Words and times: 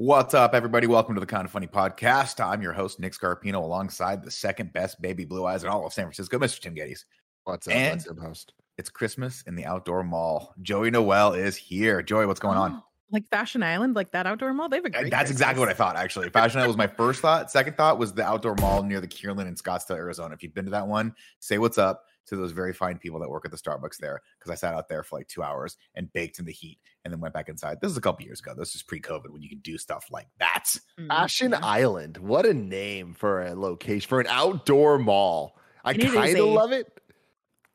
What's 0.00 0.32
up, 0.32 0.54
everybody? 0.54 0.86
Welcome 0.86 1.14
to 1.16 1.20
the 1.20 1.26
Kind 1.26 1.44
of 1.44 1.50
Funny 1.50 1.66
podcast. 1.66 2.42
I'm 2.42 2.62
your 2.62 2.72
host, 2.72 2.98
Nick 3.00 3.12
Scarpino, 3.12 3.56
alongside 3.56 4.24
the 4.24 4.30
second 4.30 4.72
best 4.72 4.98
baby 5.02 5.26
blue 5.26 5.44
eyes 5.44 5.62
in 5.62 5.68
all 5.68 5.84
of 5.86 5.92
San 5.92 6.06
Francisco, 6.06 6.38
Mr. 6.38 6.58
Tim 6.58 6.74
Gettys. 6.74 7.04
What's 7.44 7.68
up? 7.68 7.74
And- 7.74 8.00
What's 8.00 8.08
up, 8.10 8.18
host? 8.18 8.54
It's 8.78 8.88
Christmas 8.88 9.42
in 9.46 9.56
the 9.56 9.66
outdoor 9.66 10.02
mall. 10.02 10.54
Joey 10.62 10.90
Noelle 10.90 11.34
is 11.34 11.54
here. 11.54 12.00
Joey, 12.00 12.24
what's 12.24 12.40
going 12.40 12.56
on? 12.56 12.82
Like 13.12 13.28
Fashion 13.28 13.60
Island, 13.64 13.96
like 13.96 14.12
that 14.12 14.28
outdoor 14.28 14.54
mall, 14.54 14.68
they 14.68 14.76
have 14.76 14.84
a 14.84 14.88
Uh, 14.96 15.00
great. 15.00 15.10
That's 15.10 15.32
exactly 15.32 15.58
what 15.58 15.68
I 15.68 15.72
thought, 15.74 15.96
actually. 15.96 16.30
Fashion 16.30 16.60
Island 16.60 16.68
was 16.68 16.76
my 16.76 16.86
first 16.86 17.20
thought. 17.20 17.50
Second 17.50 17.76
thought 17.76 17.98
was 17.98 18.12
the 18.14 18.22
outdoor 18.22 18.54
mall 18.60 18.84
near 18.84 19.00
the 19.00 19.08
Kierland 19.08 19.48
in 19.48 19.56
Scottsdale, 19.56 19.96
Arizona. 19.96 20.32
If 20.32 20.44
you've 20.44 20.54
been 20.54 20.66
to 20.66 20.70
that 20.70 20.86
one, 20.86 21.16
say 21.40 21.58
what's 21.58 21.76
up 21.76 22.04
to 22.30 22.36
those 22.36 22.52
very 22.52 22.72
fine 22.72 22.96
people 22.98 23.20
that 23.20 23.28
work 23.28 23.44
at 23.44 23.50
the 23.50 23.56
Starbucks 23.56 23.98
there. 23.98 24.22
Because 24.38 24.50
I 24.50 24.54
sat 24.54 24.74
out 24.74 24.88
there 24.88 25.02
for 25.02 25.18
like 25.18 25.28
two 25.28 25.42
hours 25.42 25.76
and 25.94 26.12
baked 26.12 26.38
in 26.38 26.44
the 26.46 26.52
heat 26.52 26.78
and 27.04 27.12
then 27.12 27.20
went 27.20 27.34
back 27.34 27.48
inside. 27.48 27.78
This 27.80 27.90
is 27.90 27.96
a 27.98 28.00
couple 28.00 28.24
years 28.24 28.40
ago. 28.40 28.54
This 28.56 28.74
is 28.74 28.82
pre-COVID 28.82 29.30
when 29.30 29.42
you 29.42 29.48
can 29.48 29.58
do 29.58 29.76
stuff 29.76 30.06
like 30.10 30.28
that. 30.38 30.76
Mhm. 30.98 31.08
Fashion 31.08 31.54
Island. 31.54 32.16
What 32.16 32.46
a 32.46 32.54
name 32.54 33.12
for 33.14 33.42
a 33.42 33.54
location 33.54 34.08
for 34.08 34.20
an 34.20 34.26
outdoor 34.28 34.98
mall. 34.98 35.58
I 35.84 35.92
And 35.92 36.00
it 36.02 36.06
is 36.06 36.14
kind 36.14 36.38
of 36.38 36.46
love 36.46 36.72
it. 36.72 37.00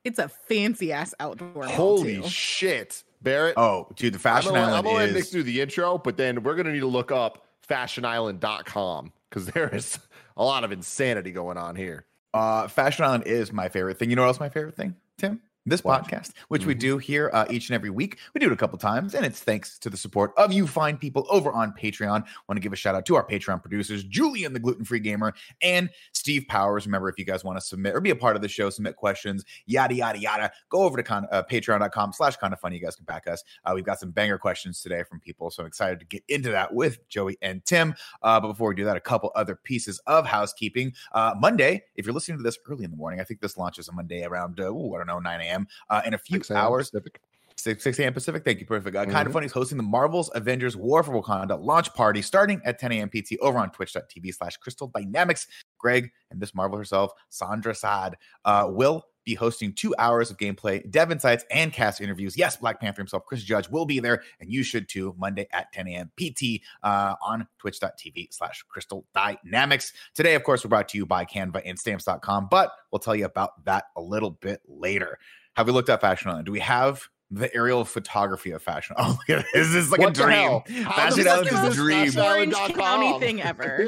It's 0.03 0.20
a 0.20 0.30
fancy 0.30 0.92
ass 0.94 1.14
outdoor 1.19 1.64
mall. 1.64 1.69
Holy 1.69 2.17
too. 2.17 2.28
shit, 2.30 3.03
Barrett. 3.22 3.56
Oh, 3.58 3.88
dude, 3.95 4.14
the 4.14 4.17
I'm 4.17 4.22
Fashion 4.22 4.53
gonna, 4.53 4.72
I'm 4.73 4.84
gonna 4.84 4.97
let 4.97 5.14
Nick 5.14 5.30
do 5.31 5.42
the 5.44 5.62
intro, 5.62 5.97
but 5.97 6.16
then 6.16 6.44
we're 6.44 6.56
gonna 6.56 6.72
need 6.72 6.81
to 6.81 6.88
look 6.88 7.12
up 7.12 7.45
fashionisland.com 7.67 9.12
because 9.30 9.47
there 9.47 9.73
is 9.73 10.00
a 10.38 10.44
lot 10.44 10.64
of 10.64 10.72
insanity 10.72 11.31
going 11.31 11.58
on 11.58 11.75
here. 11.75 12.06
Uh, 12.36 12.67
Fashion 12.67 13.05
Island 13.05 13.23
is 13.28 13.53
my 13.53 13.69
favorite 13.69 13.97
thing. 13.97 14.09
You 14.09 14.17
know 14.17 14.23
what 14.23 14.28
else 14.28 14.39
my 14.41 14.50
favorite 14.50 14.75
thing, 14.75 14.95
Tim? 15.17 15.41
This 15.67 15.83
What? 15.83 16.03
podcast, 16.03 16.31
which 16.49 16.66
we 16.67 16.75
Mhm. 16.75 16.80
do 16.80 16.97
here 16.99 17.31
uh, 17.33 17.45
each 17.49 17.69
and 17.69 17.75
every 17.75 17.89
week. 17.89 18.19
We 18.35 18.39
do 18.39 18.45
it 18.45 18.53
a 18.53 18.55
couple 18.55 18.77
times, 18.77 19.16
and 19.16 19.25
it's 19.25 19.39
thanks 19.39 19.80
to 19.80 19.89
the 19.89 19.97
support 19.97 20.31
of 20.38 20.53
you 20.53 20.67
fine 20.67 20.95
people 20.97 21.25
over 21.27 21.52
on 21.52 21.73
Patreon. 21.73 22.23
Want 22.47 22.55
to 22.57 22.59
give 22.59 22.72
a 22.72 22.75
shout 22.75 22.94
out 22.94 23.03
to 23.07 23.16
our 23.16 23.25
Patreon 23.25 23.61
producers, 23.61 24.03
Julian, 24.03 24.53
the 24.53 24.59
gluten 24.59 24.85
free 24.85 24.99
gamer, 24.99 25.33
and 25.63 25.89
Steve 26.13 26.45
Powers. 26.47 26.85
Remember, 26.85 27.09
if 27.09 27.17
you 27.17 27.25
guys 27.25 27.44
want 27.44 27.57
to 27.59 27.66
submit 27.66 27.95
or 27.95 27.99
be 28.02 28.11
a 28.11 28.16
part 28.16 28.35
of 28.35 28.44
the 28.44 28.47
show, 28.47 28.69
submit 28.69 28.95
questions, 28.95 29.44
yada, 29.66 29.95
yada, 29.95 30.19
yada, 30.19 30.52
go 30.69 30.83
over 30.83 30.97
to 30.97 31.03
con- 31.03 31.27
uh, 31.31 31.41
patreon.com 31.49 32.13
slash 32.13 32.35
kind 32.38 32.53
of 32.53 32.59
funny. 32.59 32.75
You 32.77 32.83
guys 32.83 32.95
can 32.95 33.05
back 33.05 33.25
us. 33.27 33.44
Uh, 33.66 33.72
we've 33.73 33.83
got 33.83 34.00
some 34.00 34.11
banger 34.11 34.38
questions 34.38 34.81
today 34.83 35.02
from 35.02 35.19
people, 35.19 35.50
so 35.50 35.63
I'm 35.63 35.67
excited 35.67 36.00
to 36.00 36.05
get 36.05 36.23
into 36.27 36.52
that 36.52 36.75
with 36.75 37.07
Joey 37.09 37.38
and 37.41 37.66
Tim. 37.66 37.95
Uh, 38.22 38.39
but 38.39 38.50
before 38.50 38.69
we 38.69 38.75
do 38.75 38.85
that, 38.85 38.97
a 38.97 39.02
couple 39.02 39.31
other 39.35 39.55
pieces 39.55 40.00
of 40.05 40.27
housekeeping. 40.27 40.94
Uh, 41.11 41.33
Monday, 41.39 41.85
if 41.95 42.05
you're 42.05 42.13
listening 42.13 42.38
to 42.38 42.44
this 42.44 42.59
early 42.69 42.83
in 42.83 42.91
the 42.91 42.97
morning, 42.97 43.19
I 43.19 43.23
think 43.23 43.41
this 43.41 43.57
launches 43.57 43.89
on 43.89 43.95
Monday 43.95 44.23
around, 44.23 44.59
uh, 44.59 44.72
ooh, 44.72 44.94
I 44.94 45.00
don't 45.00 45.07
know, 45.07 45.17
9 45.17 45.41
a.m. 45.41 45.55
Uh, 45.89 46.02
in 46.06 46.14
a 46.14 46.17
few 46.17 46.38
6 46.38 46.52
a.m. 46.52 46.58
hours, 46.58 46.89
Pacific. 46.92 47.22
6, 47.58 47.84
6 47.84 48.00
a.m. 48.00 48.14
Pacific. 48.14 48.44
Thank 48.44 48.59
you, 48.59 48.66
perfect. 48.66 48.95
Uh, 48.95 49.06
Kind 49.06 49.28
of. 49.28 49.34
Funny 49.34 49.45
is 49.45 49.52
hosting 49.52 49.78
the 49.78 49.84
Marvel's 49.84 50.30
Avengers 50.36 50.75
War 50.75 51.03
for 51.03 51.22
Wakanda 51.22 51.59
launch 51.59 51.94
party 51.94 52.22
starting 52.22 52.62
at 52.66 52.80
10 52.80 52.92
a.m. 52.92 53.09
PT 53.09 53.38
over 53.42 53.58
on 53.58 53.72
twitch.tv 53.72 54.34
slash 54.34 54.57
Crystal 54.57 54.88
Dynamics. 54.88 55.47
Greg 55.78 56.12
and 56.31 56.40
Miss 56.40 56.53
Marvel 56.53 56.78
herself, 56.78 57.12
Sandra 57.29 57.74
Saad, 57.74 58.18
uh, 58.44 58.68
will 58.69 59.06
be 59.25 59.34
hosting 59.34 59.74
two 59.74 59.94
hours 59.97 60.29
of 60.29 60.38
gameplay, 60.38 60.90
dev 60.90 61.12
insights, 61.12 61.44
and 61.50 61.74
cast 61.74 62.00
interviews. 62.00 62.38
Yes, 62.38 62.58
Black 62.58 62.79
Panther 62.79 63.02
himself, 63.02 63.25
Chris 63.25 63.44
Judge, 63.44 63.68
will 63.69 63.85
be 63.85 64.00
there, 64.00 64.22
and 64.40 64.52
you 64.52 64.62
should 64.63 64.88
too, 64.88 65.16
Monday 65.18 65.47
at 65.52 65.72
10 65.74 65.88
a.m. 65.88 66.12
PT 66.16 66.62
uh, 66.84 67.16
on 67.25 67.47
twitch.tv 67.58 68.28
slash 68.31 68.63
Crystal 68.69 69.06
Dynamics. 69.13 69.94
Today, 70.13 70.35
of 70.35 70.44
course, 70.44 70.63
we're 70.63 70.69
brought 70.69 70.90
to 70.90 70.97
you 70.97 71.06
by 71.06 71.25
Canva 71.25 71.63
and 71.66 71.78
stamps.com, 71.78 72.47
but 72.52 72.72
we'll 72.91 73.00
tell 73.00 73.16
you 73.16 73.25
about 73.25 73.66
that 73.66 73.85
a 73.96 74.02
little 74.02 74.31
bit 74.31 74.62
later. 74.68 75.18
Have 75.55 75.67
we 75.67 75.73
looked 75.73 75.89
at 75.89 76.01
Fashion 76.01 76.29
Island? 76.29 76.45
Do 76.45 76.51
we 76.51 76.59
have 76.59 77.07
the 77.31 77.53
aerial 77.55 77.85
photography 77.85 78.51
of 78.51 78.61
fashion? 78.61 78.95
Island? 78.99 79.17
Oh, 79.19 79.33
look 79.33 79.39
at 79.39 79.45
this. 79.53 79.67
This 79.67 79.85
is 79.85 79.91
like 79.91 79.99
What 79.99 80.09
a 80.17 80.21
dream. 80.21 80.61
Fashion 80.85 81.27
Island 81.27 81.47
is 81.47 81.59
a 81.59 81.61
this 81.61 81.75
dream. 81.75 82.17
Orange 82.17 82.55
County 82.75 83.19
thing 83.19 83.41
ever. 83.41 83.88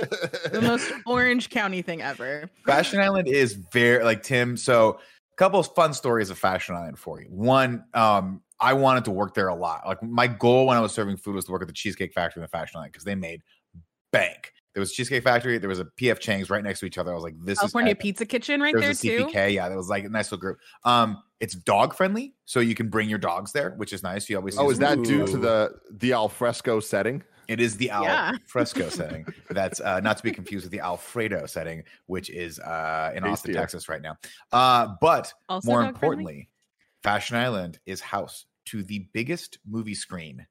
the 0.51 0.61
most 0.61 0.91
Orange 1.05 1.49
County 1.49 1.81
thing 1.81 2.01
ever. 2.01 2.49
Fashion 2.65 2.99
Island 2.99 3.27
is 3.27 3.53
very 3.53 4.03
like 4.03 4.23
Tim. 4.23 4.57
So, 4.57 4.99
a 5.33 5.35
couple 5.37 5.59
of 5.59 5.67
fun 5.75 5.93
stories 5.93 6.29
of 6.29 6.37
Fashion 6.39 6.75
Island 6.75 6.97
for 6.97 7.21
you. 7.21 7.27
One, 7.29 7.83
um, 7.93 8.41
I 8.59 8.73
wanted 8.73 9.05
to 9.05 9.11
work 9.11 9.35
there 9.35 9.49
a 9.49 9.55
lot. 9.55 9.85
Like 9.85 10.01
my 10.01 10.25
goal 10.27 10.65
when 10.65 10.77
I 10.77 10.79
was 10.79 10.91
serving 10.93 11.17
food 11.17 11.35
was 11.35 11.45
to 11.45 11.51
work 11.51 11.61
at 11.61 11.67
the 11.67 11.73
Cheesecake 11.73 12.13
Factory 12.13 12.39
in 12.39 12.43
the 12.43 12.47
Fashion 12.47 12.77
Island 12.77 12.93
because 12.93 13.03
they 13.03 13.13
made 13.15 13.41
bank. 14.11 14.53
There 14.73 14.79
was 14.79 14.91
a 14.91 14.93
Cheesecake 14.93 15.23
Factory. 15.23 15.57
There 15.57 15.69
was 15.69 15.79
a 15.79 15.85
PF 15.85 16.19
Chang's 16.19 16.49
right 16.49 16.63
next 16.63 16.79
to 16.79 16.85
each 16.85 16.97
other. 16.97 17.11
I 17.11 17.15
was 17.15 17.23
like, 17.23 17.35
this 17.43 17.59
California 17.59 17.89
is 17.89 17.93
epic. 17.93 18.01
Pizza 18.01 18.25
Kitchen 18.25 18.61
right 18.61 18.73
there 18.73 18.81
there 18.81 18.89
was 18.89 19.03
a 19.03 19.07
too. 19.07 19.25
CPK. 19.25 19.53
Yeah, 19.53 19.69
that 19.69 19.77
was 19.77 19.89
like 19.89 20.05
a 20.05 20.09
nice 20.09 20.31
little 20.31 20.41
group. 20.41 20.57
Um, 20.83 21.21
it's 21.39 21.53
dog 21.55 21.93
friendly, 21.93 22.33
so 22.45 22.59
you 22.59 22.73
can 22.75 22.89
bring 22.89 23.09
your 23.09 23.19
dogs 23.19 23.51
there, 23.51 23.71
which 23.77 23.93
is 23.93 24.01
nice. 24.03 24.29
You 24.29 24.37
always 24.37 24.57
Oh, 24.57 24.69
is 24.69 24.77
some- 24.77 24.81
that 24.99 25.03
due 25.07 25.25
to 25.27 25.35
Ooh. 25.35 25.39
the 25.39 25.71
the 25.91 26.13
alfresco 26.13 26.79
setting? 26.79 27.23
It 27.47 27.61
is 27.61 27.77
the 27.77 27.89
al 27.91 28.03
Yeah. 28.03 28.33
fresco 28.47 28.89
setting. 28.89 29.25
That's 29.49 29.79
uh, 29.79 30.01
not 30.01 30.17
to 30.17 30.23
be 30.23 30.31
confused 30.31 30.65
with 30.65 30.71
the 30.73 30.81
Alfredo 30.81 31.45
setting, 31.45 31.83
which 32.07 32.29
is 32.29 32.59
uh, 32.59 33.13
in 33.15 33.23
Austin, 33.23 33.53
Tastier. 33.53 33.53
Texas, 33.53 33.87
right 33.87 34.01
now. 34.01 34.17
Uh, 34.51 34.89
but 34.99 35.33
Also 35.47 35.65
more 35.71 35.81
dog-friendly? 35.83 35.87
importantly, 35.95 36.49
Fashion 37.03 37.37
Island 37.37 37.79
is 37.85 38.01
house 38.01 38.45
to 38.65 38.83
the 38.83 39.07
biggest 39.13 39.59
movie 39.65 39.95
screen, 39.95 40.45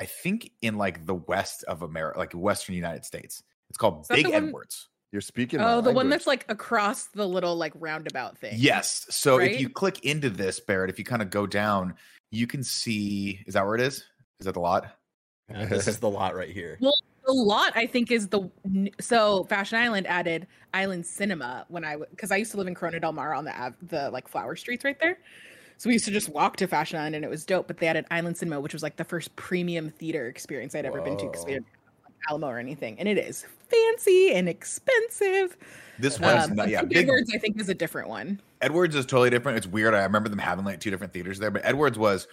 I 0.00 0.06
think, 0.06 0.50
in 0.62 0.76
like 0.78 1.06
the 1.06 1.14
west 1.14 1.62
of 1.68 1.82
America, 1.82 2.18
like 2.18 2.32
Western 2.32 2.74
United 2.74 3.04
States. 3.04 3.44
It's 3.68 3.78
called 3.78 4.00
Is 4.02 4.08
Big 4.08 4.26
the 4.26 4.32
one- 4.32 4.46
Edwards. 4.48 4.88
You're 5.12 5.20
speaking. 5.20 5.60
Oh, 5.60 5.76
my 5.76 5.80
the 5.82 5.92
one 5.92 6.08
that's 6.08 6.26
like 6.26 6.46
across 6.48 7.08
the 7.08 7.28
little 7.28 7.54
like 7.54 7.72
roundabout 7.74 8.38
thing. 8.38 8.54
Yes. 8.56 9.06
So 9.10 9.38
if 9.38 9.60
you 9.60 9.68
click 9.68 10.04
into 10.04 10.30
this, 10.30 10.58
Barrett, 10.58 10.88
if 10.88 10.98
you 10.98 11.04
kind 11.04 11.20
of 11.20 11.28
go 11.28 11.46
down, 11.46 11.94
you 12.30 12.46
can 12.46 12.64
see. 12.64 13.40
Is 13.46 13.52
that 13.52 13.66
where 13.66 13.74
it 13.74 13.82
is? 13.82 14.04
Is 14.40 14.46
that 14.46 14.54
the 14.54 14.60
lot? 14.60 14.96
Uh, 15.54 15.66
this 15.66 15.86
is 15.86 15.98
the 15.98 16.08
lot 16.08 16.34
right 16.34 16.48
here. 16.48 16.78
Well, 16.80 16.94
The 17.26 17.32
lot 17.34 17.72
I 17.76 17.86
think 17.86 18.10
is 18.10 18.28
the 18.28 18.50
so 19.00 19.44
Fashion 19.44 19.78
Island 19.78 20.06
added 20.06 20.46
Island 20.72 21.04
Cinema 21.04 21.66
when 21.68 21.84
I 21.84 21.96
because 21.96 22.32
I 22.32 22.36
used 22.36 22.52
to 22.52 22.56
live 22.56 22.66
in 22.66 22.74
Corona 22.74 22.98
Del 22.98 23.12
Mar 23.12 23.34
on 23.34 23.44
the 23.44 23.74
the 23.82 24.10
like 24.10 24.28
flower 24.28 24.56
streets 24.56 24.82
right 24.82 24.98
there. 24.98 25.18
So 25.76 25.88
we 25.88 25.94
used 25.94 26.06
to 26.06 26.10
just 26.10 26.30
walk 26.30 26.56
to 26.56 26.66
Fashion 26.66 26.98
Island 26.98 27.16
and 27.16 27.24
it 27.24 27.28
was 27.28 27.44
dope. 27.44 27.66
But 27.66 27.76
they 27.76 27.86
added 27.86 28.06
Island 28.10 28.38
Cinema, 28.38 28.60
which 28.60 28.72
was 28.72 28.82
like 28.82 28.96
the 28.96 29.04
first 29.04 29.36
premium 29.36 29.90
theater 29.90 30.26
experience 30.28 30.74
I'd 30.74 30.86
ever 30.86 31.02
been 31.02 31.18
to 31.18 31.26
because 31.26 31.44
we 31.44 31.52
Whoa. 31.52 31.60
Had 32.26 32.32
Alamo 32.32 32.48
or 32.48 32.58
anything, 32.58 32.98
and 32.98 33.08
it 33.08 33.18
is 33.18 33.44
fancy 33.68 34.32
and 34.32 34.48
expensive. 34.48 35.56
This 35.98 36.18
one's 36.18 36.44
Um, 36.50 36.54
not, 36.56 36.68
yeah. 36.68 36.80
Big 36.82 36.90
Big 36.90 36.98
Edwards 37.08 37.30
I 37.34 37.38
think 37.38 37.60
is 37.60 37.68
a 37.68 37.74
different 37.74 38.08
one. 38.08 38.40
Edwards 38.60 38.94
is 38.94 39.06
totally 39.06 39.30
different. 39.30 39.58
It's 39.58 39.66
weird. 39.66 39.94
I 39.94 40.02
remember 40.02 40.28
them 40.28 40.38
having 40.38 40.64
like 40.64 40.80
two 40.80 40.90
different 40.90 41.12
theaters 41.12 41.38
there, 41.38 41.50
but 41.50 41.62
Edwards 41.64 41.98
was 41.98 42.26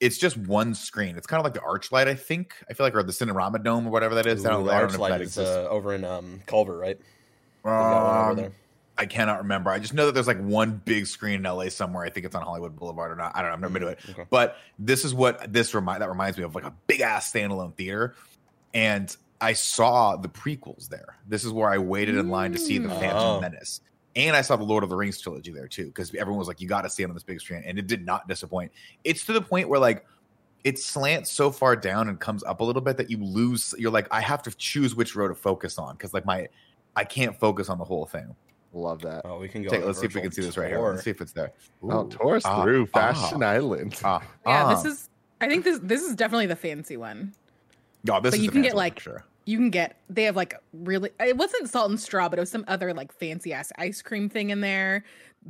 it's 0.00 0.18
just 0.18 0.36
one 0.36 0.74
screen. 0.74 1.16
It's 1.16 1.26
kind 1.26 1.38
of 1.40 1.44
like 1.44 1.54
the 1.54 1.60
ArcLight, 1.60 2.08
I 2.08 2.14
think. 2.14 2.54
I 2.68 2.74
feel 2.74 2.84
like 2.84 2.94
or 2.94 3.02
the 3.02 3.12
Cinerama 3.12 3.62
Dome 3.62 3.86
or 3.86 3.90
whatever 3.90 4.14
that 4.16 4.26
is. 4.26 4.44
I 4.44 4.48
Ooh, 4.50 4.64
don't, 4.64 4.68
I 4.68 4.80
don't 4.80 4.88
know 4.92 4.94
if 4.94 5.00
ArcLight 5.00 5.08
that 5.10 5.20
is 5.20 5.28
exists. 5.28 5.56
uh, 5.56 5.68
over 5.68 5.94
in 5.94 6.04
um, 6.04 6.40
Culver, 6.46 6.76
right? 6.76 6.98
They've 6.98 7.04
got 7.64 8.28
one 8.28 8.38
over 8.38 8.46
Um. 8.48 8.52
I 8.96 9.06
cannot 9.06 9.38
remember. 9.38 9.70
I 9.70 9.80
just 9.80 9.92
know 9.92 10.06
that 10.06 10.12
there's 10.12 10.28
like 10.28 10.40
one 10.40 10.80
big 10.84 11.06
screen 11.08 11.34
in 11.34 11.42
LA 11.42 11.68
somewhere. 11.68 12.04
I 12.04 12.10
think 12.10 12.26
it's 12.26 12.34
on 12.36 12.42
Hollywood 12.42 12.76
Boulevard 12.76 13.10
or 13.10 13.16
not. 13.16 13.32
I 13.34 13.40
don't 13.42 13.50
know. 13.50 13.54
I've 13.54 13.60
never 13.60 13.72
been 13.72 13.82
to 13.82 13.88
it. 13.88 13.98
Mm, 14.06 14.10
okay. 14.10 14.24
But 14.30 14.56
this 14.78 15.04
is 15.04 15.12
what 15.12 15.52
this 15.52 15.74
remind 15.74 16.00
that 16.02 16.08
reminds 16.08 16.38
me 16.38 16.44
of 16.44 16.54
like 16.54 16.62
a 16.62 16.72
big 16.86 17.00
ass 17.00 17.32
standalone 17.32 17.74
theater. 17.74 18.14
And 18.74 19.16
I 19.40 19.52
saw 19.52 20.16
the 20.16 20.28
prequels 20.28 20.88
there. 20.88 21.16
This 21.28 21.44
is 21.44 21.52
where 21.52 21.70
I 21.70 21.78
waited 21.78 22.16
in 22.16 22.28
line 22.28 22.52
to 22.52 22.58
see 22.58 22.78
the. 22.78 22.88
Phantom 22.88 23.18
Oh. 23.18 23.40
Menace. 23.40 23.80
And 24.16 24.36
I 24.36 24.42
saw 24.42 24.54
the 24.56 24.64
Lord 24.64 24.84
of 24.84 24.90
the 24.90 24.96
Rings 24.96 25.20
trilogy 25.20 25.50
there 25.52 25.66
too, 25.66 25.86
because 25.86 26.14
everyone 26.14 26.38
was 26.38 26.46
like, 26.46 26.60
you 26.60 26.68
got 26.68 26.82
to 26.82 26.90
see 26.90 27.02
it 27.02 27.06
on 27.08 27.14
this 27.14 27.24
big 27.24 27.40
screen. 27.40 27.62
And 27.66 27.78
it 27.78 27.86
did 27.88 28.04
not 28.06 28.28
disappoint. 28.28 28.70
It's 29.02 29.24
to 29.26 29.32
the 29.32 29.40
point 29.40 29.68
where 29.68 29.80
like 29.80 30.06
it 30.62 30.78
slants 30.78 31.30
so 31.32 31.50
far 31.50 31.74
down 31.76 32.08
and 32.08 32.18
comes 32.18 32.42
up 32.44 32.60
a 32.60 32.64
little 32.64 32.80
bit 32.82 32.96
that 32.96 33.10
you 33.10 33.18
lose. 33.18 33.74
You're 33.76 33.90
like, 33.90 34.06
I 34.12 34.20
have 34.20 34.42
to 34.44 34.50
choose 34.52 34.94
which 34.94 35.14
row 35.16 35.26
to 35.28 35.34
focus 35.34 35.78
on 35.78 35.94
because 35.96 36.14
like 36.14 36.24
my 36.24 36.48
I 36.96 37.02
can't 37.04 37.36
focus 37.38 37.68
on 37.68 37.78
the 37.78 37.84
whole 37.84 38.06
thing. 38.06 38.34
Love 38.72 39.02
that. 39.02 39.22
Oh, 39.24 39.38
we 39.40 39.48
can 39.48 39.62
go. 39.62 39.68
Take, 39.70 39.84
let's 39.84 39.98
see 40.00 40.06
if 40.06 40.14
we 40.14 40.20
can 40.20 40.30
see 40.32 40.42
this 40.42 40.56
right 40.56 40.68
here. 40.68 40.80
Let's 40.80 41.02
see 41.04 41.10
if 41.10 41.20
it's 41.20 41.32
there. 41.32 41.52
Oh, 41.82 42.04
Ooh. 42.06 42.08
tour 42.08 42.36
us 42.36 42.42
Ah, 42.44 42.62
through 42.62 42.88
ah, 42.94 43.12
Fashion 43.12 43.42
Island. 43.42 44.00
ah, 44.04 44.20
Yeah, 44.46 44.64
ah. 44.64 44.74
this 44.74 44.84
is 44.84 45.10
I 45.40 45.48
think 45.48 45.64
this 45.64 45.80
this 45.82 46.02
is 46.02 46.14
definitely 46.14 46.46
the 46.46 46.56
fancy 46.56 46.96
one. 46.96 47.32
No, 48.04 48.20
this 48.20 48.32
but 48.32 48.38
is 48.38 48.44
you 48.44 48.50
can 48.50 48.62
get, 48.62 48.76
like, 48.76 49.00
sure. 49.00 49.24
you 49.46 49.56
can 49.56 49.70
get 49.70 49.98
they 50.08 50.24
have 50.24 50.36
like 50.36 50.54
really 50.72 51.10
it 51.18 51.36
wasn't 51.36 51.68
salt 51.68 51.90
and 51.90 51.98
straw, 51.98 52.28
but 52.28 52.38
it 52.38 52.42
was 52.42 52.50
some 52.50 52.64
other 52.68 52.92
like 52.92 53.12
fancy 53.12 53.52
ass 53.52 53.72
ice 53.78 54.02
cream 54.02 54.28
thing 54.28 54.50
in 54.50 54.60
there. 54.60 55.04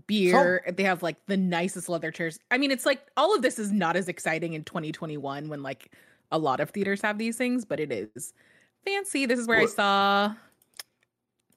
Beer. 0.07 0.65
They 0.77 0.83
have 0.83 1.03
like 1.03 1.17
the 1.27 1.37
nicest 1.37 1.89
leather 1.89 2.11
chairs. 2.11 2.39
I 2.51 2.59
mean, 2.59 2.71
it's 2.71 2.87
like 2.87 3.07
all 3.17 3.35
of 3.35 3.43
this 3.43 3.59
is 3.59 3.71
not 3.71 3.97
as 3.97 4.09
exciting 4.09 4.55
in 4.55 4.65
2021 4.65 5.49
when 5.49 5.63
like 5.63 5.93
a 6.33 6.39
lot 6.39 6.61
of 6.61 6.71
theaters 6.71 7.01
have 7.03 7.19
these 7.19 7.37
things, 7.37 7.65
but 7.65 7.79
it 7.79 7.93
is 7.93 8.33
fancy. 8.85 9.27
This 9.27 9.39
is 9.39 9.47
where 9.47 9.61
I 9.61 9.67
saw 9.67 10.35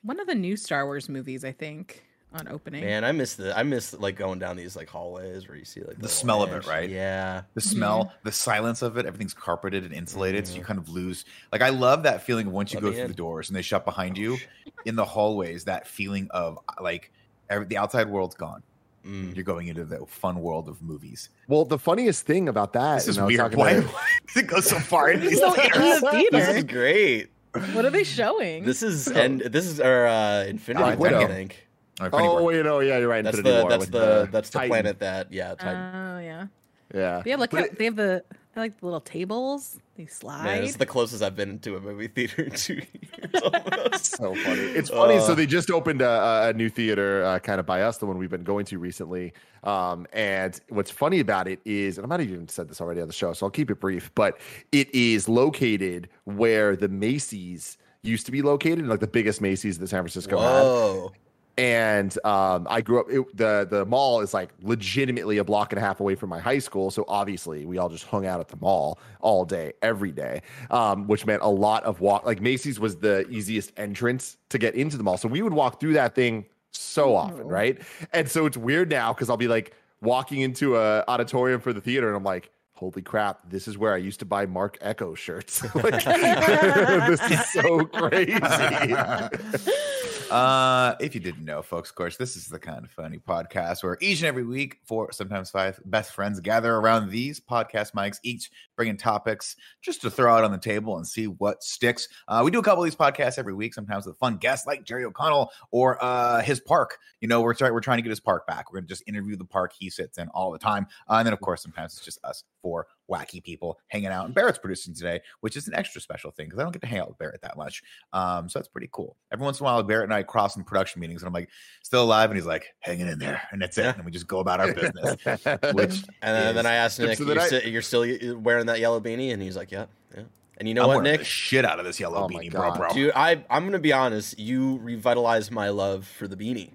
one 0.04 0.20
of 0.20 0.28
the 0.28 0.36
new 0.36 0.56
Star 0.56 0.86
Wars 0.86 1.10
movies, 1.10 1.44
I 1.44 1.52
think, 1.52 2.04
on 2.34 2.48
opening. 2.50 2.84
Man, 2.84 3.04
I 3.04 3.12
miss 3.14 3.36
the 3.36 3.58
I 3.58 3.64
miss 3.64 3.94
like 3.94 4.16
going 4.16 4.38
down 4.40 4.58
these 4.58 4.76
like 4.76 4.90
hallways 4.90 5.48
where 5.48 5.58
you 5.58 5.66
see 5.66 5.82
like 5.82 5.98
The 6.00 6.10
smell 6.10 6.44
of 6.44 6.52
it, 6.52 6.68
right? 6.68 6.90
Yeah. 6.90 7.44
the 7.54 7.62
smell, 7.62 8.14
the 8.24 8.32
silence 8.32 8.82
of 8.82 8.98
it, 8.98 9.06
everything's 9.06 9.34
carpeted 9.34 9.84
and 9.86 9.94
insulated, 9.94 10.46
so 10.48 10.56
you 10.56 10.62
kind 10.62 10.78
of 10.80 10.90
lose. 10.90 11.26
Like 11.52 11.62
I 11.62 11.70
love 11.70 12.04
that 12.04 12.24
feeling 12.24 12.48
of 12.48 12.54
once 12.54 12.74
you 12.74 12.80
Let 12.80 12.84
go 12.90 12.92
through 12.94 13.02
in. 13.04 13.08
the 13.08 13.14
doors 13.16 13.50
and 13.50 13.56
they 13.56 13.62
shut 13.62 13.86
behind 13.86 14.18
you 14.18 14.38
in 14.86 14.96
the 14.96 15.06
hallways. 15.06 15.64
That 15.66 15.88
feeling 15.88 16.28
of 16.32 16.60
like 16.82 17.12
every, 17.50 17.66
the 17.66 17.78
outside 17.78 18.10
world's 18.10 18.36
gone. 18.36 18.62
Mm. 19.06 19.34
You're 19.34 19.46
going 19.46 19.68
into 19.70 19.86
the 19.86 20.06
fun 20.06 20.42
world 20.42 20.68
of 20.68 20.82
movies. 20.82 21.30
Well, 21.48 21.64
the 21.64 21.80
funniest 21.80 22.26
thing 22.26 22.50
about 22.50 22.74
that 22.74 22.96
This 22.96 23.08
is 23.08 23.18
and 23.18 23.24
I 23.24 23.26
was 23.28 23.32
weird. 23.32 23.40
talking 23.40 23.60
Why 23.60 23.72
about 23.72 23.94
does 24.28 24.38
it 24.44 24.48
go 24.48 24.60
so 24.60 24.78
far 24.80 25.10
into 25.12 25.30
these 25.30 25.40
So 25.40 25.54
in 25.54 25.62
theaters? 25.62 26.02
the 26.02 26.28
This 26.32 26.48
is 26.58 26.64
great. 26.66 27.30
What 27.74 27.86
are 27.86 27.90
they 27.90 28.04
showing? 28.04 28.66
This 28.66 28.84
is 28.84 29.08
and 29.08 29.40
this 29.40 29.66
is 29.66 29.80
our 29.80 30.06
uh 30.08 30.44
Infinity 30.44 30.84
Black 30.84 31.00
War, 31.00 31.16
I 31.16 31.26
think. 31.28 31.67
All 32.00 32.10
right, 32.10 32.14
Oh, 32.14 32.34
War. 32.34 32.44
wait, 32.44 32.64
no, 32.64 32.80
yeah, 32.80 32.98
you're 33.00 33.08
right. 33.08 33.24
That's 33.24 33.38
Infinity 33.38 33.58
the 33.58 33.64
War 33.64 33.70
that's 33.72 33.80
with 33.82 33.92
the 33.92 34.30
that's 34.32 34.50
the 34.50 34.60
Titan. 34.60 34.70
planet 34.70 35.00
that 35.00 35.32
yeah, 35.32 35.56
Titan. 35.56 35.96
Oh 35.96 36.20
yeah. 36.20 36.48
Yeah. 36.94 37.22
They 37.24 37.32
have 37.32 37.40
like 37.40 37.50
But 37.52 37.64
it- 37.66 37.78
they 37.80 37.86
have 37.86 37.96
the 37.96 38.24
they 38.54 38.62
like 38.62 38.80
the 38.80 38.86
little 38.86 39.02
tables. 39.02 39.80
They 39.98 40.06
slide. 40.06 40.44
Man, 40.44 40.62
this 40.62 40.72
is 40.72 40.78
the 40.78 40.86
closest 40.86 41.22
I've 41.24 41.36
been 41.36 41.58
to 41.60 41.76
a 41.76 41.80
movie 41.80 42.08
theater 42.08 42.44
in 42.44 42.52
two 42.52 42.76
years. 42.76 43.44
almost. 43.44 44.06
so 44.18 44.34
funny. 44.36 44.62
It's 44.62 44.90
funny. 44.90 45.20
so 45.20 45.32
Uh, 45.32 45.36
they 45.36 45.46
just 45.48 45.70
opened 45.72 46.02
a, 46.02 46.50
a 46.50 46.54
new 46.54 46.70
theater, 46.70 47.24
uh, 47.24 47.40
kind 47.40 47.60
of 47.60 47.66
by 47.66 47.82
us, 47.82 47.98
the 47.98 48.06
one 48.06 48.18
we've 48.20 48.30
been 48.30 48.44
going 48.44 48.66
to 48.66 48.78
recently. 48.80 49.34
Um, 49.64 50.06
and 50.14 50.60
what's 50.70 50.92
funny 50.92 51.20
about 51.20 51.48
it 51.48 51.60
is, 51.66 51.98
and 51.98 52.06
I 52.06 52.08
might 52.08 52.20
have 52.20 52.30
even 52.30 52.48
said 52.48 52.68
this 52.70 52.80
already 52.80 53.02
on 53.02 53.08
the 53.08 53.14
show, 53.14 53.34
so 53.34 53.46
I'll 53.48 53.52
keep 53.52 53.70
it 53.72 53.80
brief. 53.80 54.12
But 54.16 54.40
it 54.72 54.94
is 54.94 55.28
located 55.28 56.10
where 56.26 56.76
the 56.76 56.88
Macy's 56.90 57.78
used 58.04 58.26
to 58.28 58.32
be 58.32 58.42
located, 58.44 58.86
like 58.88 59.00
the 59.02 59.08
biggest 59.08 59.42
Macy's 59.42 59.78
that 59.80 59.88
San 59.88 60.02
Francisco 60.02 60.38
had. 60.40 61.12
And 61.57 62.15
um, 62.24 62.68
I 62.69 62.81
grew 62.81 63.00
up. 63.00 63.07
It, 63.09 63.36
the 63.36 63.68
The 63.69 63.83
mall 63.86 64.21
is 64.21 64.31
like 64.33 64.51
legitimately 64.62 65.39
a 65.39 65.44
block 65.44 65.71
and 65.71 65.80
a 65.80 65.81
half 65.81 66.00
away 66.00 66.13
from 66.13 66.30
my 66.30 66.39
high 66.39 66.59
school, 66.59 66.92
so 66.92 67.04
obviously 67.07 67.65
we 67.65 67.80
all 67.80 67.89
just 67.89 68.06
hung 68.06 68.27
out 68.27 68.39
at 68.39 68.48
the 68.50 68.57
mall 68.57 69.00
all 69.21 69.44
day, 69.44 69.74
every 69.81 70.12
day, 70.12 70.44
um, 70.69 71.07
which 71.07 71.25
meant 71.25 71.42
a 71.42 71.48
lot 71.50 71.83
of 71.83 72.00
walk. 72.00 72.25
Like 72.27 72.42
Macy's 72.42 72.80
was 72.80 72.98
the 72.98 73.27
easiest 73.30 73.71
entrance 73.75 74.38
to 74.50 74.59
get 74.59 74.75
into 74.75 74.98
the 74.98 75.04
mall, 75.04 75.18
so 75.18 75.27
we 75.27 75.42
would 75.42 75.54
walk 75.54 75.80
through 75.80 75.94
that 75.94 76.13
thing 76.13 76.45
so 76.71 77.15
often, 77.15 77.42
Oh. 77.45 77.50
right? 77.50 77.81
And 78.13 78.30
so 78.30 78.45
it's 78.45 78.57
weird 78.57 78.89
now 78.92 79.12
because 79.13 79.27
I'll 79.30 79.38
be 79.38 79.48
like 79.48 79.74
walking 80.01 80.42
into 80.42 80.77
a 80.77 81.04
auditorium 81.07 81.59
for 81.59 81.74
the 81.74 81.81
theater, 81.81 82.07
and 82.07 82.15
I'm 82.15 82.24
like. 82.24 82.51
Holy 82.80 83.01
crap! 83.01 83.39
This 83.50 83.68
is 83.68 83.75
where 83.75 83.92
I 83.92 83.98
used 83.98 84.19
to 84.19 84.25
buy 84.27 84.45
Marc 84.45 84.77
Ecko 84.81 85.15
shirts. 85.15 85.63
Like, 85.74 86.04
this 87.07 87.21
is 87.31 87.50
so 87.50 87.86
crazy. 87.86 88.33
Uh, 90.30 90.94
if 91.00 91.16
you 91.16 91.22
didn't 91.22 91.46
know, 91.46 91.62
folks, 91.62 91.90
of 91.90 91.96
course, 91.96 92.18
this 92.18 92.36
is 92.36 92.48
the 92.48 92.60
kind 92.60 92.84
of 92.84 92.92
funny 92.92 93.18
podcast 93.18 93.82
where 93.82 93.98
each 94.02 94.20
and 94.20 94.28
every 94.28 94.44
week, 94.44 94.78
four, 94.84 95.10
sometimes 95.14 95.50
five 95.50 95.80
best 95.86 96.12
friends 96.12 96.42
gather 96.42 96.76
around 96.76 97.10
these 97.10 97.40
podcast 97.40 97.94
mics, 97.94 98.20
each 98.24 98.52
bringing 98.76 98.98
topics 98.98 99.56
just 99.82 100.02
to 100.02 100.12
throw 100.12 100.36
out 100.36 100.44
on 100.44 100.52
the 100.52 100.58
table 100.58 100.98
and 100.98 101.08
see 101.08 101.28
what 101.28 101.64
sticks. 101.64 102.10
Uh, 102.28 102.42
we 102.44 102.52
do 102.52 102.60
a 102.60 102.64
couple 102.64 102.84
of 102.84 102.88
these 102.88 102.96
podcasts 102.96 103.40
every 103.40 103.54
week, 103.54 103.74
sometimes 103.74 104.06
with 104.06 104.18
fun 104.18 104.36
guests 104.36 104.68
like 104.68 104.84
Jerry 104.84 105.06
O'Connell 105.06 105.50
or 105.72 105.98
uh, 106.04 106.42
his 106.42 106.60
park. 106.60 106.98
You 107.22 107.30
know, 107.30 107.42
we're 107.42 107.54
trying 107.54 107.74
we're 107.74 107.80
trying 107.80 108.00
to 108.00 108.04
get 108.04 108.10
his 108.10 108.20
park 108.20 108.46
back. 108.46 108.70
We're 108.70 108.80
gonna 108.80 108.88
just 108.88 109.04
interview 109.08 109.38
the 109.38 109.46
park 109.46 109.72
he 109.80 109.90
sits 109.90 110.18
in 110.18 110.28
all 110.30 110.52
the 110.52 110.60
time, 110.60 110.88
uh, 111.10 111.16
and 111.16 111.26
then 111.26 111.34
of 111.34 111.40
course 111.40 111.64
sometimes 111.64 111.94
it's 111.94 112.04
just 112.04 112.20
us 112.26 112.44
four 112.68 112.88
wacky 113.10 113.42
people 113.42 113.80
hanging 113.88 114.08
out. 114.10 114.25
And 114.25 114.36
Barrett's 114.36 114.58
producing 114.60 114.94
today, 114.94 115.22
which 115.40 115.56
is 115.56 115.69
an 115.69 115.74
extra 115.75 116.02
special 116.02 116.31
thing 116.31 116.48
because 116.48 116.60
I 116.60 116.64
don't 116.64 116.74
get 116.74 116.81
to 116.81 116.88
hang 116.88 117.00
out 117.00 117.08
with 117.08 117.18
Barrett 117.18 117.42
that 117.42 117.56
much. 117.56 117.81
Um, 118.12 118.50
so 118.50 118.60
that's 118.60 118.68
pretty 118.68 118.90
cool. 118.92 119.16
Every 119.31 119.46
once 119.46 119.60
in 119.62 119.66
a 119.66 119.69
while, 119.69 119.81
Barrett 119.84 120.04
and 120.04 120.14
I 120.14 120.24
cross 120.24 120.58
in 120.58 120.66
production 120.66 121.00
meetings, 121.00 121.22
and 121.22 121.28
I'm 121.28 121.34
like, 121.34 121.50
still 121.84 122.04
alive, 122.04 122.30
and 122.30 122.38
he's 122.38 122.46
like, 122.46 122.66
hanging 122.80 123.08
in 123.08 123.19
there, 123.19 123.42
and 123.52 123.62
that's 123.62 123.78
it. 123.78 123.96
And 123.96 124.04
we 124.04 124.12
just 124.12 124.28
go 124.28 124.40
about 124.40 124.60
our 124.60 124.74
business. 124.74 125.16
Which 125.74 126.04
And 126.22 126.36
then, 126.36 126.56
then 126.56 126.66
I 126.66 126.74
asked 126.74 127.00
Nick, 127.00 127.18
So 127.18 127.24
you're, 127.24 127.40
I- 127.40 127.48
sti- 127.48 127.64
you're 127.68 127.81
still 127.81 128.06
wearing 128.40 128.66
that 128.66 128.80
yellow 128.81 129.00
beanie? 129.00 129.31
And 129.31 129.42
he's 129.42 129.56
like, 129.56 129.72
yeah, 129.72 129.86
yeah. 130.14 130.24
And 130.58 130.68
you 130.68 130.74
know 130.74 130.81
I'm 130.81 130.88
what, 130.90 130.96
wearing 130.98 131.12
Nick? 131.12 131.19
the 131.19 131.25
shit 131.25 131.64
out 131.64 131.80
of 131.80 131.86
this 131.86 132.00
yellow 132.00 132.25
Oh 132.25 132.28
beanie, 132.28 132.52
bro, 132.52 132.74
bro. 132.75 132.90
Dude, 132.90 133.12
I 133.16 133.44
I'm 133.50 133.64
gonna 133.66 133.80
be 133.80 133.94
honest. 133.94 134.38
You 134.40 134.80
revitalized 134.80 135.52
my 135.52 135.69
love 135.69 136.06
for 136.08 136.28
the 136.28 136.36
beanie. 136.36 136.72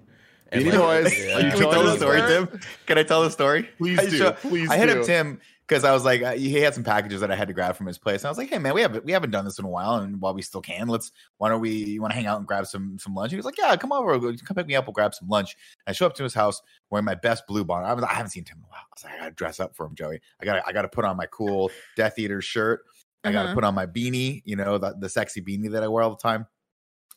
And, 0.53 0.63
Beanie 0.65 0.79
like, 0.79 1.03
Boys. 1.03 1.17
yeah. 1.25 1.35
Are 1.35 1.41
you 1.41 1.49
Can 1.49 1.59
we 1.59 1.65
tell 1.71 1.83
the 1.83 1.97
story, 1.97 2.21
Tim? 2.21 2.59
Can 2.85 2.97
I 2.99 3.03
tell 3.03 3.23
the 3.23 3.31
story? 3.31 3.69
Please 3.77 3.99
I 3.99 4.05
do. 4.09 4.31
Please 4.33 4.69
I 4.69 4.77
hit 4.77 4.89
up. 4.89 5.05
Tim 5.05 5.41
because 5.67 5.83
I 5.83 5.91
was 5.93 6.03
like, 6.05 6.21
uh, 6.21 6.33
he 6.33 6.53
had 6.55 6.73
some 6.73 6.83
packages 6.83 7.21
that 7.21 7.31
I 7.31 7.35
had 7.35 7.47
to 7.47 7.53
grab 7.53 7.75
from 7.75 7.87
his 7.87 7.97
place. 7.97 8.21
And 8.21 8.27
I 8.27 8.29
was 8.31 8.37
like, 8.37 8.49
hey 8.49 8.57
man, 8.59 8.73
we 8.73 8.81
haven't 8.81 9.05
we 9.05 9.11
haven't 9.11 9.31
done 9.31 9.45
this 9.45 9.59
in 9.59 9.65
a 9.65 9.69
while, 9.69 9.95
and 9.95 10.19
while 10.21 10.33
we 10.33 10.41
still 10.41 10.61
can, 10.61 10.87
let's 10.87 11.11
why 11.37 11.49
don't 11.49 11.61
we 11.61 11.71
you 11.71 12.01
want 12.01 12.11
to 12.11 12.15
hang 12.15 12.25
out 12.27 12.37
and 12.37 12.47
grab 12.47 12.65
some 12.67 12.97
some 12.99 13.15
lunch? 13.15 13.31
He 13.31 13.37
was 13.37 13.45
like, 13.45 13.57
yeah, 13.57 13.75
come 13.75 13.91
over, 13.91 14.19
come 14.19 14.55
pick 14.55 14.67
me 14.67 14.75
up, 14.75 14.85
we'll 14.87 14.93
grab 14.93 15.13
some 15.13 15.27
lunch. 15.29 15.55
And 15.85 15.91
I 15.91 15.93
show 15.93 16.05
up 16.05 16.15
to 16.15 16.23
his 16.23 16.33
house 16.33 16.61
wearing 16.89 17.05
my 17.05 17.15
best 17.15 17.47
blue 17.47 17.63
bonnet. 17.63 17.87
I, 17.87 17.93
was, 17.93 18.03
I 18.03 18.13
haven't 18.13 18.31
seen 18.31 18.43
Tim 18.43 18.57
in 18.57 18.63
a 18.65 18.67
while. 18.67 18.81
I 18.81 18.93
was 18.95 19.03
like, 19.03 19.13
I 19.13 19.17
gotta 19.19 19.31
dress 19.31 19.59
up 19.59 19.75
for 19.75 19.85
him, 19.85 19.95
Joey. 19.95 20.19
I 20.41 20.45
got 20.45 20.55
to 20.55 20.67
I 20.67 20.71
got 20.73 20.83
to 20.83 20.89
put 20.89 21.05
on 21.05 21.17
my 21.17 21.25
cool 21.27 21.71
Death 21.95 22.19
Eater 22.19 22.41
shirt. 22.41 22.81
I 23.23 23.31
got 23.31 23.43
to 23.43 23.45
Uh-huh. 23.45 23.55
put 23.55 23.63
on 23.63 23.73
my 23.73 23.85
beanie, 23.85 24.41
you 24.43 24.57
know, 24.57 24.77
the, 24.77 24.95
the 24.99 25.07
sexy 25.07 25.41
beanie 25.41 25.71
that 25.71 25.81
I 25.81 25.87
wear 25.87 26.03
all 26.03 26.09
the 26.09 26.17
time. 26.17 26.45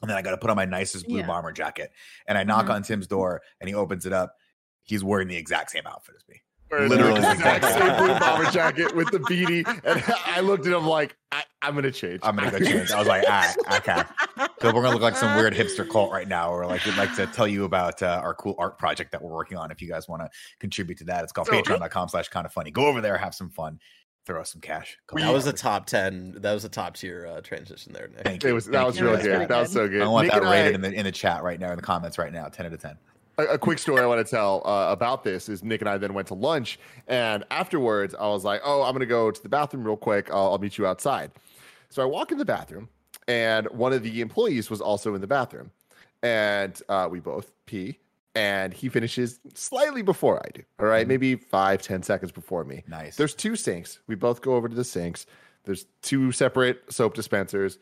And 0.03 0.09
then 0.11 0.17
I 0.17 0.23
got 0.23 0.31
to 0.33 0.37
put 0.37 0.51
on 0.51 0.57
my 0.57 0.65
nicest 0.67 1.09
blue 1.09 1.19
Yeah. 1.19 1.27
bomber 1.27 1.51
jacket. 1.51 1.91
And 2.29 2.39
I 2.39 2.45
knock 2.45 2.67
Mhm. 2.67 2.75
on 2.75 2.83
Tim's 2.85 3.07
door 3.09 3.43
and 3.61 3.69
he 3.69 3.75
opens 3.75 4.07
it 4.07 4.13
up. 4.13 4.37
He's 4.85 5.03
wearing 5.03 5.27
the 5.27 5.37
exact 5.37 5.71
same 5.73 5.85
outfit 5.87 6.15
as 6.17 6.23
me. 6.29 6.43
Wearing 6.71 6.89
Literally. 6.89 7.21
the 7.21 7.31
exact 7.33 7.65
same 7.65 7.97
blue 7.97 8.19
bomber 8.19 8.51
jacket 8.51 8.95
with 8.95 9.11
the 9.11 9.19
beanie, 9.21 9.65
and 9.85 10.03
I 10.27 10.41
looked 10.41 10.67
at 10.67 10.73
him 10.73 10.87
like, 10.87 11.17
I, 11.31 11.45
"I'm 11.63 11.75
gonna 11.75 11.93
change. 11.93 12.21
I'm 12.25 12.35
gonna 12.37 12.51
go 12.51 12.59
change. 12.59 12.91
I 12.91 12.99
was 12.99 13.07
like, 13.07 13.23
all 13.25 13.31
right, 13.31 13.57
okay. 13.75 14.03
So 14.61 14.73
we're 14.75 14.83
gonna 14.83 14.91
look 14.91 15.03
like 15.03 15.17
some 15.17 15.37
weird 15.37 15.55
hipster 15.55 15.89
cult 15.89 16.11
right 16.11 16.27
now. 16.27 16.51
Or 16.51 16.67
like 16.67 16.85
we'd 16.85 16.97
like 16.97 17.15
to 17.17 17.27
tell 17.29 17.47
you 17.47 17.65
about 17.65 18.03
uh, 18.03 18.21
our 18.23 18.35
cool 18.35 18.57
art 18.59 18.79
project 18.79 19.13
that 19.13 19.23
we're 19.23 19.33
working 19.33 19.57
on. 19.59 19.71
If 19.71 19.81
you 19.81 19.89
guys 19.89 20.09
want 20.09 20.23
to 20.23 20.31
contribute 20.59 20.99
to 20.99 21.05
that, 21.05 21.23
it's 21.23 21.33
called 21.33 21.47
So- 21.47 21.53
patreon.com 21.63 22.09
slash 22.09 22.29
kind 22.29 22.47
of 22.47 22.53
funny. 22.53 22.71
Go 22.73 22.87
over 22.87 23.01
there, 23.01 23.17
have 23.17 23.35
some 23.35 23.49
fun, 23.51 23.79
throw 24.27 24.41
us 24.41 24.51
some 24.53 24.61
cash. 24.61 24.99
Couple 25.07 25.25
That 25.25 25.33
was 25.33 25.47
a 25.47 25.53
top 25.53 25.87
ten. 25.87 26.35
That 26.39 26.53
was 26.53 26.65
a 26.65 26.69
top 26.69 26.97
tier 26.97 27.29
uh, 27.31 27.41
transition 27.43 27.93
there, 27.93 28.09
Nick. 28.09 28.25
Thank 28.25 28.45
It 28.45 28.49
you. 28.49 28.55
was 28.55 28.65
that 28.67 28.73
Thank 28.73 28.87
was 28.89 28.99
you. 28.99 29.05
really 29.05 29.17
That's 29.19 29.27
good. 29.29 29.49
That 29.49 29.61
was 29.61 29.73
so 29.73 29.89
good. 29.89 30.03
I 30.03 30.09
want 30.09 30.25
Nick 30.25 30.33
that 30.33 30.43
and 30.43 30.51
rated 30.51 30.73
I- 30.73 30.75
in 30.75 30.81
the 30.81 30.93
in 30.93 31.05
the 31.05 31.13
chat 31.13 31.45
right 31.45 31.61
now 31.61 31.71
in 31.71 31.77
the 31.77 31.83
comments 31.83 32.19
right 32.19 32.33
now. 32.33 32.49
Ten 32.49 32.67
out 32.67 32.73
of 32.73 32.81
ten. 32.83 32.97
A, 33.39 33.45
a 33.45 33.59
quick 33.59 33.79
story 33.79 34.03
I 34.03 34.07
want 34.07 34.25
to 34.25 34.31
tell 34.31 34.63
uh, 34.67 34.91
about 34.91 35.25
this 35.25 35.49
is 35.49 35.63
Nick 35.63 35.81
and 35.81 35.89
I 35.89 35.99
then 35.99 36.15
went 36.15 36.29
to 36.29 36.35
lunch, 36.35 36.79
and 37.07 37.45
afterwards 37.51 38.15
I 38.15 38.27
was 38.29 38.45
like, 38.45 38.61
"Oh, 38.65 38.83
I'm 38.83 38.93
gonna 38.93 39.07
go 39.07 39.31
to 39.31 39.43
the 39.43 39.49
bathroom 39.49 39.85
real 39.85 39.97
quick. 39.97 40.31
I'll, 40.31 40.53
I'll 40.53 40.59
meet 40.59 40.79
you 40.79 40.87
outside." 40.87 41.31
So 41.89 42.03
I 42.03 42.07
walk 42.07 42.33
in 42.33 42.39
the 42.39 42.45
bathroom, 42.45 42.89
and 43.29 43.67
one 43.71 43.93
of 43.93 44.03
the 44.03 44.21
employees 44.21 44.71
was 44.71 44.81
also 44.81 45.15
in 45.15 45.21
the 45.21 45.27
bathroom, 45.27 45.71
and 46.23 46.81
uh, 46.89 47.09
we 47.11 47.21
both 47.21 47.53
pee, 47.67 47.99
and 48.35 48.73
he 48.73 48.89
finishes 48.89 49.41
slightly 49.55 50.03
before 50.03 50.41
I 50.45 50.49
do. 50.53 50.63
All 50.81 50.87
right, 50.87 51.07
maybe 51.07 51.37
five 51.37 51.83
ten 51.83 52.03
seconds 52.03 52.33
before 52.33 52.65
me. 52.65 52.85
Nice. 52.89 53.17
There's 53.17 53.35
two 53.35 53.57
sinks. 53.57 54.01
We 54.07 54.15
both 54.15 54.41
go 54.43 54.55
over 54.55 54.69
to 54.69 54.75
the 54.75 54.85
sinks. 54.85 55.27
There's 55.65 55.87
two 56.03 56.33
separate 56.33 56.93
soap 56.93 57.15
dispensers. 57.15 57.79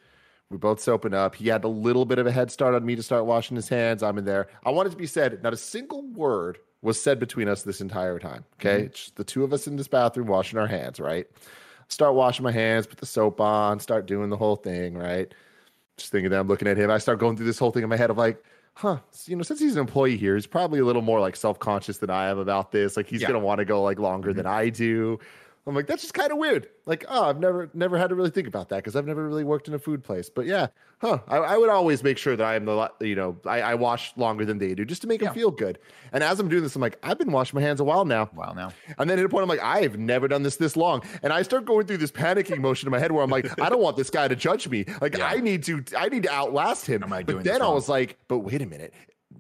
We 0.54 0.58
both 0.58 0.78
soaping 0.78 1.14
up. 1.14 1.34
He 1.34 1.49
had 1.49 1.64
a 1.64 1.68
little 1.68 2.04
bit 2.04 2.20
of 2.20 2.28
a 2.28 2.30
head 2.30 2.49
start 2.49 2.76
on 2.76 2.87
me 2.87 2.94
to 2.94 3.02
start 3.02 3.26
washing 3.26 3.56
his 3.56 3.68
hands. 3.68 4.04
I'm 4.04 4.18
in 4.18 4.25
there. 4.25 4.46
I 4.64 4.70
wanted 4.70 4.90
to 4.90 4.96
be 4.96 5.08
said. 5.08 5.42
Not 5.42 5.52
a 5.52 5.56
single 5.56 6.02
word 6.12 6.58
was 6.80 7.02
said 7.02 7.18
between 7.18 7.49
us 7.49 7.64
this 7.64 7.80
entire 7.80 8.20
time. 8.20 8.44
Okay. 8.61 8.82
Mm-hmm. 8.82 8.92
Just 8.92 9.16
the 9.16 9.25
two 9.25 9.42
of 9.42 9.52
us 9.52 9.66
in 9.66 9.75
this 9.75 9.88
bathroom 9.88 10.28
washing 10.28 10.56
our 10.61 10.68
hands, 10.68 11.00
right? 11.00 11.26
Start 11.88 12.14
washing 12.14 12.44
my 12.44 12.52
hands, 12.52 12.87
put 12.87 12.99
the 12.99 13.06
soap 13.06 13.40
on, 13.40 13.80
start 13.80 14.06
doing 14.06 14.30
the 14.30 14.37
whole 14.37 14.54
thing, 14.54 14.96
right? 14.96 15.34
Just 15.96 16.12
thinking 16.12 16.30
that 16.30 16.38
I'm 16.38 16.46
looking 16.46 16.68
at 16.68 16.76
him. 16.76 16.88
I 16.88 16.99
start 16.99 17.18
going 17.18 17.37
through 17.37 17.46
this 17.46 17.58
whole 17.58 17.73
thing 17.73 17.82
in 17.82 17.88
my 17.88 17.96
head 17.96 18.11
of 18.11 18.16
like, 18.16 18.40
huh, 18.75 18.99
you 19.26 19.34
know, 19.34 19.42
since 19.42 19.58
he's 19.58 19.75
an 19.75 19.80
employee 19.80 20.16
here, 20.16 20.37
he's 20.37 20.46
probably 20.46 20.78
a 20.78 20.84
little 20.84 21.02
more 21.02 21.18
like 21.18 21.34
self 21.34 21.58
conscious 21.58 21.99
than 21.99 22.11
I 22.11 22.28
am 22.28 22.38
about 22.38 22.70
this. 22.70 22.96
Like 22.96 23.08
he's 23.08 23.23
Yeah. 23.23 23.26
gonna 23.26 23.40
want 23.40 23.58
to 23.58 23.64
go 23.64 23.82
like 23.82 23.99
longer 23.99 24.32
than 24.32 24.44
mm-hmm. 24.44 24.54
I 24.54 24.68
do. 24.68 25.18
I'm 25.66 25.75
like, 25.75 25.87
that's 25.87 26.02
just 26.02 26.12
kind 26.12 26.30
of 26.30 26.37
weird. 26.37 26.68
Like, 26.85 27.06
oh, 27.09 27.25
I've 27.25 27.40
never 27.40 27.71
never 27.73 27.97
had 27.97 28.11
to 28.11 28.14
really 28.14 28.28
think 28.30 28.47
about 28.47 28.68
that 28.68 28.76
because 28.76 28.97
I've 28.97 29.06
never 29.06 29.26
really 29.26 29.44
worked 29.44 29.66
in 29.66 29.73
a 29.73 29.78
food 29.78 30.04
place. 30.04 30.28
But 30.28 30.44
yeah, 30.44 30.66
huh? 30.99 31.21
I, 31.26 31.37
I 31.38 31.56
would 31.56 31.71
always 31.71 32.02
make 32.02 32.18
sure 32.18 32.37
that 32.37 32.44
I 32.47 32.54
am 32.56 32.66
the 32.66 32.90
you 33.00 33.14
know 33.14 33.38
I, 33.47 33.62
I 33.62 33.75
wash 33.75 34.12
longer 34.18 34.44
than 34.44 34.59
they 34.59 34.75
do 34.75 34.85
just 34.85 35.00
to 35.02 35.09
make 35.09 35.23
Yeah. 35.23 35.28
them 35.28 35.35
feel 35.37 35.50
good. 35.50 35.78
And 36.12 36.23
as 36.23 36.38
I'm 36.38 36.49
doing 36.50 36.62
this, 36.62 36.76
I'm 36.76 36.83
like, 36.83 36.99
I've 37.02 37.18
been 37.18 37.33
washing 37.33 37.59
my 37.59 37.64
hands 37.66 37.80
a 37.80 37.85
while 37.85 38.04
now. 38.04 38.28
Wow, 38.35 38.52
now 38.52 38.73
And 38.99 39.09
then 39.09 39.18
at 39.18 39.25
a 39.25 39.28
point, 39.30 39.42
I'm 39.42 39.49
like, 39.49 39.62
I've 39.62 39.99
never 39.99 40.28
done 40.28 40.42
this 40.42 40.56
this 40.56 40.76
long. 40.76 41.02
And 41.23 41.33
I 41.33 41.40
start 41.40 41.64
going 41.64 41.87
through 41.87 41.97
this 41.99 42.11
panicking 42.12 42.59
motion 42.59 42.87
in 42.87 42.90
my 42.90 42.99
head 42.99 43.11
where 43.11 43.25
I'm 43.25 43.30
like, 43.30 43.59
I 43.59 43.71
don't 43.71 43.80
want 43.80 43.97
this 43.97 44.11
guy 44.11 44.28
to 44.28 44.37
judge 44.37 44.68
me. 44.68 44.85
Like, 45.00 45.16
Yeah. 45.16 45.28
I 45.28 45.37
need 45.40 45.62
to, 45.64 45.83
I 45.97 46.11
need 46.11 46.25
to 46.25 46.30
outlast 46.30 46.85
him. 46.87 47.02
Am 47.02 47.12
I 47.12 47.23
but 47.23 47.33
doing 47.33 47.42
then 47.44 47.54
this 47.54 47.62
I 47.62 47.68
was 47.68 47.88
like, 47.88 48.18
but 48.28 48.40
wait 48.40 48.61
a 48.61 48.66
minute, 48.66 48.92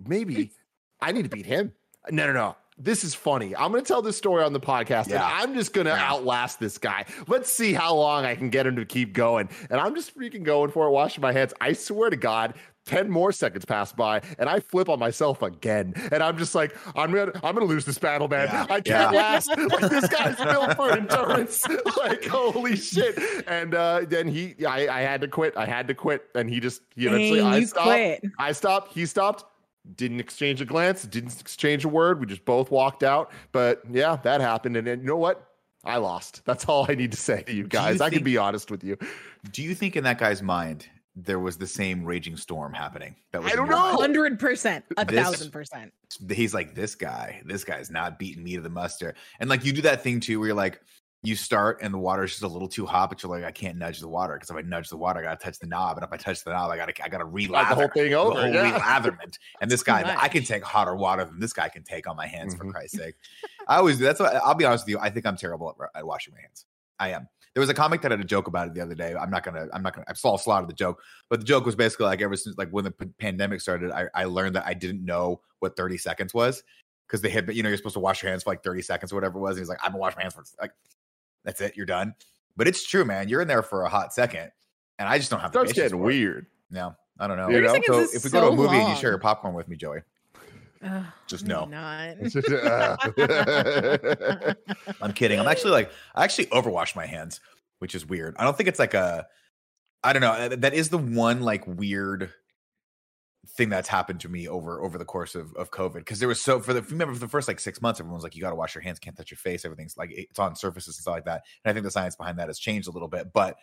maybe 0.06 0.52
I 1.00 1.12
need 1.12 1.24
to 1.24 1.28
beat 1.28 1.44
him. 1.46 1.72
No, 2.10 2.26
no, 2.26 2.32
no. 2.32 2.56
This 2.76 3.04
is 3.04 3.14
funny. 3.14 3.54
I'm 3.54 3.70
going 3.70 3.84
to 3.84 3.88
tell 3.88 4.02
this 4.02 4.16
story 4.16 4.42
on 4.42 4.52
the 4.52 4.60
podcast, 4.60 5.08
Yeah. 5.08 5.16
and 5.16 5.50
I'm 5.50 5.54
just 5.54 5.72
going 5.72 5.86
to 5.86 5.92
Yeah. 5.92 6.10
outlast 6.10 6.58
this 6.58 6.76
guy. 6.78 7.04
Let's 7.28 7.52
see 7.52 7.72
how 7.72 7.94
long 7.94 8.24
I 8.24 8.34
can 8.34 8.50
get 8.50 8.66
him 8.66 8.76
to 8.76 8.84
keep 8.84 9.12
going. 9.12 9.48
And 9.70 9.80
I'm 9.80 9.94
just 9.94 10.16
freaking 10.18 10.42
going 10.42 10.70
for 10.70 10.86
it, 10.86 10.90
washing 10.90 11.22
my 11.22 11.32
hands. 11.32 11.54
I 11.60 11.72
swear 11.72 12.10
to 12.10 12.16
God. 12.16 12.54
10 12.86 13.08
more 13.08 13.32
seconds 13.32 13.64
pass 13.64 13.94
by 13.94 14.20
and 14.38 14.46
I 14.46 14.60
flip 14.60 14.90
on 14.90 14.98
myself 14.98 15.40
again. 15.40 15.94
And 16.12 16.22
I'm 16.22 16.36
just 16.36 16.54
like, 16.54 16.76
I'm 16.94 17.12
gonna 17.12 17.32
I'm 17.42 17.54
gonna 17.54 17.64
lose 17.64 17.86
this 17.86 17.96
battle, 17.98 18.28
man. 18.28 18.46
Yeah. 18.52 18.64
I 18.68 18.82
can't 18.82 18.86
Yeah. 18.86 19.10
last. 19.10 19.48
Like 19.48 19.88
this 19.90 20.06
guy's 20.06 20.36
built 20.36 20.76
for 20.76 20.92
endurance. 20.92 21.62
like, 21.96 22.26
holy 22.26 22.76
shit. 22.76 23.18
And 23.46 23.74
uh 23.74 24.02
then 24.06 24.28
he 24.28 24.54
I, 24.66 24.98
I 24.98 25.00
had 25.00 25.22
to 25.22 25.28
quit. 25.28 25.56
I 25.56 25.64
had 25.64 25.88
to 25.88 25.94
quit. 25.94 26.24
And 26.34 26.50
he 26.50 26.60
just 26.60 26.82
he 26.94 27.06
eventually 27.06 27.38
Dang, 27.40 27.48
I 27.54 27.64
stopped. 27.64 27.86
quit. 27.86 28.24
I 28.38 28.52
stopped. 28.52 28.92
He 28.92 29.06
stopped. 29.06 29.44
Didn't 29.96 30.20
exchange 30.20 30.60
a 30.60 30.64
glance. 30.64 31.02
Didn't 31.02 31.38
exchange 31.40 31.84
a 31.84 31.88
word. 31.88 32.20
We 32.20 32.26
just 32.26 32.44
both 32.44 32.70
walked 32.70 33.02
out. 33.02 33.32
But 33.52 33.82
yeah, 33.90 34.16
that 34.22 34.40
happened. 34.40 34.76
And, 34.76 34.86
then 34.86 35.00
you 35.00 35.06
know 35.06 35.16
what? 35.16 35.46
I 35.84 35.98
lost. 35.98 36.42
That's 36.44 36.64
all 36.64 36.86
I 36.88 36.94
need 36.94 37.12
to 37.12 37.18
say 37.18 37.42
to 37.42 37.52
you 37.52 37.66
guys. 37.66 38.00
I 38.00 38.08
think- 38.08 38.20
can 38.20 38.24
be 38.24 38.38
honest 38.38 38.70
with 38.70 38.82
you. 38.82 38.96
Do 39.52 39.62
you 39.62 39.74
think 39.74 39.96
in 39.96 40.04
that 40.04 40.18
guy's 40.18 40.42
mind 40.42 40.88
there 41.16 41.38
was 41.38 41.58
the 41.58 41.66
same 41.66 42.04
raging 42.04 42.36
storm 42.36 42.72
happening? 42.72 43.14
That 43.32 43.42
was 43.42 43.52
I 43.52 43.56
don't 43.56 43.68
know. 43.68 43.96
Hundred 43.96 44.38
percent, 44.40 44.84
a 44.96 45.04
thousand 45.04 45.50
percent. 45.50 45.92
he's 46.30 46.54
like 46.54 46.74
this 46.74 46.94
guy 46.94 47.42
this 47.44 47.64
guy's 47.64 47.90
not 47.90 48.18
beating 48.18 48.42
me 48.42 48.54
to 48.54 48.60
the 48.62 48.70
muster 48.70 49.14
and 49.40 49.50
like 49.50 49.64
you 49.64 49.72
do 49.72 49.82
that 49.82 50.02
thing 50.02 50.20
too 50.20 50.38
where 50.38 50.48
you're 50.48 50.56
like 50.56 50.80
you 51.24 51.34
start 51.34 51.78
and 51.80 51.92
the 51.92 51.98
water's 51.98 52.30
just 52.32 52.42
a 52.42 52.48
little 52.48 52.68
too 52.68 52.84
hot 52.86 53.08
but 53.08 53.22
you're 53.22 53.30
like 53.30 53.44
i 53.44 53.50
can't 53.50 53.76
nudge 53.78 53.98
the 53.98 54.08
water 54.08 54.34
because 54.34 54.50
if 54.50 54.56
i 54.56 54.60
nudge 54.60 54.88
the 54.88 54.96
water 54.96 55.20
i 55.20 55.22
gotta 55.22 55.42
touch 55.42 55.58
the 55.58 55.66
knob 55.66 55.96
and 55.96 56.04
if 56.04 56.12
i 56.12 56.16
touch 56.16 56.44
the 56.44 56.50
knob 56.50 56.70
i 56.70 56.76
gotta 56.76 56.92
i 57.04 57.08
gotta 57.08 57.24
relather 57.24 57.68
the 57.70 57.74
whole 57.74 57.88
thing 57.88 58.10
the 58.10 58.14
over. 58.14 58.40
whole 58.40 58.52
yeah. 58.52 58.78
relatherment 58.78 59.38
and 59.60 59.70
this 59.70 59.82
guy 59.82 60.16
i 60.20 60.28
can 60.28 60.44
take 60.44 60.62
hotter 60.62 60.94
water 60.94 61.24
than 61.24 61.40
this 61.40 61.52
guy 61.52 61.68
can 61.68 61.82
take 61.82 62.06
on 62.08 62.14
my 62.16 62.26
hands 62.26 62.54
for 62.54 62.64
Mhm. 62.64 62.72
christ's 62.72 62.98
sake 62.98 63.14
i 63.68 63.76
always 63.76 63.98
do 63.98 64.04
that's 64.04 64.20
what 64.20 64.34
i'll 64.36 64.54
be 64.54 64.64
honest 64.64 64.84
with 64.84 64.90
you 64.92 64.98
i 65.00 65.08
think 65.10 65.24
i'm 65.26 65.36
terrible 65.36 65.74
at, 65.94 65.98
at 66.00 66.06
washing 66.06 66.34
my 66.34 66.40
hands 66.40 66.66
i 66.98 67.08
am 67.10 67.26
there 67.54 67.60
was 67.60 67.70
a 67.70 67.74
comic 67.74 68.02
that 68.02 68.10
had 68.10 68.20
a 68.20 68.24
joke 68.24 68.48
about 68.48 68.66
it 68.66 68.74
the 68.74 68.80
other 68.80 68.96
day. 68.96 69.14
I'm 69.14 69.30
not 69.30 69.44
gonna, 69.44 69.68
I'm 69.72 69.80
not 69.80 69.94
gonna, 69.94 70.04
I 70.08 70.14
saw 70.14 70.34
a 70.34 70.38
slot 70.40 70.62
of 70.64 70.68
the 70.68 70.74
joke, 70.74 71.00
but 71.30 71.38
the 71.38 71.46
joke 71.46 71.64
was 71.64 71.76
basically 71.76 72.06
like 72.06 72.20
ever 72.20 72.34
since 72.34 72.58
like 72.58 72.68
when 72.70 72.82
the 72.82 72.90
p- 72.90 73.06
pandemic 73.20 73.60
started, 73.60 73.92
I, 73.92 74.06
I 74.12 74.24
learned 74.24 74.56
that 74.56 74.66
I 74.66 74.74
didn't 74.74 75.04
know 75.04 75.40
what 75.60 75.76
30 75.76 75.96
seconds 75.98 76.34
was 76.34 76.64
because 77.06 77.20
they 77.22 77.30
had, 77.30 77.48
you 77.54 77.62
know, 77.62 77.68
you're 77.68 77.76
supposed 77.76 77.94
to 77.94 78.00
wash 78.00 78.24
your 78.24 78.30
hands 78.30 78.42
for 78.42 78.50
like 78.50 78.64
30 78.64 78.82
seconds 78.82 79.12
or 79.12 79.14
whatever 79.14 79.38
it 79.38 79.42
was. 79.42 79.52
And 79.52 79.60
he's 79.60 79.68
like, 79.68 79.78
I've 79.84 79.92
been 79.92 80.00
washing 80.00 80.16
my 80.16 80.22
hands 80.22 80.34
for 80.34 80.42
like, 80.60 80.72
that's 81.44 81.60
it, 81.60 81.76
you're 81.76 81.86
done. 81.86 82.14
But 82.56 82.68
it's 82.68 82.86
true, 82.86 83.04
man. 83.04 83.28
You're 83.28 83.40
in 83.42 83.48
there 83.48 83.62
for 83.62 83.82
a 83.84 83.88
hot 83.88 84.12
second, 84.14 84.50
and 84.98 85.08
I 85.08 85.18
just 85.18 85.30
don't 85.30 85.40
have. 85.40 85.50
the 85.52 85.58
starts 85.58 85.72
patience 85.72 85.90
getting 85.92 85.98
for 86.02 86.10
it. 86.10 86.14
weird. 86.14 86.46
No, 86.70 86.94
I 87.18 87.26
don't 87.26 87.36
know. 87.36 87.48
You 87.48 87.60
know? 87.60 87.74
So 87.86 88.00
if 88.00 88.24
we 88.24 88.30
go 88.30 88.40
to 88.40 88.46
a 88.46 88.50
so 88.50 88.56
movie 88.56 88.76
and 88.76 88.88
you 88.88 88.96
share 88.96 89.10
your 89.10 89.18
popcorn 89.18 89.54
with 89.54 89.68
me, 89.68 89.76
Joey, 89.76 90.00
Ugh, 90.82 91.04
Just 91.26 91.46
no, 91.46 91.64
no. 91.64 92.14
not. 92.16 92.16
I'm 95.00 95.12
kidding. 95.12 95.38
I'm 95.40 95.46
actually 95.48 95.70
like 95.72 95.90
I 96.14 96.24
actually 96.24 96.46
overwash 96.46 96.94
my 96.96 97.06
hands, 97.06 97.40
which 97.78 97.94
is 97.94 98.06
weird. 98.06 98.34
I 98.38 98.44
don't 98.44 98.56
think 98.56 98.68
it's 98.68 98.78
like 98.78 98.94
a 98.94 99.26
I 100.02 100.12
don't 100.12 100.22
know. 100.22 100.32
uh, 100.32 100.56
That 100.56 100.74
is 100.74 100.88
the 100.90 100.98
one 100.98 101.40
like 101.42 101.66
weird 101.66 102.30
thing 103.48 103.68
that's 103.68 103.88
happened 103.88 104.20
to 104.20 104.28
me 104.28 104.48
over 104.48 104.82
over 104.82 104.98
the 104.98 105.04
course 105.04 105.34
of, 105.34 105.54
of 105.54 105.70
COVID. 105.70 105.94
Because 105.94 106.18
there 106.18 106.28
was 106.28 106.42
so 106.42 106.60
for 106.60 106.72
the 106.72 106.82
remember 106.82 107.14
for 107.14 107.20
the 107.20 107.28
first 107.28 107.48
like 107.48 107.60
six 107.60 107.80
months, 107.82 108.00
everyone's 108.00 108.22
like, 108.22 108.34
you 108.34 108.42
gotta 108.42 108.56
wash 108.56 108.74
your 108.74 108.82
hands, 108.82 108.98
can't 108.98 109.16
touch 109.16 109.30
your 109.30 109.38
face, 109.38 109.64
everything's 109.64 109.96
like 109.96 110.10
it's 110.12 110.38
on 110.38 110.56
surfaces 110.56 110.96
and 110.96 111.02
stuff 111.02 111.14
like 111.14 111.24
that. 111.24 111.42
And 111.64 111.70
I 111.70 111.72
think 111.72 111.84
the 111.84 111.90
science 111.90 112.16
behind 112.16 112.38
that 112.38 112.48
has 112.48 112.58
changed 112.58 112.88
a 112.88 112.92
little 112.92 113.08
bit. 113.08 113.32
But 113.32 113.56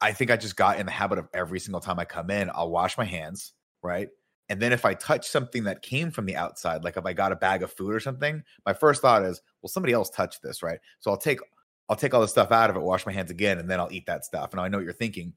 I 0.00 0.12
think 0.12 0.30
I 0.30 0.36
just 0.36 0.56
got 0.56 0.78
in 0.78 0.86
the 0.86 0.92
habit 0.92 1.18
of 1.18 1.28
every 1.34 1.60
single 1.60 1.80
time 1.80 1.98
I 1.98 2.04
come 2.04 2.30
in, 2.30 2.50
I'll 2.54 2.70
wash 2.70 2.96
my 2.96 3.04
hands, 3.04 3.54
right? 3.82 4.08
And 4.48 4.60
then 4.62 4.72
if 4.72 4.84
I 4.84 4.94
touch 4.94 5.28
something 5.28 5.64
that 5.64 5.82
came 5.82 6.10
from 6.10 6.24
the 6.24 6.36
outside, 6.36 6.84
like 6.84 6.96
if 6.96 7.04
I 7.04 7.12
got 7.12 7.32
a 7.32 7.36
bag 7.36 7.62
of 7.62 7.72
food 7.72 7.94
or 7.94 8.00
something, 8.00 8.42
my 8.64 8.72
first 8.72 9.02
thought 9.02 9.22
is, 9.22 9.42
well, 9.60 9.68
somebody 9.68 9.92
else 9.92 10.08
touched 10.08 10.42
this, 10.42 10.62
right? 10.62 10.78
So 11.00 11.10
I'll 11.10 11.18
take 11.18 11.40
I'll 11.88 11.96
take 11.96 12.12
all 12.14 12.20
the 12.20 12.28
stuff 12.28 12.52
out 12.52 12.70
of 12.70 12.76
it, 12.76 12.82
wash 12.82 13.06
my 13.06 13.12
hands 13.12 13.30
again, 13.30 13.58
and 13.58 13.68
then 13.68 13.80
I'll 13.80 13.92
eat 13.92 14.06
that 14.06 14.24
stuff. 14.24 14.52
And 14.52 14.60
I 14.60 14.68
know 14.68 14.78
what 14.78 14.84
you're 14.84 14.92
thinking. 14.92 15.32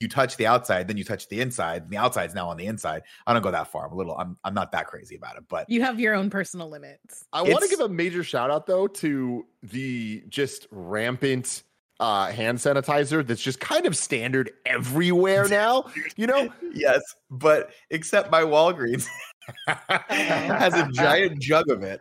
You 0.00 0.08
touch 0.08 0.36
the 0.38 0.46
outside, 0.46 0.88
then 0.88 0.96
you 0.96 1.04
touch 1.04 1.28
the 1.28 1.40
inside, 1.42 1.82
and 1.82 1.90
the 1.90 1.98
outside's 1.98 2.34
now 2.34 2.48
on 2.48 2.56
the 2.56 2.64
inside. 2.66 3.02
I 3.26 3.34
don't 3.34 3.42
go 3.42 3.50
that 3.50 3.70
far. 3.70 3.86
I'm 3.86 3.92
a 3.92 3.96
little, 3.96 4.16
I'm 4.16 4.36
I'm 4.44 4.54
not 4.54 4.72
that 4.72 4.86
crazy 4.86 5.14
about 5.14 5.36
it, 5.36 5.44
but 5.48 5.68
You 5.68 5.82
have 5.82 6.00
your 6.00 6.14
own 6.14 6.30
personal 6.30 6.70
limits. 6.70 7.26
I 7.34 7.42
want 7.42 7.62
to 7.64 7.68
give 7.68 7.80
a 7.80 7.88
major 7.88 8.24
shout 8.24 8.50
out 8.50 8.66
though 8.66 8.86
to 8.86 9.46
the 9.62 10.24
just 10.30 10.66
rampant 10.70 11.64
uh, 12.00 12.32
hand 12.32 12.56
sanitizer 12.56 13.26
that's 13.26 13.42
just 13.42 13.60
kind 13.60 13.84
of 13.84 13.94
standard 13.94 14.50
everywhere 14.64 15.46
now. 15.50 15.84
You 16.16 16.26
know, 16.26 16.48
yes, 16.72 17.02
but 17.30 17.70
except 17.90 18.30
my 18.30 18.40
Walgreens 18.40 19.06
has 19.68 20.72
a 20.74 20.88
giant 20.92 21.38
jug 21.42 21.68
of 21.70 21.82
it. 21.82 22.00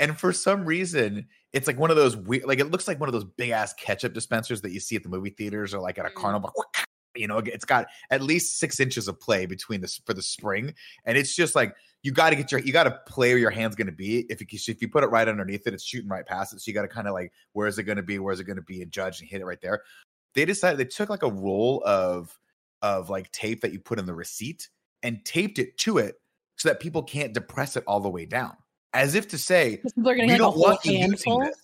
And 0.00 0.18
for 0.18 0.32
some 0.32 0.64
reason, 0.64 1.28
it's 1.52 1.68
like 1.68 1.78
one 1.78 1.90
of 1.92 1.96
those 1.96 2.16
weird, 2.16 2.46
like 2.46 2.58
it 2.58 2.72
looks 2.72 2.88
like 2.88 2.98
one 2.98 3.08
of 3.08 3.12
those 3.12 3.24
big 3.24 3.50
ass 3.50 3.72
ketchup 3.74 4.12
dispensers 4.12 4.60
that 4.62 4.72
you 4.72 4.80
see 4.80 4.96
at 4.96 5.04
the 5.04 5.08
movie 5.08 5.30
theaters 5.30 5.72
or 5.72 5.78
like 5.78 5.98
at 5.98 6.06
a 6.06 6.08
Mm. 6.08 6.14
carnival. 6.14 6.50
You 7.14 7.28
know, 7.28 7.38
it's 7.38 7.64
got 7.64 7.86
at 8.10 8.22
least 8.22 8.58
six 8.58 8.80
inches 8.80 9.08
of 9.08 9.20
play 9.20 9.46
between 9.46 9.80
this 9.80 10.00
for 10.04 10.14
the 10.14 10.22
spring, 10.22 10.74
and 11.04 11.18
it's 11.18 11.34
just 11.34 11.54
like 11.54 11.74
you 12.02 12.10
got 12.10 12.30
to 12.30 12.36
get 12.36 12.50
your 12.50 12.60
you 12.60 12.72
got 12.72 12.84
to 12.84 13.00
play 13.06 13.32
where 13.32 13.38
your 13.38 13.50
hand's 13.50 13.76
going 13.76 13.86
to 13.86 13.92
be. 13.92 14.20
If 14.30 14.40
you 14.40 14.46
if 14.50 14.82
you 14.82 14.88
put 14.88 15.04
it 15.04 15.08
right 15.08 15.28
underneath 15.28 15.66
it, 15.66 15.74
it's 15.74 15.84
shooting 15.84 16.08
right 16.08 16.26
past 16.26 16.52
it. 16.52 16.60
So 16.60 16.68
you 16.68 16.74
got 16.74 16.82
to 16.82 16.88
kind 16.88 17.06
of 17.06 17.14
like 17.14 17.32
where 17.52 17.66
is 17.66 17.78
it 17.78 17.84
going 17.84 17.96
to 17.96 18.02
be, 18.02 18.18
where 18.18 18.32
is 18.32 18.40
it 18.40 18.44
going 18.44 18.56
to 18.56 18.62
be, 18.62 18.82
and 18.82 18.90
judge 18.90 19.20
and 19.20 19.28
hit 19.28 19.40
it 19.40 19.44
right 19.44 19.60
there. 19.60 19.82
They 20.34 20.44
decided 20.44 20.78
they 20.78 20.84
took 20.84 21.10
like 21.10 21.22
a 21.22 21.30
roll 21.30 21.82
of 21.84 22.38
of 22.82 23.10
like 23.10 23.30
tape 23.30 23.60
that 23.60 23.72
you 23.72 23.78
put 23.78 23.98
in 23.98 24.06
the 24.06 24.14
receipt 24.14 24.68
and 25.02 25.24
taped 25.24 25.58
it 25.58 25.76
to 25.78 25.98
it 25.98 26.16
so 26.56 26.68
that 26.68 26.80
people 26.80 27.02
can't 27.02 27.32
depress 27.32 27.76
it 27.76 27.84
all 27.86 28.00
the 28.00 28.10
way 28.10 28.24
down, 28.24 28.56
as 28.94 29.14
if 29.14 29.28
to 29.28 29.38
say 29.38 29.76
People 29.76 30.08
are 30.08 30.14
we 30.14 30.20
getting 30.20 30.30
like 30.30 30.40
a 30.40 30.50
whole 30.50 30.62
want 30.62 30.84
you 30.84 30.92
using 30.92 31.10
handful. 31.10 31.40
this. 31.40 31.61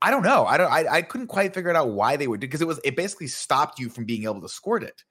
I 0.00 0.10
don't 0.10 0.22
know. 0.22 0.46
I 0.46 0.56
don't. 0.56 0.70
I, 0.70 0.86
I 0.88 1.02
couldn't 1.02 1.26
quite 1.26 1.54
figure 1.54 1.70
it 1.70 1.76
out 1.76 1.88
why 1.90 2.16
they 2.16 2.26
would 2.28 2.40
do 2.40 2.46
because 2.46 2.60
it 2.62 2.68
was 2.68 2.80
it 2.84 2.94
basically 2.96 3.26
stopped 3.26 3.78
you 3.80 3.88
from 3.88 4.04
being 4.04 4.24
able 4.24 4.40
to 4.42 4.48
squirt 4.48 4.82
it, 4.84 5.02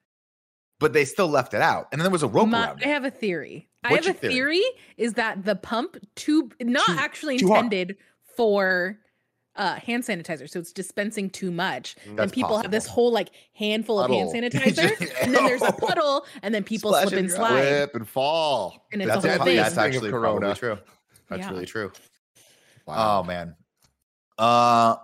but 0.79 0.93
they 0.93 1.03
still 1.05 1.27
left 1.27 1.53
it 1.53 1.61
out, 1.61 1.87
and 1.91 1.99
then 1.99 2.03
there 2.05 2.11
was 2.11 2.23
a 2.23 2.27
rope 2.27 2.47
My- 2.47 2.67
around 2.67 2.79
I 2.83 2.89
it. 2.89 2.93
have 2.93 3.03
a 3.05 3.11
theory. 3.11 3.67
I 3.83 3.93
have 3.95 4.07
a 4.07 4.13
theory? 4.13 4.33
theory? 4.33 4.63
is 4.97 5.13
that 5.13 5.43
the 5.45 5.55
pump 5.55 5.97
tube 6.15 6.53
not 6.61 6.85
Too- 6.85 6.95
actually 6.97 7.37
too 7.37 7.47
hard. 7.49 7.65
intended 7.65 7.97
for 8.37 8.97
uh 9.57 9.75
hand 9.75 10.03
sanitizer, 10.03 10.49
so 10.49 10.59
it's 10.59 10.71
dispensing 10.71 11.29
too 11.31 11.51
much. 11.51 11.95
That's 12.05 12.19
and 12.19 12.31
people 12.33 12.57
have 12.57 12.71
this 12.71 12.87
whole 12.87 13.11
like 13.11 13.29
handful 13.55 13.99
of 13.99 14.09
hand 14.09 14.29
Puddle. 14.31 14.49
sanitizer, 14.61 15.21
and 15.23 15.35
then 15.35 15.45
there's 15.45 15.61
a 15.63 15.71
puddle, 15.79 16.25
and 16.43 16.53
then 16.55 16.63
people 16.63 16.91
Splash 16.91 17.09
slip 17.09 17.19
and 17.19 17.31
slide. 17.31 17.61
slip 17.67 17.95
and 17.95 18.07
fall. 18.07 18.87
And 18.93 19.01
it's 19.01 19.11
That's, 19.11 19.25
a 19.25 19.27
a- 19.27 19.37
whole 19.37 19.45
thing. 19.47 19.55
that's 19.57 19.77
actually 19.77 20.11
Corona. 20.11 20.39
probably 20.39 20.55
true. 20.55 20.77
That's 21.29 21.41
Yeah. 21.41 21.49
really 21.51 21.65
true. 21.65 21.91
Wow. 22.85 23.19
Oh 23.19 23.23
man. 23.23 23.55
Uh, 24.37 24.95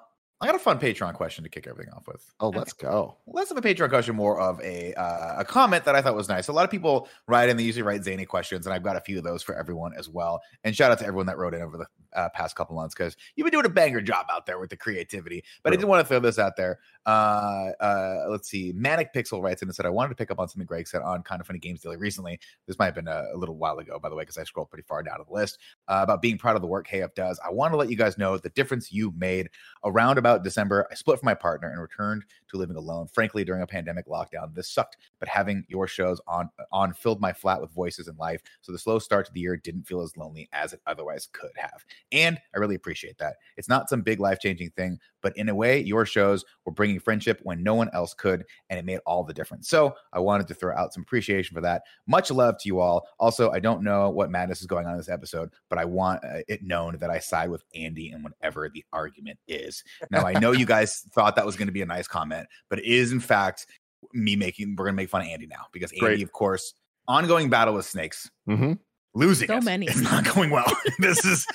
I 0.43 0.45
got 0.45 0.55
a 0.55 0.59
fun 0.59 0.77
Patreon 0.77 1.13
question 1.13 1.45
to 1.45 1.49
kick 1.49 1.67
everything 1.67 1.93
off 1.93 2.05
with. 2.05 2.33
Oh, 2.41 2.49
let's 2.49 2.73
go. 2.73 3.15
less 3.27 3.49
of 3.49 3.55
a 3.55 3.61
Patreon 3.61 3.87
question, 3.87 4.13
more 4.13 4.41
of 4.41 4.59
a 4.61 4.93
uh, 4.95 5.35
a 5.39 5.45
comment 5.45 5.85
that 5.85 5.95
I 5.95 6.01
thought 6.01 6.15
was 6.15 6.27
nice. 6.27 6.49
A 6.49 6.51
lot 6.51 6.65
of 6.65 6.69
people 6.69 7.07
write 7.29 7.47
in; 7.47 7.55
they 7.55 7.63
usually 7.63 7.83
write 7.83 8.03
zany 8.03 8.25
questions, 8.25 8.65
and 8.65 8.73
I've 8.73 8.83
got 8.83 8.97
a 8.97 8.99
few 8.99 9.17
of 9.17 9.23
those 9.23 9.41
for 9.41 9.55
everyone 9.55 9.93
as 9.97 10.09
well. 10.09 10.41
And 10.65 10.75
shout 10.75 10.91
out 10.91 10.99
to 10.99 11.05
everyone 11.05 11.27
that 11.27 11.37
wrote 11.37 11.53
in 11.53 11.61
over 11.61 11.77
the 11.77 11.85
uh, 12.13 12.27
past 12.33 12.57
couple 12.57 12.75
months 12.75 12.93
because 12.93 13.15
you've 13.35 13.45
been 13.45 13.53
doing 13.53 13.65
a 13.65 13.69
banger 13.69 14.01
job 14.01 14.25
out 14.31 14.45
there 14.45 14.59
with 14.59 14.69
the 14.69 14.77
creativity. 14.77 15.43
But 15.63 15.71
I 15.71 15.77
did 15.77 15.85
want 15.85 16.01
to 16.01 16.07
throw 16.07 16.19
this 16.19 16.37
out 16.37 16.57
there. 16.57 16.79
Uh, 17.05 17.69
uh, 17.79 18.25
let's 18.29 18.49
see. 18.49 18.73
Manic 18.75 19.13
Pixel 19.13 19.41
writes 19.41 19.61
in 19.61 19.69
and 19.69 19.75
said, 19.75 19.85
"I 19.85 19.89
wanted 19.89 20.09
to 20.09 20.15
pick 20.15 20.29
up 20.29 20.39
on 20.39 20.49
something 20.49 20.65
Greg 20.65 20.87
said 20.87 21.01
on 21.03 21.23
Kind 21.23 21.39
of 21.39 21.47
Funny 21.47 21.59
Games 21.59 21.81
Daily 21.81 21.97
recently. 21.97 22.39
This 22.67 22.77
might 22.77 22.85
have 22.85 22.95
been 22.95 23.07
a, 23.07 23.27
a 23.33 23.37
little 23.37 23.55
while 23.55 23.77
ago, 23.79 23.97
by 23.97 24.09
the 24.09 24.15
way, 24.15 24.23
because 24.23 24.37
I 24.37 24.43
scrolled 24.43 24.69
pretty 24.69 24.85
far 24.87 25.03
down 25.03 25.19
the 25.25 25.33
list 25.33 25.59
uh, 25.87 25.99
about 26.03 26.21
being 26.21 26.37
proud 26.37 26.57
of 26.57 26.61
the 26.61 26.67
work 26.67 26.87
KF 26.87 27.13
does. 27.15 27.39
I 27.45 27.51
want 27.51 27.71
to 27.73 27.77
let 27.77 27.89
you 27.89 27.95
guys 27.95 28.17
know 28.17 28.37
the 28.37 28.49
difference 28.49 28.91
you 28.91 29.13
made 29.17 29.49
around 29.85 30.17
about 30.17 30.32
December. 30.41 30.87
I 30.89 30.95
split 30.95 31.19
from 31.19 31.25
my 31.25 31.33
partner 31.33 31.69
and 31.69 31.81
returned 31.81 32.23
to 32.47 32.57
living 32.57 32.77
alone. 32.77 33.07
Frankly, 33.07 33.43
during 33.43 33.61
a 33.61 33.67
pandemic 33.67 34.07
lockdown, 34.07 34.55
this 34.55 34.69
sucked, 34.69 34.97
but 35.19 35.27
having 35.27 35.65
your 35.67 35.87
shows 35.87 36.21
on 36.27 36.49
on 36.71 36.93
filled 36.93 37.19
my 37.19 37.33
flat 37.33 37.59
with 37.59 37.71
voices 37.71 38.07
and 38.07 38.17
life. 38.17 38.41
So 38.61 38.71
the 38.71 38.79
slow 38.79 38.97
start 38.99 39.25
to 39.25 39.33
the 39.33 39.41
year 39.41 39.57
didn't 39.57 39.83
feel 39.83 40.01
as 40.01 40.15
lonely 40.17 40.49
as 40.53 40.73
it 40.73 40.81
otherwise 40.87 41.27
could 41.33 41.51
have. 41.57 41.85
And 42.11 42.39
I 42.55 42.59
really 42.59 42.75
appreciate 42.75 43.17
that. 43.19 43.35
It's 43.57 43.69
not 43.69 43.89
some 43.89 44.01
big 44.01 44.19
life-changing 44.19 44.71
thing, 44.71 44.97
but 45.23 45.35
in 45.35 45.49
a 45.49 45.55
way, 45.55 45.79
your 45.81 46.05
shows 46.05 46.45
were 46.65 46.71
bringing 46.71 46.99
friendship 46.99 47.39
when 47.41 47.63
no 47.63 47.73
one 47.73 47.89
else 47.93 48.13
could, 48.13 48.43
and 48.69 48.77
it 48.77 48.85
made 48.85 48.99
all 49.07 49.23
the 49.23 49.33
difference. 49.33 49.67
So 49.69 49.95
I 50.13 50.19
wanted 50.19 50.47
to 50.49 50.53
throw 50.53 50.75
out 50.75 50.93
some 50.93 51.01
appreciation 51.01 51.55
for 51.55 51.61
that. 51.61 51.81
Much 52.05 52.29
love 52.29 52.57
to 52.59 52.67
you 52.67 52.79
all. 52.79 53.07
Also, 53.19 53.49
I 53.49 53.59
don't 53.59 53.81
know 53.83 54.11
what 54.11 54.29
madness 54.29 54.61
is 54.61 54.67
going 54.67 54.85
on 54.85 54.91
in 54.91 54.97
this 54.97 55.09
episode, 55.09 55.49
but 55.69 55.79
I 55.79 55.85
want 55.85 56.23
uh, 56.23 56.41
it 56.47 56.61
known 56.61 56.97
that 56.99 57.09
I 57.09 57.17
side 57.17 57.49
with 57.49 57.63
Andy 57.73 58.11
in 58.11 58.21
whatever 58.21 58.69
the 58.69 58.83
argument 58.93 59.39
is. 59.47 59.83
Now, 60.11 60.27
I 60.27 60.33
know 60.33 60.51
you 60.51 60.65
guys 60.67 60.99
thought 61.13 61.35
that 61.37 61.45
was 61.45 61.55
going 61.55 61.67
to 61.69 61.73
be 61.73 61.81
a 61.81 61.85
nice 61.87 62.07
comment, 62.07 62.47
but 62.69 62.77
it 62.79 62.85
is 62.85 63.11
in 63.11 63.19
fact 63.21 63.65
me 64.13 64.35
making. 64.35 64.75
We're 64.77 64.85
going 64.85 64.93
to 64.95 65.01
make 65.01 65.09
fun 65.09 65.21
of 65.21 65.27
Andy 65.27 65.47
now 65.47 65.65
because 65.71 65.91
Andy, 65.93 65.99
Great. 66.01 66.23
of 66.23 66.33
course, 66.33 66.73
ongoing 67.07 67.49
battle 67.49 67.73
with 67.73 67.85
snakes, 67.85 68.29
Mm-hmm. 68.49 68.73
losing. 69.13 69.47
So 69.47 69.57
it. 69.57 69.63
many. 69.63 69.85
It's 69.87 70.01
not 70.01 70.25
going 70.35 70.49
well. 70.49 70.69
this 70.99 71.23
is 71.23 71.47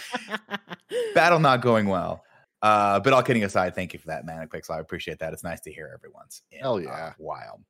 battle 1.15 1.39
not 1.39 1.61
going 1.61 1.87
well. 1.87 2.23
Uh, 2.63 2.99
but 3.01 3.13
all 3.13 3.23
kidding 3.23 3.45
aside, 3.45 3.75
thank 3.75 3.93
you 3.93 3.99
for 3.99 4.09
that, 4.09 4.25
Manic 4.27 4.51
Pixel. 4.51 4.71
I 4.77 4.81
appreciate 4.81 5.19
that. 5.21 5.33
It's 5.33 5.45
nice 5.45 5.61
to 5.61 5.73
hear 5.73 5.91
everyone's 5.95 6.43
in 6.51 6.61
Hell 6.61 6.79
a 6.79 6.83
yeah. 6.83 7.13
while. 7.19 7.61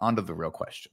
On 0.00 0.16
to 0.16 0.22
the 0.22 0.34
real 0.34 0.50
question 0.50 0.92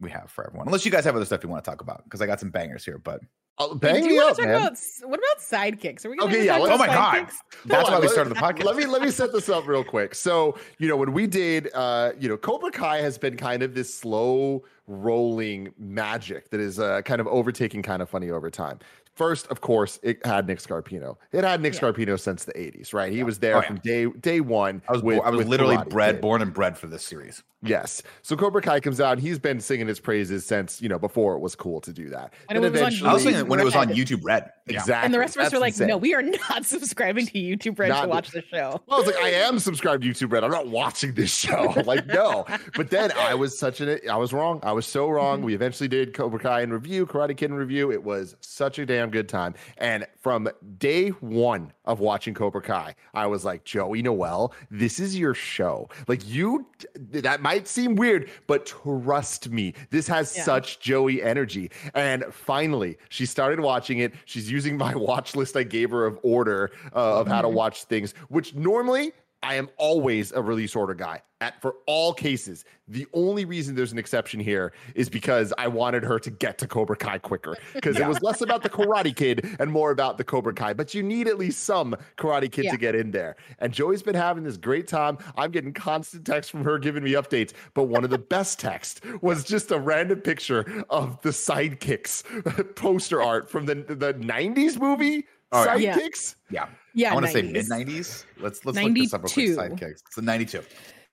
we 0.00 0.10
have 0.10 0.30
for 0.30 0.46
everyone. 0.46 0.66
Unless 0.68 0.84
you 0.84 0.90
guys 0.90 1.04
have 1.04 1.14
other 1.16 1.24
stuff 1.24 1.42
you 1.42 1.48
want 1.48 1.62
to 1.64 1.70
talk 1.70 1.80
about, 1.82 2.04
because 2.04 2.20
I 2.20 2.26
got 2.26 2.40
some 2.40 2.50
bangers 2.50 2.84
here, 2.84 2.98
but 2.98 3.20
Uh, 3.58 3.68
Wait, 3.72 3.80
bang 3.80 4.02
do 4.02 4.08
me 4.08 4.14
you 4.14 4.20
want 4.20 4.30
up, 4.32 4.36
to 4.36 4.42
talk 4.42 4.48
man. 4.50 4.60
about 4.66 4.78
what 5.04 5.18
about 5.20 5.38
sidekicks? 5.40 6.04
Are 6.04 6.10
we 6.10 6.16
gonna 6.18 6.28
Okay, 6.30 6.36
ever 6.40 6.44
yeah, 6.44 6.58
talk 6.58 6.68
let's- 6.68 6.74
Oh 6.74 6.78
my 6.78 6.84
about 6.86 7.14
God. 7.28 7.32
That's 7.64 7.90
why 7.90 8.00
we 8.00 8.08
started 8.08 8.30
the 8.34 8.40
podcast. 8.40 8.64
Let 8.64 8.76
me 8.76 8.84
let 8.86 9.00
me 9.02 9.10
set 9.10 9.32
this 9.32 9.48
up 9.48 9.66
real 9.66 9.82
quick. 9.84 10.14
So, 10.14 10.58
you 10.78 10.88
know, 10.88 10.96
when 10.96 11.12
we 11.14 11.26
did 11.26 11.70
uh, 11.74 12.12
you 12.18 12.28
know, 12.28 12.36
Cobra 12.36 12.70
Kai 12.70 12.98
has 12.98 13.16
been 13.16 13.36
kind 13.36 13.62
of 13.62 13.74
this 13.74 13.94
slow 13.94 14.64
rolling 14.86 15.72
magic 15.78 16.50
that 16.50 16.60
is 16.60 16.78
uh, 16.78 17.00
kind 17.02 17.20
of 17.20 17.26
overtaking 17.28 17.82
kind 17.82 18.02
of 18.02 18.10
funny 18.10 18.30
over 18.30 18.50
time. 18.50 18.78
First, 19.16 19.46
of 19.48 19.60
course, 19.62 19.98
it 20.02 20.24
had 20.24 20.46
Nick 20.46 20.58
Scarpino. 20.58 21.16
It 21.32 21.42
had 21.42 21.60
Nick 21.62 21.74
Yeah. 21.74 21.80
Scarpino 21.80 22.20
since 22.20 22.44
the 22.44 22.52
80s, 22.52 22.92
right? 22.94 23.10
He 23.12 23.22
was 23.22 23.38
there 23.38 23.56
Oh, 23.56 23.60
yeah. 23.60 23.66
from 23.66 23.76
day 23.78 24.06
day 24.06 24.40
one. 24.40 24.82
I 24.88 24.92
was 24.92 25.02
with- 25.02 25.20
I 25.24 25.30
was 25.30 25.46
literally 25.48 25.76
Karate 25.78 25.88
bred, 25.88 26.14
Kid. 26.16 26.20
born 26.20 26.42
and 26.42 26.52
bred 26.52 26.76
for 26.78 26.86
this 26.86 27.02
series. 27.04 27.42
Yes. 27.62 28.02
So 28.22 28.36
Cobra 28.36 28.60
Kai 28.60 28.78
comes 28.80 29.00
out. 29.00 29.18
He's 29.18 29.38
been 29.40 29.58
singing 29.60 29.88
his 29.88 29.98
praises 29.98 30.44
since, 30.46 30.80
you 30.80 30.88
know, 30.88 30.98
before 30.98 31.34
it 31.34 31.40
was 31.40 31.56
cool 31.56 31.80
to 31.80 31.92
do 31.92 32.10
that. 32.10 32.32
When 32.48 32.60
Then 32.60 32.64
it 32.64 32.72
was 32.72 32.80
on 32.82 32.86
eventually- 32.88 33.10
I 33.10 33.12
was 33.14 33.22
YouTube 33.24 33.32
saying 33.32 33.48
when 33.48 33.60
it 33.60 33.64
was 33.64 33.74
on 33.74 33.88
YouTube 33.88 34.20
Red. 34.22 34.50
Yeah. 34.68 34.74
Exactly. 34.80 35.04
And 35.06 35.14
the 35.14 35.18
rest 35.18 35.36
of 35.36 35.40
us 35.40 35.44
That's 35.46 35.54
were 35.54 35.60
like, 35.60 35.72
insane. 35.72 35.88
no, 35.88 35.96
we 35.96 36.14
are 36.14 36.22
not 36.50 36.64
subscribing 36.66 37.26
to 37.26 37.32
YouTube 37.32 37.78
Red 37.78 37.88
Not- 37.88 38.02
to 38.02 38.08
watch 38.08 38.30
the 38.30 38.42
show. 38.42 38.82
Well, 38.86 38.96
I 38.98 38.98
was 38.98 39.06
like, 39.06 39.16
I 39.16 39.30
am 39.30 39.58
subscribed 39.58 40.02
to 40.02 40.08
YouTube 40.10 40.30
Red. 40.32 40.44
I'm 40.44 40.50
not 40.50 40.68
watching 40.68 41.14
this 41.14 41.34
show. 41.34 41.72
like, 41.86 42.06
no. 42.06 42.44
But 42.76 42.90
then 42.90 43.10
I 43.12 43.34
was 43.34 43.58
such 43.58 43.80
an 43.80 43.98
I 44.08 44.16
was 44.16 44.32
wrong. 44.34 44.60
I 44.62 44.72
was 44.72 44.84
so 44.86 45.08
wrong. 45.08 45.38
Mm-hmm. 45.38 45.46
We 45.46 45.54
eventually 45.54 45.88
did 45.88 46.12
Cobra 46.12 46.38
Kai 46.38 46.60
in 46.60 46.72
review, 46.72 47.06
Karate 47.06 47.36
Kid 47.36 47.50
in 47.50 47.54
review. 47.56 47.90
It 47.90 48.04
was 48.04 48.36
such 48.40 48.78
a 48.78 48.84
damn 48.86 49.05
good 49.10 49.28
time. 49.28 49.54
And 49.78 50.06
from 50.20 50.48
day 50.78 51.08
one 51.10 51.72
of 51.84 52.00
watching 52.00 52.34
Cobra 52.34 52.62
Kai, 52.62 52.94
I 53.14 53.26
was 53.26 53.44
like, 53.44 53.64
Joey 53.64 54.02
Noelle, 54.02 54.52
this 54.70 54.98
is 55.00 55.18
your 55.18 55.34
show. 55.34 55.88
Like, 56.08 56.26
you 56.28 56.66
that 56.96 57.40
might 57.42 57.68
seem 57.68 57.94
weird, 57.96 58.30
but 58.46 58.66
trust 58.66 59.48
me, 59.50 59.74
this 59.90 60.06
has 60.08 60.34
Yeah. 60.36 60.42
such 60.42 60.80
Joey 60.80 61.22
energy. 61.22 61.70
And 61.94 62.24
finally, 62.32 62.98
she 63.08 63.26
started 63.26 63.60
watching 63.60 63.98
it. 63.98 64.14
She's 64.24 64.50
using 64.50 64.76
my 64.76 64.94
watch 65.06 65.34
list 65.36 65.56
I 65.56 65.62
gave 65.62 65.90
her 65.90 66.06
of 66.06 66.18
order 66.22 66.72
uh, 66.94 67.20
of 67.20 67.28
how 67.28 67.42
to 67.42 67.48
watch 67.48 67.84
things, 67.84 68.12
which 68.28 68.54
normally 68.54 69.12
I 69.42 69.54
am 69.56 69.68
always 69.76 70.32
a 70.32 70.42
release 70.42 70.74
order 70.74 70.94
guy 70.94 71.22
at 71.40 71.60
for 71.60 71.74
all 71.86 72.14
cases. 72.14 72.64
The 72.88 73.06
only 73.12 73.44
reason 73.44 73.74
there's 73.76 73.92
an 73.92 73.98
exception 73.98 74.40
here 74.40 74.72
is 74.94 75.08
because 75.08 75.52
I 75.58 75.68
wanted 75.68 76.02
her 76.04 76.18
to 76.18 76.30
get 76.30 76.56
to 76.58 76.66
Cobra 76.66 76.96
Kai 76.96 77.18
quicker 77.18 77.54
because 77.74 77.98
it 77.98 78.06
was 78.08 78.20
less 78.22 78.40
about 78.40 78.62
the 78.62 78.70
Karate 78.70 79.14
Kid 79.14 79.46
and 79.60 79.70
more 79.70 79.90
about 79.90 80.16
the 80.18 80.24
Cobra 80.24 80.54
Kai. 80.54 80.72
But 80.72 80.94
you 80.94 81.02
need 81.02 81.28
at 81.28 81.36
least 81.38 81.64
some 81.64 81.94
Karate 82.16 82.50
Kid 82.50 82.64
Yeah. 82.64 82.70
to 82.72 82.76
get 82.78 82.94
in 82.94 83.10
there. 83.10 83.36
And 83.58 83.72
Joey's 83.72 84.02
been 84.02 84.14
having 84.14 84.42
this 84.42 84.56
great 84.56 84.88
time. 84.88 85.18
I'm 85.36 85.50
getting 85.50 85.72
constant 85.74 86.24
texts 86.26 86.50
from 86.50 86.64
her 86.64 86.78
giving 86.78 87.04
me 87.04 87.12
updates. 87.12 87.52
But 87.74 87.84
one 87.84 88.02
of 88.04 88.10
the 88.10 88.18
best 88.18 88.58
texts 88.58 89.00
was 89.20 89.44
just 89.44 89.70
a 89.70 89.78
random 89.78 90.22
picture 90.22 90.84
of 90.90 91.20
the 91.22 91.30
sidekicks 91.30 92.74
poster 92.74 93.22
art 93.22 93.50
from 93.50 93.66
the 93.66 93.74
the 93.74 94.14
90s 94.14 94.80
movie. 94.80 95.26
Oh, 95.52 95.64
yeah. 95.64 95.76
Yeah. 95.76 95.96
Sidekicks. 95.98 96.34
Yeah. 96.50 96.66
Yeah, 96.96 97.10
I 97.10 97.14
want 97.14 97.26
to 97.26 97.32
say 97.32 97.42
mid 97.42 97.66
90s. 97.66 98.24
Let's 98.40 98.64
let's 98.64 98.78
look 98.78 98.94
this 98.94 99.12
up 99.14 99.22
real 99.22 99.30
quick. 99.32 99.56
92. 99.56 99.56
Sidekicks. 99.86 100.00
It's 100.06 100.14
the 100.16 100.22
92. 100.22 100.62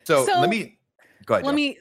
So, 0.06 0.25
So, 0.25 0.40
let 0.40 0.50
me 0.50 0.78
go 1.25 1.36
ahead. 1.36 1.46
Let 1.46 1.52
Joe. 1.52 1.56
me 1.56 1.78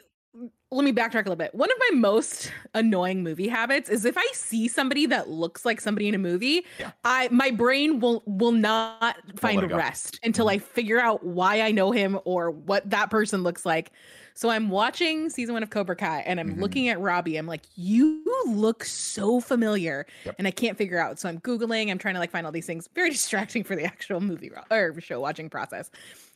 let 0.72 0.84
me 0.84 0.92
backtrack 0.92 1.14
a 1.26 1.28
little 1.28 1.36
bit. 1.36 1.54
One 1.54 1.70
of 1.70 1.76
my 1.90 1.98
most 1.98 2.50
annoying 2.74 3.22
movie 3.22 3.46
habits 3.46 3.88
is 3.90 4.04
if 4.04 4.16
I 4.18 4.26
see 4.32 4.66
somebody 4.66 5.04
that 5.06 5.28
looks 5.28 5.64
like 5.64 5.80
somebody 5.80 6.08
in 6.08 6.14
a 6.14 6.18
movie, 6.18 6.64
Yeah. 6.80 6.90
I 7.04 7.28
my 7.30 7.50
brain 7.52 8.00
will 8.00 8.22
will 8.26 8.52
not 8.52 9.18
find 9.36 9.56
let 9.56 9.64
it 9.64 9.68
go. 9.70 9.76
rest 9.76 10.18
until 10.24 10.46
Mm-hmm. 10.46 10.54
I 10.56 10.58
figure 10.58 10.98
out 10.98 11.22
why 11.24 11.60
I 11.60 11.70
know 11.70 11.92
him 11.92 12.18
or 12.24 12.50
what 12.50 12.88
that 12.90 13.08
person 13.10 13.42
looks 13.44 13.64
like. 13.64 13.92
So 14.34 14.48
I'm 14.50 14.68
watching 14.70 15.28
season 15.30 15.52
one 15.54 15.62
of 15.62 15.70
Cobra 15.70 15.96
Kai 15.96 16.20
and 16.20 16.40
I'm 16.40 16.56
Mhm. 16.56 16.60
looking 16.60 16.88
at 16.88 16.98
Robbie. 17.00 17.36
I'm 17.36 17.46
like, 17.46 17.62
you 17.76 18.22
look 18.46 18.84
so 18.84 19.40
familiar, 19.40 20.06
Yep. 20.24 20.34
and 20.38 20.46
I 20.46 20.50
can't 20.50 20.76
figure 20.78 20.98
out. 20.98 21.18
So 21.18 21.28
I'm 21.28 21.38
googling. 21.40 21.90
I'm 21.90 21.98
trying 21.98 22.14
to 22.14 22.20
like 22.20 22.30
find 22.30 22.46
all 22.46 22.52
these 22.52 22.66
things. 22.66 22.88
Very 22.94 23.10
distracting 23.18 23.62
for 23.64 23.76
the 23.76 23.84
actual 23.84 24.20
movie 24.20 24.50
or 24.70 25.00
show 25.00 25.20
watching 25.20 25.48
process. 25.50 25.90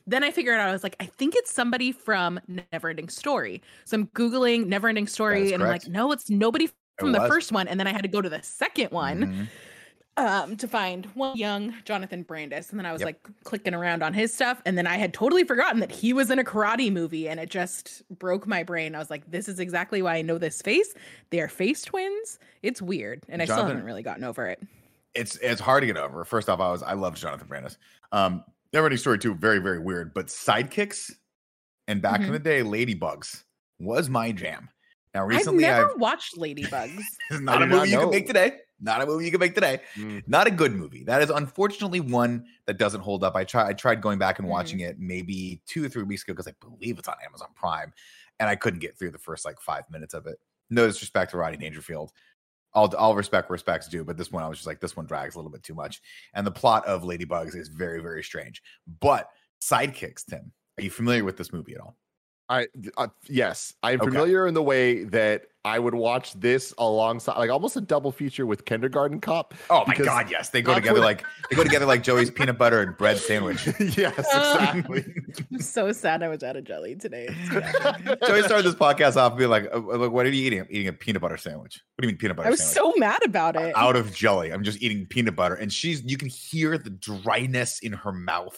Then 0.05 0.23
I 0.23 0.31
figured 0.31 0.57
out 0.59 0.69
I 0.69 0.71
was 0.71 0.83
like, 0.83 0.95
I 0.99 1.05
think 1.05 1.35
it's 1.35 1.51
somebody 1.53 1.91
from 1.91 2.39
Neverending 2.49 3.11
Story. 3.11 3.61
So 3.85 3.97
I'm 3.97 4.07
googling 4.07 4.67
Neverending 4.67 5.09
Story, 5.09 5.51
and 5.51 5.61
I'm 5.61 5.69
like, 5.69 5.87
no, 5.87 6.11
it's 6.13 6.29
nobody 6.29 6.69
from 6.97 7.11
the 7.11 7.19
was. 7.19 7.27
first 7.29 7.51
one. 7.51 7.67
And 7.67 7.77
then 7.79 7.87
I 7.87 7.91
had 7.91 8.03
to 8.03 8.07
go 8.07 8.21
to 8.21 8.29
the 8.29 8.41
second 8.41 8.91
one 8.91 9.21
Mhm. 9.25 9.47
Um 10.17 10.57
to 10.57 10.67
find 10.67 11.05
one 11.13 11.37
young 11.37 11.73
Jonathan 11.85 12.23
Brandis 12.23 12.69
and 12.71 12.79
then 12.79 12.85
I 12.85 12.91
was 12.91 13.01
Yep. 13.01 13.05
like 13.07 13.43
clicking 13.43 13.73
around 13.73 14.01
on 14.03 14.13
his 14.13 14.33
stuff 14.33 14.61
and 14.65 14.77
then 14.77 14.87
I 14.87 14.97
had 14.97 15.13
totally 15.13 15.43
forgotten 15.43 15.79
that 15.79 15.91
he 15.91 16.11
was 16.13 16.31
in 16.31 16.39
a 16.39 16.43
karate 16.43 16.91
movie 16.91 17.29
and 17.29 17.39
it 17.39 17.49
just 17.49 18.01
broke 18.17 18.47
my 18.47 18.63
brain. 18.63 18.95
I 18.95 18.99
was 18.99 19.09
like 19.09 19.29
this 19.29 19.47
is 19.47 19.59
exactly 19.59 20.01
why 20.01 20.15
I 20.15 20.21
know 20.23 20.37
this 20.37 20.61
face. 20.61 20.93
They 21.29 21.39
are 21.39 21.47
face 21.47 21.83
twins. 21.83 22.39
It's 22.63 22.81
weird 22.81 23.23
and 23.29 23.41
I 23.41 23.45
still 23.45 23.65
haven't 23.65 23.83
really 23.83 24.03
gotten 24.03 24.23
over 24.23 24.47
it. 24.47 24.61
It's 25.13 25.35
it's 25.37 25.61
hard 25.61 25.81
to 25.81 25.87
get 25.87 25.97
over. 25.97 26.23
First 26.25 26.49
off, 26.49 26.59
I 26.59 26.71
was 26.71 26.83
I 26.83 26.93
loved 26.93 27.17
Jonathan 27.17 27.47
Brandis. 27.47 27.77
Um, 28.11 28.43
Neverending 28.73 28.99
Story 28.99 29.17
too, 29.19 29.33
very 29.35 29.59
very 29.59 29.79
weird. 29.79 30.13
But 30.13 30.27
sidekicks 30.27 31.11
and 31.87 32.01
back 32.01 32.19
in 32.21 32.27
Mhm. 32.27 32.31
the 32.33 32.39
day, 32.39 32.61
Ladybugs 32.61 33.43
was 33.79 34.09
my 34.09 34.31
jam. 34.31 34.69
Now 35.13 35.25
recently, 35.25 35.65
I've 35.65 35.71
I've, 35.73 35.87
never 35.87 35.95
watched 35.97 36.35
Ladybugs. 36.37 36.99
it's 37.31 37.39
not 37.39 37.61
I 37.61 37.65
a 37.65 37.65
did 37.65 37.69
not 37.71 37.77
movie 37.79 37.89
you 37.91 37.99
can 37.99 38.09
make 38.11 38.27
today. 38.27 38.57
Not 38.79 39.01
a 39.01 39.05
movie 39.05 39.25
you 39.25 39.31
can 39.31 39.39
make 39.39 39.55
today. 39.55 39.81
Mm. 39.95 40.23
Not 40.27 40.45
a 40.47 40.51
good 40.51 40.73
movie. 40.73 41.03
That 41.03 41.21
is 41.21 41.29
unfortunately 41.29 41.99
one 41.99 42.45
that 42.67 42.77
doesn't 42.77 43.01
hold 43.01 43.23
up. 43.23 43.35
I 43.35 43.43
tried 43.43 43.67
I 43.67 43.73
tried 43.73 44.01
going 44.01 44.19
back 44.19 44.37
and 44.39 44.47
Mhm. 44.47 44.51
watching 44.51 44.79
it 44.81 44.99
maybe 44.99 45.61
two 45.65 45.83
or 45.85 45.89
three 45.89 46.03
weeks 46.03 46.23
ago 46.23 46.33
because 46.33 46.47
I 46.47 46.53
believe 46.61 46.99
it's 46.99 47.07
on 47.07 47.15
Amazon 47.25 47.49
Prime, 47.55 47.91
and 48.39 48.47
I 48.49 48.55
couldn't 48.55 48.79
get 48.79 48.97
through 48.97 49.11
the 49.11 49.17
first 49.17 49.45
like 49.45 49.59
five 49.59 49.83
minutes 49.89 50.13
of 50.13 50.27
it. 50.27 50.39
No 50.69 50.85
disrespect 50.85 51.31
to 51.31 51.37
Rodney 51.37 51.57
Dangerfield. 51.57 52.11
All, 52.73 52.93
all 52.95 53.15
respect 53.15 53.49
respects 53.49 53.87
due, 53.87 54.03
but 54.03 54.17
this 54.17 54.31
one 54.31 54.43
I 54.43 54.47
was 54.47 54.59
just 54.59 54.67
like, 54.67 54.79
this 54.79 54.95
one 54.95 55.07
drags 55.07 55.33
a 55.33 55.39
little 55.39 55.49
bit 55.49 55.63
too 55.63 55.73
much. 55.73 56.01
And 56.35 56.45
the 56.45 56.51
plot 56.51 56.85
of 56.85 57.01
Ladybugs 57.03 57.55
is 57.55 57.69
very, 57.69 58.01
very 58.01 58.23
strange. 58.23 58.61
But 58.99 59.31
sidekicks, 59.63 60.25
Tim, 60.25 60.51
are 60.77 60.83
you 60.83 60.91
familiar 60.91 61.23
with 61.23 61.37
this 61.37 61.51
movie 61.51 61.73
at 61.73 61.79
all? 61.81 61.97
I 62.49 62.67
uh, 62.97 63.07
yes, 63.27 63.73
I'm 63.81 63.99
Okay. 64.01 64.11
familiar 64.11 64.45
in 64.47 64.53
the 64.53 64.61
way 64.61 65.05
that 65.05 65.47
I 65.67 65.79
would 65.79 65.93
watch 65.93 66.33
this 66.33 66.73
alongside, 66.77 67.37
like 67.37 67.49
almost 67.49 67.75
a 67.75 67.81
double 67.81 68.11
feature 68.13 68.45
with 68.45 68.63
Kindergarten 68.63 69.19
Cop. 69.19 69.53
Oh 69.69 69.83
my 69.85 69.95
god, 69.95 70.31
yes. 70.31 70.49
They 70.49 70.61
go 70.61 70.73
together 70.73 71.01
like 71.01 71.25
they 71.49 71.55
go 71.57 71.63
together 71.63 71.85
like 71.85 72.03
Joey's 72.03 72.31
peanut 72.31 72.57
butter 72.57 72.81
and 72.81 72.95
bread 72.97 73.17
sandwich. 73.17 73.67
yes, 73.97 74.25
Oh. 74.33 74.53
exactly. 74.53 75.05
I'm 75.51 75.59
so 75.59 75.91
sad 75.91 76.23
I 76.23 76.29
was 76.29 76.41
out 76.41 76.55
of 76.55 76.63
jelly 76.63 76.95
today. 76.95 77.27
Joey 78.25 78.43
started 78.43 78.63
this 78.63 78.75
podcast 78.75 79.17
off 79.17 79.37
being 79.37 79.49
like, 79.49 79.65
uh, 79.73 79.77
uh, 79.77 80.09
"What 80.09 80.25
are 80.25 80.29
you 80.29 80.45
eating? 80.45 80.61
I'm 80.61 80.67
eating 80.69 80.87
a 80.87 80.93
peanut 80.93 81.21
butter 81.21 81.37
sandwich. 81.37 81.81
What 81.95 82.01
do 82.03 82.07
you 82.07 82.13
mean 82.13 82.17
peanut 82.17 82.37
butter 82.37 82.47
I 82.47 82.51
was 82.51 82.61
sandwich? 82.63 82.93
so 82.95 82.99
mad 82.99 83.19
about 83.25 83.55
it. 83.57 83.75
out 83.75 83.95
of 83.97 84.13
jelly. 84.15 84.51
I'm 84.53 84.63
just 84.63 84.81
eating 84.81 85.05
peanut 85.05 85.35
butter." 85.35 85.55
And 85.55 85.71
she's, 85.73 86.01
you 86.03 86.17
can 86.17 86.29
hear 86.29 86.77
the 86.77 86.89
dryness 86.91 87.79
in 87.79 87.91
her 87.93 88.13
mouth 88.13 88.57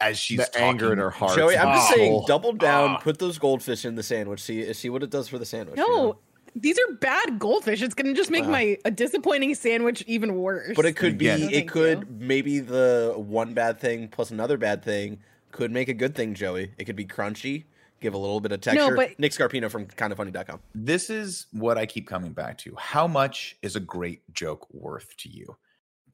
as 0.00 0.18
she's 0.18 0.38
the 0.38 0.58
anger 0.60 0.92
in 0.92 0.98
her 0.98 1.08
heart. 1.10 1.36
Joey, 1.36 1.56
I'm 1.56 1.74
just 1.74 1.92
Oh. 1.92 1.94
saying, 1.96 2.24
double 2.26 2.52
down, 2.52 2.90
Ah. 2.90 2.96
put 2.98 3.18
those 3.18 3.38
goldfish 3.38 3.84
in 3.86 3.94
the 3.94 4.02
sandwich. 4.02 4.42
See, 4.42 4.70
see 4.74 4.90
what 4.90 5.02
it 5.02 5.08
does 5.10 5.26
for 5.28 5.38
the 5.38 5.46
sandwich. 5.46 5.78
you 5.78 5.88
no, 5.88 5.96
know? 6.08 6.18
These 6.58 6.78
are 6.78 6.94
bad 6.94 7.38
goldfish. 7.38 7.82
It's 7.82 7.94
gonna 7.94 8.14
just 8.14 8.30
make 8.30 8.44
Wow. 8.44 8.50
my 8.50 8.78
a 8.84 8.90
disappointing 8.90 9.54
sandwich 9.54 10.02
even 10.06 10.34
worse. 10.36 10.74
but 10.74 10.86
it 10.86 10.94
could 10.96 11.18
be, 11.18 11.28
Again- 11.28 11.40
No, 11.40 11.46
it 11.48 11.52
thank 11.52 11.70
could 11.70 11.98
you. 12.00 12.06
maybe 12.18 12.58
the 12.60 13.14
one 13.16 13.54
bad 13.54 13.78
thing 13.78 14.08
plus 14.08 14.30
another 14.30 14.56
bad 14.56 14.82
thing 14.82 15.18
could 15.52 15.70
make 15.70 15.88
a 15.88 15.94
good 15.94 16.14
thing, 16.14 16.34
Joey. 16.34 16.72
It 16.78 16.84
could 16.84 16.96
be 16.96 17.04
crunchy, 17.06 17.64
give 18.00 18.14
a 18.14 18.18
little 18.18 18.40
bit 18.40 18.52
of 18.52 18.60
texture. 18.60 18.90
No, 18.90 18.96
but- 18.96 19.18
Nick 19.18 19.32
Scarpino 19.32 19.70
from 19.70 19.86
kindoffunny.com. 19.86 20.60
This 20.74 21.08
is 21.10 21.46
what 21.52 21.78
I 21.78 21.86
keep 21.86 22.06
coming 22.06 22.32
back 22.32 22.58
to. 22.58 22.74
How 22.76 23.06
much 23.06 23.56
is 23.62 23.76
a 23.76 23.80
great 23.80 24.22
joke 24.34 24.66
worth 24.72 25.16
to 25.18 25.28
you? 25.30 25.56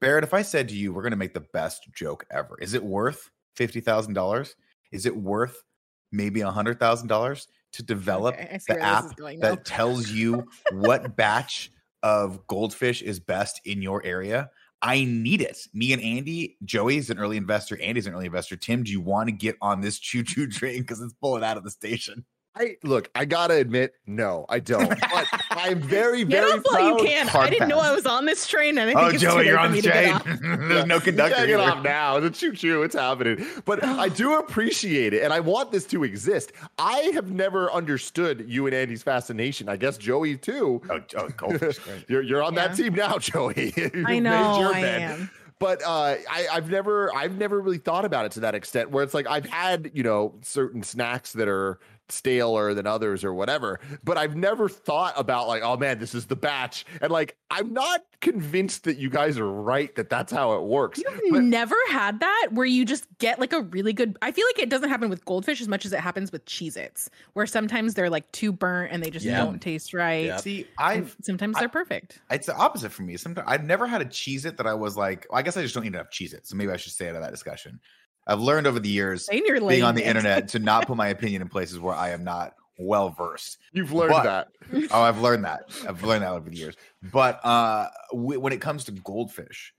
Barrett, 0.00 0.24
if 0.24 0.35
I 0.35 0.42
said 0.42 0.68
to 0.70 0.74
you, 0.76 0.92
we're 0.92 1.02
going 1.02 1.12
to 1.12 1.16
make 1.16 1.35
the 1.35 1.40
best 1.40 1.88
joke 1.94 2.26
ever, 2.31 2.59
is 2.61 2.74
it 2.74 2.83
worth 2.83 3.31
$50,000? 3.57 4.55
Is 4.90 5.07
it 5.07 5.16
worth 5.16 5.62
maybe 6.11 6.40
$100,000 6.40 7.46
to 7.72 7.82
develop 7.82 8.35
Okay, 8.35 8.58
the 8.68 8.80
app 8.80 9.06
is 9.06 9.12
going 9.12 9.40
now. 9.40 9.50
that 9.50 9.64
tells 9.64 10.11
you 10.11 10.46
what 10.72 11.16
batch 11.16 11.70
of 12.02 12.46
goldfish 12.46 13.02
is 13.02 13.20
best 13.20 13.61
in 13.64 13.82
your 13.82 14.04
area? 14.04 14.50
I 14.82 15.04
need 15.04 15.40
it. 15.42 15.68
Me 15.72 15.92
and 15.92 16.02
Andy, 16.02 16.56
Joey's 16.64 17.08
an 17.08 17.18
early 17.18 17.37
investor. 17.37 17.80
Andy's 17.80 18.08
an 18.08 18.14
early 18.14 18.26
investor. 18.26 18.56
Tim, 18.56 18.82
do 18.82 18.90
you 18.90 19.00
want 19.00 19.28
to 19.28 19.32
get 19.32 19.56
on 19.62 19.80
this 19.80 19.98
choo 20.00 20.24
choo 20.24 20.48
train 20.48 20.80
because 20.80 21.00
it's 21.00 21.14
pulling 21.14 21.44
out 21.44 21.56
of 21.56 21.64
the 21.64 21.70
station? 21.70 22.24
I 22.54 22.76
look, 22.82 23.10
I 23.14 23.24
gotta 23.24 23.54
admit, 23.54 23.94
no, 24.06 24.44
I 24.48 24.58
don't. 24.60 24.88
But 24.88 25.26
I'm 25.50 25.80
very, 25.80 26.18
Get 26.24 26.42
very 26.42 26.52
off 26.52 26.60
while 26.64 26.74
proud. 26.74 27.00
you 27.00 27.06
can. 27.06 27.26
hard 27.26 27.46
I 27.46 27.50
didn't 27.50 27.68
know. 27.68 27.78
I 27.78 27.92
was 27.94 28.04
on 28.04 28.26
this 28.26 28.46
train, 28.46 28.76
and 28.76 28.80
I 28.80 28.86
think 28.86 28.98
Oh, 28.98 29.06
it's 29.06 29.20
too 29.20 29.26
Joey, 29.28 29.36
late 29.38 29.46
you're 29.46 29.54
for 29.56 29.60
on 29.62 29.72
me 29.72 29.80
the 29.80 29.88
to 29.88 29.94
get 29.94 30.22
train. 30.22 30.68
There's 30.68 30.84
no 30.86 31.00
conductor. 31.00 31.34
can't 31.36 31.48
get 31.48 31.60
either. 31.60 31.72
off 31.78 31.82
now. 31.82 32.20
The 32.20 32.28
choo 32.30 32.52
choo, 32.52 32.82
it's 32.82 32.94
happening. 32.94 33.46
But 33.64 33.82
I 33.84 34.10
do 34.10 34.38
appreciate 34.38 35.14
it, 35.14 35.22
and 35.22 35.32
I 35.32 35.40
want 35.40 35.72
this 35.72 35.86
to 35.86 36.04
exist. 36.04 36.52
I 36.78 37.10
have 37.14 37.30
never 37.30 37.72
understood 37.72 38.44
you 38.46 38.66
and 38.66 38.74
Andy's 38.74 39.02
fascination. 39.02 39.70
I 39.70 39.76
guess 39.76 39.96
Joey 39.96 40.36
too. 40.36 40.82
Oh, 40.90 41.00
oh 41.16 41.28
goldfish. 41.30 41.78
You're 42.08 42.22
you're 42.22 42.42
on 42.42 42.54
that 42.56 42.76
team 42.76 42.94
now, 42.94 43.16
Joey. 43.16 43.72
I 44.06 44.18
know, 44.18 44.58
your 44.60 44.74
I 44.74 44.80
bed. 44.82 45.00
am. 45.02 45.30
But 45.58 45.80
uh, 45.84 46.16
I, 46.28 46.48
I've 46.52 46.68
never, 46.70 47.14
I've 47.14 47.38
never 47.38 47.60
really 47.60 47.78
thought 47.78 48.04
about 48.04 48.24
it 48.26 48.32
to 48.32 48.40
that 48.40 48.56
extent. 48.56 48.90
Where 48.90 49.04
it's 49.04 49.14
like 49.14 49.28
I've 49.28 49.46
had, 49.46 49.92
you 49.94 50.02
know, 50.02 50.34
certain 50.42 50.82
snacks 50.82 51.34
that 51.34 51.46
are, 51.46 51.78
staler 52.08 52.74
than 52.74 52.86
others 52.86 53.24
or 53.24 53.32
whatever. 53.32 53.80
But 54.04 54.18
I've 54.18 54.36
never 54.36 54.68
thought 54.68 55.14
about 55.16 55.48
like, 55.48 55.62
oh 55.62 55.76
man, 55.76 55.98
this 55.98 56.14
is 56.14 56.26
the 56.26 56.36
batch. 56.36 56.84
And 57.00 57.10
like, 57.10 57.36
I'm 57.50 57.72
not 57.72 58.02
convinced 58.20 58.84
that 58.84 58.98
you 58.98 59.10
guys 59.10 59.38
are 59.38 59.50
right 59.50 59.94
that 59.96 60.08
that's 60.10 60.32
how 60.32 60.54
it 60.54 60.62
works. 60.62 60.98
You've 60.98 61.20
But- 61.30 61.42
never 61.42 61.74
had 61.90 62.20
that 62.20 62.48
where 62.52 62.66
you 62.66 62.84
just 62.84 63.06
get 63.18 63.38
like 63.38 63.52
a 63.52 63.62
really 63.62 63.92
good. 63.92 64.16
I 64.22 64.30
feel 64.32 64.46
like 64.48 64.58
it 64.58 64.68
doesn't 64.68 64.88
happen 64.88 65.08
with 65.10 65.24
goldfish 65.24 65.60
as 65.60 65.68
much 65.68 65.84
as 65.86 65.92
it 65.92 66.00
happens 66.00 66.30
with 66.32 66.44
Cheez 66.44 66.76
Its, 66.76 67.08
where 67.32 67.46
sometimes 67.46 67.94
they're 67.94 68.10
like 68.10 68.30
too 68.32 68.52
burnt 68.52 68.92
and 68.92 69.02
they 69.02 69.10
just 69.10 69.24
Yeah. 69.26 69.38
don't 69.44 69.60
taste 69.60 69.94
right. 69.94 70.26
Yeah. 70.26 70.36
See, 70.36 70.66
I've 70.78 71.16
sometimes 71.22 71.56
I- 71.56 71.60
they're 71.60 71.68
perfect. 71.68 72.20
it's 72.30 72.46
the 72.46 72.56
opposite 72.56 72.90
for 72.92 73.02
me. 73.02 73.16
Sometimes 73.16 73.46
I've 73.50 73.64
never 73.64 73.86
had 73.86 74.02
a 74.02 74.06
Cheez 74.06 74.44
It 74.44 74.56
that 74.58 74.66
I 74.66 74.74
was 74.74 74.96
like, 74.96 75.26
well, 75.30 75.38
I 75.38 75.42
guess 75.42 75.56
I 75.56 75.62
just 75.62 75.74
don't 75.74 75.84
eat 75.84 75.88
enough 75.94 76.10
Cheez 76.10 76.34
It. 76.34 76.46
So 76.46 76.56
maybe 76.56 76.70
I 76.72 76.76
should 76.76 76.92
stay 76.92 77.08
out 77.08 77.16
of 77.16 77.22
that 77.22 77.30
discussion. 77.30 77.80
I've 78.26 78.40
learned 78.40 78.66
over 78.66 78.78
the 78.80 78.88
years 78.88 79.26
Saying 79.26 79.42
you're 79.46 79.61
being 79.66 79.82
on 79.82 79.94
the 79.94 80.00
Nick. 80.00 80.08
internet 80.08 80.48
to 80.48 80.58
not 80.58 80.87
put 80.87 80.96
my 80.96 81.08
opinion 81.16 81.42
in 81.42 81.48
places 81.48 81.78
where 81.78 81.94
I 81.94 82.11
am 82.11 82.22
not 82.24 82.54
well 82.78 83.11
versed. 83.11 83.58
You've 83.72 83.92
learned 83.92 84.12
But- 84.12 84.24
that. 84.70 84.88
Oh, 84.92 85.02
I've 85.02 85.20
learned 85.20 85.44
that. 85.44 85.64
I've 85.88 86.02
learned 86.04 86.22
that 86.22 86.32
over 86.32 86.48
the 86.48 86.56
years. 86.56 86.76
But 87.12 87.44
uh 87.44 87.88
w- 88.12 88.40
when 88.40 88.52
it 88.52 88.61
comes 88.61 88.85
to 88.85 88.92
goldfish, 88.92 89.74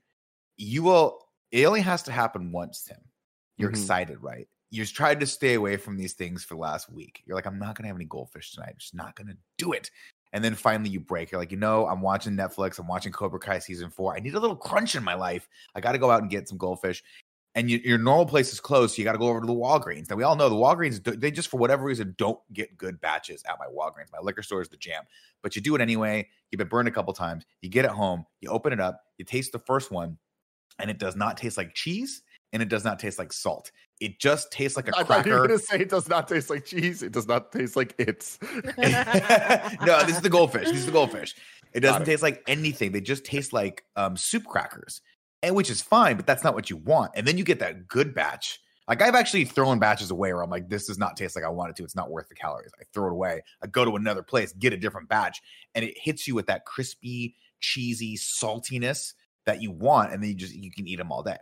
you 0.56 0.82
will 0.82 1.20
it 1.50 1.64
only 1.64 1.80
has 1.80 2.02
to 2.04 2.12
happen 2.12 2.52
once, 2.52 2.82
Tim. 2.84 2.98
You're 3.56 3.70
Mhm. 3.70 3.74
excited, 3.74 4.22
right? 4.22 4.46
You've 4.70 4.92
tried 4.92 5.20
to 5.20 5.26
stay 5.26 5.54
away 5.54 5.76
from 5.76 5.96
these 5.96 6.14
things 6.14 6.42
for 6.44 6.54
the 6.54 6.60
last 6.60 6.90
week. 6.92 7.22
You're 7.26 7.36
like, 7.36 7.46
I'm 7.46 7.58
not 7.58 7.76
gonna 7.76 7.86
have 7.88 7.96
any 7.96 8.06
goldfish 8.06 8.52
tonight. 8.52 8.70
I'm 8.72 8.78
just 8.78 8.94
not 8.94 9.14
gonna 9.16 9.36
do 9.58 9.72
it. 9.72 9.90
And 10.32 10.42
then 10.42 10.56
finally 10.56 10.90
you 10.90 10.98
break. 10.98 11.30
You're 11.30 11.40
like, 11.40 11.52
you 11.52 11.56
know, 11.56 11.86
I'm 11.86 12.00
watching 12.00 12.32
Netflix. 12.36 12.80
I'm 12.80 12.88
watching 12.88 13.12
Cobra 13.12 13.38
Kai 13.38 13.60
season 13.60 13.88
four. 13.88 14.16
I 14.16 14.18
need 14.18 14.34
a 14.34 14.40
little 14.40 14.56
crunch 14.56 14.96
in 14.96 15.04
my 15.04 15.14
life. 15.14 15.48
I 15.76 15.80
got 15.80 15.92
to 15.92 15.98
go 15.98 16.10
out 16.10 16.22
and 16.22 16.30
get 16.30 16.48
some 16.48 16.58
goldfish. 16.58 17.04
And 17.56 17.70
you, 17.70 17.78
your 17.84 17.98
normal 17.98 18.26
place 18.26 18.52
is 18.52 18.58
closed, 18.58 18.94
so 18.94 18.98
you 18.98 19.04
got 19.04 19.12
to 19.12 19.18
go 19.18 19.28
over 19.28 19.40
to 19.40 19.46
the 19.46 19.54
Walgreens. 19.54 20.10
Now 20.10 20.16
we 20.16 20.24
all 20.24 20.34
know 20.34 20.48
the 20.48 20.56
Walgreens, 20.56 21.20
they 21.20 21.30
just 21.30 21.48
for 21.48 21.58
whatever 21.58 21.84
reason 21.84 22.14
don't 22.18 22.40
get 22.52 22.76
good 22.76 23.00
batches 23.00 23.44
at 23.48 23.58
my 23.60 23.66
Walgreens. 23.66 24.10
My 24.12 24.18
liquor 24.20 24.42
store 24.42 24.60
is 24.60 24.68
the 24.68 24.76
jam, 24.76 25.04
but 25.40 25.54
you 25.54 25.62
do 25.62 25.74
it 25.76 25.80
anyway. 25.80 26.28
You've 26.50 26.58
been 26.58 26.68
burned 26.68 26.88
a 26.88 26.90
couple 26.90 27.12
times. 27.12 27.44
You 27.60 27.68
get 27.68 27.84
it 27.84 27.92
home, 27.92 28.26
you 28.40 28.50
open 28.50 28.72
it 28.72 28.80
up, 28.80 29.00
you 29.18 29.24
taste 29.24 29.52
the 29.52 29.60
first 29.60 29.92
one, 29.92 30.18
and 30.80 30.90
it 30.90 30.98
does 30.98 31.14
not 31.14 31.36
taste 31.36 31.56
like 31.56 31.74
cheese, 31.74 32.22
and 32.52 32.60
it 32.62 32.68
does 32.68 32.84
not 32.84 32.98
taste 32.98 33.18
like 33.18 33.32
salt. 33.32 33.70
It 34.00 34.18
just 34.18 34.50
tastes 34.50 34.76
like 34.76 34.88
a 34.88 34.96
I 34.96 35.04
thought 35.04 35.24
you 35.24 35.32
were 35.32 35.46
gonna 35.46 35.58
say 35.58 35.80
it 35.80 35.88
does 35.88 36.08
not 36.08 36.26
taste 36.26 36.50
like 36.50 36.64
cheese. 36.64 37.02
It 37.02 37.12
does 37.12 37.28
not 37.28 37.52
taste 37.52 37.76
like 37.76 37.94
it's. 37.98 38.38
no, 38.42 40.04
this 40.04 40.16
is 40.16 40.22
the 40.22 40.30
goldfish. 40.30 40.66
This 40.66 40.78
is 40.78 40.86
the 40.86 40.92
goldfish. 40.92 41.34
It 41.72 41.80
doesn't 41.80 42.02
it. 42.02 42.06
taste 42.06 42.22
like 42.22 42.42
anything. 42.46 42.92
They 42.92 43.00
just 43.00 43.24
taste 43.24 43.52
like 43.52 43.84
um, 43.96 44.16
soup 44.16 44.44
crackers, 44.44 45.00
and 45.44 45.54
which 45.54 45.70
is 45.70 45.82
fine, 45.82 46.16
but 46.16 46.26
that's 46.26 46.42
not 46.42 46.54
what 46.54 46.70
you 46.70 46.78
want. 46.78 47.12
And 47.14 47.26
then 47.26 47.36
you 47.36 47.44
get 47.44 47.60
that 47.60 47.86
good 47.86 48.14
batch. 48.14 48.60
Like 48.88 49.02
I've 49.02 49.14
actually 49.14 49.44
thrown 49.44 49.78
batches 49.78 50.10
away 50.10 50.32
where 50.32 50.42
I'm 50.42 50.50
like, 50.50 50.68
this 50.68 50.86
does 50.86 50.98
not 50.98 51.16
taste 51.16 51.36
like 51.36 51.44
I 51.44 51.48
want 51.48 51.70
it 51.70 51.76
to. 51.76 51.84
It's 51.84 51.94
not 51.94 52.10
worth 52.10 52.28
the 52.28 52.34
calories. 52.34 52.72
I 52.80 52.84
throw 52.92 53.08
it 53.08 53.12
away. 53.12 53.42
I 53.62 53.66
go 53.66 53.84
to 53.84 53.96
another 53.96 54.22
place, 54.22 54.52
get 54.54 54.72
a 54.72 54.76
different 54.76 55.08
batch, 55.08 55.40
and 55.74 55.84
it 55.84 55.96
hits 55.96 56.26
you 56.26 56.34
with 56.34 56.46
that 56.46 56.64
crispy, 56.64 57.36
cheesy 57.60 58.16
saltiness 58.16 59.12
that 59.46 59.60
you 59.60 59.70
want, 59.70 60.12
and 60.12 60.22
then 60.22 60.30
you 60.30 60.36
just 60.36 60.54
you 60.54 60.70
can 60.70 60.86
eat 60.86 60.96
them 60.96 61.12
all 61.12 61.22
day. 61.22 61.36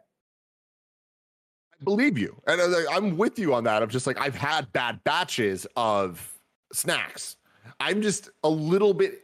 I 1.81 1.85
believe 1.85 2.19
you, 2.19 2.41
and 2.47 2.61
I'm 2.91 3.17
with 3.17 3.39
you 3.39 3.55
on 3.55 3.65
that. 3.65 3.83
I'm 3.83 3.89
just 3.89 4.07
like 4.07 4.21
I've 4.21 4.37
had 4.37 4.73
bad 4.73 5.03
batches 5.05 5.67
of 5.77 6.33
snacks. 6.73 7.37
I'm 7.81 8.03
just 8.03 8.31
a 8.45 8.49
little 8.49 8.95
bit 8.95 9.21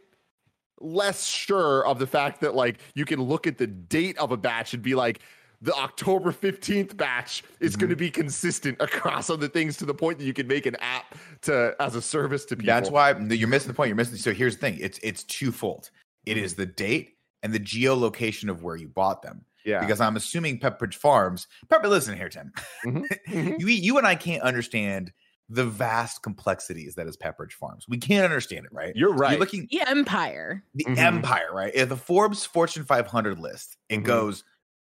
less 0.81 1.25
sure 1.25 1.85
of 1.85 1.99
the 1.99 2.07
fact 2.07 2.41
that 2.41 2.55
like 2.55 2.79
you 2.95 3.05
can 3.05 3.21
look 3.21 3.47
at 3.47 3.57
the 3.57 3.67
date 3.67 4.17
of 4.17 4.31
a 4.31 4.37
batch 4.37 4.73
and 4.73 4.81
be 4.83 4.95
like 4.95 5.19
the 5.61 5.73
October 5.73 6.31
15th 6.31 6.95
batch 6.95 7.43
is 7.59 7.75
going 7.75 7.89
to 7.89 7.95
be 7.95 8.09
consistent 8.09 8.77
across 8.79 9.29
other 9.29 9.49
things 9.49 9.75
to 9.77 9.85
the 9.85 9.93
point 9.93 10.17
that 10.17 10.23
you 10.23 10.31
can 10.33 10.47
make 10.47 10.65
an 10.65 10.75
app 10.79 11.15
to 11.41 11.75
as 11.81 11.95
a 11.95 12.01
service 12.01 12.45
to 12.45 12.55
people. 12.55 12.67
That's 12.73 12.89
why 12.89 13.11
you're 13.17 13.49
missing 13.49 13.67
the 13.67 13.73
point. 13.73 13.89
You're 13.89 13.97
missing. 13.97 14.15
So 14.17 14.33
here's 14.33 14.55
the 14.55 14.61
thing. 14.61 14.77
It's 14.79 14.99
it's 15.03 15.23
twofold. 15.23 15.89
It 16.25 16.37
Mm-hmm. 16.37 16.55
the 16.61 16.65
date 16.65 17.17
and 17.43 17.53
the 17.53 17.59
geolocation 17.59 18.49
of 18.49 18.63
where 18.63 18.75
you 18.77 18.87
bought 18.87 19.21
them. 19.21 19.43
yeah. 19.65 19.79
Because 19.81 19.99
I'm 19.99 20.15
assuming 20.15 20.59
Pepperidge 20.59 20.95
Farms. 20.95 21.47
Pepper, 21.69 21.87
listen 21.89 22.15
here, 22.15 22.29
Tim. 22.29 22.51
Mhm, 22.85 23.03
mhm. 23.27 23.59
you 23.59 23.67
you 23.67 23.97
and 23.97 24.07
I 24.07 24.15
can't 24.15 24.43
understand 24.43 25.11
the 25.49 25.65
vast 25.65 26.21
complexities 26.21 26.95
that 26.95 27.07
is 27.07 27.17
Pepperidge 27.17 27.53
Farms. 27.53 27.85
We 27.89 27.97
can't 27.97 28.23
understand 28.23 28.65
it, 28.65 28.71
right? 28.71 28.95
You're 28.95 29.13
right. 29.13 29.31
You're 29.31 29.39
looking 29.39 29.67
The 29.71 29.81
Empire. 29.87 30.63
the 30.75 30.85
Mhm. 30.85 30.97
empire, 30.97 31.51
right? 31.53 31.71
If 31.73 31.89
the 31.89 31.97
Forbes 31.97 32.45
Fortune 32.45 32.83
500 32.85 33.39
list, 33.39 33.77
it 33.89 33.97
Mhm. 34.01 34.03
goes 34.03 34.43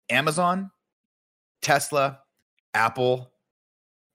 Amazon, 0.09 0.71
Tesla, 1.61 2.19
Apple, 2.73 3.31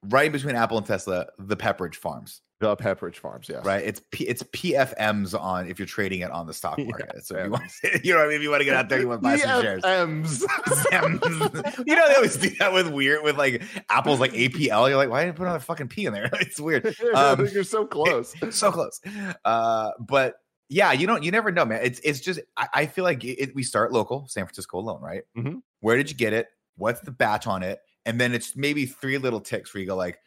right 0.02 0.26
in 0.26 0.32
between 0.32 0.54
Apple 0.56 0.76
and 0.78 0.86
Tesla, 0.86 1.28
the 1.38 1.56
Pepperidge 1.56 1.96
Farms. 1.96 2.42
The 2.68 2.76
Pepperidge 2.76 3.16
Farms, 3.16 3.48
yes. 3.48 3.64
right? 3.64 3.82
It's 3.84 4.00
P, 4.10 4.24
it's 4.24 4.42
PFMs 4.42 5.38
on 5.38 5.68
if 5.68 5.78
you're 5.78 5.86
trading 5.86 6.20
it 6.20 6.30
on 6.30 6.46
the 6.46 6.54
stock 6.54 6.78
Yeah, 6.78 6.86
market. 6.86 7.24
so 7.26 7.36
if 7.36 7.44
you 7.44 7.50
want, 7.50 7.72
you 8.04 8.12
know, 8.12 8.18
what 8.20 8.24
I 8.24 8.28
mean? 8.28 8.36
if 8.36 8.42
you 8.42 8.50
want 8.50 8.60
to 8.60 8.64
get 8.64 8.76
out 8.76 8.88
there, 8.88 9.00
you 9.00 9.08
want 9.08 9.20
to 9.22 9.28
buy 9.28 9.36
some 9.36 9.62
shares. 9.62 9.82
PFMs. 9.82 11.86
You 11.86 11.96
know, 11.96 12.08
they 12.08 12.14
always 12.14 12.36
do 12.36 12.50
that 12.58 12.72
with 12.72 12.88
weird 12.88 13.22
with 13.22 13.36
like 13.36 13.62
Apple's 13.90 14.20
like 14.20 14.32
APL. 14.32 14.88
You're 14.88 14.96
like, 14.96 15.10
why 15.10 15.24
didn't 15.24 15.34
you 15.34 15.38
put 15.38 15.44
another 15.44 15.60
fucking 15.60 15.88
P 15.88 16.06
in 16.06 16.12
there? 16.12 16.30
It's 16.40 16.60
weird. 16.60 16.94
Um, 17.14 17.46
You're 17.52 17.64
so 17.64 17.86
close. 17.86 18.34
so 18.50 18.72
close. 18.72 19.00
Uh, 19.44 19.90
but 20.00 20.34
yeah, 20.68 20.92
you 20.92 21.06
don't. 21.06 21.22
You 21.22 21.30
never 21.30 21.52
know, 21.52 21.64
man. 21.64 21.80
It's 21.82 22.00
it's 22.00 22.20
just. 22.20 22.40
I, 22.56 22.68
I 22.74 22.86
feel 22.86 23.04
like 23.04 23.24
it, 23.24 23.54
we 23.54 23.62
start 23.62 23.92
local, 23.92 24.26
San 24.28 24.44
Francisco 24.44 24.78
alone, 24.78 25.00
right? 25.02 25.22
Mhm. 25.36 25.62
Where 25.80 25.96
did 25.96 26.10
you 26.10 26.16
get 26.16 26.32
it? 26.32 26.48
What's 26.76 27.00
the 27.00 27.10
batch 27.12 27.46
on 27.46 27.62
it? 27.62 27.80
And 28.06 28.20
then 28.20 28.34
it's 28.34 28.56
maybe 28.56 28.86
three 28.86 29.18
little 29.18 29.40
ticks 29.40 29.72
where 29.72 29.80
you 29.80 29.86
go 29.86 29.96
like, 29.96 30.18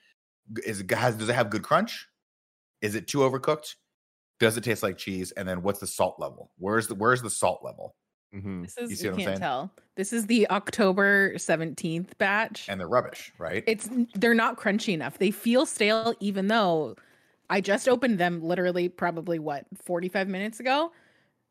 is 0.66 0.80
it 0.82 0.92
has 0.92 1.16
does 1.16 1.30
it 1.30 1.36
have 1.36 1.50
good 1.50 1.64
crunch? 1.64 2.08
Is 2.82 2.96
it 2.96 3.08
too 3.08 3.20
overcooked? 3.20 3.76
Does 4.40 4.56
it 4.58 4.64
taste 4.64 4.84
like 4.84 4.98
cheese? 4.98 5.32
And 5.32 5.48
then 5.48 5.62
what's 5.64 5.80
the 5.80 5.88
salt 5.88 6.16
level? 6.20 6.52
Where's 6.60 6.88
the 6.88 6.96
where's 6.96 7.22
the 7.22 7.30
salt 7.30 7.62
level? 7.64 7.96
Mhm. 8.36 8.64
This 8.64 8.78
is 8.78 9.00
see 9.00 9.06
you, 9.06 9.12
what 9.12 9.14
I'm 9.14 9.18
can't 9.26 9.28
saying? 9.30 9.40
tell. 9.40 9.72
This 9.96 10.14
is 10.14 10.28
the 10.28 10.48
October 10.52 11.34
17th 11.36 12.18
batch. 12.20 12.68
And 12.70 12.80
they're 12.80 12.88
rubbish, 12.88 13.32
right? 13.40 13.64
it's 13.66 13.90
they're 14.16 14.36
not 14.36 14.58
crunchy 14.60 14.94
enough. 14.94 15.18
They 15.18 15.32
feel 15.32 15.66
stale 15.66 16.14
even 16.20 16.48
though 16.48 16.96
I 17.50 17.62
just 17.62 17.88
opened 17.88 18.20
them 18.20 18.42
literally 18.44 18.90
probably 18.90 19.40
what 19.40 19.66
45 19.86 20.28
minutes 20.28 20.60
ago. 20.60 20.92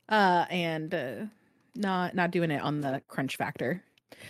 Uh 0.08 0.44
and 0.50 0.94
uh, 0.94 1.14
not 1.74 2.14
not 2.14 2.30
doing 2.30 2.50
it 2.52 2.62
on 2.62 2.82
the 2.82 3.02
crunch 3.08 3.36
factor. 3.36 3.82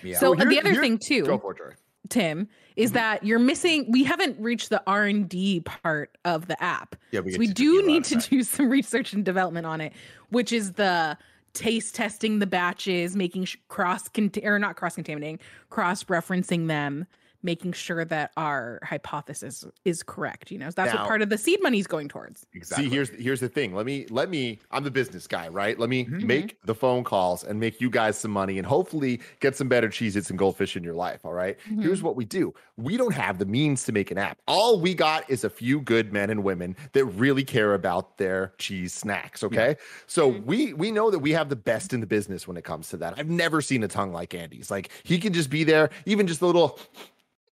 yeah. 0.02 0.16
So 0.18 0.30
Well, 0.30 0.40
uh, 0.40 0.44
the 0.48 0.60
other 0.60 0.72
here- 0.72 0.80
thing 0.80 0.96
Go 0.96 1.06
too, 1.06 1.38
for 1.38 1.52
it, 1.52 1.58
Joey. 1.58 1.72
Tim, 2.10 2.48
is 2.76 2.90
Mhm. 2.90 2.94
that 2.94 3.24
you're 3.24 3.38
missing 3.38 3.90
we 3.90 4.04
haven't 4.04 4.38
reached 4.40 4.70
the 4.70 4.82
R&D 4.86 5.60
part 5.60 6.16
of 6.24 6.46
the 6.48 6.62
app. 6.62 6.96
yeah, 7.10 7.20
we, 7.20 7.32
So 7.32 7.38
we 7.38 7.46
do 7.48 7.86
need 7.86 8.04
to 8.04 8.16
do 8.16 8.42
some 8.42 8.68
research 8.70 9.12
and 9.12 9.24
development 9.24 9.66
on 9.66 9.80
it, 9.80 9.92
which 10.30 10.52
is 10.52 10.72
the 10.72 11.16
taste 11.52 11.94
testing 11.94 12.38
the 12.38 12.46
batches, 12.46 13.16
making 13.16 13.44
sh- 13.46 13.56
cross 13.68 14.08
cont- 14.08 14.38
or 14.42 14.58
not 14.58 14.76
cross 14.76 14.94
contaminating, 14.94 15.38
cross 15.70 16.04
referencing 16.04 16.66
them, 16.68 17.06
making 17.46 17.72
sure 17.72 18.04
that 18.04 18.32
our 18.36 18.80
hypothesis 18.84 19.64
is 19.86 20.02
correct. 20.02 20.50
You 20.50 20.58
know, 20.58 20.66
that's 20.70 20.92
Now- 20.92 21.00
what 21.00 21.08
part 21.08 21.22
of 21.22 21.30
the 21.30 21.38
seed 21.38 21.62
money 21.62 21.78
is 21.78 21.86
going 21.86 22.08
towards. 22.08 22.44
exactly. 22.52 22.84
See, 22.88 22.90
here's 22.94 23.08
here's 23.10 23.40
the 23.40 23.48
thing. 23.48 23.74
Let 23.74 23.86
me 23.86 24.04
let 24.10 24.28
me. 24.28 24.58
I'm 24.70 24.84
the 24.84 24.90
business 24.90 25.26
guy, 25.26 25.48
right? 25.48 25.78
Let 25.78 25.88
me 25.88 26.04
Mhm. 26.04 26.24
make 26.24 26.58
the 26.66 26.74
phone 26.74 27.04
calls 27.04 27.44
and 27.44 27.58
make 27.58 27.80
you 27.80 27.88
guys 27.88 28.18
some 28.18 28.30
money, 28.32 28.58
and 28.58 28.66
hopefully 28.66 29.20
get 29.40 29.56
some 29.56 29.68
better 29.68 29.88
Cheez-Its 29.88 30.28
and 30.28 30.38
goldfish 30.38 30.76
in 30.76 30.84
your 30.84 30.94
life. 30.94 31.20
All 31.24 31.32
right? 31.32 31.56
Here's 31.80 32.02
what 32.02 32.16
we 32.16 32.24
do. 32.26 32.52
We 32.76 32.96
don't 32.98 33.14
have 33.14 33.38
the 33.38 33.46
means 33.46 33.84
to 33.84 33.92
make 33.92 34.10
an 34.10 34.18
app. 34.18 34.38
All 34.46 34.78
we 34.80 34.92
got 34.92 35.30
is 35.30 35.44
a 35.44 35.48
few 35.50 35.80
good 35.80 36.12
men 36.12 36.28
and 36.28 36.42
women 36.44 36.76
that 36.92 37.04
really 37.06 37.44
care 37.44 37.72
about 37.72 38.18
their 38.18 38.52
cheese 38.58 38.92
snacks. 38.92 39.42
Okay, 39.44 39.76
so 40.06 40.28
we 40.28 40.72
we 40.74 40.90
know 40.90 41.10
that 41.10 41.20
we 41.20 41.30
have 41.32 41.48
the 41.48 41.56
best 41.56 41.92
in 41.92 42.00
the 42.00 42.06
business 42.06 42.46
when 42.48 42.56
it 42.56 42.64
comes 42.64 42.88
to 42.90 42.96
that. 42.98 43.14
I've 43.16 43.30
never 43.30 43.62
seen 43.62 43.82
a 43.84 43.88
tongue 43.88 44.12
like 44.12 44.34
Andy's. 44.34 44.70
Like 44.70 44.90
he 45.04 45.18
can 45.18 45.32
just 45.32 45.48
be 45.50 45.62
there, 45.64 45.90
even 46.04 46.26
just 46.26 46.40
a 46.42 46.46
little. 46.46 46.78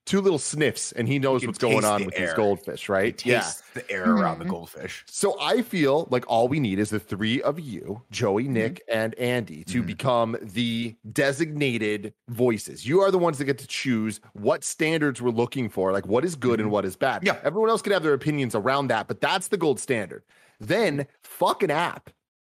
Two 0.07 0.21
little 0.21 0.39
sniffs, 0.39 0.93
and 0.93 1.09
he 1.09 1.19
knows 1.19 1.41
can 1.41 1.49
what's 1.49 1.59
going 1.59 1.83
on 1.85 2.01
the 2.01 2.07
with 2.07 2.15
these 2.17 2.33
goldfish, 2.35 2.91
It 2.91 2.93
right? 2.93 3.17
tastes 3.17 3.63
the 3.73 3.91
air 3.91 4.13
around 4.13 4.39
the 4.39 4.45
Mhm. 4.45 4.51
goldfish. 4.51 5.03
So 5.07 5.41
I 5.41 5.63
feel 5.63 6.07
like 6.11 6.25
all 6.29 6.47
we 6.47 6.61
need 6.61 6.79
is 6.79 6.91
the 6.91 7.01
three 7.01 7.41
of 7.41 7.59
you, 7.59 8.03
Joey, 8.11 8.47
Nick, 8.47 8.83
and 8.87 9.15
Andy, 9.15 9.65
to 9.65 9.83
Mhm. 9.83 9.87
become 9.87 10.37
the 10.43 10.95
designated 11.11 12.13
voices. 12.29 12.87
You 12.87 13.01
are 13.01 13.11
the 13.11 13.19
ones 13.19 13.39
that 13.39 13.47
get 13.47 13.57
to 13.59 13.67
choose 13.67 14.21
what 14.35 14.63
standards 14.63 15.23
we're 15.23 15.31
looking 15.31 15.71
for, 15.71 15.91
like 15.91 16.07
what 16.07 16.23
is 16.23 16.37
good 16.37 16.61
and 16.61 16.71
what 16.71 16.85
is 16.85 16.97
bad. 16.97 17.25
Yeah. 17.25 17.39
Everyone 17.43 17.71
else 17.71 17.81
can 17.81 17.93
have 17.95 18.03
their 18.03 18.13
opinions 18.13 18.55
around 18.55 18.89
that, 18.89 19.09
but 19.09 19.23
that's 19.23 19.49
the 19.49 19.57
gold 19.57 19.81
standard. 19.81 20.23
Then 20.61 21.07
fuck 21.23 21.63
an 21.63 21.71
app. 21.71 22.11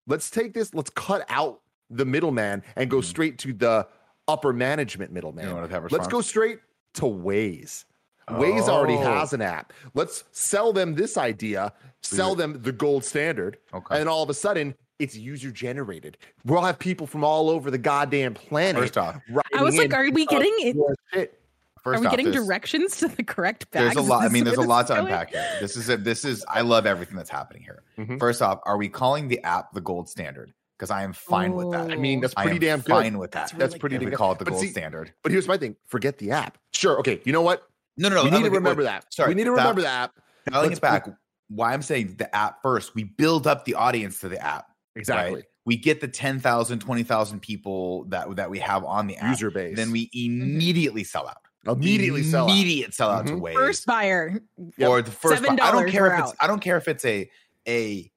Let's 0.05 0.29
take 0.29 0.53
this, 0.53 0.73
let's 0.73 0.89
cut 0.89 1.25
out 1.29 1.61
the 1.89 2.05
middleman 2.05 2.63
and 2.75 2.89
go 2.89 2.99
straight 2.99 3.37
to 3.39 3.53
the 3.53 3.87
upper 4.27 4.51
management 4.51 5.13
middleman. 5.13 5.45
You 5.47 5.53
know 5.53 5.61
what 5.61 5.69
Pepperidge 5.69 5.91
Let's 5.91 6.07
go 6.07 6.19
straight 6.19 6.59
to 6.95 7.03
Waze. 7.03 7.85
Waze 8.29 8.67
already 8.67 8.95
Oh. 8.95 9.01
has 9.03 9.31
an 9.33 9.41
app. 9.41 9.71
Let's 9.93 10.23
sell 10.31 10.73
them 10.73 10.95
this 10.95 11.17
idea, 11.17 11.71
sell 12.01 12.35
them 12.35 12.61
the 12.61 12.71
gold 12.73 13.05
standard, 13.05 13.57
Okay. 13.73 13.85
and 13.95 13.99
then 14.01 14.07
all 14.07 14.21
of 14.23 14.29
a 14.29 14.33
sudden 14.33 14.75
it's 14.99 15.15
user 15.15 15.51
generated. 15.51 16.17
We'll 16.43 16.63
have 16.63 16.77
people 16.79 17.07
from 17.07 17.23
all 17.23 17.49
over 17.49 17.71
the 17.71 17.77
goddamn 17.77 18.33
planet. 18.33 18.81
First 18.81 18.97
off, 18.97 19.21
I 19.55 19.63
was 19.63 19.77
like, 19.77 19.93
are 19.93 20.09
we 20.11 20.25
getting 20.25 20.53
it? 20.57 20.75
Shit. 21.13 21.39
First 21.83 21.99
Are 21.99 22.01
we 22.01 22.07
off, 22.07 22.11
getting 22.17 22.31
directions 22.31 22.97
to 22.97 23.07
the 23.07 23.23
correct 23.23 23.71
bag? 23.71 23.83
There's 23.83 23.95
a 23.95 24.01
lot. 24.01 24.23
I 24.23 24.27
mean, 24.27 24.43
there's 24.43 24.57
a 24.57 24.61
lot 24.61 24.87
to 24.87 24.99
unpack 24.99 25.29
here. 25.31 25.47
This 25.61 25.77
is 25.77 25.87
a, 25.87 25.95
this 25.95 26.25
is. 26.25 26.43
I 26.49 26.59
love 26.61 26.85
everything 26.85 27.15
that's 27.15 27.29
happening 27.29 27.61
here. 27.63 27.83
Mhm. 27.97 28.19
First 28.19 28.41
off, 28.41 28.59
are 28.65 28.75
we 28.75 28.89
calling 28.89 29.29
the 29.29 29.41
app 29.43 29.71
the 29.71 29.79
gold 29.79 30.09
standard? 30.09 30.51
Because 30.77 30.91
I 30.91 31.01
am 31.03 31.11
fine 31.13 31.53
with 31.53 31.71
that. 31.71 31.91
I 31.91 31.95
mean, 31.95 32.21
that's 32.21 32.33
I 32.37 32.43
pretty 32.43 32.57
am 32.69 32.77
damn 32.77 32.79
good. 32.81 32.89
fine 32.91 33.17
with 33.17 33.31
that. 33.31 33.39
That's 33.39 33.51
That's 33.53 33.71
really 33.73 33.79
pretty 33.79 33.95
if 33.95 34.03
we 34.03 34.11
call 34.11 34.33
it 34.33 34.39
the 34.39 34.45
But 34.45 34.51
gold 34.51 34.61
see- 34.63 34.69
standard. 34.69 35.11
But 35.23 35.31
here's 35.31 35.47
my 35.47 35.57
thing: 35.57 35.75
forget 35.87 36.17
the 36.19 36.31
app. 36.31 36.57
Sure, 36.73 36.99
okay. 36.99 37.19
You 37.25 37.33
know 37.33 37.41
what? 37.41 37.63
No, 37.97 38.09
no, 38.09 38.15
no. 38.15 38.23
we 38.25 38.29
need 38.29 38.43
to 38.43 38.51
remember 38.51 38.83
that. 38.83 39.11
Sorry, 39.11 39.29
we 39.29 39.35
need 39.35 39.45
to 39.45 39.51
remember 39.51 39.81
the 39.81 39.87
app. 39.87 40.11
Dialing 40.51 40.69
Let's- 40.69 40.77
it 40.77 40.81
back. 40.81 41.07
Why 41.49 41.73
I'm 41.73 41.81
saying 41.81 42.15
the 42.17 42.33
app 42.35 42.61
first. 42.61 42.93
We 42.93 43.05
build 43.05 43.47
up 43.47 43.65
the 43.65 43.73
audience 43.75 44.19
to 44.19 44.29
the 44.29 44.39
app. 44.39 44.65
Exactly. 44.95 45.35
Right? 45.35 45.45
We 45.65 45.77
get 45.77 45.99
the 46.01 46.07
10,000, 46.07 46.79
20,000 46.79 47.39
people 47.41 48.03
that 48.09 48.35
that 48.35 48.49
we 48.49 48.59
have 48.59 48.83
on 48.83 49.07
the 49.07 49.17
app. 49.17 49.31
User 49.31 49.49
base. 49.49 49.75
Then 49.75 49.91
we 49.91 50.09
immediately 50.13 51.03
sell 51.03 51.27
out. 51.27 51.37
immediately 51.65 52.23
sell 52.23 52.45
out. 52.45 52.51
Immediate 52.51 52.93
sell 52.93 53.09
out 53.09 53.27
to 53.27 53.33
Mhm. 53.33 53.41
Waze. 53.41 53.53
First 53.55 53.85
buyer. 53.85 54.39
Yep. 54.77 54.89
or 54.89 55.01
the 55.01 55.11
first 55.11 55.43
buy- 55.43 55.57
I 55.61 55.71
don't 55.71 55.89
care 55.89 56.07
if 56.07 56.13
it's 56.19 56.29
out. 56.29 56.35
I 56.39 56.47
don't 56.47 56.61
care 56.61 56.77
if 56.77 56.87
it's 56.87 57.03
a 57.03 57.29
a 57.67 58.09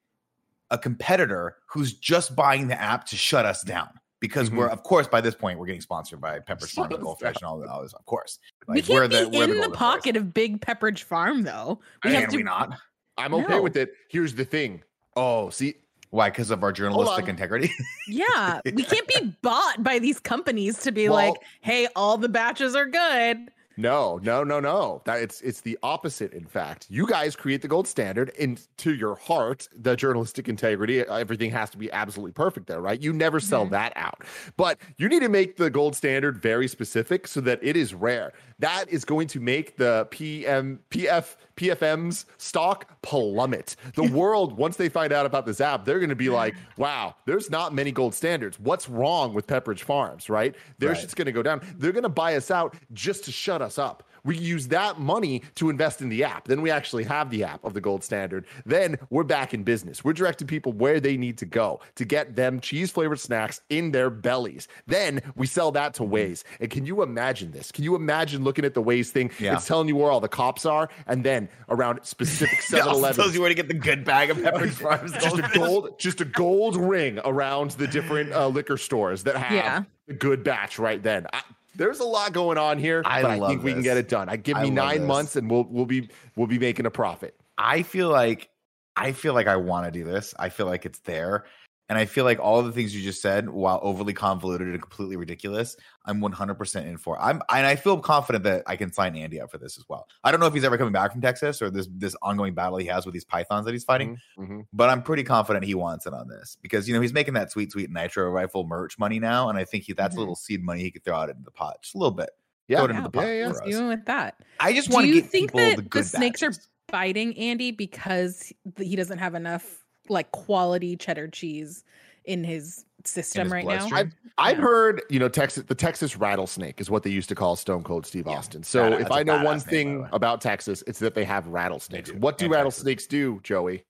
a 0.70 0.78
competitor 0.78 1.56
who's 1.66 1.92
just 1.94 2.34
buying 2.36 2.68
the 2.68 2.80
app 2.80 3.04
to 3.06 3.16
shut 3.16 3.44
us 3.44 3.62
down 3.62 3.88
because 4.20 4.50
Mhm. 4.50 4.56
we're 4.58 4.68
of 4.68 4.82
course 4.82 5.08
by 5.08 5.20
this 5.20 5.34
point 5.34 5.58
we're 5.58 5.66
getting 5.66 5.80
sponsored 5.80 6.20
by 6.20 6.38
Pepperidge 6.38 6.68
Shut 6.68 6.74
Farm 6.74 6.92
and 6.92 6.94
us 7.00 7.04
Goldfish 7.04 7.36
and 7.36 7.44
all 7.44 7.58
that 7.58 7.68
all 7.68 7.82
this 7.82 7.92
of 7.92 8.04
course 8.06 8.38
we 8.68 8.82
can't 8.82 8.88
we're 8.88 9.08
be 9.08 9.14
we're 9.16 9.44
in 9.44 9.50
the, 9.50 9.54
golden 9.56 9.70
boys. 9.70 9.76
pocket 9.78 10.16
of 10.16 10.32
Big 10.34 10.60
Pepperidge 10.60 11.02
Farm, 11.02 11.42
though. 11.42 11.80
We 12.04 12.10
Can 12.12 12.20
have 12.20 12.30
to. 12.30 12.36
we 12.36 12.42
not 12.42 12.78
I'm 13.18 13.34
okay 13.34 13.56
No. 13.56 13.62
with 13.62 13.76
it. 13.76 13.92
Here's 14.08 14.34
the 14.34 14.44
thing. 14.44 14.82
Oh, 15.16 15.50
see, 15.50 15.74
why 16.10 16.30
because 16.30 16.50
of 16.50 16.62
our 16.62 16.72
journalistic 16.72 17.28
integrity 17.28 17.70
Yeah, 18.08 18.60
we 18.64 18.82
can't 18.84 19.06
be 19.08 19.36
bought 19.42 19.82
by 19.82 19.98
these 19.98 20.20
companies 20.20 20.78
to 20.80 20.92
be 20.92 21.08
Well- 21.08 21.30
like, 21.30 21.34
"Hey, 21.60 21.88
all 21.96 22.16
the 22.16 22.28
batches 22.28 22.74
are 22.76 22.86
good." 22.86 23.50
No, 23.80 24.18
no, 24.22 24.44
no, 24.44 24.60
no. 24.60 25.00
That 25.06 25.22
it's 25.22 25.40
it's 25.40 25.62
the 25.62 25.78
opposite. 25.82 26.32
In 26.34 26.44
fact, 26.46 26.86
you 26.90 27.06
guys 27.06 27.34
create 27.34 27.62
the 27.62 27.68
gold 27.68 27.88
standard, 27.88 28.30
and 28.38 28.60
to 28.78 28.94
your 28.94 29.14
heart, 29.14 29.68
the 29.74 29.96
journalistic 29.96 30.48
integrity, 30.48 31.00
everything 31.00 31.50
has 31.52 31.70
to 31.70 31.78
be 31.78 31.90
absolutely 31.90 32.32
perfect 32.32 32.66
there, 32.66 32.80
right? 32.80 33.00
You 33.00 33.12
never 33.12 33.40
sell 33.40 33.66
Mhm. 33.66 33.70
that 33.70 33.92
out, 33.96 34.22
but 34.56 34.78
you 34.98 35.08
need 35.08 35.20
to 35.20 35.28
make 35.28 35.56
the 35.56 35.70
gold 35.70 35.96
standard 35.96 36.36
very 36.42 36.68
specific 36.68 37.26
so 37.26 37.40
that 37.40 37.58
it 37.62 37.76
is 37.76 37.94
rare. 37.94 38.32
That 38.58 38.90
is 38.90 39.04
going 39.06 39.28
to 39.28 39.40
make 39.40 39.76
the 39.78 40.06
PM 40.10 40.80
PF 40.90 41.36
PFM's 41.56 42.26
stock 42.38 42.90
plummet. 43.02 43.76
The 43.94 44.02
world, 44.18 44.56
once 44.56 44.76
they 44.76 44.88
find 44.88 45.12
out 45.12 45.24
about 45.26 45.46
this 45.46 45.60
app, 45.60 45.84
they're 45.84 45.98
going 45.98 46.08
to 46.10 46.14
be 46.16 46.28
like, 46.30 46.54
"Wow, 46.76 47.14
there's 47.26 47.50
not 47.50 47.72
many 47.74 47.92
gold 47.92 48.14
standards. 48.14 48.58
What's 48.60 48.88
wrong 48.88 49.32
with 49.34 49.46
Pepperidge 49.46 49.80
Farms?" 49.80 50.28
Right? 50.28 50.54
Their 50.78 50.90
Right. 50.90 50.98
shit's 50.98 51.14
going 51.14 51.26
to 51.26 51.32
go 51.32 51.42
down. 51.42 51.60
They're 51.78 51.92
going 51.92 52.02
to 52.02 52.08
buy 52.10 52.34
us 52.36 52.50
out 52.50 52.74
just 52.92 53.24
to 53.24 53.32
shut 53.32 53.62
us 53.62 53.69
up. 53.78 54.04
We 54.22 54.36
use 54.36 54.68
that 54.68 55.00
money 55.00 55.40
to 55.54 55.70
invest 55.70 56.02
in 56.02 56.10
the 56.10 56.24
app. 56.24 56.46
Then 56.46 56.60
we 56.60 56.70
actually 56.70 57.04
have 57.04 57.30
the 57.30 57.42
app 57.42 57.64
of 57.64 57.72
the 57.72 57.80
gold 57.80 58.04
standard. 58.04 58.44
Then 58.66 58.98
we're 59.08 59.24
back 59.24 59.54
in 59.54 59.62
business. 59.62 60.04
We're 60.04 60.12
directing 60.12 60.46
people 60.46 60.72
where 60.74 61.00
they 61.00 61.16
need 61.16 61.38
to 61.38 61.46
go 61.46 61.80
to 61.94 62.04
get 62.04 62.36
them 62.36 62.60
cheese 62.60 62.90
flavored 62.90 63.18
snacks 63.18 63.62
in 63.70 63.92
their 63.92 64.10
bellies. 64.10 64.68
Then 64.86 65.22
we 65.36 65.46
sell 65.46 65.72
that 65.72 65.94
to 65.94 66.02
Waze. 66.02 66.44
And 66.60 66.68
can 66.70 66.84
you 66.84 67.02
imagine 67.02 67.50
this? 67.52 67.72
Can 67.72 67.82
you 67.82 67.94
imagine 67.94 68.44
looking 68.44 68.66
at 68.66 68.74
the 68.74 68.82
Waze 68.82 69.08
thing? 69.08 69.30
Yeah. 69.38 69.54
It's 69.54 69.66
telling 69.66 69.88
you 69.88 69.96
where 69.96 70.10
all 70.10 70.20
the 70.20 70.28
cops 70.28 70.66
are, 70.66 70.90
and 71.06 71.24
then 71.24 71.48
around 71.70 72.00
specific 72.04 72.60
7 72.60 72.78
it 72.86 72.88
also 72.88 73.00
tells 73.04 73.16
Eleven. 73.16 73.34
you 73.34 73.40
where 73.40 73.48
to 73.48 73.54
get 73.54 73.68
the 73.68 73.74
good 73.74 74.04
bag 74.04 74.28
of 74.28 74.36
Pepperidge 74.36 74.70
Farms 74.82 75.12
Just 75.12 75.38
a 75.38 75.48
gold, 75.54 75.98
just 75.98 76.20
a 76.20 76.26
gold 76.26 76.76
ring 76.76 77.20
around 77.24 77.70
the 77.72 77.86
different 77.86 78.34
uh, 78.34 78.48
liquor 78.48 78.76
stores 78.76 79.22
that 79.22 79.36
have 79.36 79.52
Yeah. 79.52 79.82
the 80.08 80.12
good 80.12 80.44
batch 80.44 80.78
right 80.78 81.02
then. 81.02 81.26
I, 81.32 81.40
there's 81.74 82.00
a 82.00 82.04
lot 82.04 82.32
going 82.32 82.58
on 82.58 82.78
here, 82.78 83.02
I 83.04 83.22
but 83.22 83.30
I 83.30 83.48
think 83.48 83.62
we 83.62 83.72
can 83.72 83.82
get 83.82 83.96
it 83.96 84.08
done. 84.08 84.28
I 84.28 84.36
give 84.36 84.58
me 84.58 84.70
nine 84.70 85.00
this. 85.00 85.08
months, 85.08 85.36
and 85.36 85.50
we'll 85.50 85.64
we'll 85.64 85.86
be 85.86 86.08
we'll 86.36 86.46
be 86.46 86.58
making 86.58 86.86
a 86.86 86.90
profit. 86.90 87.34
I 87.56 87.82
feel 87.82 88.08
like 88.08 88.50
I 88.96 89.12
feel 89.12 89.34
like 89.34 89.46
I 89.46 89.56
want 89.56 89.86
to 89.86 89.90
do 89.90 90.04
this. 90.04 90.34
I 90.38 90.48
feel 90.48 90.66
like 90.66 90.84
it's 90.84 90.98
there. 91.00 91.44
And 91.90 91.98
I 91.98 92.04
feel 92.04 92.24
like 92.24 92.38
all 92.38 92.62
the 92.62 92.70
things 92.70 92.94
you 92.94 93.02
just 93.02 93.20
said, 93.20 93.50
while 93.50 93.80
overly 93.82 94.12
convoluted 94.12 94.68
and 94.68 94.80
completely 94.80 95.16
ridiculous, 95.16 95.76
I'm 96.06 96.20
100% 96.20 96.86
in 96.86 96.96
for. 96.96 97.20
I'm 97.20 97.42
and 97.50 97.66
I 97.66 97.74
feel 97.74 97.98
confident 97.98 98.44
that 98.44 98.62
I 98.68 98.76
can 98.76 98.92
sign 98.92 99.16
Andy 99.16 99.40
up 99.40 99.50
for 99.50 99.58
this 99.58 99.76
as 99.76 99.84
well. 99.88 100.06
I 100.22 100.30
don't 100.30 100.38
know 100.38 100.46
if 100.46 100.54
he's 100.54 100.62
ever 100.62 100.78
coming 100.78 100.92
back 100.92 101.10
from 101.10 101.20
Texas 101.20 101.60
or 101.60 101.68
this 101.68 101.88
this 101.96 102.14
ongoing 102.22 102.54
battle 102.54 102.78
he 102.78 102.86
has 102.86 103.06
with 103.06 103.12
these 103.12 103.24
pythons 103.24 103.66
that 103.66 103.72
he's 103.72 103.82
fighting, 103.82 104.16
Mhm. 104.38 104.66
but 104.72 104.88
I'm 104.88 105.02
pretty 105.02 105.24
confident 105.24 105.64
he 105.64 105.74
wants 105.74 106.06
it 106.06 106.14
on 106.14 106.28
this 106.28 106.56
because 106.62 106.86
you 106.86 106.94
know 106.94 107.00
he's 107.00 107.12
making 107.12 107.34
that 107.34 107.50
sweet 107.50 107.72
sweet 107.72 107.90
nitro 107.90 108.30
rifle 108.30 108.64
merch 108.64 108.96
money 108.96 109.18
now, 109.18 109.48
and 109.48 109.58
I 109.58 109.64
think 109.64 109.82
he, 109.82 109.92
that's 109.92 110.14
Mhm. 110.14 110.18
a 110.18 110.20
little 110.20 110.36
seed 110.36 110.62
money 110.62 110.82
he 110.82 110.92
could 110.92 111.04
throw 111.04 111.16
out 111.16 111.28
into 111.28 111.42
the 111.42 111.50
pot 111.50 111.82
just 111.82 111.96
a 111.96 111.98
little 111.98 112.14
bit. 112.14 112.30
Yeah, 112.68 112.76
Throw 112.78 112.84
it 112.84 112.90
into 112.90 113.00
Yeah, 113.00 113.02
the 113.02 113.10
pot 113.10 113.26
yeah, 113.26 113.32
yeah. 113.32 113.42
for 113.48 113.54
Let's 113.54 113.60
us. 113.66 113.66
do 113.74 113.84
it 113.84 113.88
with 113.88 114.04
that. 114.06 114.36
I 114.60 114.72
just 114.72 114.90
want 114.90 115.04
to 115.06 115.08
you 115.08 115.22
get 115.22 115.30
think 115.30 115.48
people 115.48 115.58
that 115.58 115.74
the 115.76 115.82
the 115.82 115.88
good 115.88 116.06
snakes 116.06 116.40
are 116.44 116.52
biting 116.86 117.36
Andy 117.36 117.72
because 117.72 118.52
he 118.78 118.94
doesn't 118.94 119.18
have 119.18 119.34
enough 119.34 119.84
like 120.10 120.30
quality 120.32 120.96
cheddar 120.96 121.28
cheese 121.28 121.84
in 122.24 122.44
his 122.44 122.84
system 123.04 123.44
his 123.44 123.52
right 123.52 123.64
now? 123.64 123.88
bloodstream? 123.88 124.12
I've 124.36 124.56
Yeah. 124.58 124.62
heard, 124.62 125.02
you 125.08 125.18
know, 125.18 125.28
Texas, 125.28 125.64
the 125.66 125.74
Texas 125.74 126.16
rattlesnake 126.16 126.80
is 126.80 126.90
what 126.90 127.02
they 127.02 127.10
used 127.10 127.28
to 127.30 127.34
call 127.34 127.56
Stone 127.56 127.82
Cold 127.84 128.04
Steve 128.06 128.26
Yeah. 128.26 128.32
Austin. 128.38 128.62
So 128.62 128.90
Badass- 128.90 129.00
if 129.00 129.12
I 129.12 129.22
know 129.22 129.42
one 129.42 129.58
badass 129.58 129.70
name, 129.72 129.88
by 129.98 130.02
the 130.04 130.04
thing 130.04 130.08
about 130.12 130.40
Texas, 130.40 130.82
it's 130.86 130.98
that 130.98 131.14
they 131.14 131.24
have 131.24 131.46
rattlesnakes. 131.46 132.10
do, 132.10 132.16
What 132.18 132.36
do 132.38 132.44
and 132.46 132.52
Texas. 132.52 132.56
rattlesnakes 132.56 133.06
do, 133.06 133.40
Joey? 133.42 133.84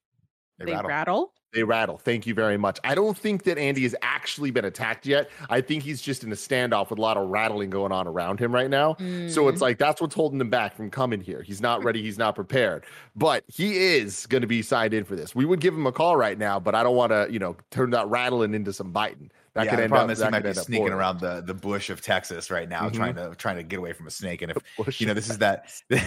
They 0.61 0.67
they 0.67 0.73
rattle. 0.73 0.89
rattle. 0.89 1.33
They 1.53 1.65
rattle. 1.65 1.99
Thank 1.99 2.29
you 2.29 2.35
very 2.35 2.57
much. 2.57 2.79
I 2.85 2.95
don't 2.95 3.19
think 3.19 3.43
that 3.43 3.59
Andy 3.59 3.83
has 3.83 3.97
actually 4.03 4.53
been 4.53 4.65
attacked 4.65 5.05
yet. 5.05 5.29
I 5.49 5.61
think 5.61 5.83
he's 5.83 6.01
just 6.01 6.23
in 6.23 6.31
a 6.31 6.37
standoff 6.37 6.91
with 6.91 7.01
a 7.01 7.03
lot 7.03 7.17
of 7.17 7.29
rattling 7.29 7.71
going 7.71 7.91
on 7.91 8.07
around 8.07 8.39
him 8.39 8.55
right 8.55 8.71
now. 8.71 8.95
So 8.95 9.05
Mm. 9.05 9.53
it's 9.53 9.61
like 9.61 9.77
that's 9.79 10.01
what's 10.01 10.15
holding 10.15 10.41
him 10.41 10.49
back 10.49 10.77
from 10.77 10.91
coming 10.91 11.21
here. 11.21 11.43
He's 11.43 11.61
not 11.61 11.83
ready. 11.83 12.03
He's 12.03 12.19
not 12.19 12.37
prepared. 12.37 12.85
But 13.17 13.43
he 13.49 13.77
is 13.97 14.27
going 14.27 14.43
to 14.43 14.47
be 14.47 14.63
signed 14.63 14.95
in 14.95 15.03
for 15.03 15.17
this. 15.17 15.35
We 15.35 15.45
would 15.45 15.59
give 15.61 15.75
him 15.75 15.87
a 15.89 15.93
call 15.93 16.17
right 16.17 16.39
now, 16.39 16.61
but 16.61 16.77
I 16.77 16.85
don't 16.85 16.95
want 16.95 17.11
to, 17.11 17.27
you 17.29 17.41
know, 17.41 17.57
turn 17.73 17.91
that 17.91 18.07
rattling 18.07 18.55
into 18.55 18.73
some 18.73 18.93
biting. 18.93 19.33
That 19.61 19.65
yeah, 19.67 19.71
could 19.71 19.79
the 19.79 19.83
end 19.85 19.91
problem 19.91 20.11
up. 20.11 20.13
is 20.17 20.23
he 20.23 20.31
might 20.31 20.43
be 20.43 20.53
sneaking 20.55 20.89
around 20.93 21.21
the, 21.21 21.43
the 21.43 21.55
bush 21.55 21.91
of 21.91 22.01
Texas 22.01 22.51
right 22.51 22.69
now, 22.69 22.89
Mhm. 22.89 22.95
trying 22.95 23.15
to 23.17 23.35
trying 23.37 23.57
to 23.57 23.63
get 23.63 23.79
away 23.79 23.93
from 23.93 24.07
a 24.07 24.11
snake. 24.11 24.43
And 24.43 24.53
if 24.53 24.59
you 25.01 25.07
know, 25.07 25.15
this 25.15 25.29
is 25.31 25.39
that 25.39 25.71
this 25.89 26.03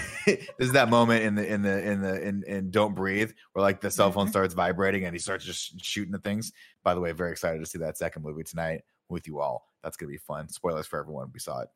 is 0.60 0.72
that 0.74 0.90
moment 0.90 1.24
in 1.24 1.36
the 1.36 1.46
in 1.48 1.62
the 1.62 1.84
in 1.84 2.02
the 2.02 2.22
in, 2.22 2.44
in 2.48 2.72
Don't 2.72 2.96
Breathe 2.96 3.32
where 3.54 3.62
like 3.64 3.82
the 3.82 3.92
cell 3.92 4.12
phone 4.12 4.28
Mhm. 4.28 4.32
starts 4.32 4.54
vibrating 4.54 5.06
and 5.06 5.14
he 5.14 5.20
starts 5.20 5.46
just 5.46 5.84
shooting 5.84 6.14
at 6.14 6.24
things. 6.24 6.52
By 6.84 6.94
the 6.96 7.00
way, 7.02 7.12
very 7.12 7.32
excited 7.32 7.60
to 7.60 7.66
see 7.66 7.80
that 7.80 7.98
second 7.98 8.24
movie 8.24 8.44
tonight 8.44 8.82
with 9.10 9.28
you 9.28 9.40
all. 9.40 9.70
That's 9.84 9.98
gonna 9.98 10.12
be 10.12 10.18
fun. 10.18 10.50
Spoilers 10.50 10.88
for 10.88 11.00
everyone. 11.00 11.30
We 11.34 11.40
saw 11.40 11.62
it 11.62 11.70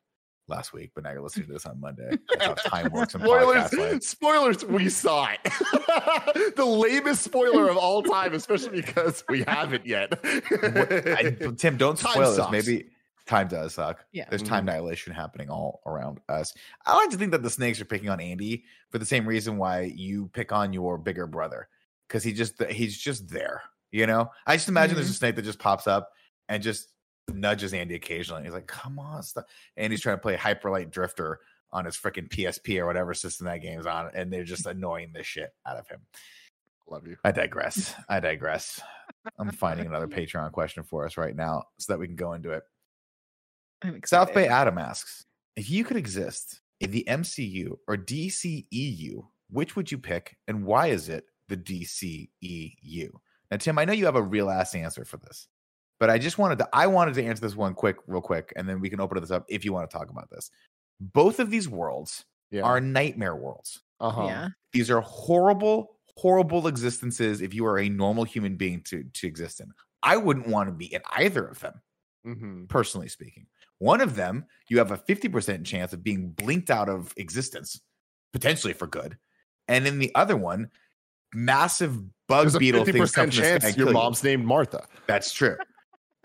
last 0.47 0.73
week, 0.73 0.91
but 0.95 1.03
now 1.03 1.11
you're 1.11 1.21
listening 1.21 1.47
to 1.47 1.53
this 1.53 1.65
on 1.65 1.79
Monday. 1.79 2.17
That's 2.39 2.67
how 2.67 2.81
time 2.81 2.91
works 2.91 3.13
Spoilers, 3.13 4.07
spoilers, 4.07 4.65
we 4.65 4.89
saw 4.89 5.29
it. 5.29 5.39
the 6.55 6.65
lamest 6.65 7.23
spoiler 7.23 7.69
of 7.69 7.77
all 7.77 8.03
time, 8.03 8.33
especially 8.33 8.81
because 8.81 9.23
we 9.29 9.43
haven't 9.47 9.85
yet. 9.85 10.19
I, 10.23 11.35
Tim, 11.57 11.77
don't 11.77 11.97
Time 11.97 12.13
spoil 12.13 12.35
this. 12.35 12.51
Maybe 12.51 12.89
time 13.27 13.47
does 13.47 13.75
suck. 13.75 14.05
Yeah. 14.11 14.25
There's 14.29 14.41
mm-hmm. 14.41 14.53
time 14.53 14.65
dilation 14.65 15.13
happening 15.13 15.49
all 15.49 15.81
around 15.85 16.19
us. 16.29 16.53
I 16.85 16.95
like 16.95 17.09
to 17.11 17.17
think 17.17 17.31
that 17.31 17.43
the 17.43 17.49
snakes 17.49 17.79
are 17.81 17.85
picking 17.85 18.09
on 18.09 18.19
Andy 18.19 18.63
for 18.89 18.97
the 18.97 19.05
same 19.05 19.27
reason 19.27 19.57
why 19.57 19.91
you 19.95 20.29
pick 20.33 20.51
on 20.51 20.73
your 20.73 20.97
bigger 20.97 21.27
brother. 21.27 21.67
Because 22.07 22.23
he 22.23 22.31
just 22.31 22.61
he's 22.63 22.97
just 22.97 23.27
there. 23.27 23.61
You 23.91 24.07
know? 24.07 24.31
I 24.45 24.55
just 24.55 24.69
imagine 24.69 24.95
there's 24.95 25.07
mm-hmm. 25.07 25.11
a 25.11 25.17
snake 25.17 25.35
that 25.35 25.45
just 25.45 25.59
pops 25.59 25.87
up 25.87 26.11
and 26.49 26.63
just 26.63 26.89
nudges 27.33 27.73
Andy 27.73 27.95
occasionally. 27.95 28.43
He's 28.43 28.53
like, 28.53 28.67
come 28.67 28.99
on, 28.99 29.23
stop. 29.23 29.47
Andy's 29.75 30.01
trying 30.01 30.17
to 30.17 30.21
play 30.21 30.35
hyperlight 30.35 30.91
drifter 30.91 31.39
on 31.71 31.85
his 31.85 31.97
freaking 31.97 32.29
PSP 32.29 32.79
or 32.79 32.85
whatever 32.85 33.13
system 33.13 33.45
that 33.45 33.61
game's 33.61 33.85
on, 33.85 34.09
and 34.13 34.31
they're 34.31 34.43
just 34.43 34.65
annoying 34.65 35.11
the 35.13 35.23
shit 35.23 35.53
out 35.65 35.77
of 35.77 35.87
him. 35.87 35.99
Love 36.89 37.05
you. 37.07 37.17
I 37.23 37.31
digress. 37.31 37.93
I 38.09 38.19
digress. 38.19 38.79
I'm 39.37 39.51
finding 39.51 39.85
another 39.85 40.07
Patreon 40.07 40.51
question 40.51 40.83
for 40.83 41.05
us 41.05 41.17
right 41.17 41.35
now 41.35 41.63
so 41.77 41.93
that 41.93 41.99
we 41.99 42.07
can 42.07 42.15
go 42.15 42.33
into 42.33 42.51
it. 42.51 42.63
South 44.05 44.33
Bay. 44.33 44.47
Adam 44.47 44.77
asks 44.77 45.25
If 45.55 45.69
you 45.69 45.83
could 45.83 45.97
exist 45.97 46.61
in 46.79 46.91
the 46.91 47.05
MCU 47.07 47.77
or 47.87 47.97
DCEU, 47.97 49.25
which 49.49 49.75
would 49.75 49.91
you 49.91 49.97
pick 49.97 50.37
and 50.47 50.65
why 50.65 50.87
is 50.87 51.09
it 51.09 51.25
the 51.49 51.57
DCEU? 51.57 53.09
Now, 53.51 53.57
Tim, 53.57 53.77
I 53.77 53.85
know 53.85 53.93
you 53.93 54.05
have 54.05 54.15
a 54.15 54.21
real 54.21 54.49
ass 54.49 54.75
answer 54.75 55.05
for 55.05 55.17
this, 55.17 55.47
but 55.99 56.09
I 56.09 56.17
just 56.17 56.37
wanted 56.37 56.57
to, 56.59 56.69
I 56.73 56.87
wanted 56.87 57.13
to 57.15 57.23
answer 57.23 57.41
this 57.41 57.55
one 57.55 57.73
quick, 57.73 57.97
real 58.07 58.21
quick, 58.21 58.53
and 58.55 58.67
then 58.67 58.79
we 58.79 58.89
can 58.89 58.99
open 58.99 59.19
this 59.19 59.31
up 59.31 59.45
if 59.49 59.65
you 59.65 59.73
want 59.73 59.89
to 59.89 59.97
talk 59.97 60.09
about 60.09 60.29
this. 60.29 60.49
Both 60.99 61.39
of 61.39 61.49
these 61.49 61.67
worlds 61.69 62.25
Yeah. 62.51 62.61
are 62.63 62.79
nightmare 62.81 63.35
worlds. 63.35 63.81
uh-huh. 63.99 64.23
Yeah. 64.23 64.47
These 64.73 64.91
are 64.91 65.01
horrible, 65.01 65.97
horrible 66.17 66.67
existences 66.67 67.41
if 67.41 67.53
you 67.53 67.65
are 67.65 67.79
a 67.79 67.89
normal 67.89 68.23
human 68.25 68.55
being 68.57 68.81
to, 68.83 69.03
to 69.13 69.27
exist 69.27 69.59
in. 69.59 69.71
I 70.03 70.17
wouldn't 70.17 70.47
want 70.47 70.69
to 70.69 70.73
be 70.73 70.93
in 70.93 71.01
either 71.15 71.45
of 71.45 71.59
them 71.59 71.81
hmm 72.23 72.65
personally 72.65 73.07
speaking. 73.07 73.47
One 73.79 74.01
of 74.01 74.15
them, 74.15 74.45
you 74.69 74.77
have 74.79 74.91
a 74.91 74.97
50% 74.97 75.63
chance 75.65 75.93
of 75.93 76.03
being 76.03 76.29
blinked 76.31 76.69
out 76.69 76.89
of 76.89 77.13
existence, 77.17 77.79
potentially 78.33 78.73
for 78.73 78.87
good. 78.87 79.17
And 79.67 79.87
in 79.87 79.99
the 79.99 80.11
other 80.15 80.35
one, 80.35 80.69
massive 81.33 81.99
bug 82.27 82.45
There's 82.45 82.57
beetle 82.57 82.85
things 82.85 83.11
come 83.11 83.29
50% 83.29 83.33
from 83.33 83.35
the 83.35 83.43
sky 83.43 83.49
chance 83.49 83.63
and 83.65 83.77
your 83.77 83.85
kill 83.87 83.93
you. 83.93 83.99
mom's 83.99 84.23
named 84.23 84.45
Martha. 84.45 84.85
That's 85.07 85.31
true. 85.33 85.57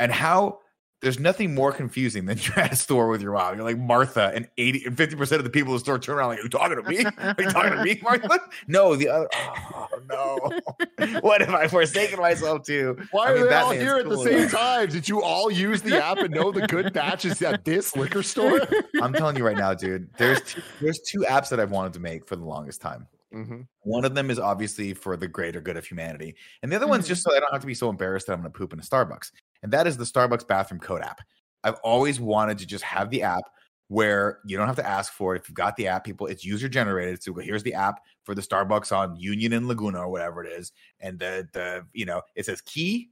And 0.02 0.10
how 0.12 0.58
there's 1.00 1.18
nothing 1.18 1.52
more 1.52 1.72
confusing 1.72 2.26
than 2.26 2.38
you're 2.42 2.60
at 2.60 2.72
a 2.72 2.76
store 2.76 3.08
with 3.08 3.20
your 3.22 3.32
mom. 3.32 3.56
You're 3.56 3.64
like 3.64 3.76
Martha, 3.78 4.30
and 4.34 4.48
80 4.56 4.84
and 4.86 4.96
50 4.96 5.16
percent 5.16 5.40
of 5.40 5.44
the 5.44 5.50
people 5.50 5.72
in 5.72 5.76
the 5.76 5.80
store 5.80 5.98
turn 5.98 6.16
around 6.16 6.28
like, 6.28 6.38
"Are 6.38 6.42
you 6.42 6.48
talking 6.48 6.76
to 6.76 6.88
me? 6.88 7.04
Are 7.04 7.34
you 7.38 7.50
talking 7.50 7.72
to 7.72 7.82
me, 7.84 8.00
Martha?" 8.04 8.38
No, 8.68 8.94
the 8.94 9.08
other. 9.08 9.28
Oh 9.34 9.88
no! 10.08 11.18
what 11.20 11.40
have 11.40 11.54
I 11.54 11.66
forsaken 11.66 12.20
myself 12.20 12.64
to? 12.66 12.96
Why 13.10 13.26
I 13.26 13.30
are 13.32 13.34
mean, 13.36 13.48
they 13.48 13.54
all 13.54 13.70
here 13.72 13.96
at 13.96 14.08
the 14.08 14.14
cool. 14.14 14.24
same 14.24 14.48
time? 14.48 14.88
Did 14.90 15.08
you 15.08 15.22
all 15.22 15.50
use 15.50 15.82
the 15.82 16.02
app 16.04 16.18
and 16.18 16.32
know 16.32 16.52
the 16.52 16.66
good 16.68 16.92
batch 16.92 17.24
is 17.24 17.42
at 17.42 17.64
this 17.64 17.96
liquor 17.96 18.22
store? 18.22 18.60
I'm 19.00 19.12
telling 19.12 19.36
you 19.36 19.44
right 19.44 19.56
now, 19.56 19.74
dude. 19.74 20.08
There's 20.18 20.40
two, 20.42 20.62
there's 20.80 21.00
two 21.00 21.20
apps 21.28 21.48
that 21.50 21.58
I've 21.60 21.70
wanted 21.72 21.94
to 21.94 22.00
make 22.00 22.26
for 22.28 22.36
the 22.36 22.44
longest 22.44 22.80
time. 22.80 23.06
Mhm. 23.34 23.66
One 23.80 24.04
of 24.04 24.14
them 24.14 24.30
is 24.30 24.38
obviously 24.38 24.92
for 24.94 25.16
the 25.16 25.26
greater 25.26 25.60
good 25.60 25.76
of 25.78 25.84
humanity, 25.86 26.36
and 26.62 26.70
the 26.70 26.76
other 26.76 26.86
one's 26.86 27.06
Mhm. 27.06 27.08
just 27.08 27.22
so 27.24 27.34
I 27.34 27.40
don't 27.40 27.50
have 27.50 27.62
to 27.62 27.66
be 27.66 27.74
so 27.74 27.88
embarrassed 27.88 28.26
that 28.28 28.34
I'm 28.34 28.40
going 28.42 28.52
to 28.52 28.56
poop 28.58 28.72
in 28.72 28.78
a 28.78 28.82
Starbucks. 28.82 29.32
And 29.62 29.72
that 29.72 29.86
is 29.86 29.96
the 29.96 30.04
Starbucks 30.04 30.46
bathroom 30.46 30.80
code 30.80 31.02
app. 31.02 31.20
I've 31.64 31.78
always 31.84 32.20
wanted 32.20 32.58
to 32.58 32.66
just 32.66 32.84
have 32.84 33.10
the 33.10 33.22
app 33.22 33.44
where 33.88 34.38
you 34.46 34.56
don't 34.56 34.66
have 34.66 34.76
to 34.76 34.88
ask 34.88 35.12
for 35.12 35.34
it. 35.34 35.42
If 35.42 35.48
you've 35.48 35.56
got 35.56 35.76
the 35.76 35.86
app, 35.86 36.04
people, 36.04 36.26
it's 36.26 36.44
user 36.44 36.68
generated. 36.68 37.22
So 37.22 37.34
here's 37.34 37.62
the 37.62 37.74
app 37.74 38.00
for 38.24 38.34
the 38.34 38.42
Starbucks 38.42 38.90
on 38.90 39.16
Union 39.16 39.52
and 39.52 39.68
Laguna 39.68 40.00
or 40.00 40.08
whatever 40.08 40.42
it 40.44 40.52
is, 40.52 40.72
and 41.00 41.18
the 41.18 41.46
the 41.52 41.84
you 41.92 42.04
know 42.04 42.22
it 42.34 42.46
says 42.46 42.60
key. 42.62 43.10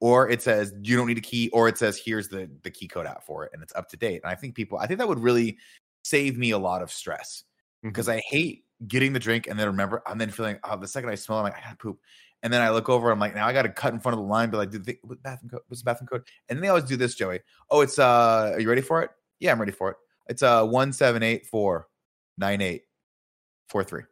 Or 0.00 0.30
it 0.30 0.40
says 0.42 0.72
you 0.82 0.96
don't 0.96 1.08
need 1.08 1.18
a 1.18 1.22
key, 1.22 1.48
or 1.48 1.66
it 1.66 1.76
says 1.76 1.98
here's 1.98 2.28
the 2.28 2.48
the 2.62 2.70
key 2.70 2.86
code 2.86 3.06
app 3.06 3.24
for 3.24 3.44
it, 3.44 3.50
and 3.52 3.62
it's 3.64 3.74
up 3.74 3.88
to 3.88 3.96
date. 3.96 4.20
And 4.22 4.30
I 4.30 4.36
think 4.36 4.54
people, 4.54 4.78
I 4.78 4.86
think 4.86 4.98
that 4.98 5.08
would 5.08 5.18
really 5.18 5.58
save 6.04 6.38
me 6.38 6.52
a 6.52 6.58
lot 6.58 6.82
of 6.82 6.92
stress 6.92 7.42
mm-hmm. 7.78 7.88
because 7.88 8.08
I 8.08 8.22
hate 8.28 8.64
getting 8.86 9.12
the 9.12 9.18
drink 9.18 9.48
and 9.48 9.58
then 9.58 9.66
remember, 9.66 10.02
and 10.06 10.20
then 10.20 10.30
feeling, 10.30 10.58
oh, 10.62 10.76
the 10.76 10.86
second 10.86 11.10
I 11.10 11.16
smell, 11.16 11.38
it, 11.38 11.40
I'm 11.40 11.44
like, 11.46 11.56
I 11.56 11.64
gotta 11.64 11.76
poop. 11.76 11.98
And 12.42 12.52
then 12.52 12.62
I 12.62 12.70
look 12.70 12.88
over, 12.88 13.10
I'm 13.10 13.18
like, 13.18 13.34
now 13.34 13.46
I 13.46 13.52
gotta 13.52 13.68
cut 13.68 13.92
in 13.92 14.00
front 14.00 14.14
of 14.16 14.20
the 14.24 14.28
line, 14.30 14.50
but 14.50 14.58
like, 14.58 14.70
do 14.70 14.78
they, 14.78 14.98
what 15.02 15.22
bathroom 15.22 15.50
code? 15.50 15.60
What's 15.68 15.82
the 15.82 15.84
bathroom 15.86 16.06
code? 16.08 16.22
And 16.48 16.56
then 16.56 16.62
they 16.62 16.68
always 16.68 16.84
do 16.84 16.96
this, 16.96 17.14
Joey. 17.16 17.40
Oh, 17.70 17.80
it's 17.80 17.98
uh, 17.98 18.52
are 18.54 18.60
you 18.60 18.68
ready 18.68 18.82
for 18.82 19.02
it? 19.02 19.10
Yeah, 19.40 19.52
I'm 19.52 19.58
ready 19.58 19.72
for 19.72 19.90
it. 19.90 19.96
It's 20.28 20.42
uh 20.42 20.64
one 20.64 20.92
seven 20.92 21.22
eight 21.22 21.46
four 21.46 21.88
nine 22.36 22.60
eight 22.60 22.82
four 23.68 23.82
three. 23.82 24.02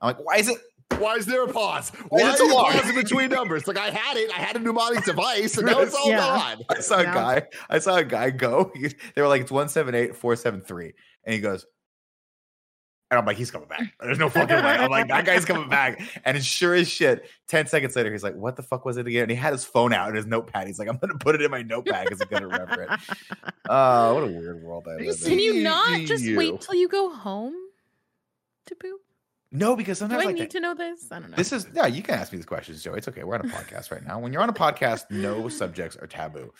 I'm 0.00 0.08
like, 0.08 0.24
why 0.24 0.36
is 0.36 0.48
it? 0.48 0.58
Why 0.98 1.14
is 1.16 1.26
there 1.26 1.42
a 1.42 1.48
pause? 1.48 1.90
Why 2.08 2.20
Why 2.22 2.28
is 2.28 2.34
is 2.34 2.40
it 2.40 2.44
there 2.44 2.50
so 2.50 2.54
a 2.54 2.62
long? 2.62 2.72
pause 2.72 2.88
in 2.90 2.94
between 2.94 3.30
numbers? 3.30 3.66
Like 3.66 3.78
I 3.78 3.88
had 3.90 4.16
it, 4.16 4.30
I 4.30 4.38
had 4.38 4.54
a 4.54 4.60
mnemonic 4.60 5.04
device, 5.06 5.56
and 5.56 5.66
now 5.66 5.80
it's 5.80 5.94
all 5.94 6.08
Yeah. 6.08 6.18
gone. 6.18 6.62
I 6.70 6.80
saw 6.80 6.98
a 7.00 7.04
guy. 7.04 7.42
I 7.68 7.78
saw 7.80 7.96
a 7.96 8.04
guy 8.04 8.30
go. 8.30 8.70
he- 8.76 8.94
They 9.16 9.22
were 9.22 9.26
like, 9.26 9.40
it's 9.42 9.50
one 9.50 9.68
seven 9.68 9.94
eight 9.96 10.14
four 10.14 10.36
seven 10.36 10.60
three, 10.60 10.92
and 11.24 11.34
he 11.34 11.40
goes. 11.40 11.66
And 13.10 13.20
I'm 13.20 13.26
like, 13.26 13.36
he's 13.36 13.50
coming 13.50 13.68
back. 13.68 13.94
There's 14.00 14.18
no 14.18 14.28
fucking 14.30 14.56
way. 14.56 14.62
I'm 14.62 14.90
like, 14.90 15.08
that 15.08 15.24
guy's 15.24 15.44
coming 15.44 15.68
back. 15.68 16.00
And 16.24 16.36
it's 16.36 16.46
sure 16.46 16.74
as 16.74 16.88
shit. 16.88 17.28
10 17.48 17.66
seconds 17.66 17.94
later, 17.94 18.10
he's 18.10 18.24
like, 18.24 18.34
what 18.34 18.56
the 18.56 18.62
fuck 18.62 18.84
was 18.84 18.96
it 18.96 19.06
again? 19.06 19.22
And 19.22 19.30
he 19.30 19.36
had 19.36 19.52
his 19.52 19.64
phone 19.64 19.92
out 19.92 20.08
and 20.08 20.16
his 20.16 20.26
notepad. 20.26 20.66
He's 20.66 20.78
like, 20.78 20.88
I'm 20.88 20.96
going 20.96 21.12
to 21.12 21.18
put 21.18 21.34
it 21.34 21.42
in 21.42 21.50
my 21.50 21.62
notepad 21.62 22.04
because 22.06 22.20
I'm 22.20 22.28
going 22.28 22.42
to 22.42 22.48
remember 22.48 22.82
it. 22.82 23.00
Oh, 23.68 24.14
what 24.14 24.24
a 24.24 24.26
weird 24.26 24.62
world 24.64 24.86
I 24.88 24.96
live 25.02 25.16
in. 25.22 25.28
Can 25.28 25.38
you 25.38 25.62
not 25.62 26.00
just 26.00 26.24
you. 26.24 26.36
wait 26.36 26.60
till 26.62 26.74
you 26.74 26.88
go 26.88 27.10
home 27.10 27.54
to 28.66 28.74
poop? 28.74 29.00
No, 29.52 29.76
because 29.76 29.98
Do 29.98 30.04
sometimes 30.06 30.22
I 30.22 30.26
like 30.26 30.34
need 30.34 30.42
that- 30.44 30.50
to 30.50 30.60
know 30.60 30.74
this? 30.74 31.12
I 31.12 31.20
don't 31.20 31.30
know. 31.30 31.36
this 31.36 31.52
is 31.52 31.68
yeah. 31.72 31.86
You 31.86 32.02
can 32.02 32.16
ask 32.16 32.32
me 32.32 32.38
these 32.38 32.46
questions, 32.46 32.82
Joe. 32.82 32.94
It's 32.94 33.06
okay. 33.06 33.22
We're 33.22 33.36
on 33.36 33.42
a 33.42 33.52
podcast 33.52 33.92
right 33.92 34.04
now. 34.04 34.18
When 34.18 34.32
you're 34.32 34.42
on 34.42 34.48
a 34.48 34.52
podcast, 34.54 35.04
no 35.10 35.48
subjects 35.48 35.96
are 35.96 36.08
taboo. 36.08 36.52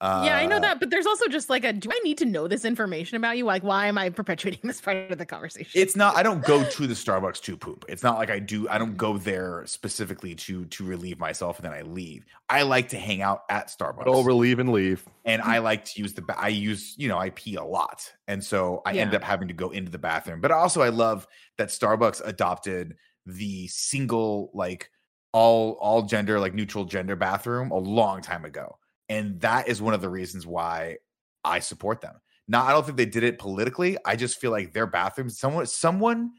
Uh, 0.00 0.22
yeah, 0.24 0.36
I 0.36 0.46
know 0.46 0.58
that, 0.58 0.80
but 0.80 0.88
there's 0.88 1.06
also 1.06 1.26
just 1.28 1.50
like 1.50 1.62
a 1.62 1.74
do 1.74 1.90
I 1.92 2.00
need 2.02 2.16
to 2.18 2.24
know 2.24 2.48
this 2.48 2.64
information 2.64 3.16
about 3.16 3.36
you? 3.36 3.44
Like, 3.44 3.62
why 3.62 3.86
am 3.86 3.98
I 3.98 4.08
perpetuating 4.08 4.60
this 4.64 4.80
part 4.80 5.10
of 5.10 5.18
the 5.18 5.26
conversation? 5.26 5.78
It's 5.80 5.94
not. 5.94 6.16
I 6.16 6.22
don't 6.22 6.42
go 6.42 6.64
to 6.64 6.86
the 6.86 6.94
Starbucks 6.94 7.40
to 7.42 7.56
poop. 7.56 7.84
It's 7.88 8.02
not 8.02 8.16
like 8.16 8.30
I 8.30 8.38
do. 8.38 8.66
I 8.68 8.78
don't 8.78 8.96
go 8.96 9.18
there 9.18 9.62
specifically 9.66 10.34
to 10.36 10.64
to 10.64 10.84
relieve 10.84 11.18
myself 11.18 11.58
and 11.58 11.66
then 11.66 11.72
I 11.72 11.82
leave. 11.82 12.24
I 12.48 12.62
like 12.62 12.88
to 12.90 12.98
hang 12.98 13.20
out 13.20 13.42
at 13.50 13.68
Starbucks. 13.68 14.06
Go 14.06 14.22
relieve 14.22 14.58
and 14.58 14.72
leave. 14.72 15.06
and 15.26 15.42
I 15.42 15.58
like 15.58 15.84
to 15.86 16.00
use 16.00 16.14
the 16.14 16.24
I 16.36 16.48
use 16.48 16.94
you 16.96 17.08
know 17.08 17.18
I 17.18 17.30
pee 17.30 17.56
a 17.56 17.64
lot, 17.64 18.10
and 18.26 18.42
so 18.42 18.80
I 18.86 18.94
end 18.94 19.14
up 19.14 19.22
having 19.22 19.48
to 19.48 19.54
go 19.54 19.70
into 19.70 19.90
the 19.90 19.98
bathroom. 19.98 20.40
But 20.40 20.50
also 20.50 20.80
I 20.80 20.88
love 20.88 21.26
that 21.58 21.68
Starbucks 21.68 22.22
adopted 22.24 22.96
the 23.26 23.68
single 23.68 24.50
like 24.54 24.90
all 25.32 25.72
all 25.80 26.02
gender 26.02 26.40
like 26.40 26.54
neutral 26.54 26.84
gender 26.86 27.16
bathroom 27.16 27.70
a 27.70 27.78
long 27.78 28.22
time 28.22 28.44
ago, 28.44 28.78
and 29.10 29.40
that 29.40 29.68
is 29.68 29.82
one 29.82 29.92
of 29.92 30.00
the 30.00 30.08
reasons 30.08 30.46
why 30.46 30.96
I 31.44 31.58
support 31.58 32.00
them. 32.00 32.14
Now 32.48 32.64
I 32.64 32.70
don't 32.70 32.86
think 32.86 32.96
they 32.96 33.04
did 33.04 33.24
it 33.24 33.38
politically. 33.38 33.98
I 34.06 34.16
just 34.16 34.40
feel 34.40 34.52
like 34.52 34.72
their 34.72 34.86
bathrooms 34.86 35.38
someone 35.38 35.66
someone 35.66 36.30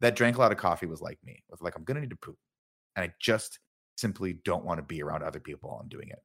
that 0.00 0.14
drank 0.14 0.36
a 0.36 0.40
lot 0.40 0.52
of 0.52 0.58
coffee 0.58 0.86
was 0.86 1.00
like 1.00 1.18
me 1.24 1.42
was 1.50 1.60
like 1.60 1.74
I'm 1.74 1.84
gonna 1.84 2.00
need 2.00 2.10
to 2.10 2.16
poop, 2.16 2.38
and 2.94 3.02
I 3.02 3.12
just 3.20 3.58
simply 3.96 4.34
don't 4.44 4.64
want 4.64 4.78
to 4.78 4.82
be 4.82 5.02
around 5.02 5.22
other 5.24 5.40
people 5.40 5.70
while 5.70 5.80
I'm 5.80 5.88
doing 5.88 6.08
it. 6.08 6.20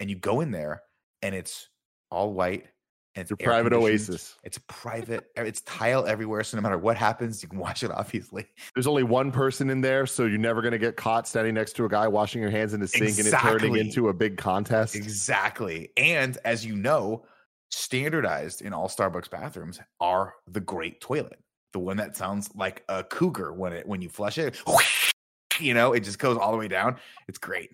And 0.00 0.08
you 0.08 0.16
go 0.16 0.40
in 0.40 0.50
there 0.50 0.82
and 1.20 1.34
it's 1.34 1.68
all 2.10 2.32
white 2.32 2.66
and 3.14 3.22
it's 3.22 3.30
Your 3.30 3.36
private 3.36 3.72
oasis. 3.72 4.36
It's 4.42 4.58
private. 4.68 5.30
It's 5.36 5.60
tile 5.62 6.06
everywhere, 6.06 6.42
so 6.44 6.56
no 6.56 6.62
matter 6.62 6.78
what 6.78 6.96
happens, 6.96 7.42
you 7.42 7.48
can 7.48 7.58
wash 7.58 7.82
it 7.82 7.90
off 7.92 8.14
easily. 8.14 8.46
There's 8.74 8.86
only 8.86 9.02
one 9.02 9.30
person 9.30 9.68
in 9.70 9.80
there, 9.80 10.06
so 10.06 10.24
you're 10.24 10.38
never 10.38 10.62
going 10.62 10.72
to 10.72 10.78
get 10.78 10.96
caught 10.96 11.28
standing 11.28 11.54
next 11.54 11.74
to 11.74 11.84
a 11.84 11.88
guy 11.88 12.08
washing 12.08 12.40
your 12.40 12.50
hands 12.50 12.72
in 12.72 12.80
the 12.80 12.88
sink 12.88 13.18
and 13.18 13.26
it 13.26 13.32
turning 13.32 13.76
into 13.76 14.08
a 14.08 14.14
big 14.14 14.38
contest. 14.38 14.94
Exactly. 14.96 15.90
And 15.96 16.38
as 16.44 16.64
you 16.64 16.76
know, 16.76 17.24
standardized 17.70 18.62
in 18.62 18.72
all 18.72 18.88
Starbucks 18.88 19.30
bathrooms 19.30 19.80
are 20.00 20.34
the 20.46 20.60
great 20.60 21.00
toilet. 21.00 21.38
The 21.72 21.78
one 21.78 21.96
that 21.96 22.16
sounds 22.16 22.50
like 22.54 22.84
a 22.88 23.02
cougar 23.02 23.52
when 23.52 23.72
it 23.72 23.86
when 23.86 24.02
you 24.02 24.08
flush 24.08 24.38
it. 24.38 24.60
You 25.60 25.74
know, 25.74 25.92
it 25.92 26.00
just 26.00 26.18
goes 26.18 26.38
all 26.38 26.50
the 26.50 26.56
way 26.56 26.66
down. 26.66 26.96
It's 27.28 27.36
great. 27.36 27.68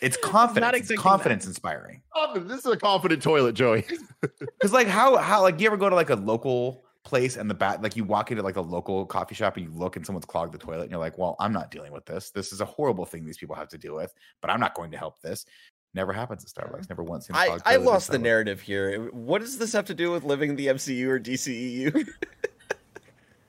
It's 0.00 0.16
confidence. 0.16 0.66
It's 0.66 0.78
expecting 0.80 0.96
that. 0.96 1.02
confidence 1.02 1.46
inspiring. 1.46 2.02
This 2.36 2.60
is 2.60 2.66
a 2.66 2.76
confident 2.76 3.22
toilet, 3.22 3.54
Joey. 3.54 3.84
Because 4.20 4.72
like 4.72 4.86
how 4.86 5.18
how 5.18 5.42
like 5.42 5.60
you 5.60 5.66
ever 5.66 5.76
go 5.76 5.90
to 5.90 5.94
like 5.94 6.08
a 6.08 6.14
local 6.14 6.82
place 7.04 7.36
and 7.36 7.50
the 7.50 7.54
bat 7.54 7.82
like 7.82 7.96
you 7.96 8.04
walk 8.04 8.30
into 8.30 8.42
like 8.42 8.56
a 8.56 8.62
local 8.62 9.04
coffee 9.04 9.34
shop 9.34 9.58
and 9.58 9.66
you 9.66 9.72
look 9.72 9.96
and 9.96 10.06
someone's 10.06 10.24
clogged 10.24 10.54
the 10.54 10.58
toilet 10.58 10.84
and 10.84 10.90
you're 10.90 10.98
like, 10.98 11.18
well, 11.18 11.36
I'm 11.38 11.52
not 11.52 11.70
dealing 11.70 11.92
with 11.92 12.06
this. 12.06 12.30
This 12.30 12.50
is 12.50 12.62
a 12.62 12.64
horrible 12.64 13.04
thing 13.04 13.26
these 13.26 13.36
people 13.36 13.54
have 13.54 13.68
to 13.68 13.78
deal 13.78 13.94
with, 13.94 14.14
but 14.40 14.50
I'm 14.50 14.60
not 14.60 14.74
going 14.74 14.90
to 14.92 14.96
help 14.96 15.20
this. 15.20 15.44
Never 15.92 16.12
happens 16.12 16.44
at 16.44 16.50
Starbucks. 16.50 16.88
Never 16.88 17.04
once. 17.04 17.26
seen 17.26 17.36
a 17.36 17.38
I, 17.38 17.58
I 17.64 17.76
lost 17.76 18.10
the 18.10 18.18
narrative 18.18 18.60
here. 18.60 19.10
What 19.12 19.42
does 19.42 19.58
this 19.58 19.72
have 19.74 19.84
to 19.86 19.94
do 19.94 20.10
with 20.10 20.24
living 20.24 20.50
in 20.50 20.56
the 20.56 20.68
MCU 20.68 21.06
or 21.06 21.20
DCEU? 21.20 22.08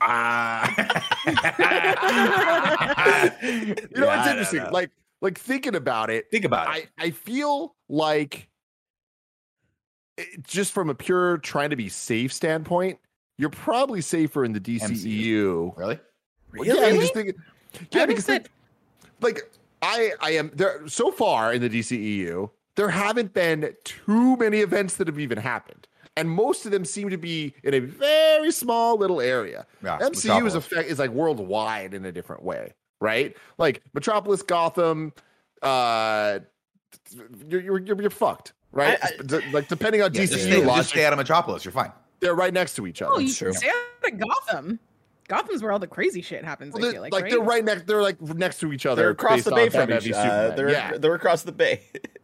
Ah. 0.01 1.01
You 3.41 3.75
know, 4.01 4.11
it's 4.11 4.27
interesting. 4.27 4.63
Like, 4.71 4.91
like 5.21 5.37
thinking 5.39 5.75
about 5.75 6.09
it, 6.09 6.25
think 6.31 6.45
about 6.45 6.67
I, 6.67 6.77
it. 6.77 6.89
I 6.97 7.11
feel 7.11 7.75
like 7.89 8.47
it- 10.17 10.43
just 10.45 10.71
from 10.71 10.89
a 10.89 10.95
pure 10.95 11.37
trying 11.39 11.69
to 11.71 11.75
be 11.75 11.89
safe 11.89 12.31
standpoint, 12.33 12.99
you're 13.37 13.49
probably 13.49 14.01
safer 14.01 14.45
in 14.45 14.53
the 14.53 14.59
DCEU. 14.59 15.75
really? 15.77 15.99
Well, 16.57 16.65
Yeah, 16.67 16.87
you 16.87 16.99
just 17.01 17.13
think, 17.13 17.35
yeah, 17.91 18.03
I 18.03 18.05
because 18.05 18.25
think 18.25 18.43
think, 18.43 18.53
like 19.21 19.41
I 19.81 20.11
I 20.21 20.31
am 20.31 20.51
there 20.53 20.87
so 20.87 21.11
far 21.11 21.53
in 21.53 21.61
the 21.61 21.69
DCEU, 21.69 22.49
there 22.75 22.89
haven't 22.89 23.33
been 23.33 23.73
too 23.83 24.37
many 24.37 24.59
events 24.59 24.95
that 24.97 25.07
have 25.07 25.19
even 25.19 25.37
happened. 25.37 25.87
And 26.17 26.29
most 26.29 26.65
of 26.65 26.71
them 26.71 26.85
seem 26.85 27.09
to 27.09 27.17
be 27.17 27.53
in 27.61 27.73
a 27.73 27.79
very 27.79 28.49
small 28.51 28.97
little 28.97 29.19
area. 29.19 29.65
Yeah, 29.83 29.99
MCU 29.99 30.47
is 30.47 30.55
effect 30.55 30.87
is 30.87 30.97
like 30.97 31.09
worldwide 31.11 31.93
in 31.93 32.05
a 32.05 32.11
different 32.13 32.41
way, 32.43 32.71
right? 33.01 33.35
Like 33.57 33.81
Metropolis, 33.93 34.41
Gotham, 34.41 35.13
uh, 35.61 36.39
you're 37.47 37.61
you're 37.61 37.79
you're, 37.79 38.01
you're 38.01 38.09
fucked, 38.09 38.53
right? 38.71 38.97
I- 39.01 39.21
D- 39.25 39.39
like 39.51 39.67
depending 39.67 40.01
on 40.01 40.13
Yeah, 40.13 40.21
DCU 40.23 40.27
just, 40.29 40.43
stay, 40.43 40.65
just 40.65 40.89
stay 40.89 41.05
out 41.05 41.13
of 41.13 41.17
Metropolis. 41.17 41.65
You're 41.65 41.71
fine. 41.71 41.91
they're 42.19 42.35
right 42.35 42.53
next 42.53 42.75
to 42.75 42.87
each 42.87 43.01
other. 43.01 43.13
Oh, 43.15 43.19
you 43.19 43.33
true. 43.33 43.51
should 43.53 43.57
stay 43.59 43.69
out 43.69 44.13
of 44.13 44.19
Gotham. 44.19 44.79
Gotham's 45.27 45.63
where 45.63 45.71
all 45.71 45.79
the 45.79 45.87
crazy 45.87 46.21
shit 46.21 46.45
happens. 46.45 46.73
Well, 46.73 46.83
I 46.83 46.85
they're- 46.85 46.91
feel 46.93 47.01
like, 47.01 47.13
like 47.13 47.23
right? 47.23 47.31
they're 47.31 47.39
right 47.41 47.65
next. 47.65 47.87
They're 47.87 48.01
like 48.03 48.21
next 48.21 48.59
to 48.59 48.71
each 48.71 48.85
other. 48.85 49.01
they're 49.01 49.11
across 49.11 49.43
the 49.43 49.51
bay 49.51 49.69
from 49.69 49.91
each 49.91 50.11
other. 50.11 50.51
uh, 50.51 50.55
they're, 50.55 50.69
yeah. 50.71 50.97
they're 50.97 51.15
across 51.15 51.41
the 51.43 51.51
bay. 51.51 51.81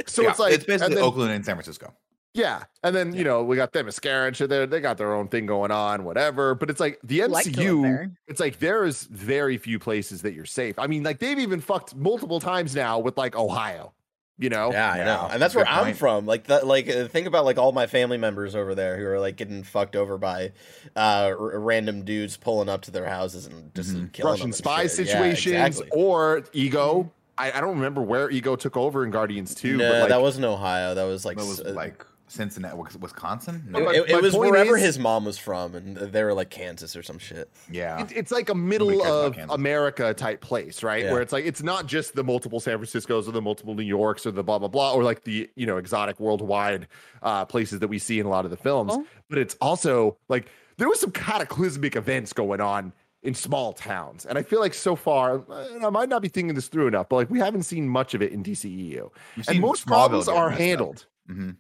So 0.07 0.21
Yeah, 0.23 0.29
it's 0.31 0.39
like 0.39 0.53
it's 0.53 0.63
basically 0.65 0.86
and 0.93 0.97
then- 0.97 1.03
Oakland 1.03 1.31
and 1.31 1.45
San 1.45 1.55
Francisco. 1.55 1.93
Yeah, 2.33 2.63
and 2.81 2.95
then 2.95 3.13
you 3.13 3.25
know 3.25 3.43
we 3.43 3.57
got 3.57 3.73
them 3.73 3.87
Mascara 3.87 4.27
and 4.27 4.35
shit. 4.37 4.49
There, 4.49 4.65
they 4.65 4.79
got 4.79 4.97
their 4.97 5.13
own 5.13 5.27
thing 5.27 5.45
going 5.45 5.69
on, 5.71 6.05
whatever. 6.05 6.55
But 6.55 6.69
it's 6.69 6.79
like 6.79 6.97
the 7.03 7.25
Like 7.27 7.45
MCU. 7.47 7.81
there. 7.81 8.11
it's 8.27 8.39
like 8.39 8.59
there 8.59 8.85
is 8.85 9.03
very 9.03 9.57
few 9.57 9.79
places 9.79 10.21
that 10.21 10.33
you're 10.33 10.45
safe. 10.45 10.79
I 10.79 10.87
mean, 10.87 11.03
like 11.03 11.19
they've 11.19 11.39
even 11.39 11.59
fucked 11.59 11.93
multiple 11.95 12.39
times 12.39 12.73
now 12.73 12.99
with 12.99 13.17
like 13.17 13.35
Ohio. 13.35 13.91
You 14.37 14.49
know, 14.49 14.71
Yeah, 14.71 14.91
I 14.93 14.97
Yeah, 14.99 15.05
know, 15.05 15.27
and 15.29 15.39
that's 15.41 15.53
where 15.53 15.65
good 15.65 15.71
I'm 15.71 15.83
point. 15.83 15.97
from. 15.97 16.25
Like 16.25 16.45
that, 16.47 16.65
like 16.65 16.89
uh, 16.89 17.07
think 17.09 17.27
about 17.27 17.43
like 17.45 17.59
all 17.59 17.73
my 17.73 17.85
family 17.85 18.17
members 18.17 18.55
over 18.55 18.73
there 18.73 18.97
who 18.97 19.05
are 19.07 19.19
like 19.19 19.35
getting 19.35 19.61
fucked 19.61 19.95
over 19.95 20.17
by 20.17 20.53
uh, 20.95 21.35
r- 21.37 21.59
random 21.59 22.05
dudes 22.05 22.37
pulling 22.37 22.67
up 22.69 22.81
to 22.83 22.91
their 22.91 23.05
houses 23.05 23.45
and 23.45 23.75
just 23.75 23.91
Mhm. 23.93 24.11
killing 24.13 24.31
them 24.31 24.39
Russian 24.39 24.53
spy 24.53 24.87
shit. 24.87 24.99
Yeah, 24.99 25.05
situations 25.05 25.79
exactly. 25.81 25.89
or 26.01 26.43
Ego. 26.53 27.11
I, 27.37 27.51
I 27.51 27.61
don't 27.61 27.75
remember 27.75 28.01
where 28.01 28.31
Ego 28.31 28.55
took 28.55 28.77
over 28.77 29.03
in 29.03 29.11
Guardians 29.11 29.53
2, 29.53 29.77
no, 29.77 29.89
but 29.91 29.99
like 29.99 30.09
that 30.09 30.21
wasn't 30.21 30.45
Ohio. 30.45 30.95
That 30.95 31.03
was 31.03 31.23
like 31.25 31.38
That 31.38 31.45
was 31.45 31.61
uh, 31.61 31.73
like 31.75 32.03
Cincinnati, 32.32 32.77
Wisconsin. 32.99 33.63
It, 33.67 33.71
No. 33.71 33.79
my- 33.82 33.93
it- 33.93 34.09
it 34.09 34.21
was 34.21 34.36
wherever 34.36 34.77
is- 34.77 34.84
his 34.84 34.99
mom 34.99 35.25
was 35.25 35.38
from, 35.38 35.75
and 35.75 35.97
they 35.97 36.23
were 36.23 36.34
like 36.34 36.49
Kansas 36.49 36.95
or 36.95 37.03
some 37.03 37.19
shit. 37.19 37.49
yeah, 37.69 38.01
It, 38.01 38.11
it's 38.15 38.32
like 38.32 38.49
a 38.49 38.55
middle 38.55 39.03
of 39.03 39.38
America 39.49 40.13
type 40.13 40.41
place, 40.41 40.82
right? 40.84 41.03
Yeah. 41.03 41.11
Where 41.11 41.21
it's 41.21 41.34
like 41.34 41.45
it's 41.45 41.61
not 41.61 41.86
just 41.88 42.15
the 42.15 42.23
multiple 42.23 42.59
San 42.59 42.77
Franciscos 42.79 43.27
or 43.27 43.32
the 43.32 43.41
multiple 43.41 43.75
New 43.75 43.84
Yorks 43.84 44.25
or 44.25 44.32
the 44.32 44.43
blah 44.43 44.59
blah 44.59 44.69
blah 44.69 44.93
or 44.93 45.03
like 45.03 45.23
the 45.25 45.49
you 45.55 45.65
know 45.65 45.77
exotic 45.77 46.19
worldwide 46.19 46.88
uh, 47.21 47.45
places 47.45 47.79
that 47.79 47.88
we 47.89 47.99
see 47.99 48.19
in 48.19 48.25
a 48.25 48.29
lot 48.29 48.45
of 48.45 48.51
the 48.51 48.57
films, 48.57 48.93
Oh. 48.95 49.05
but 49.29 49.38
it's 49.38 49.55
also 49.61 50.17
like 50.29 50.47
there 50.77 50.88
was 50.88 50.99
some 50.99 51.11
cataclysmic 51.11 51.95
events 51.95 52.34
going 52.34 52.61
on 52.61 52.93
in 53.23 53.36
small 53.36 53.71
towns, 53.71 54.25
and 54.25 54.36
I 54.38 54.41
feel 54.41 54.59
like 54.59 54.73
so 54.73 54.95
far, 54.95 55.43
I 55.51 55.89
might 55.91 56.09
not 56.09 56.23
be 56.23 56.27
thinking 56.27 56.55
this 56.55 56.69
through 56.69 56.88
enough, 56.88 57.07
but 57.09 57.17
like 57.17 57.29
we 57.29 57.38
haven't 57.39 57.63
seen 57.63 57.88
much 57.88 58.15
of 58.15 58.21
it 58.23 58.32
in 58.32 58.41
DCEU, 58.41 59.11
You've 59.36 59.47
and 59.49 59.59
most 59.59 59.86
problems 59.86 60.27
are 60.27 60.49
messed 60.49 60.59
up. 60.59 60.65
handled. 60.65 61.05
Mhm. 61.29 61.57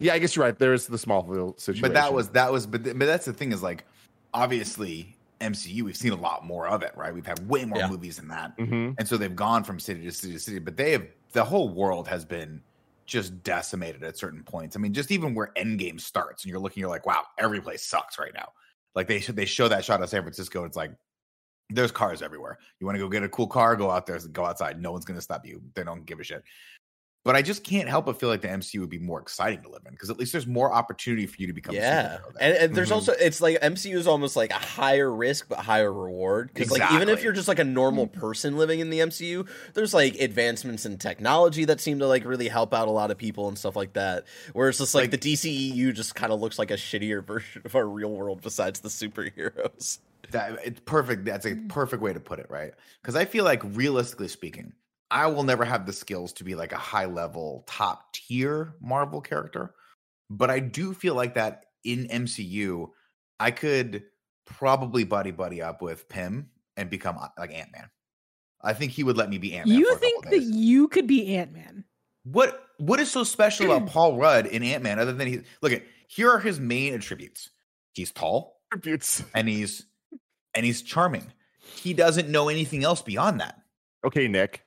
Yeah, 0.00 0.14
I 0.14 0.18
guess 0.18 0.34
you're 0.34 0.44
right. 0.44 0.58
There's 0.58 0.86
the 0.86 0.96
Smallville 0.96 1.60
situation, 1.60 1.82
But 1.82 1.94
that 1.94 2.12
was 2.12 2.30
that 2.30 2.50
was 2.50 2.66
but 2.66 2.82
th- 2.84 2.98
but 2.98 3.04
that's 3.06 3.26
the 3.26 3.32
thing 3.32 3.52
is 3.52 3.62
like 3.62 3.84
obviously 4.34 5.16
MCU 5.40 5.82
we've 5.82 5.96
seen 5.96 6.12
a 6.12 6.16
lot 6.16 6.44
more 6.44 6.66
of 6.68 6.82
it, 6.82 6.92
right? 6.96 7.14
We've 7.14 7.26
had 7.26 7.46
way 7.48 7.64
more 7.64 7.78
Yeah. 7.78 7.88
movies 7.88 8.16
than 8.16 8.28
that. 8.28 8.56
Mhm. 8.58 8.94
And 8.98 9.06
so 9.08 9.16
they've 9.16 9.34
gone 9.36 9.64
from 9.64 9.78
city 9.78 10.02
to 10.02 10.12
city 10.12 10.32
to 10.34 10.38
city, 10.38 10.58
but 10.58 10.76
they 10.76 10.92
have 10.92 11.06
the 11.32 11.44
whole 11.44 11.68
world 11.68 12.08
has 12.08 12.24
been 12.24 12.62
just 13.06 13.42
decimated 13.42 14.02
at 14.04 14.16
certain 14.16 14.42
points. 14.44 14.76
I 14.76 14.78
mean, 14.78 14.92
just 14.94 15.10
even 15.10 15.34
where 15.34 15.52
Endgame 15.56 16.00
starts, 16.00 16.44
and 16.44 16.50
you're 16.50 16.60
looking, 16.60 16.80
you're 16.80 16.90
like, 16.90 17.06
wow, 17.06 17.24
every 17.38 17.60
place 17.60 17.84
sucks 17.84 18.18
right 18.18 18.32
now. 18.34 18.52
Like 18.94 19.06
they 19.08 19.18
they 19.20 19.44
show 19.46 19.68
that 19.68 19.84
shot 19.84 20.02
of 20.02 20.08
San 20.08 20.22
Francisco. 20.22 20.64
It's 20.64 20.76
like 20.76 20.92
there's 21.72 21.92
cars 21.92 22.20
everywhere. 22.22 22.58
You 22.80 22.86
want 22.86 22.96
to 22.96 23.00
go 23.00 23.08
get 23.08 23.22
a 23.22 23.28
cool 23.28 23.46
car, 23.46 23.76
go 23.76 23.90
out 23.90 24.04
there, 24.06 24.18
go 24.32 24.44
outside. 24.44 24.80
No 24.82 24.92
one's 24.92 25.04
gonna 25.04 25.20
stop 25.20 25.46
you. 25.46 25.62
They 25.74 25.84
don't 25.84 26.04
give 26.04 26.20
a 26.20 26.24
shit. 26.24 26.42
But 27.22 27.36
I 27.36 27.42
just 27.42 27.64
can't 27.64 27.86
help 27.86 28.06
but 28.06 28.18
feel 28.18 28.30
like 28.30 28.40
the 28.40 28.48
MCU 28.48 28.80
would 28.80 28.88
be 28.88 28.98
more 28.98 29.20
exciting 29.20 29.60
to 29.64 29.68
live 29.68 29.82
in 29.84 29.92
because 29.92 30.08
at 30.08 30.18
least 30.18 30.32
there's 30.32 30.46
more 30.46 30.72
opportunity 30.72 31.26
for 31.26 31.36
you 31.38 31.46
to 31.48 31.52
become. 31.52 31.74
Yeah, 31.74 32.16
superhero 32.16 32.32
and, 32.40 32.56
and 32.56 32.74
there's 32.74 32.88
Mhm. 32.88 32.94
also 32.94 33.12
it's 33.12 33.42
like 33.42 33.60
MCU 33.60 33.94
is 33.96 34.06
almost 34.06 34.36
like 34.36 34.50
a 34.50 34.54
higher 34.54 35.14
risk 35.14 35.46
but 35.48 35.58
higher 35.58 35.92
reward 35.92 36.48
because 36.54 36.70
like 36.70 36.90
even 36.92 37.10
if 37.10 37.22
you're 37.22 37.34
just 37.34 37.46
like 37.46 37.58
a 37.58 37.64
normal 37.64 38.06
person 38.06 38.56
living 38.56 38.80
in 38.80 38.88
the 38.88 39.00
MCU, 39.00 39.46
there's 39.74 39.92
like 39.92 40.14
advancements 40.18 40.86
in 40.86 40.96
technology 40.96 41.66
that 41.66 41.78
seem 41.78 41.98
to 41.98 42.06
like 42.06 42.24
really 42.24 42.48
help 42.48 42.72
out 42.72 42.88
a 42.88 42.90
lot 42.90 43.10
of 43.10 43.18
people 43.18 43.48
and 43.48 43.58
stuff 43.58 43.76
like 43.76 43.92
that. 43.92 44.24
Whereas 44.54 44.78
just 44.78 44.94
like, 44.94 45.12
Like- 45.12 45.20
the 45.20 45.32
DCEU 45.32 45.92
just 45.92 46.14
kind 46.14 46.32
of 46.32 46.40
looks 46.40 46.58
like 46.58 46.70
a 46.70 46.74
shittier 46.74 47.22
version 47.26 47.60
of 47.66 47.74
our 47.74 47.86
real 47.86 48.12
world 48.12 48.40
besides 48.40 48.80
the 48.80 48.88
superheroes. 48.88 49.98
that 50.30 50.58
it's 50.64 50.80
perfect. 50.86 51.24
That's 51.24 51.44
Mm. 51.44 51.66
a 51.66 51.68
perfect 51.72 52.02
way 52.02 52.12
to 52.12 52.20
put 52.20 52.38
it, 52.38 52.46
right? 52.48 52.72
Because 53.02 53.14
I 53.16 53.24
feel 53.24 53.44
like 53.44 53.62
realistically 53.64 54.28
speaking, 54.28 54.72
I 55.10 55.26
will 55.26 55.42
never 55.42 55.64
have 55.64 55.86
the 55.86 55.92
skills 55.92 56.32
to 56.34 56.44
be 56.44 56.54
like 56.54 56.72
a 56.72 56.78
high 56.78 57.06
level, 57.06 57.64
top 57.66 58.12
tier 58.12 58.74
Marvel 58.80 59.20
character. 59.20 59.74
But 60.28 60.50
I 60.50 60.60
do 60.60 60.94
feel 60.94 61.14
like 61.14 61.34
that 61.34 61.64
in 61.84 62.06
MCU, 62.06 62.88
I 63.40 63.50
could 63.50 64.04
probably 64.46 65.04
buddy 65.04 65.30
buddy 65.32 65.62
up 65.62 65.82
with 65.82 66.08
Pym 66.08 66.50
and 66.76 66.88
become 66.90 67.18
uh, 67.18 67.28
like 67.38 67.52
Ant 67.52 67.72
Man. 67.72 67.90
I 68.62 68.74
think 68.74 68.92
he 68.92 69.02
would 69.02 69.16
let 69.16 69.30
me 69.30 69.38
be 69.38 69.54
Ant 69.54 69.68
Man. 69.68 69.78
You 69.78 69.96
think 69.96 70.28
that 70.28 70.42
you 70.42 70.88
could 70.88 71.06
be 71.06 71.36
Ant 71.36 71.52
Man? 71.52 71.84
What 72.24 72.62
what 72.78 73.00
is 73.00 73.10
so 73.10 73.24
special 73.24 73.72
about 73.72 73.88
Paul 73.92 74.16
Rudd 74.18 74.46
in 74.46 74.62
Ant 74.62 74.82
Man 74.82 74.98
other 74.98 75.12
than 75.12 75.26
he 75.26 75.40
look 75.62 75.72
at 75.72 75.82
here 76.06 76.30
are 76.30 76.38
his 76.38 76.60
main 76.60 76.94
attributes. 76.94 77.50
He's 77.94 78.12
tall 78.12 78.60
Attributes. 78.72 79.24
and 79.34 79.48
he's 79.48 79.86
and 80.54 80.64
he's 80.64 80.82
charming. 80.82 81.32
He 81.58 81.94
doesn't 81.94 82.28
know 82.28 82.48
anything 82.48 82.84
else 82.84 83.02
beyond 83.02 83.40
that. 83.40 83.56
Okay, 84.04 84.28
Nick. 84.28 84.64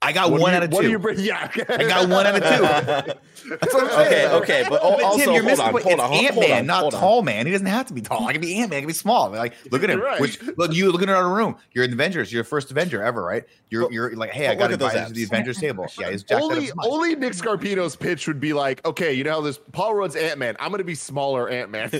I 0.00 0.12
got 0.12 0.30
What 0.30 0.40
one 0.40 0.52
you- 0.52 0.56
out 0.58 0.62
of 0.62 0.72
what 0.72 0.82
do 0.82 0.86
two. 0.86 0.90
you 0.92 0.98
bring? 1.00 1.18
Yeah, 1.20 1.50
I 1.68 1.84
got 1.84 2.08
one 2.08 2.24
out 2.26 2.36
of 2.36 2.42
two. 2.42 3.18
That's 3.48 3.74
what 3.74 3.84
I'm 3.84 3.90
saying. 3.90 4.30
Okay, 4.32 4.60
okay, 4.60 4.66
but 4.68 4.82
al- 4.82 5.02
also 5.04 5.18
Tim, 5.24 5.32
you're 5.34 5.42
hold 5.42 5.44
missing 5.46 5.64
on, 5.64 5.72
the 5.74 5.80
point. 5.80 6.00
hold 6.00 6.12
It's 6.22 6.28
Ant 6.36 6.48
Man, 6.48 6.66
not 6.66 6.80
hold 6.82 6.94
on. 6.94 7.00
tall 7.00 7.22
man. 7.22 7.46
He 7.46 7.52
doesn't 7.52 7.66
have 7.66 7.86
to 7.86 7.94
be 7.94 8.00
tall. 8.02 8.28
I 8.28 8.32
can 8.32 8.40
be 8.40 8.56
Ant 8.60 8.70
Man. 8.70 8.76
I 8.76 8.80
can 8.82 8.86
be 8.88 8.92
small. 8.92 9.30
Like, 9.30 9.54
look 9.72 9.82
at 9.82 9.90
him. 9.90 9.98
You're 9.98 10.06
right. 10.06 10.20
Which 10.20 10.40
look, 10.56 10.72
you 10.72 10.92
looking 10.92 11.08
around 11.08 11.24
the 11.30 11.34
room. 11.36 11.56
You're 11.72 11.84
in 11.84 11.90
the 11.90 11.96
Avengers. 11.96 12.32
You're 12.32 12.42
the 12.42 12.48
first 12.48 12.70
Avenger 12.70 13.02
ever, 13.02 13.22
right? 13.22 13.44
You're 13.70 13.90
you're 13.92 14.14
like, 14.14 14.30
hey, 14.30 14.46
I 14.48 14.54
got 14.54 14.70
at 14.70 14.78
those 14.78 14.90
invited 14.92 15.08
to 15.08 15.14
the. 15.14 15.24
Avengers 15.24 15.58
table. 15.58 15.86
Yeah, 15.98 16.10
he's 16.10 16.22
jacked 16.22 16.42
only 16.42 16.70
only 16.84 17.16
Nick 17.16 17.32
Scarpino's 17.32 17.96
pitch 17.96 18.28
would 18.28 18.38
be 18.40 18.52
like, 18.52 18.84
okay, 18.86 19.12
you 19.14 19.24
know 19.24 19.32
how 19.32 19.40
this 19.40 19.58
Paul 19.72 19.94
Rudd's 19.94 20.14
Ant 20.14 20.38
Man. 20.38 20.54
I'm 20.60 20.70
gonna 20.70 20.84
be 20.84 20.94
smaller 20.94 21.48
Ant 21.48 21.70
Man. 21.70 21.90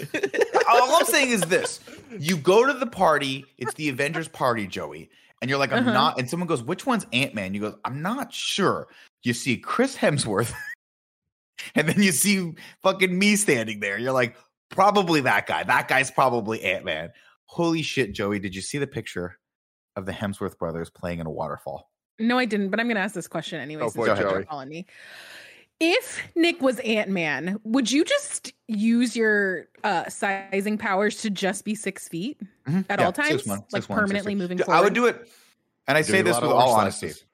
All 0.71 0.95
I'm 0.97 1.05
saying 1.07 1.31
is 1.31 1.41
this: 1.43 1.81
you 2.19 2.37
go 2.37 2.65
to 2.67 2.75
the 2.75 2.87
party. 2.87 3.45
It's 3.57 3.75
the 3.75 3.89
Avengers 3.89 4.29
party, 4.29 4.67
Joey, 4.67 5.09
and 5.41 5.49
you're 5.49 5.59
like, 5.59 5.73
I'm 5.73 5.81
Uh-huh. 5.85 5.93
not. 5.93 6.19
And 6.19 6.29
someone 6.29 6.47
goes, 6.47 6.63
"Which 6.63 6.87
one's 6.87 7.07
Ant 7.13 7.35
Man?" 7.35 7.55
You 7.55 7.61
go, 7.61 7.79
"I'm 7.85 8.03
not 8.03 8.33
sure." 8.33 8.89
You 9.23 9.35
see 9.35 9.57
Chris 9.57 9.97
Hemsworth, 9.97 10.53
and 11.75 11.89
then 11.89 12.01
you 12.03 12.13
see 12.13 12.55
fucking 12.83 13.17
me 13.17 13.37
standing 13.37 13.81
there. 13.81 13.99
You're 13.99 14.13
like, 14.13 14.37
probably 14.71 15.21
that 15.23 15.47
guy. 15.47 15.63
That 15.65 15.89
guy's 15.89 16.11
probably 16.11 16.63
Ant 16.63 16.85
Man. 16.85 17.11
Holy 17.47 17.83
shit, 17.83 18.13
Joey! 18.13 18.39
Did 18.39 18.55
you 18.55 18.63
see 18.63 18.79
the 18.79 18.87
picture 18.87 19.39
of 19.97 20.07
the 20.07 20.13
Hemsworth 20.13 20.59
brothers 20.59 20.91
playing 20.91 21.21
in 21.21 21.27
a 21.27 21.31
waterfall? 21.31 21.91
No, 22.21 22.37
I 22.39 22.45
didn't. 22.47 22.71
But 22.71 22.81
I'm 22.81 22.87
going 22.87 22.97
to 22.97 23.01
ask 23.03 23.15
this 23.15 23.29
question 23.29 23.61
anyway. 23.61 23.83
Oh, 23.85 23.87
since 23.87 23.97
boy, 23.97 24.07
you're 24.07 24.17
Joey. 24.45 24.87
Calling 25.81 25.91
me. 25.93 25.97
If 25.97 26.29
Nick 26.35 26.61
was 26.63 26.79
Ant 26.81 27.11
Man, 27.11 27.61
would 27.65 27.91
you 27.91 28.05
just 28.05 28.53
use 28.67 29.15
your 29.17 29.67
uh, 29.85 30.09
sizing 30.09 30.79
powers 30.79 31.21
to 31.23 31.31
just 31.31 31.65
be 31.65 31.75
six 31.75 32.09
feet 32.09 32.41
Mhm. 32.67 32.85
at 32.89 33.01
Yeah, 33.01 33.07
all 33.07 33.13
times, 33.13 33.43
6'1", 33.43 33.45
6'1", 33.45 33.73
like 33.73 33.83
6'1". 33.85 33.95
permanently 33.95 34.35
moving 34.35 34.59
Yeah, 34.59 34.65
forward? 34.65 34.79
I 34.79 34.83
would 34.85 34.95
do 34.95 35.07
it, 35.07 35.29
and 35.87 35.97
I 35.99 36.03
say 36.03 36.23
this 36.23 36.41
with 36.41 36.51
all 36.51 36.69
horse 36.71 36.81
honesty, 36.83 37.09
slices. 37.09 37.25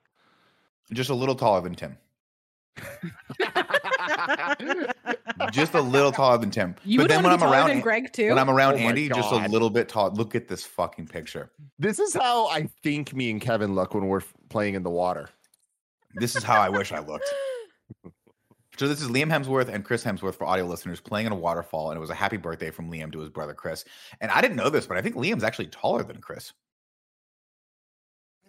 just 0.93 1.09
a 1.09 1.15
little 1.15 1.35
taller 1.35 1.61
than 1.61 1.75
Tim. 1.75 1.97
just 5.51 5.73
a 5.75 5.81
little 5.81 6.11
taller 6.11 6.37
than 6.37 6.51
Tim. 6.51 6.75
you 6.83 6.97
but 6.99 7.03
would 7.05 7.11
then 7.11 7.23
when 7.23 7.31
I'm 7.31 7.37
be 7.37 7.43
taller 7.43 7.55
around 7.55 7.67
than 7.69 7.77
An- 7.77 7.83
Greg 7.83 8.11
too. 8.11 8.27
when 8.29 8.37
I'm 8.37 8.49
around 8.49 8.73
Oh 8.75 8.79
my 8.79 8.83
Andy, 8.83 9.07
just 9.07 9.31
a 9.31 9.47
little 9.47 9.69
bit 9.69 9.87
tall. 9.87 10.11
Look 10.11 10.35
at 10.35 10.49
this 10.49 10.65
fucking 10.65 11.07
picture. 11.07 11.51
this 11.79 11.99
is 11.99 12.13
how 12.13 12.47
I 12.49 12.67
think 12.83 13.13
me 13.13 13.31
and 13.31 13.39
Kevin 13.41 13.75
look 13.75 13.93
when 13.93 14.07
we're 14.07 14.21
playing 14.49 14.75
in 14.75 14.83
the 14.83 14.89
water. 14.89 15.29
This 16.15 16.35
is 16.35 16.43
how 16.43 16.59
I 16.61 16.67
wish 16.69 16.91
I 16.91 16.99
looked. 16.99 17.33
So 18.77 18.87
this 18.87 19.01
is 19.01 19.07
Liam 19.07 19.29
Hemsworth 19.31 19.69
and 19.69 19.85
Chris 19.85 20.03
Hemsworth 20.03 20.35
for 20.35 20.45
audio 20.45 20.65
listeners 20.65 20.99
playing 20.99 21.27
in 21.27 21.31
a 21.31 21.35
waterfall, 21.35 21.91
and 21.91 21.97
it 21.97 22.01
was 22.01 22.09
a 22.09 22.15
happy 22.15 22.37
birthday 22.37 22.71
from 22.71 22.91
Liam 22.91 23.11
to 23.13 23.19
his 23.19 23.29
brother 23.29 23.53
Chris. 23.53 23.85
And 24.19 24.29
I 24.31 24.41
didn't 24.41 24.57
know 24.57 24.69
this, 24.69 24.85
but 24.85 24.97
I 24.97 25.01
think 25.01 25.15
Liam's 25.15 25.43
actually 25.43 25.67
taller 25.67 26.03
than 26.03 26.19
Chris. 26.19 26.53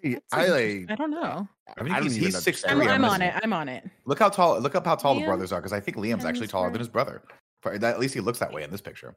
I, 0.05 0.09
That's 0.11 0.25
I 0.33 0.47
like. 0.49 0.91
I 0.91 0.95
don't 0.95 1.11
know. 1.11 1.49
I 1.69 1.83
think 1.83 1.95
don't 1.95 2.03
he's, 2.03 2.17
even 2.17 2.27
he's 2.27 2.43
six 2.43 2.65
understand 2.65 2.81
three. 2.81 2.93
I'm, 2.93 3.03
what 3.03 3.11
I'm 3.11 3.15
on 3.15 3.23
it. 3.23 3.41
I'm 3.43 3.53
on 3.53 3.69
it. 3.69 3.89
Look 4.05 4.19
how 4.19 4.29
tall. 4.29 4.59
Look 4.61 4.75
up 4.75 4.85
how 4.85 4.97
tall 4.97 5.15
the 5.15 5.25
brothers 5.25 5.53
are, 5.53 5.61
because 5.61 5.73
I 5.73 5.81
think 5.81 5.97
Liam's 5.97 6.25
actually 6.25 6.49
taller 6.49 6.71
than 6.71 6.81
his 6.81 6.89
brother. 6.89 7.23
At 7.65 7.99
least 7.99 8.15
he 8.15 8.21
looks 8.21 8.39
that 8.41 8.53
way 8.53 8.63
in 8.63 8.71
this 8.71 8.81
picture. 8.81 9.17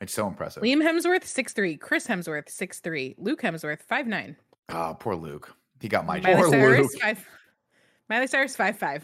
It's 0.00 0.12
so 0.12 0.26
impressive. 0.26 0.62
Liam 0.62 0.82
Hemsworth 0.82 1.24
six 1.24 1.54
three, 1.54 1.76
Chris 1.76 2.06
Hemsworth 2.06 2.50
six 2.50 2.80
three, 2.80 3.14
Luke 3.18 3.40
Hemsworth 3.42 3.82
five 3.82 4.06
nine, 4.06 4.36
Oh, 4.68 4.96
poor 4.98 5.14
Luke. 5.14 5.54
He 5.80 5.88
got 5.88 6.06
my 6.06 6.20
Miley 6.20 6.34
Poor 6.34 6.44
job. 6.44 6.50
Cyrus 6.52 6.92
Luke. 6.92 7.02
five, 7.02 7.26
Miley 8.08 8.26
Cyrus 8.26 8.56
five 8.56 8.78
five. 8.78 9.02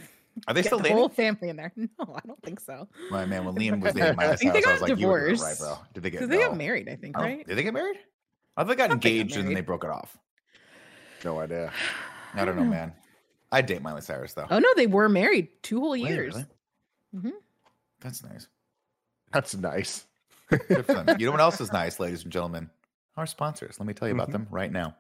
Are 0.49 0.55
they 0.55 0.63
Get 0.63 0.69
still 0.71 0.79
the 0.79 0.85
dating? 0.85 0.97
whole 0.99 1.09
family 1.09 1.49
in 1.51 1.57
there. 1.57 1.73
No, 1.77 1.89
I 2.15 2.21
don't 2.27 2.43
think 2.43 2.61
so. 2.61 2.89
My 3.11 3.25
man, 3.27 3.45
when 3.45 3.55
Liam 3.55 3.81
was 3.81 3.95
dating 3.95 4.17
Miley 4.17 4.33
I 4.33 4.37
think 4.37 4.53
they 4.53 4.61
Cyrus, 4.61 4.67
I 4.67 4.73
was 4.73 4.83
like, 4.83 4.99
you 5.01 5.07
were 5.09 5.31
divorced. 5.31 5.43
right, 5.43 5.59
bro. 5.59 5.79
Did 5.95 6.03
they 6.03 6.11
get 6.11 6.19
Because 6.21 6.29
they 6.31 6.39
got 6.39 6.53
no. 6.53 6.57
married, 6.59 6.89
I 6.89 6.97
think, 6.97 7.17
I 7.17 7.23
right? 7.23 7.47
Did 7.47 7.57
they 7.59 7.63
get 7.63 7.75
married? 7.75 7.97
I 8.57 8.63
thought 8.63 8.69
they 8.69 8.75
got 8.77 8.91
thought 8.91 9.01
they 9.03 9.11
got 9.11 9.21
engaged 9.21 9.37
and 9.37 9.47
then 9.47 9.55
they 9.55 9.61
broke 9.61 9.85
it 9.85 9.91
off. 9.91 10.19
No 11.25 11.39
idea. 11.41 11.73
I 12.35 12.45
don't 12.45 12.57
know, 12.57 12.65
man. 12.65 12.93
I'd 13.51 13.67
date 13.67 13.83
Miley 13.83 14.01
Cyrus 14.01 14.33
though. 14.35 14.47
Oh 14.51 14.59
no, 14.59 14.69
they 14.77 14.87
were 14.87 15.09
married 15.09 15.49
two 15.63 15.81
whole 15.81 15.91
Wait, 15.93 16.03
years. 16.03 16.35
really? 16.35 16.47
Mhm. 17.15 17.33
That's 18.01 18.23
nice. 18.25 18.49
That's 19.33 19.55
nice. 19.55 20.07
Good 20.49 20.87
for 20.87 20.95
them. 20.95 21.19
You 21.19 21.27
know 21.27 21.33
what 21.33 21.41
else 21.41 21.61
is 21.61 21.73
nice, 21.73 22.01
ladies 22.01 22.23
and 22.25 22.33
gentlemen? 22.33 22.71
Our 23.17 23.27
sponsors. 23.27 23.79
Let 23.79 23.87
me 23.87 23.93
tell 23.95 24.09
you 24.09 24.15
about 24.15 24.29
Mhm. 24.31 24.33
them 24.33 24.47
right 24.51 24.73
now. 24.73 24.97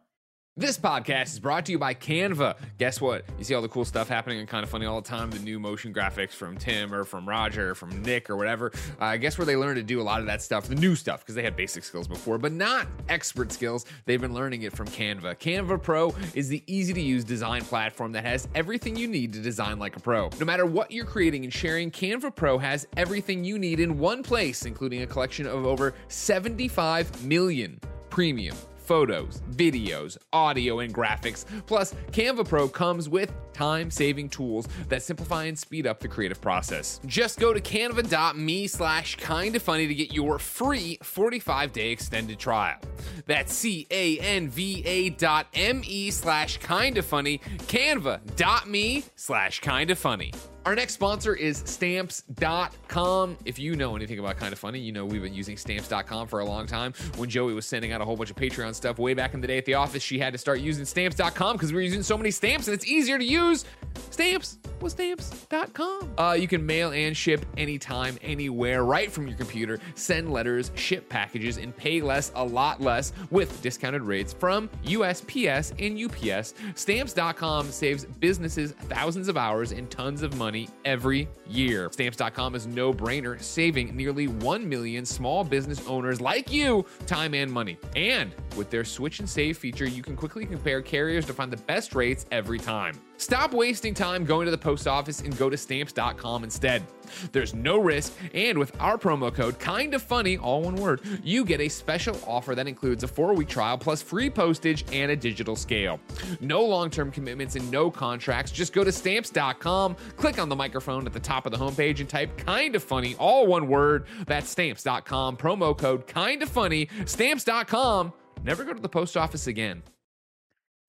This 0.55 0.77
podcast 0.77 1.29
is 1.29 1.41
brought 1.41 1.65
to 1.65 1.73
you 1.73 1.79
by 1.79 1.95
Canva. 1.95 2.57
Guess 2.77 3.01
what? 3.01 3.25
You 3.39 3.45
see 3.45 3.55
all 3.55 3.63
the 3.63 3.71
cool 3.71 3.87
stuff 3.87 4.07
happening 4.07 4.39
and 4.39 4.47
kind 4.47 4.63
of 4.63 4.69
funny 4.69 4.85
all 4.85 5.01
the 5.01 5.09
time. 5.09 5.31
The 5.31 5.39
new 5.39 5.59
motion 5.59 5.95
graphics 5.95 6.33
from 6.33 6.59
Tim 6.59 6.93
or 6.93 7.05
from 7.05 7.27
Roger 7.27 7.71
or 7.71 7.75
from 7.75 8.03
Nick 8.03 8.29
or 8.29 8.37
whatever. 8.37 8.71
Uh, 9.01 9.17
guess 9.17 9.39
where 9.39 9.47
they 9.47 9.57
learned 9.57 9.77
to 9.77 9.83
do 9.83 9.99
a 9.99 10.03
lot 10.03 10.21
of 10.21 10.27
that 10.27 10.43
stuff? 10.43 10.69
The 10.69 10.75
new 10.75 10.95
stuff 10.95 11.21
because 11.21 11.35
they 11.37 11.43
had 11.43 11.57
basic 11.57 11.85
skills 11.85 12.07
before, 12.07 12.37
but 12.37 12.53
not 12.53 12.87
expert 13.09 13.51
skills. 13.51 13.87
They've 14.05 14.21
been 14.21 14.35
learning 14.35 14.61
it 14.61 14.77
from 14.77 14.89
Canva. 14.89 15.39
Canva 15.39 15.83
Pro 15.83 16.15
is 16.35 16.51
the 16.51 16.63
easy 16.67 16.93
to 16.93 17.01
use 17.01 17.25
design 17.25 17.65
platform 17.65 18.13
that 18.13 18.27
has 18.27 18.47
everything 18.55 18.95
you 18.95 19.09
need 19.09 19.33
to 19.33 19.41
design 19.41 19.79
like 19.79 19.97
a 19.97 20.01
pro. 20.01 20.29
No 20.39 20.45
matter 20.45 20.67
what 20.67 20.91
you're 20.91 21.07
creating 21.07 21.45
and 21.45 21.53
sharing, 21.53 21.91
Canva 21.91 22.37
Pro 22.37 22.59
has 22.59 22.87
everything 22.99 23.43
you 23.43 23.59
need 23.59 23.81
in 23.81 23.99
one 23.99 24.23
place, 24.23 24.67
including 24.67 25.01
a 25.01 25.07
collection 25.07 25.47
of 25.47 25.65
over 25.65 25.95
75 26.09 27.25
million 27.25 27.81
premium 28.11 28.55
photos, 28.83 29.43
videos, 29.53 30.16
audio, 30.33 30.80
and 30.80 30.95
graphics. 30.95 31.45
Plus, 31.66 31.95
Canva 32.11 32.49
Pro 32.49 32.68
comes 32.68 33.09
with 33.09 33.33
time 33.53 33.91
saving 33.91 34.28
tools 34.28 34.66
that 34.89 35.03
simplify 35.03 35.45
and 35.45 35.59
speed 35.59 35.87
up 35.87 36.01
the 36.01 36.09
creative 36.09 36.41
process. 36.41 37.01
Just 37.07 37.39
go 37.39 37.53
to 37.53 37.61
canva.me 37.61 38.66
slash 38.66 39.16
kinda 39.16 39.61
funny 39.61 39.87
to 39.87 39.95
get 39.95 40.12
your 40.12 40.39
free 40.39 40.99
45 41.03 41.72
day 41.72 41.91
extended 41.91 42.39
trial. 42.39 42.78
That's 43.26 43.53
C 43.53 43.87
A 43.91 44.18
N 44.18 44.49
V 44.49 44.83
A 44.85 45.11
dot 45.11 45.47
M 45.55 45.83
E 45.87 46.11
slash 46.11 46.59
kinda 46.59 47.03
funny, 47.03 47.39
canva.me 47.66 49.05
slash 49.16 49.61
kinda 49.61 49.95
funny. 49.95 50.33
Our 50.65 50.77
next 50.77 50.95
sponsor 50.95 51.35
is 51.35 51.59
stamps.com. 51.67 53.37
If 53.45 53.59
you 53.59 53.75
know 53.75 53.97
anything 53.97 54.21
about 54.21 54.37
kind 54.37 54.53
of 54.53 54.61
funny, 54.61 54.79
you 54.79 54.93
know 54.93 55.05
we've 55.05 55.23
been 55.23 55.35
using 55.35 55.57
stamps.com 55.57 56.29
for 56.29 56.39
a 56.39 56.45
long 56.45 56.67
time. 56.67 56.93
When 57.17 57.29
Joey 57.29 57.53
was 57.53 57.67
sending 57.67 57.91
out 57.91 58.01
a 58.01 58.05
whole 58.05 58.17
bunch 58.17 58.31
of 58.31 58.37
Patreon 58.37 58.75
stuff 58.75 58.99
way 58.99 59.15
back 59.15 59.35
in 59.35 59.41
the 59.41 59.49
day 59.49 59.59
at 59.59 59.65
the 59.65 59.75
office, 59.75 60.03
she 60.05 60.21
had 60.21 60.33
to 60.33 60.39
start 60.39 60.61
using 60.61 60.85
stamps.com 60.85 61.57
because 61.57 61.73
we 61.73 61.77
were 61.77 61.83
using 61.83 62.05
so 62.05 62.17
many 62.17 62.31
stamps 62.31 62.69
and 62.69 62.75
it's 62.75 62.87
easier 62.87 63.19
to 63.19 63.25
use. 63.25 63.65
Stamps 64.11 64.59
with 64.81 64.93
stamps.com. 64.93 66.15
Uh, 66.17 66.37
you 66.39 66.47
can 66.47 66.65
mail 66.65 66.93
and 66.93 67.17
ship 67.17 67.45
anytime, 67.57 68.17
anywhere, 68.23 68.85
right 68.85 69.11
from 69.11 69.27
your 69.27 69.37
computer. 69.37 69.81
Send 69.97 70.33
letters, 70.33 70.71
ship 70.75 71.09
packages, 71.09 71.57
and 71.57 71.77
pay 71.77 72.01
less, 72.01 72.31
a 72.37 72.45
lot 72.45 72.81
less, 72.81 73.13
with 73.31 73.61
discounted 73.63 74.03
rates 74.03 74.33
from 74.33 74.69
USPS 74.85 75.73
and 75.85 75.99
UPS. 75.99 76.55
Stamps.com 76.75 77.71
saves 77.71 78.05
businesses 78.05 78.73
thousands 78.73 79.29
of 79.29 79.37
hours 79.37 79.73
and 79.73 79.91
tons 79.91 80.23
of 80.23 80.37
money 80.37 80.52
every 80.85 81.29
year. 81.49 81.89
Stamps.com 81.93 82.55
is 82.55 82.67
no 82.67 82.93
brainer, 82.93 83.41
saving 83.41 83.97
nearly 83.97 84.29
1 84.29 84.69
million 84.69 85.05
small 85.05 85.45
business 85.45 85.87
owners 85.87 86.21
like 86.21 86.53
you 86.53 86.85
time 87.07 87.35
and 87.35 87.51
money. 87.51 87.79
And 87.97 88.33
with 88.57 88.71
their 88.71 88.85
switch 88.85 89.21
and 89.21 89.29
save 89.29 89.59
feature, 89.59 89.87
you 89.87 90.03
can 90.03 90.17
quickly 90.17 90.47
compare 90.47 90.83
carriers 90.83 91.27
to 91.27 91.33
find 91.33 91.53
the 91.53 91.57
best 91.59 91.95
rates 91.95 92.27
every 92.31 92.59
time. 92.59 92.95
Stop 93.23 93.55
wasting 93.55 93.95
time 93.95 94.25
going 94.25 94.47
to 94.47 94.51
the 94.51 94.59
post 94.59 94.89
office 94.89 95.20
and 95.20 95.39
go 95.39 95.49
to 95.49 95.57
stamps.com 95.57 96.43
instead. 96.43 96.83
There's 97.31 97.55
no 97.55 97.79
risk, 97.79 98.12
and 98.35 98.59
with 98.59 98.75
our 98.81 98.99
promo 98.99 99.33
code 99.33 99.61
kind 99.61 99.95
of 99.95 100.03
funny, 100.03 100.39
all 100.39 100.62
one 100.62 100.75
word, 100.75 101.03
you 101.23 101.45
get 101.45 101.61
a 101.61 101.68
special 101.68 102.18
offer 102.27 102.57
that 102.57 102.66
includes 102.66 103.05
a 103.05 103.09
four 103.09 103.33
week 103.35 103.49
trial 103.49 103.79
plus 103.79 104.03
free 104.03 104.29
postage 104.29 104.85
and 104.93 105.12
a 105.12 105.16
digital 105.16 105.55
scale. 105.55 106.01
No 106.41 106.64
long 106.64 106.91
term 106.91 107.12
commitments 107.12 107.55
and 107.55 107.70
no 107.70 107.93
contracts. 107.93 108.51
Just 108.51 108.73
go 108.73 108.83
to 108.83 108.91
stamps.com, 108.91 109.95
click 110.16 110.41
on 110.41 110.49
the 110.49 110.57
microphone 110.57 111.07
at 111.07 111.12
the 111.12 111.20
top 111.20 111.47
of 111.47 111.53
the 111.53 111.59
homepage, 111.59 112.01
and 112.01 112.09
type 112.09 112.37
kind 112.37 112.75
of 112.75 112.83
funny, 112.83 113.14
all 113.20 113.47
one 113.47 113.68
word. 113.68 114.07
That's 114.27 114.51
stamps.com, 114.51 115.37
promo 115.37 115.79
code 115.79 116.09
kind 116.09 116.43
of 116.43 116.49
funny, 116.49 116.89
stamps.com. 117.05 118.12
Never 118.43 118.64
go 118.64 118.73
to 118.73 118.83
the 118.83 118.89
post 118.89 119.16
office 119.16 119.47
again. 119.47 119.85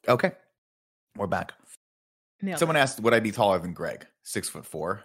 Okay, 0.10 0.32
we're 1.16 1.28
back. 1.28 1.54
Nailed 2.44 2.60
Someone 2.60 2.76
it. 2.76 2.80
asked, 2.82 3.00
"Would 3.00 3.14
I 3.14 3.20
be 3.20 3.32
taller 3.32 3.58
than 3.58 3.74
Greg? 3.74 4.06
Six 4.24 4.50
foot 4.50 4.66
four? 4.66 5.04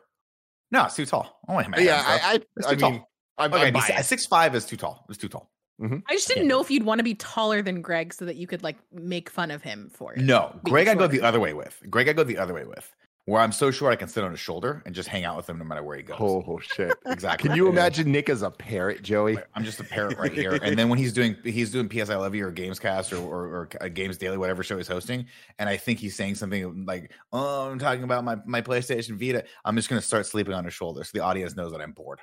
No, 0.70 0.84
it's 0.84 0.96
too 0.96 1.06
tall. 1.06 1.40
Oh, 1.48 1.54
my 1.54 1.64
Yeah, 1.78 2.02
I, 2.04 2.34
I, 2.34 2.40
It's 2.56 2.66
I 2.66 2.74
tall. 2.74 2.90
mean, 2.90 3.04
I'm, 3.38 3.54
okay, 3.54 3.68
I'm 3.68 3.72
biased. 3.72 4.08
six 4.08 4.26
five 4.26 4.54
is 4.54 4.66
too 4.66 4.76
tall. 4.76 5.06
It's 5.08 5.16
too 5.16 5.28
tall. 5.28 5.50
Mm-hmm. 5.80 5.98
I 6.08 6.12
just 6.14 6.26
didn't 6.26 6.48
know 6.48 6.60
if 6.60 6.70
you'd 6.70 6.82
want 6.82 6.98
to 6.98 7.04
be 7.04 7.14
taller 7.14 7.62
than 7.62 7.80
Greg 7.80 8.12
so 8.12 8.24
that 8.24 8.34
you 8.36 8.48
could 8.48 8.64
like 8.64 8.76
make 8.92 9.30
fun 9.30 9.52
of 9.52 9.62
him 9.62 9.88
for 9.94 10.12
it. 10.14 10.20
No, 10.20 10.58
Greg, 10.64 10.88
I 10.88 10.96
go 10.96 11.06
the 11.06 11.22
other 11.22 11.38
way 11.38 11.54
with. 11.54 11.80
Greg, 11.88 12.08
I 12.08 12.12
go 12.12 12.24
the 12.24 12.36
other 12.36 12.52
way 12.52 12.64
with, 12.64 12.92
where 13.28 13.42
I'm 13.42 13.52
so 13.52 13.70
short 13.70 13.92
I 13.92 13.96
can 13.96 14.08
sit 14.08 14.24
on 14.24 14.30
his 14.30 14.40
shoulder 14.40 14.82
and 14.86 14.94
just 14.94 15.06
hang 15.06 15.26
out 15.26 15.36
with 15.36 15.46
him 15.50 15.58
no 15.58 15.64
matter 15.64 15.82
where 15.82 15.98
he 15.98 16.02
goes. 16.02 16.16
Oh 16.18 16.58
shit! 16.62 16.96
Exactly. 17.06 17.48
Can 17.48 17.56
you 17.56 17.68
imagine 17.68 18.10
Nick 18.10 18.28
as 18.30 18.42
a 18.42 18.50
parrot, 18.50 19.02
Joey? 19.02 19.36
I'm 19.54 19.64
just 19.64 19.80
a 19.80 19.84
parrot 19.84 20.18
right 20.18 20.32
here. 20.32 20.58
And 20.62 20.78
then 20.78 20.88
when 20.88 20.98
he's 20.98 21.12
doing 21.12 21.36
he's 21.44 21.70
doing 21.70 21.88
PS 21.88 22.08
I 22.08 22.16
Love 22.16 22.34
You 22.34 22.46
or 22.46 22.52
Gamescast 22.52 23.12
or, 23.12 23.22
or, 23.22 23.68
or 23.80 23.88
Games 23.88 24.16
Daily, 24.16 24.38
whatever 24.38 24.62
show 24.62 24.78
he's 24.78 24.88
hosting, 24.88 25.26
and 25.58 25.68
I 25.68 25.76
think 25.76 25.98
he's 25.98 26.16
saying 26.16 26.36
something 26.36 26.86
like, 26.86 27.12
"Oh, 27.32 27.70
I'm 27.70 27.78
talking 27.78 28.04
about 28.04 28.24
my 28.24 28.36
my 28.46 28.62
PlayStation 28.62 29.18
Vita." 29.18 29.44
I'm 29.64 29.76
just 29.76 29.90
gonna 29.90 30.00
start 30.00 30.24
sleeping 30.24 30.54
on 30.54 30.64
his 30.64 30.72
shoulder 30.72 31.04
so 31.04 31.10
the 31.12 31.22
audience 31.22 31.54
knows 31.54 31.72
that 31.72 31.80
I'm 31.82 31.92
bored. 31.92 32.20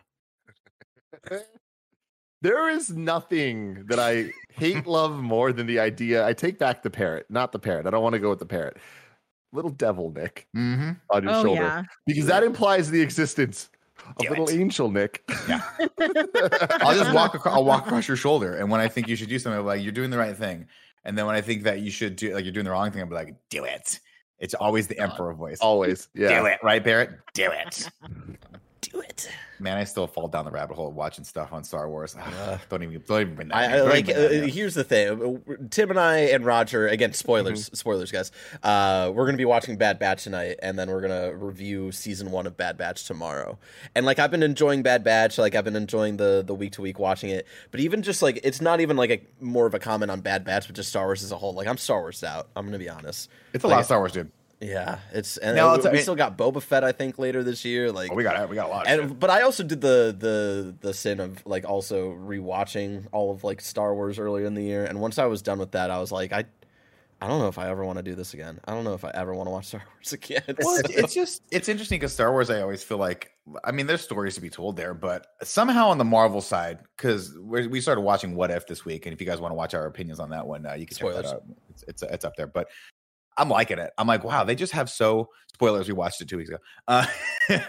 There 2.41 2.69
is 2.69 2.91
nothing 2.91 3.85
that 3.87 3.97
I 3.97 4.31
hate 4.53 4.85
love 4.85 5.15
more 5.15 5.51
than 5.51 5.65
the 5.65 5.79
idea. 5.79 6.27
I 6.27 6.33
take 6.33 6.59
back 6.59 6.83
the 6.83 6.91
parrot, 6.91 7.25
not 7.27 7.51
the 7.51 7.57
parrot. 7.57 7.87
I 7.87 7.89
don't 7.89 8.03
want 8.03 8.13
to 8.13 8.19
go 8.19 8.29
with 8.29 8.37
the 8.37 8.45
parrot. 8.45 8.77
Little 9.55 9.71
devil 9.71 10.11
Nick 10.11 10.47
Mm-hmm. 10.55 10.91
on 11.09 11.23
your 11.23 11.31
Oh 11.33 11.43
shoulder 11.43 11.61
yeah. 11.61 11.83
because 12.05 12.25
that 12.27 12.43
implies 12.43 12.91
the 12.91 13.01
existence 13.01 13.69
of 14.07 14.17
Damn 14.17 14.29
little 14.31 14.47
it. 14.49 14.59
angel 14.59 14.91
Nick. 14.91 15.23
Yeah. 15.47 15.61
I'll 16.81 16.95
just 16.95 17.13
walk 17.13 17.33
across. 17.33 17.55
I'll 17.55 17.65
walk 17.65 17.85
across 17.87 18.07
your 18.07 18.17
shoulder, 18.17 18.55
and 18.55 18.69
when 18.69 18.79
I 18.81 18.87
think 18.87 19.07
you 19.07 19.15
should 19.15 19.29
do 19.29 19.39
something, 19.39 19.57
I'll 19.57 19.63
be 19.63 19.67
like, 19.67 19.81
"You're 19.83 19.91
doing 19.93 20.09
the 20.11 20.17
right 20.17 20.35
thing," 20.37 20.67
and 21.05 21.17
then 21.17 21.25
when 21.25 21.35
I 21.35 21.41
think 21.41 21.63
that 21.63 21.79
you 21.79 21.89
should 21.89 22.15
do 22.15 22.33
like 22.35 22.43
you're 22.45 22.53
doing 22.53 22.65
the 22.65 22.71
wrong 22.71 22.91
thing, 22.91 23.01
I'll 23.01 23.07
be 23.07 23.15
like, 23.15 23.33
"Do 23.49 23.63
it." 23.63 23.99
It's 24.37 24.53
always 24.53 24.87
the 24.87 24.99
emperor 24.99 25.33
voice. 25.33 25.59
Always, 25.61 26.09
yeah. 26.13 26.39
Do 26.41 26.45
it, 26.47 26.59
right, 26.61 26.83
Barrett? 26.83 27.11
Do 27.33 27.49
it. 27.51 27.89
Do 28.91 28.99
it. 29.01 29.29
Man, 29.59 29.77
I 29.77 29.85
still 29.85 30.05
fall 30.05 30.27
down 30.27 30.43
the 30.43 30.51
rabbit 30.51 30.75
hole 30.75 30.91
watching 30.91 31.23
stuff 31.23 31.53
on 31.53 31.63
Star 31.63 31.89
Wars. 31.89 32.15
Yeah. 32.25 32.57
don't 32.69 32.83
even 32.83 33.01
don't 33.07 33.21
even 33.21 33.35
bring 33.35 33.47
that. 33.49 33.55
I, 33.55 33.77
I 33.77 33.81
like. 33.81 34.05
bring 34.05 34.17
that 34.17 34.43
Uh, 34.43 34.47
here's 34.47 34.73
the 34.73 34.83
thing: 34.83 35.41
Tim 35.69 35.89
and 35.91 35.99
I 35.99 36.17
and 36.17 36.45
Roger. 36.45 36.87
Again, 36.87 37.13
spoilers, 37.13 37.69
spoilers, 37.77 38.11
guys. 38.11 38.31
Uh, 38.61 39.11
we're 39.15 39.25
gonna 39.25 39.37
be 39.37 39.45
watching 39.45 39.77
Bad 39.77 39.97
Batch 39.97 40.23
tonight, 40.25 40.57
and 40.61 40.77
then 40.77 40.89
we're 40.89 41.01
gonna 41.01 41.33
review 41.33 41.91
season 41.93 42.31
one 42.31 42.45
of 42.47 42.57
Bad 42.57 42.77
Batch 42.77 43.05
tomorrow. 43.05 43.57
And 43.95 44.05
like, 44.05 44.19
I've 44.19 44.31
been 44.31 44.43
enjoying 44.43 44.83
Bad 44.83 45.03
Batch. 45.03 45.37
Like, 45.37 45.55
I've 45.55 45.63
been 45.65 45.75
enjoying 45.77 46.17
the 46.17 46.43
the 46.45 46.53
week 46.53 46.73
to 46.73 46.81
week 46.81 46.99
watching 46.99 47.29
it. 47.29 47.47
But 47.71 47.79
even 47.79 48.01
just 48.03 48.21
like, 48.21 48.39
it's 48.43 48.59
not 48.61 48.81
even 48.81 48.97
like 48.97 49.09
a 49.09 49.21
more 49.43 49.65
of 49.65 49.73
a 49.73 49.79
comment 49.79 50.11
on 50.11 50.19
Bad 50.21 50.43
Batch, 50.43 50.67
but 50.67 50.75
just 50.75 50.89
Star 50.89 51.05
Wars 51.05 51.23
as 51.23 51.31
a 51.31 51.37
whole. 51.37 51.53
Like, 51.53 51.67
I'm 51.67 51.77
Star 51.77 52.01
Wars 52.01 52.23
out. 52.23 52.49
I'm 52.55 52.65
gonna 52.65 52.77
be 52.79 52.89
honest. 52.89 53.29
it's 53.53 53.63
a 53.63 53.67
like- 53.67 53.73
lot 53.75 53.79
of 53.79 53.85
Star 53.85 53.99
Wars, 53.99 54.11
dude. 54.11 54.31
Yeah, 54.61 54.99
it's 55.13 55.37
and 55.37 55.55
No, 55.55 55.77
we 55.77 55.99
it- 55.99 56.01
still 56.03 56.15
got 56.15 56.37
Boba 56.37 56.61
Fett. 56.61 56.83
I 56.83 56.91
think 56.91 57.19
later 57.19 57.43
this 57.43 57.65
year. 57.65 57.91
Like, 57.91 58.11
Oh, 58.11 58.15
we 58.15 58.23
got 58.23 58.49
we 58.49 58.55
got 58.55 58.67
a 58.67 58.69
lot. 58.69 58.87
And 58.87 59.19
but 59.19 59.29
I 59.29 59.41
also 59.41 59.63
did 59.63 59.81
the 59.81 60.15
the 60.17 60.75
the 60.79 60.93
sin 60.93 61.19
of 61.19 61.45
like 61.45 61.65
also 61.69 62.11
rewatching 62.11 63.07
all 63.11 63.31
of 63.31 63.43
like 63.43 63.61
Star 63.61 63.93
Wars 63.93 64.17
earlier 64.19 64.45
in 64.45 64.53
the 64.53 64.63
year, 64.63 64.85
and 64.85 64.99
once 65.01 65.17
I 65.19 65.25
was 65.25 65.41
done 65.41 65.59
with 65.59 65.71
that, 65.71 65.91
I 65.91 65.99
was 65.99 66.11
like, 66.11 66.31
I 66.31 66.45
I 67.21 67.27
don't 67.27 67.39
know 67.39 67.47
if 67.47 67.57
I 67.57 67.69
ever 67.69 67.85
want 67.85 67.97
to 67.97 68.03
do 68.03 68.13
this 68.13 68.33
again. 68.33 68.59
I 68.65 68.73
don't 68.73 68.83
know 68.83 68.93
if 68.93 69.05
I 69.05 69.11
ever 69.13 69.33
want 69.33 69.47
to 69.47 69.51
watch 69.51 69.65
Star 69.67 69.81
Wars 69.97 70.13
again. 70.13 70.43
well, 70.59 70.77
it's, 70.77 70.89
it's 70.89 71.13
just 71.13 71.41
it's 71.51 71.67
interesting 71.69 71.99
because 71.99 72.13
Star 72.13 72.31
Wars. 72.31 72.49
I 72.49 72.61
always 72.61 72.83
feel 72.83 72.97
like 72.97 73.31
I 73.63 73.71
mean, 73.71 73.87
there's 73.87 74.01
stories 74.01 74.35
to 74.35 74.41
be 74.41 74.49
told 74.49 74.75
there, 74.77 74.93
but 74.93 75.27
somehow 75.43 75.89
on 75.89 75.97
the 75.97 76.03
Marvel 76.05 76.41
side, 76.41 76.79
because 76.97 77.37
we 77.37 77.79
started 77.81 78.01
watching 78.01 78.35
What 78.35 78.51
If 78.51 78.65
this 78.67 78.85
week, 78.85 79.05
and 79.05 79.13
if 79.13 79.19
you 79.21 79.27
guys 79.27 79.39
want 79.39 79.51
to 79.51 79.55
watch 79.55 79.73
our 79.73 79.85
opinions 79.85 80.19
on 80.19 80.29
that 80.31 80.47
one, 80.47 80.65
uh, 80.65 80.73
you 80.73 80.85
can 80.85 80.95
check 80.97 81.07
Spoilers. 81.09 81.25
that 81.25 81.35
out. 81.35 81.43
It's, 81.69 81.83
it's 81.87 82.03
it's 82.03 82.25
up 82.25 82.35
there, 82.37 82.47
but 82.47 82.69
I'm 83.37 83.49
liking 83.49 83.79
it. 83.79 83.91
I'm 83.97 84.07
like, 84.07 84.23
wow, 84.23 84.43
they 84.43 84.55
just 84.55 84.73
have 84.73 84.89
so 84.89 85.29
spoilers. 85.53 85.87
We 85.87 85.93
watched 85.93 86.21
it 86.21 86.27
two 86.27 86.37
weeks 86.37 86.49
ago, 86.49 86.59
uh, 86.87 87.05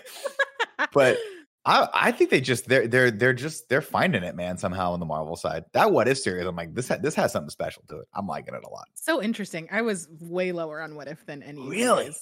but 0.93 1.19
I 1.65 1.89
I 1.93 2.13
think 2.13 2.31
they 2.31 2.41
just 2.41 2.69
they're 2.69 2.87
they're 2.87 3.11
they're 3.11 3.33
just 3.33 3.69
they're 3.69 3.83
finding 3.83 4.23
it, 4.23 4.37
man. 4.37 4.57
Somehow 4.59 4.93
on 4.93 5.01
the 5.01 5.07
Marvel 5.07 5.37
side, 5.37 5.65
that 5.73 5.91
What 5.93 6.09
If 6.09 6.19
series, 6.19 6.47
I'm 6.47 6.57
like, 6.57 6.75
this 6.75 6.89
ha- 6.89 6.99
this 7.01 7.15
has 7.17 7.33
something 7.33 7.51
special 7.51 7.83
to 7.89 8.01
it. 8.01 8.09
I'm 8.15 8.27
liking 8.27 8.55
it 8.55 8.63
a 8.65 8.69
lot. 8.71 8.87
so 8.95 9.23
interesting. 9.23 9.69
I 9.71 9.83
was 9.83 10.09
way 10.21 10.53
lower 10.53 10.81
on 10.81 10.95
what 10.95 11.09
if 11.09 11.25
than 11.27 11.43
any. 11.43 11.69
Really? 11.69 12.13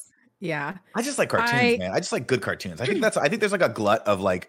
Yeah. 0.41 0.77
I 0.95 1.03
just 1.03 1.19
like 1.19 1.29
cartoons, 1.29 1.53
I- 1.53 1.77
man. 1.79 1.93
I 1.93 1.99
just 1.99 2.13
like 2.13 2.27
good 2.27 2.43
cartoons. 2.43 2.81
I 2.81 2.87
think 2.87 3.01
that's 3.03 3.17
I 3.17 3.29
think 3.29 3.41
there's 3.41 3.53
like 3.53 3.63
a 3.63 3.69
glut 3.69 4.07
of 4.07 4.21
like 4.21 4.49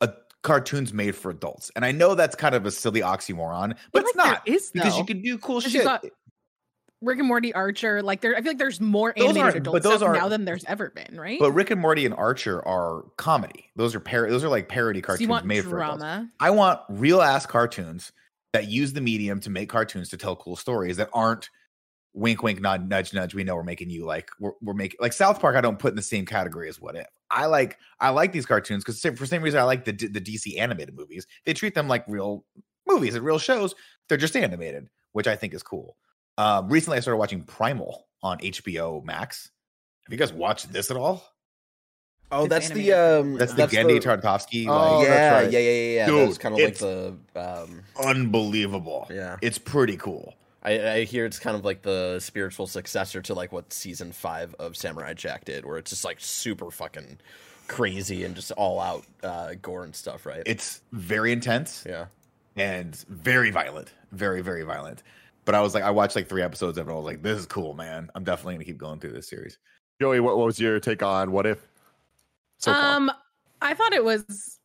a 0.00 0.12
cartoons 0.42 0.92
made 0.92 1.14
for 1.14 1.30
adults. 1.30 1.70
And 1.76 1.84
I 1.84 1.92
know 1.92 2.14
that's 2.16 2.34
kind 2.34 2.54
of 2.56 2.66
a 2.66 2.70
silly 2.72 3.00
oxymoron, 3.00 3.76
but 3.92 4.02
feel 4.02 4.08
it's 4.08 4.16
like 4.16 4.26
not 4.26 4.48
is, 4.48 4.70
because 4.72 4.98
you 4.98 5.04
can 5.04 5.22
do 5.22 5.38
cool 5.38 5.60
shit. 5.60 5.84
got 5.84 6.04
Rick 7.02 7.18
and 7.18 7.28
Morty, 7.28 7.52
Archer, 7.52 8.02
like 8.02 8.20
there. 8.20 8.34
I 8.34 8.40
feel 8.40 8.50
like 8.50 8.58
there's 8.58 8.80
more 8.80 9.12
Those 9.16 9.30
animated 9.30 9.62
adult 9.62 9.74
but 9.74 9.82
those 9.82 9.96
stuff 9.96 10.08
aren't- 10.08 10.20
now 10.20 10.28
than 10.28 10.44
there's 10.44 10.64
ever 10.64 10.90
been, 10.90 11.18
right? 11.18 11.38
But 11.38 11.52
Rick 11.52 11.70
and 11.70 11.80
Morty 11.80 12.06
and 12.06 12.14
Archer 12.14 12.66
are 12.66 13.04
comedy. 13.16 13.70
Those 13.76 13.94
are 13.94 14.00
par- 14.00 14.30
those 14.30 14.44
are 14.44 14.48
like 14.48 14.68
parody 14.68 15.00
so 15.00 15.06
cartoons 15.06 15.28
want 15.28 15.46
made 15.46 15.64
for 15.64 15.78
adults. 15.80 16.00
drama? 16.02 16.30
I 16.40 16.50
want 16.50 16.80
real 16.88 17.20
ass 17.20 17.44
cartoons 17.46 18.12
that 18.52 18.68
use 18.68 18.92
the 18.92 19.00
medium 19.00 19.40
to 19.40 19.50
make 19.50 19.68
cartoons 19.68 20.08
to 20.10 20.16
tell 20.16 20.36
cool 20.36 20.56
stories 20.56 20.96
that 20.98 21.08
aren't 21.12 21.50
wink 22.14 22.42
wink 22.42 22.60
nod 22.60 22.86
nudge 22.90 23.14
nudge 23.14 23.34
we 23.34 23.42
know 23.42 23.54
we're 23.56 23.62
making 23.62 23.88
you 23.88 24.04
like 24.04 24.28
we're, 24.38 24.50
we're 24.60 24.74
making 24.74 24.98
like 25.00 25.14
south 25.14 25.40
park 25.40 25.56
i 25.56 25.62
don't 25.62 25.78
put 25.78 25.88
in 25.92 25.96
the 25.96 26.02
same 26.02 26.26
category 26.26 26.68
as 26.68 26.78
what 26.78 26.94
if 26.94 27.06
i 27.30 27.46
like 27.46 27.78
i 28.00 28.10
like 28.10 28.32
these 28.32 28.44
cartoons 28.44 28.84
because 28.84 29.00
for 29.00 29.12
the 29.12 29.26
same 29.26 29.40
reason 29.40 29.58
i 29.58 29.62
like 29.62 29.86
the 29.86 29.92
the 29.92 30.20
dc 30.20 30.58
animated 30.60 30.94
movies 30.94 31.26
they 31.46 31.54
treat 31.54 31.74
them 31.74 31.88
like 31.88 32.04
real 32.06 32.44
movies 32.86 33.14
and 33.14 33.24
real 33.24 33.38
shows 33.38 33.74
they're 34.10 34.18
just 34.18 34.36
animated 34.36 34.90
which 35.12 35.26
i 35.26 35.34
think 35.34 35.54
is 35.54 35.62
cool 35.62 35.96
um 36.38 36.68
recently 36.68 36.96
i 36.96 37.00
started 37.00 37.18
watching 37.18 37.42
primal 37.42 38.06
on 38.22 38.38
hbo 38.38 39.04
max 39.04 39.50
have 40.04 40.12
you 40.12 40.18
guys 40.18 40.32
watched 40.32 40.72
this 40.72 40.90
at 40.90 40.96
all 40.96 41.24
oh, 42.30 42.44
It's 42.44 42.50
that's 42.50 42.68
the 42.70 42.92
animated. 42.92 43.32
um, 43.32 43.38
that's 43.38 43.54
the 43.54 43.66
Genndy 43.66 44.00
Tartakovsky 44.00 44.66
Oh, 44.68 44.98
like 44.98 45.06
yeah, 45.08 45.32
right. 45.34 45.50
yeah, 45.52 45.58
yeah, 45.58 45.70
yeah, 45.70 45.94
yeah. 45.94 46.06
Dude, 46.06 46.28
that's 46.28 46.38
kind 46.38 46.54
of 46.54 46.60
like 46.60 46.78
the 46.78 47.14
um, 47.36 47.82
unbelievable 48.04 49.06
yeah. 49.10 49.36
it's 49.42 49.58
pretty 49.58 49.96
cool 49.96 50.34
I, 50.64 50.90
I 50.90 51.04
hear 51.04 51.24
it's 51.26 51.38
kind 51.38 51.56
of 51.56 51.64
like 51.64 51.82
the 51.82 52.20
spiritual 52.20 52.66
successor 52.66 53.20
to 53.22 53.34
like 53.34 53.50
what 53.52 53.72
season 53.72 54.12
five 54.12 54.54
of 54.60 54.76
Samurai 54.76 55.12
Jack 55.14 55.44
did, 55.44 55.64
where 55.66 55.76
it's 55.76 55.90
just 55.90 56.04
like 56.04 56.18
super 56.20 56.70
fucking 56.70 57.18
crazy 57.66 58.22
and 58.24 58.34
just 58.36 58.52
all 58.52 58.78
out 58.78 59.04
uh, 59.24 59.54
gore 59.60 59.82
and 59.82 59.94
stuff, 59.94 60.24
right? 60.24 60.42
it's 60.46 60.80
very 60.92 61.32
intense 61.32 61.84
yeah. 61.88 62.06
and 62.54 62.94
very 63.08 63.50
violent, 63.50 63.92
very 64.12 64.40
very 64.40 64.62
violent. 64.62 65.02
But 65.44 65.54
I 65.54 65.60
was 65.60 65.74
like, 65.74 65.82
I 65.82 65.90
watched 65.90 66.14
like 66.14 66.28
three 66.28 66.42
episodes 66.42 66.78
of 66.78 66.88
it. 66.88 66.92
I 66.92 66.94
was 66.94 67.04
like, 67.04 67.22
this 67.22 67.38
is 67.38 67.46
cool, 67.46 67.74
man. 67.74 68.10
I'm 68.14 68.24
definitely 68.24 68.54
gonna 68.54 68.64
keep 68.64 68.78
going 68.78 69.00
through 69.00 69.12
this 69.12 69.28
series. 69.28 69.58
Joey, 70.00 70.20
what, 70.20 70.36
what 70.36 70.46
was 70.46 70.58
your 70.58 70.80
take 70.80 71.02
on 71.02 71.32
what 71.32 71.46
if? 71.46 71.66
So 72.58 72.72
far? 72.72 72.96
um, 72.96 73.10
I 73.60 73.74
thought 73.74 73.92
it 73.92 74.04
was 74.04 74.58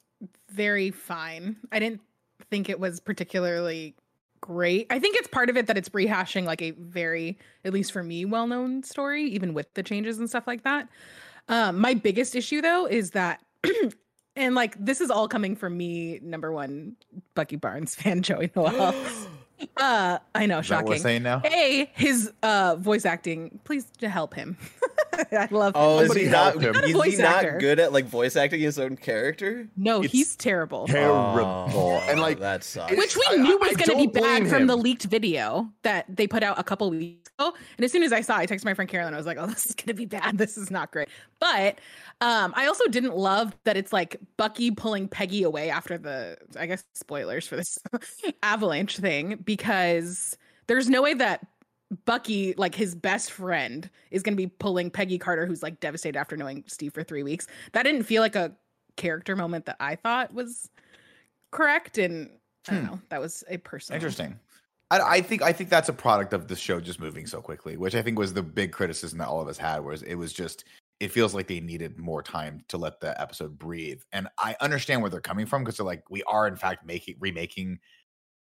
very 0.50 0.92
fine. 0.92 1.58
I 1.72 1.80
didn't 1.80 2.02
think 2.50 2.70
it 2.70 2.80
was 2.80 3.00
particularly 3.00 3.96
great. 4.42 4.88
I 4.90 5.00
think 5.00 5.18
it's 5.18 5.28
part 5.28 5.50
of 5.50 5.58
it 5.58 5.68
that 5.68 5.78
it's 5.78 5.90
rehashing 5.90 6.46
like 6.46 6.62
a 6.62 6.72
very, 6.72 7.38
at 7.66 7.74
least 7.74 7.92
for 7.92 8.04
me, 8.04 8.26
well-known 8.26 8.84
story, 8.84 9.24
even 9.26 9.54
with 9.54 9.74
the 9.74 9.84
changes 9.84 10.20
and 10.20 10.30
stuff 10.30 10.48
like 10.48 10.64
that. 10.64 10.88
Um, 11.50 11.80
my 11.80 11.94
biggest 11.94 12.36
issue 12.36 12.62
though 12.62 12.86
is 12.86 13.12
that, 13.12 13.42
and 14.36 14.56
like 14.56 14.76
this 14.84 15.02
is 15.02 15.10
all 15.10 15.28
coming 15.28 15.56
from 15.56 15.78
me, 15.78 16.20
number 16.22 16.52
one 16.52 16.96
Bucky 17.36 17.56
Barnes 17.56 17.96
fan, 17.96 18.22
Joey 18.22 18.52
Noelle. 18.56 18.96
uh, 19.78 20.20
I 20.36 20.46
know, 20.46 20.60
Is 20.60 20.66
shocking. 20.66 20.88
we're 20.90 20.98
saying 20.98 21.24
now? 21.24 21.42
A, 21.46 21.90
his 21.94 22.32
uh 22.44 22.76
voice 22.78 23.06
acting. 23.06 23.60
Please 23.64 23.86
to 24.00 24.10
help 24.10 24.34
him. 24.34 24.58
I 25.32 25.48
love. 25.52 25.76
him. 25.76 25.82
Oh, 25.82 26.00
is 26.00 26.08
Somebody 26.08 26.26
he 26.26 26.32
not? 26.32 26.52
help 26.54 26.64
him. 26.64 26.74
Not 26.74 26.84
a 26.84 26.88
Is 26.88 26.94
voice 26.94 27.18
he 27.18 27.22
not 27.24 27.60
good 27.60 27.80
at 27.80 27.92
like 27.92 28.06
voice 28.06 28.36
acting 28.36 28.60
his 28.60 28.78
own 28.78 28.98
character? 28.98 29.68
No, 29.76 30.02
It's 30.04 30.12
he's 30.12 30.36
terrible. 30.36 30.86
Terrible. 30.88 31.70
Oh, 31.74 32.04
and 32.08 32.20
like 32.20 32.40
that 32.40 32.64
sucks. 32.64 32.96
Which 32.96 33.16
we 33.18 33.24
I- 33.32 33.36
knew 33.38 33.54
I- 33.54 33.56
was 33.56 33.70
I 33.72 33.74
going 33.74 33.90
to 33.90 33.96
be 33.98 34.06
don't 34.08 34.14
blame 34.14 34.44
bad 34.44 34.50
from 34.52 34.62
him. 34.64 34.68
the 34.68 34.78
leaked 34.78 35.06
video 35.06 35.70
that 35.84 36.06
they 36.08 36.28
put 36.28 36.44
out 36.44 36.60
a 36.60 36.64
couple 36.64 36.90
weeks 36.92 37.27
ago. 37.27 37.27
And 37.78 37.86
as 37.86 37.92
soon 37.92 38.02
as 38.04 38.12
I 38.12 38.22
saw, 38.22 38.40
it, 38.40 38.42
I 38.42 38.46
texted 38.48 38.66
my 38.66 38.74
friend 38.74 38.90
Carolyn. 38.90 39.14
I 39.14 39.18
was 39.18 39.26
like, 39.26 39.38
"Oh, 39.40 39.46
this 39.48 39.66
is 39.68 39.76
going 39.76 39.88
to 39.88 39.94
be 39.94 40.06
bad. 40.06 40.38
This 40.38 40.58
is 40.58 40.72
not 40.72 40.92
great." 40.92 41.10
But 41.40 41.80
um, 42.22 42.54
I 42.56 42.66
also 42.68 42.86
didn't 42.88 43.16
love 43.16 43.56
that 43.64 43.78
it's 43.78 43.94
like 43.94 44.18
Bucky 44.38 44.72
pulling 44.72 45.08
Peggy 45.08 45.44
away 45.44 45.70
after 45.70 45.98
the, 45.98 46.38
I 46.60 46.66
guess, 46.66 46.84
spoilers 46.94 47.48
for 47.48 47.56
this 47.56 47.78
avalanche 48.44 48.98
thing 48.98 49.38
because 49.38 50.38
there's 50.68 50.90
no 50.90 51.02
way 51.02 51.14
that 51.16 51.46
Bucky, 52.06 52.54
like 52.58 52.76
his 52.76 52.96
best 52.96 53.32
friend, 53.32 53.90
is 54.12 54.24
going 54.24 54.34
to 54.34 54.38
be 54.38 54.48
pulling 54.48 54.90
Peggy 54.92 55.18
Carter, 55.20 55.46
who's 55.46 55.64
like 55.64 55.80
devastated 55.80 56.18
after 56.18 56.36
knowing 56.36 56.64
Steve 56.68 56.94
for 56.94 57.04
three 57.04 57.24
weeks. 57.24 57.48
That 57.74 57.84
didn't 57.84 58.04
feel 58.04 58.22
like 58.22 58.36
a 58.36 58.56
character 58.98 59.36
moment 59.36 59.66
that 59.68 59.78
I 59.80 59.96
thought 59.96 60.34
was 60.34 60.70
correct, 61.52 61.98
and 61.98 62.32
I 62.68 62.74
don't 62.74 62.82
Hmm. 62.82 62.86
know. 62.86 63.02
That 63.10 63.22
was 63.22 63.44
a 63.50 63.58
personal. 63.58 63.96
Interesting. 63.96 64.40
I, 64.90 65.00
I 65.00 65.22
think 65.22 65.42
I 65.42 65.52
think 65.52 65.70
that's 65.70 65.90
a 65.90 65.94
product 65.94 66.34
of 66.34 66.48
the 66.48 66.56
show 66.56 66.80
just 66.80 67.00
moving 67.00 67.28
so 67.28 67.42
quickly, 67.42 67.78
which 67.78 67.96
I 67.96 68.02
think 68.02 68.18
was 68.18 68.34
the 68.34 68.44
big 68.44 68.72
criticism 68.72 69.20
that 69.20 69.28
all 69.28 69.42
of 69.42 69.48
us 69.48 69.58
had. 69.58 69.80
Was 69.80 70.04
it 70.04 70.16
was 70.16 70.34
just 70.34 70.66
it 71.00 71.12
feels 71.12 71.34
like 71.34 71.48
they 71.48 71.60
needed 71.60 72.00
more 72.00 72.24
time 72.24 72.64
to 72.70 72.78
let 72.78 73.00
the 73.00 73.20
episode 73.22 73.58
breathe, 73.58 74.02
and 74.14 74.28
I 74.38 74.56
understand 74.62 75.02
where 75.02 75.10
they're 75.10 75.22
coming 75.22 75.46
from 75.46 75.64
because 75.64 75.78
they're 75.78 75.86
like 75.86 76.10
we 76.10 76.24
are 76.24 76.48
in 76.48 76.56
fact 76.56 76.86
making 76.86 77.16
remaking 77.20 77.80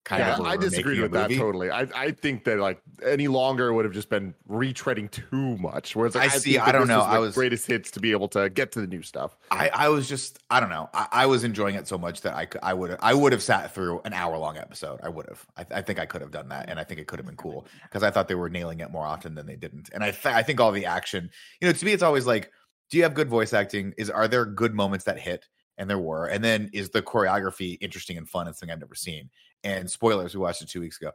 kind 0.05 0.21
yeah, 0.21 0.37
of. 0.37 0.45
I 0.45 0.57
disagreed 0.57 0.99
with 0.99 1.11
that 1.11 1.29
totally. 1.31 1.69
I, 1.69 1.87
I 1.95 2.11
think 2.11 2.43
that 2.45 2.59
like 2.59 2.81
any 3.05 3.27
longer 3.27 3.73
would 3.73 3.85
have 3.85 3.93
just 3.93 4.09
been 4.09 4.33
retreading 4.49 5.09
too 5.11 5.57
much. 5.57 5.95
Whereas 5.95 6.15
like, 6.15 6.31
I 6.31 6.37
see, 6.37 6.57
I 6.57 6.71
don't 6.71 6.87
know, 6.87 6.99
was 6.99 7.07
I 7.07 7.19
was- 7.19 7.35
greatest 7.35 7.67
hits 7.67 7.91
to 7.91 7.99
be 7.99 8.11
able 8.11 8.27
to 8.29 8.49
get 8.49 8.71
to 8.73 8.81
the 8.81 8.87
new 8.87 9.01
stuff. 9.01 9.37
I, 9.51 9.69
I 9.73 9.89
was 9.89 10.07
just 10.09 10.39
I 10.49 10.59
don't 10.59 10.69
know. 10.69 10.89
I, 10.93 11.07
I 11.11 11.25
was 11.25 11.43
enjoying 11.43 11.75
it 11.75 11.87
so 11.87 11.97
much 11.97 12.21
that 12.21 12.35
I 12.35 12.47
I 12.63 12.73
would 12.73 12.97
I 13.01 13.13
would 13.13 13.31
have 13.31 13.43
sat 13.43 13.73
through 13.73 14.01
an 14.05 14.13
hour 14.13 14.37
long 14.37 14.57
episode. 14.57 14.99
I 15.03 15.09
would 15.09 15.27
have 15.27 15.45
I, 15.57 15.77
I 15.77 15.81
think 15.81 15.99
I 15.99 16.05
could 16.05 16.21
have 16.21 16.31
done 16.31 16.49
that 16.49 16.69
and 16.69 16.79
I 16.79 16.83
think 16.83 16.99
it 16.99 17.07
could 17.07 17.19
have 17.19 17.25
been 17.25 17.35
cool 17.35 17.67
because 17.83 18.03
I 18.03 18.11
thought 18.11 18.27
they 18.27 18.35
were 18.35 18.49
nailing 18.49 18.79
it 18.79 18.91
more 18.91 19.05
often 19.05 19.35
than 19.35 19.45
they 19.45 19.55
didn't. 19.55 19.89
And 19.93 20.03
I 20.03 20.11
th- 20.11 20.33
I 20.33 20.43
think 20.43 20.59
all 20.59 20.71
the 20.71 20.85
action 20.85 21.29
you 21.61 21.67
know 21.67 21.73
to 21.73 21.85
me 21.85 21.91
it's 21.91 22.03
always 22.03 22.25
like 22.25 22.51
do 22.89 22.97
you 22.97 23.03
have 23.03 23.13
good 23.13 23.29
voice 23.29 23.53
acting? 23.53 23.93
Is 23.97 24.09
are 24.09 24.27
there 24.27 24.45
good 24.45 24.73
moments 24.73 25.05
that 25.05 25.19
hit? 25.19 25.47
And 25.77 25.89
there 25.89 25.99
were. 25.99 26.25
And 26.25 26.43
then 26.43 26.69
is 26.73 26.89
the 26.89 27.01
choreography 27.01 27.77
interesting 27.79 28.17
and 28.17 28.27
fun? 28.27 28.47
And 28.47 28.55
something 28.55 28.73
I've 28.73 28.81
never 28.81 28.95
seen 28.95 29.29
and 29.63 29.89
spoilers 29.89 30.33
we 30.33 30.39
watched 30.39 30.61
it 30.61 30.69
two 30.69 30.79
weeks 30.79 30.99
ago 31.01 31.11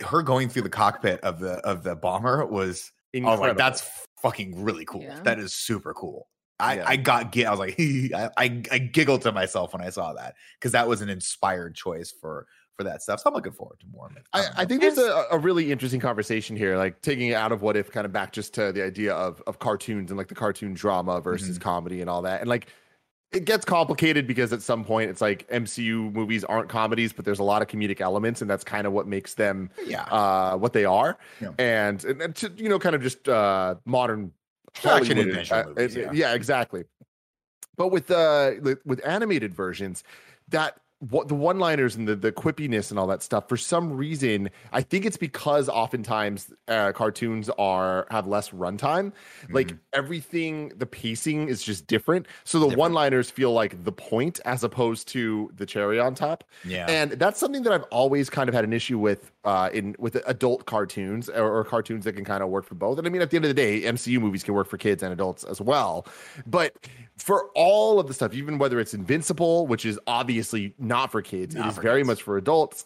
her 0.00 0.22
going 0.22 0.48
through 0.48 0.62
the 0.62 0.68
cockpit 0.68 1.20
of 1.20 1.38
the 1.38 1.54
of 1.58 1.82
the 1.82 1.94
bomber 1.94 2.44
was 2.46 2.92
I 3.14 3.20
was 3.20 3.38
like, 3.38 3.56
that's 3.56 3.88
fucking 4.20 4.62
really 4.62 4.84
cool. 4.84 5.02
Yeah. 5.02 5.20
That 5.22 5.38
is 5.38 5.54
super 5.54 5.94
cool. 5.94 6.28
I, 6.58 6.76
Yeah. 6.76 6.84
I 6.86 6.96
got 6.96 7.32
gi- 7.32 7.46
I 7.46 7.50
was 7.50 7.60
like 7.60 7.76
I, 7.80 8.30
I 8.36 8.62
I 8.72 8.78
giggled 8.78 9.22
to 9.22 9.32
myself 9.32 9.72
when 9.72 9.82
I 9.82 9.90
saw 9.90 10.12
that 10.14 10.34
because 10.58 10.72
that 10.72 10.88
was 10.88 11.00
an 11.00 11.08
inspired 11.08 11.74
choice 11.74 12.12
for 12.20 12.46
for 12.76 12.82
that 12.82 13.02
stuff. 13.02 13.20
So 13.20 13.30
I'm 13.30 13.34
looking 13.34 13.52
forward 13.52 13.78
to 13.80 13.86
more 13.92 14.06
of 14.06 14.16
it. 14.16 14.24
I, 14.32 14.42
don't 14.42 14.58
I 14.58 14.64
think 14.64 14.80
there's 14.80 14.98
a, 14.98 15.26
a 15.30 15.38
really 15.38 15.70
interesting 15.70 16.00
conversation 16.00 16.56
here, 16.56 16.76
like 16.76 17.00
taking 17.02 17.28
it 17.28 17.34
out 17.34 17.52
of 17.52 17.62
what 17.62 17.76
if 17.76 17.90
kind 17.92 18.04
of 18.04 18.12
back 18.12 18.32
just 18.32 18.52
to 18.54 18.72
the 18.72 18.82
idea 18.82 19.14
of 19.14 19.40
of 19.46 19.60
cartoons 19.60 20.10
and 20.10 20.18
like 20.18 20.28
the 20.28 20.34
cartoon 20.34 20.74
drama 20.74 21.20
versus 21.20 21.50
mm-hmm. 21.50 21.62
comedy 21.62 22.00
and 22.00 22.10
all 22.10 22.22
that. 22.22 22.40
And 22.40 22.48
like 22.48 22.68
it 23.34 23.44
gets 23.44 23.64
complicated 23.64 24.26
because 24.26 24.52
at 24.52 24.62
some 24.62 24.84
point 24.84 25.10
it's 25.10 25.20
like 25.20 25.46
MCU 25.48 26.12
movies 26.12 26.44
aren't 26.44 26.68
comedies, 26.68 27.12
but 27.12 27.24
there's 27.24 27.40
a 27.40 27.44
lot 27.44 27.62
of 27.62 27.68
comedic 27.68 28.00
elements, 28.00 28.40
and 28.40 28.48
that's 28.50 28.64
kind 28.64 28.86
of 28.86 28.92
what 28.92 29.06
makes 29.06 29.34
them 29.34 29.70
yeah. 29.84 30.04
uh 30.04 30.56
what 30.56 30.72
they 30.72 30.84
are. 30.84 31.18
Yeah. 31.40 31.50
And, 31.58 32.02
and, 32.04 32.22
and 32.22 32.36
to, 32.36 32.52
you 32.56 32.68
know, 32.68 32.78
kind 32.78 32.94
of 32.94 33.02
just 33.02 33.28
uh 33.28 33.74
modern 33.84 34.32
Action 34.84 35.18
adventure 35.18 35.54
uh, 35.54 35.64
movies, 35.68 35.96
uh, 35.96 36.10
yeah. 36.12 36.34
exactly. 36.34 36.84
But 37.76 37.88
with 37.88 38.10
uh 38.10 38.52
with 38.84 39.00
animated 39.04 39.54
versions, 39.54 40.04
that 40.48 40.78
what 41.10 41.28
the 41.28 41.34
one-liners 41.34 41.96
and 41.96 42.06
the 42.08 42.16
the 42.16 42.32
quippiness 42.32 42.90
and 42.90 42.98
all 42.98 43.06
that 43.06 43.22
stuff 43.22 43.48
for 43.48 43.56
some 43.56 43.92
reason 43.92 44.48
i 44.72 44.80
think 44.80 45.04
it's 45.04 45.16
because 45.16 45.68
oftentimes 45.68 46.52
uh, 46.68 46.92
cartoons 46.92 47.50
are 47.58 48.06
have 48.10 48.26
less 48.26 48.50
runtime 48.50 49.12
like 49.50 49.64
Mm-hmm. 49.64 49.76
everything 49.94 50.72
the 50.76 50.86
pacing 50.86 51.48
is 51.48 51.62
just 51.62 51.86
different 51.86 52.26
so 52.44 52.58
the 52.60 52.76
one-liners 52.76 53.30
feel 53.30 53.52
like 53.52 53.82
the 53.84 53.92
point 53.92 54.40
as 54.44 54.62
opposed 54.62 55.08
to 55.08 55.50
the 55.56 55.66
cherry 55.66 55.98
on 55.98 56.14
top 56.14 56.44
yeah. 56.64 56.86
and 56.88 57.12
that's 57.12 57.40
something 57.40 57.62
that 57.62 57.72
I've 57.72 57.84
always 57.84 58.28
kind 58.30 58.48
of 58.48 58.54
had 58.54 58.64
an 58.64 58.72
issue 58.72 58.98
with 58.98 59.32
uh, 59.44 59.70
in 59.72 59.94
with 59.98 60.16
adult 60.26 60.66
cartoons 60.66 61.28
or, 61.28 61.58
or 61.58 61.64
cartoons 61.64 62.04
that 62.04 62.14
can 62.14 62.24
kind 62.24 62.42
of 62.42 62.48
work 62.48 62.64
for 62.64 62.74
both. 62.74 62.98
And 62.98 63.06
I 63.06 63.10
mean, 63.10 63.22
at 63.22 63.30
the 63.30 63.36
end 63.36 63.44
of 63.44 63.48
the 63.48 63.54
day, 63.54 63.82
MCU 63.82 64.20
movies 64.20 64.42
can 64.42 64.54
work 64.54 64.68
for 64.68 64.78
kids 64.78 65.02
and 65.02 65.12
adults 65.12 65.44
as 65.44 65.60
well. 65.60 66.06
But 66.46 66.74
for 67.16 67.50
all 67.54 68.00
of 68.00 68.06
the 68.06 68.14
stuff, 68.14 68.34
even 68.34 68.58
whether 68.58 68.80
it's 68.80 68.94
Invincible, 68.94 69.66
which 69.66 69.84
is 69.84 69.98
obviously 70.06 70.74
not 70.78 71.12
for 71.12 71.22
kids, 71.22 71.54
Not 71.54 71.66
it 71.66 71.68
is 71.70 71.78
very 71.78 72.00
kids. 72.00 72.08
much 72.08 72.22
for 72.22 72.36
adults. 72.36 72.84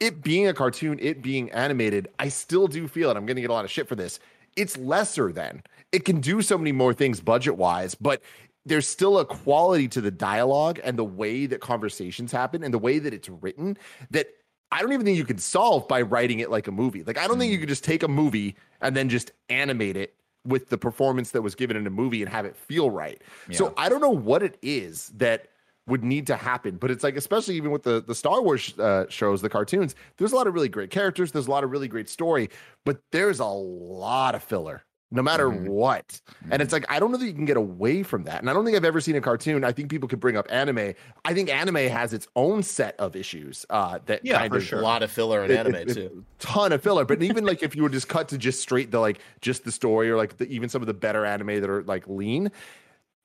It 0.00 0.22
being 0.22 0.46
a 0.46 0.54
cartoon, 0.54 0.98
it 1.00 1.22
being 1.22 1.50
animated, 1.52 2.08
I 2.18 2.28
still 2.28 2.66
do 2.66 2.88
feel, 2.88 3.10
and 3.10 3.18
I'm 3.18 3.26
going 3.26 3.36
to 3.36 3.42
get 3.42 3.50
a 3.50 3.52
lot 3.52 3.64
of 3.64 3.70
shit 3.70 3.88
for 3.88 3.94
this. 3.94 4.18
It's 4.56 4.76
lesser 4.78 5.32
than 5.32 5.62
it 5.92 6.04
can 6.04 6.20
do 6.20 6.40
so 6.40 6.56
many 6.56 6.72
more 6.72 6.94
things 6.94 7.20
budget 7.20 7.56
wise, 7.56 7.94
but 7.94 8.22
there's 8.64 8.88
still 8.88 9.18
a 9.18 9.24
quality 9.24 9.86
to 9.88 10.00
the 10.00 10.10
dialogue 10.10 10.80
and 10.82 10.98
the 10.98 11.04
way 11.04 11.46
that 11.46 11.60
conversations 11.60 12.32
happen 12.32 12.64
and 12.64 12.74
the 12.74 12.78
way 12.78 12.98
that 12.98 13.14
it's 13.14 13.28
written 13.28 13.76
that 14.10 14.26
I 14.72 14.82
don't 14.82 14.92
even 14.92 15.06
think 15.06 15.16
you 15.16 15.24
could 15.24 15.40
solve 15.40 15.86
by 15.88 16.02
writing 16.02 16.40
it 16.40 16.50
like 16.50 16.66
a 16.66 16.72
movie. 16.72 17.02
Like 17.04 17.18
I 17.18 17.26
don't 17.26 17.36
Mm. 17.36 17.40
think 17.40 17.52
you 17.52 17.58
could 17.58 17.68
just 17.68 17.84
take 17.84 18.02
a 18.02 18.08
movie 18.08 18.56
and 18.80 18.96
then 18.96 19.08
just 19.08 19.30
animate 19.48 19.96
it 19.96 20.14
with 20.44 20.68
the 20.68 20.78
performance 20.78 21.32
that 21.32 21.42
was 21.42 21.54
given 21.54 21.76
in 21.76 21.86
a 21.86 21.90
movie 21.90 22.22
and 22.22 22.30
have 22.30 22.44
it 22.44 22.56
feel 22.56 22.90
right. 22.90 23.20
Yeah. 23.48 23.56
So 23.56 23.74
I 23.76 23.88
don't 23.88 24.00
know 24.00 24.10
what 24.10 24.42
it 24.42 24.58
is 24.62 25.08
that 25.16 25.48
would 25.88 26.02
need 26.04 26.26
to 26.26 26.36
happen, 26.36 26.76
but 26.78 26.90
it's 26.90 27.04
like 27.04 27.16
especially 27.16 27.54
even 27.56 27.70
with 27.70 27.84
the 27.84 28.00
the 28.02 28.14
Star 28.14 28.42
Wars 28.42 28.76
uh, 28.78 29.06
shows, 29.08 29.40
the 29.42 29.48
cartoons, 29.48 29.94
there's 30.16 30.32
a 30.32 30.36
lot 30.36 30.46
of 30.48 30.54
really 30.54 30.68
great 30.68 30.90
characters, 30.90 31.30
there's 31.32 31.46
a 31.46 31.50
lot 31.50 31.62
of 31.64 31.70
really 31.70 31.88
great 31.88 32.08
story, 32.08 32.50
but 32.84 33.00
there's 33.12 33.38
a 33.40 33.44
lot 33.46 34.34
of 34.34 34.42
filler 34.42 34.82
no 35.12 35.22
matter 35.22 35.48
Mhm. 35.48 35.68
what. 35.68 36.20
And 36.50 36.60
it's 36.60 36.72
like 36.72 36.84
I 36.90 36.98
don't 36.98 37.12
know 37.12 37.18
that 37.18 37.26
you 37.26 37.32
can 37.32 37.44
get 37.44 37.56
away 37.56 38.02
from 38.02 38.24
that. 38.24 38.40
And 38.40 38.50
I 38.50 38.52
don't 38.52 38.64
think 38.64 38.76
I've 38.76 38.84
ever 38.84 39.00
seen 39.00 39.14
a 39.14 39.20
cartoon. 39.20 39.62
I 39.64 39.70
think 39.72 39.88
people 39.88 40.08
could 40.08 40.18
bring 40.18 40.36
up 40.36 40.46
anime. 40.50 40.94
I 41.24 41.32
think 41.32 41.48
anime 41.48 41.76
has 41.76 42.12
its 42.12 42.26
own 42.34 42.62
set 42.64 42.96
of 42.98 43.14
issues 43.14 43.64
uh, 43.70 44.00
that 44.06 44.24
Yeah, 44.24 44.38
kind 44.38 44.50
for 44.52 44.56
of 44.58 44.64
sure. 44.64 44.80
a 44.80 44.82
lot 44.82 45.02
of 45.04 45.10
filler 45.12 45.44
in 45.44 45.50
it- 45.52 45.56
anime 45.58 45.74
it- 45.76 45.94
too. 45.94 46.24
ton 46.40 46.72
of 46.72 46.82
filler. 46.82 47.04
But 47.04 47.22
even 47.22 47.44
like 47.44 47.62
if 47.62 47.76
you 47.76 47.82
were 47.84 47.88
just 47.88 48.08
cut 48.08 48.28
to 48.30 48.38
just 48.38 48.60
straight 48.60 48.90
the 48.90 48.98
like 48.98 49.20
just 49.40 49.64
the 49.64 49.72
story 49.72 50.10
or 50.10 50.16
like 50.16 50.38
the, 50.38 50.48
even 50.48 50.68
some 50.68 50.82
of 50.82 50.86
the 50.86 50.94
better 50.94 51.24
anime 51.24 51.60
that 51.60 51.70
are 51.70 51.82
like 51.84 52.08
lean, 52.08 52.50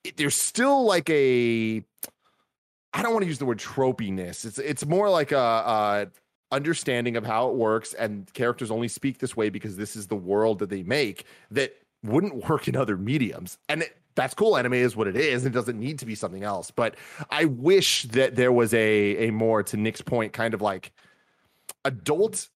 it, 0.04 0.18
there's 0.18 0.36
still 0.36 0.86
like 0.86 1.10
a 1.10 1.84
I 2.94 3.02
don't 3.02 3.14
want 3.14 3.24
to 3.24 3.28
use 3.28 3.40
the 3.40 3.46
word 3.46 3.58
tropiness. 3.60 4.46
It's 4.46 4.60
it's 4.60 4.86
more 4.86 5.10
like 5.10 5.32
a, 5.32 5.38
a 5.38 6.08
understanding 6.52 7.16
of 7.16 7.26
how 7.26 7.50
it 7.50 7.56
works 7.56 7.94
and 7.94 8.32
characters 8.34 8.72
only 8.72 8.88
speak 8.88 9.20
this 9.20 9.36
way 9.36 9.50
because 9.50 9.78
this 9.78 9.96
is 9.96 10.08
the 10.08 10.16
world 10.16 10.60
that 10.60 10.70
they 10.70 10.84
make 10.84 11.26
that 11.50 11.76
wouldn't 12.04 12.36
work 12.50 12.68
in 12.68 12.76
other 12.76 12.98
mediums. 12.98 13.58
And 13.70 13.84
it, 13.84 13.98
that's 14.16 14.34
cool. 14.34 14.58
Anime 14.58 14.74
is 14.74 14.96
what 14.96 15.08
it 15.08 15.16
is. 15.16 15.46
It 15.46 15.52
doesn't 15.52 15.80
need 15.80 16.00
to 16.00 16.06
be 16.06 16.16
something 16.16 16.44
else. 16.44 16.72
But 16.72 16.96
I 17.30 17.46
wish 17.46 18.04
that 18.04 18.36
there 18.36 18.52
was 18.52 18.74
a 18.74 19.28
a 19.28 19.32
more 19.32 19.64
to 19.64 19.78
Nick's 19.78 20.02
point, 20.02 20.34
kind 20.34 20.54
of 20.54 20.62
like 20.62 20.92
adult 21.86 22.50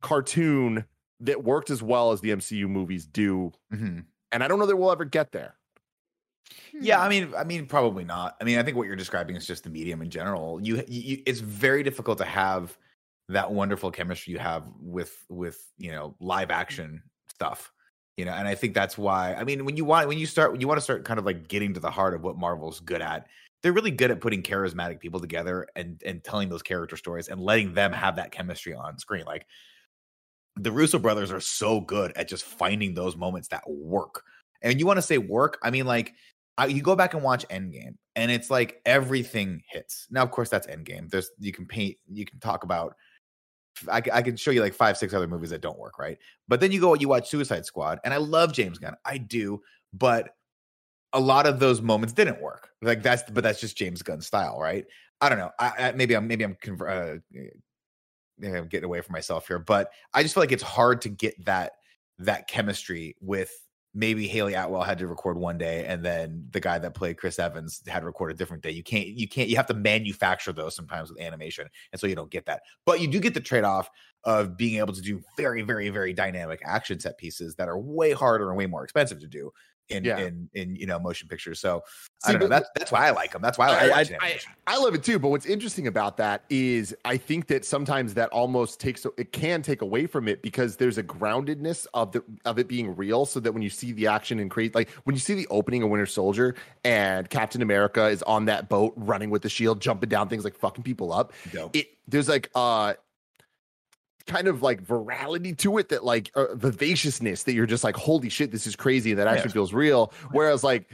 cartoon 0.00 0.84
that 1.20 1.44
worked 1.44 1.70
as 1.70 1.82
well 1.82 2.12
as 2.12 2.20
the 2.20 2.30
MCU 2.30 2.68
movies 2.68 3.06
do. 3.06 3.52
Mhm. 3.72 4.04
And 4.32 4.42
I 4.42 4.48
don't 4.48 4.58
know 4.58 4.66
that 4.66 4.76
we'll 4.76 4.92
ever 4.92 5.04
get 5.04 5.32
there. 5.32 5.56
Yeah, 6.72 7.00
I 7.00 7.08
mean, 7.08 7.32
I 7.36 7.44
mean, 7.44 7.66
probably 7.66 8.04
not. 8.04 8.36
I 8.40 8.44
mean, 8.44 8.58
I 8.58 8.62
think 8.62 8.76
what 8.76 8.86
you're 8.86 8.96
describing 8.96 9.36
is 9.36 9.46
just 9.46 9.64
the 9.64 9.70
medium 9.70 10.02
in 10.02 10.10
general. 10.10 10.60
You, 10.62 10.82
you, 10.86 11.22
it's 11.26 11.40
very 11.40 11.82
difficult 11.82 12.18
to 12.18 12.24
have 12.24 12.76
that 13.28 13.52
wonderful 13.52 13.90
chemistry 13.90 14.32
you 14.32 14.38
have 14.38 14.70
with, 14.80 15.16
with 15.28 15.64
you 15.78 15.90
know, 15.90 16.14
live 16.20 16.50
action 16.50 17.02
stuff. 17.28 17.72
You 18.16 18.24
know, 18.24 18.32
and 18.32 18.48
I 18.48 18.54
think 18.54 18.72
that's 18.72 18.96
why. 18.96 19.34
I 19.34 19.44
mean, 19.44 19.64
when 19.66 19.76
you 19.76 19.84
want, 19.84 20.08
when 20.08 20.18
you 20.18 20.26
start, 20.26 20.50
when 20.52 20.60
you 20.60 20.68
want 20.68 20.78
to 20.78 20.82
start, 20.82 21.04
kind 21.04 21.18
of 21.18 21.26
like 21.26 21.48
getting 21.48 21.74
to 21.74 21.80
the 21.80 21.90
heart 21.90 22.14
of 22.14 22.22
what 22.22 22.38
Marvel's 22.38 22.80
good 22.80 23.02
at. 23.02 23.26
They're 23.62 23.72
really 23.72 23.90
good 23.90 24.10
at 24.10 24.20
putting 24.20 24.42
charismatic 24.42 25.00
people 25.00 25.20
together 25.20 25.66
and 25.76 26.00
and 26.06 26.22
telling 26.22 26.48
those 26.48 26.62
character 26.62 26.96
stories 26.96 27.28
and 27.28 27.40
letting 27.40 27.74
them 27.74 27.92
have 27.92 28.16
that 28.16 28.30
chemistry 28.30 28.74
on 28.74 28.98
screen. 28.98 29.24
Like 29.26 29.46
the 30.56 30.72
Russo 30.72 30.98
brothers 30.98 31.30
are 31.30 31.40
so 31.40 31.80
good 31.80 32.12
at 32.16 32.28
just 32.28 32.44
finding 32.44 32.94
those 32.94 33.16
moments 33.16 33.48
that 33.48 33.68
work. 33.68 34.22
And 34.62 34.80
you 34.80 34.86
want 34.86 34.96
to 34.96 35.02
say 35.02 35.18
work? 35.18 35.58
I 35.62 35.70
mean, 35.70 35.84
like 35.84 36.14
I, 36.58 36.66
you 36.66 36.80
go 36.80 36.96
back 36.96 37.12
and 37.14 37.22
watch 37.22 37.46
Endgame, 37.48 37.96
and 38.14 38.30
it's 38.30 38.50
like 38.50 38.80
everything 38.86 39.62
hits. 39.68 40.06
Now, 40.10 40.22
of 40.22 40.30
course, 40.30 40.48
that's 40.48 40.66
Endgame. 40.66 41.10
There's 41.10 41.30
you 41.38 41.52
can 41.52 41.66
paint, 41.66 41.96
you 42.10 42.24
can 42.24 42.40
talk 42.40 42.64
about. 42.64 42.96
I, 43.90 44.02
I 44.12 44.22
can 44.22 44.36
show 44.36 44.50
you 44.50 44.60
like 44.60 44.74
five, 44.74 44.96
six 44.96 45.12
other 45.14 45.28
movies 45.28 45.50
that 45.50 45.60
don't 45.60 45.78
work, 45.78 45.98
right? 45.98 46.18
But 46.48 46.60
then 46.60 46.72
you 46.72 46.80
go, 46.80 46.94
you 46.94 47.08
watch 47.08 47.28
Suicide 47.28 47.66
Squad, 47.66 48.00
and 48.04 48.12
I 48.12 48.18
love 48.18 48.52
James 48.52 48.78
Gunn, 48.78 48.94
I 49.04 49.18
do, 49.18 49.62
but 49.92 50.30
a 51.12 51.20
lot 51.20 51.46
of 51.46 51.60
those 51.60 51.80
moments 51.80 52.12
didn't 52.12 52.40
work. 52.40 52.70
Like 52.82 53.02
that's, 53.02 53.22
but 53.30 53.42
that's 53.42 53.60
just 53.60 53.76
James 53.76 54.02
Gunn 54.02 54.20
style, 54.20 54.58
right? 54.60 54.84
I 55.20 55.28
don't 55.28 55.38
know. 55.38 55.50
I, 55.58 55.72
I 55.78 55.92
maybe 55.92 56.14
I'm 56.14 56.26
maybe 56.26 56.44
I'm 56.44 56.56
uh, 56.86 57.14
yeah, 58.38 58.58
I'm 58.58 58.68
getting 58.68 58.84
away 58.84 59.00
from 59.00 59.14
myself 59.14 59.48
here, 59.48 59.58
but 59.58 59.90
I 60.12 60.22
just 60.22 60.34
feel 60.34 60.42
like 60.42 60.52
it's 60.52 60.62
hard 60.62 61.00
to 61.02 61.08
get 61.08 61.42
that 61.46 61.72
that 62.18 62.48
chemistry 62.48 63.16
with 63.20 63.50
maybe 63.96 64.28
Hayley 64.28 64.52
Atwell 64.52 64.82
had 64.82 64.98
to 64.98 65.06
record 65.06 65.38
one 65.38 65.56
day 65.56 65.86
and 65.86 66.04
then 66.04 66.46
the 66.50 66.60
guy 66.60 66.78
that 66.78 66.94
played 66.94 67.16
Chris 67.16 67.38
Evans 67.38 67.82
had 67.88 68.00
to 68.00 68.06
record 68.06 68.30
a 68.30 68.34
different 68.34 68.62
day. 68.62 68.70
You 68.70 68.82
can't 68.82 69.06
you 69.06 69.26
can't 69.26 69.48
you 69.48 69.56
have 69.56 69.66
to 69.66 69.74
manufacture 69.74 70.52
those 70.52 70.76
sometimes 70.76 71.08
with 71.08 71.20
animation. 71.20 71.66
And 71.92 71.98
so 71.98 72.06
you 72.06 72.14
don't 72.14 72.30
get 72.30 72.44
that. 72.44 72.60
But 72.84 73.00
you 73.00 73.08
do 73.08 73.18
get 73.18 73.32
the 73.32 73.40
trade-off 73.40 73.88
of 74.24 74.56
being 74.56 74.78
able 74.78 74.92
to 74.92 75.00
do 75.00 75.22
very 75.38 75.62
very 75.62 75.88
very 75.88 76.12
dynamic 76.12 76.60
action 76.62 77.00
set 77.00 77.16
pieces 77.16 77.54
that 77.54 77.68
are 77.68 77.78
way 77.78 78.12
harder 78.12 78.50
and 78.50 78.58
way 78.58 78.66
more 78.66 78.84
expensive 78.84 79.18
to 79.20 79.26
do 79.26 79.50
in 79.88 80.04
Yeah. 80.04 80.18
in 80.18 80.48
in 80.54 80.76
you 80.76 80.86
know 80.86 80.98
motion 80.98 81.28
pictures. 81.28 81.60
So 81.60 81.82
I 82.24 82.32
don't 82.32 82.40
know. 82.42 82.48
That's 82.48 82.68
that's 82.76 82.90
why 82.90 83.06
I 83.06 83.10
like 83.10 83.32
them. 83.32 83.42
That's 83.42 83.56
why 83.58 83.68
I 83.68 83.86
like 83.86 84.10
I- 84.12 84.16
I- 84.20 84.26
I. 84.26 84.40
I 84.68 84.78
love 84.78 84.94
it 84.94 85.04
too, 85.04 85.18
but 85.20 85.28
what's 85.28 85.46
interesting 85.46 85.86
about 85.86 86.16
that 86.16 86.42
is 86.50 86.94
I 87.04 87.16
think 87.16 87.46
that 87.48 87.64
sometimes 87.64 88.14
that 88.14 88.30
almost 88.30 88.80
takes 88.80 89.06
it 89.16 89.32
can 89.32 89.62
take 89.62 89.80
away 89.82 90.06
from 90.06 90.26
it 90.26 90.42
because 90.42 90.76
there's 90.76 90.98
a 90.98 91.04
groundedness 91.04 91.86
of 91.94 92.12
the 92.12 92.24
of 92.44 92.58
it 92.58 92.66
being 92.68 92.96
real, 92.96 93.26
so 93.26 93.38
that 93.40 93.52
when 93.52 93.62
you 93.62 93.70
see 93.70 93.92
the 93.92 94.08
action 94.08 94.40
and 94.40 94.50
create 94.50 94.74
like 94.74 94.90
when 95.04 95.14
you 95.14 95.20
see 95.20 95.34
the 95.34 95.46
opening 95.48 95.82
of 95.84 95.90
Winter 95.90 96.06
Soldier 96.06 96.56
and 96.84 97.30
Captain 97.30 97.62
America 97.62 98.06
is 98.06 98.22
on 98.24 98.46
that 98.46 98.68
boat 98.68 98.92
running 98.96 99.30
with 99.30 99.42
the 99.42 99.48
shield, 99.48 99.80
jumping 99.80 100.08
down 100.08 100.28
things 100.28 100.42
like 100.44 100.56
fucking 100.56 100.82
people 100.82 101.12
up, 101.12 101.32
Dope. 101.52 101.76
it 101.76 101.88
there's 102.08 102.28
like 102.28 102.50
uh 102.54 102.94
kind 104.26 104.48
of 104.48 104.62
like 104.62 104.82
virality 104.84 105.56
to 105.58 105.78
it 105.78 105.88
that 105.90 106.04
like 106.04 106.30
uh, 106.34 106.54
vivaciousness 106.54 107.44
that 107.44 107.54
you're 107.54 107.66
just 107.66 107.84
like 107.84 107.96
holy 107.96 108.28
shit 108.28 108.50
this 108.50 108.66
is 108.66 108.76
crazy 108.76 109.14
that 109.14 109.26
actually 109.26 109.48
Yeah. 109.48 109.52
feels 109.52 109.72
real. 109.72 110.12
Whereas 110.32 110.64
like 110.64 110.88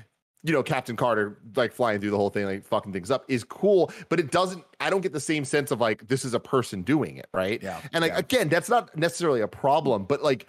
you 0.45 0.53
know 0.53 0.62
captain 0.62 0.97
carter 0.97 1.39
like 1.55 1.72
flying 1.72 2.01
through 2.01 2.11
the 2.11 2.16
whole 2.16 2.28
thing 2.30 2.45
like 2.47 2.64
fucking 2.64 2.93
things 2.93 3.11
up 3.12 3.24
is 3.28 3.45
cool 3.45 3.93
but 4.09 4.18
it 4.18 4.33
doesn't 4.33 4.64
i 4.80 4.91
don't 4.91 5.01
get 5.03 5.12
the 5.12 5.20
same 5.20 5.45
sense 5.45 5.70
of 5.70 5.80
like 5.80 6.09
this 6.09 6.24
is 6.24 6.35
a 6.35 6.41
person 6.41 6.83
doing 6.83 7.16
it 7.16 7.28
right? 7.33 7.62
Yeah, 7.62 7.80
and 7.93 8.03
like 8.03 8.11
yeah. 8.12 8.18
again 8.18 8.49
that's 8.49 8.68
not 8.68 8.97
necessarily 8.97 9.41
a 9.41 9.47
problem 9.49 10.05
but 10.05 10.22
like 10.22 10.49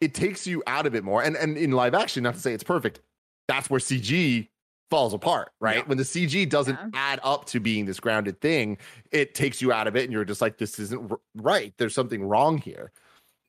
it 0.00 0.14
takes 0.14 0.46
you 0.48 0.62
out 0.66 0.84
of 0.86 0.94
it 0.96 1.04
more. 1.04 1.22
And 1.22 1.36
and 1.36 1.56
in 1.56 1.70
live 1.72 1.94
action 1.94 2.24
not 2.24 2.34
to 2.34 2.40
say 2.40 2.52
it's 2.54 2.64
perfect 2.64 3.00
that's 3.46 3.70
where 3.70 3.78
cg 3.80 4.48
falls 4.90 5.14
apart 5.14 5.52
right 5.60 5.76
Yeah. 5.78 5.82
when 5.84 5.96
the 5.98 6.04
cg 6.04 6.48
doesn't 6.48 6.74
Yeah. 6.74 6.88
add 6.94 7.20
up 7.22 7.44
to 7.46 7.60
being 7.60 7.86
this 7.86 8.00
grounded 8.00 8.40
thing 8.40 8.76
it 9.12 9.34
takes 9.34 9.62
you 9.62 9.72
out 9.72 9.86
of 9.86 9.94
it 9.96 10.04
and 10.04 10.12
you're 10.12 10.24
just 10.24 10.40
like 10.40 10.58
this 10.58 10.78
isn't 10.78 11.10
r- 11.12 11.20
right 11.36 11.72
there's 11.78 11.94
something 11.94 12.22
wrong 12.24 12.58
here 12.58 12.92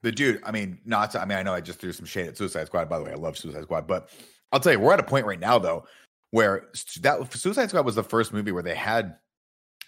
The 0.04 0.12
dude, 0.12 0.42
I 0.44 0.52
mean, 0.52 0.80
not 0.84 1.12
to, 1.12 1.22
I 1.22 1.26
mean, 1.26 1.38
I 1.38 1.44
know 1.44 1.54
I 1.54 1.62
just 1.62 1.78
threw 1.80 1.92
some 1.92 2.08
shade 2.08 2.26
at 2.28 2.36
Suicide 2.36 2.66
Squad. 2.66 2.90
By 2.90 2.98
the 2.98 3.04
way, 3.06 3.12
I 3.12 3.16
love 3.16 3.38
Suicide 3.38 3.62
Squad, 3.62 3.86
but 3.86 4.10
I'll 4.52 4.60
tell 4.60 4.72
you, 4.72 4.80
we're 4.80 4.94
at 4.94 5.00
a 5.00 5.04
point 5.04 5.28
right 5.28 5.40
now 5.40 5.60
though 5.60 5.86
where 6.32 6.70
s- 6.74 6.96
that 7.04 7.32
Suicide 7.34 7.70
Squad 7.70 7.86
was 7.86 7.94
the 7.94 8.04
first 8.04 8.34
movie 8.34 8.52
where 8.52 8.64
they 8.64 8.74
had 8.74 9.18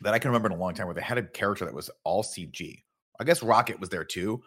that 0.01 0.13
I 0.13 0.19
can 0.19 0.29
remember 0.29 0.49
in 0.49 0.53
a 0.53 0.61
long 0.61 0.75
time 0.75 0.85
where 0.85 0.93
they 0.93 1.01
had 1.01 1.17
a 1.17 1.23
character 1.23 1.65
that 1.65 1.73
was 1.73 1.89
all 2.03 2.21
CG. 2.23 2.83
I 3.19 3.23
guess 3.23 3.41
Rocket 3.41 3.79
was 3.79 3.89
there 3.89 4.03
too, 4.05 4.43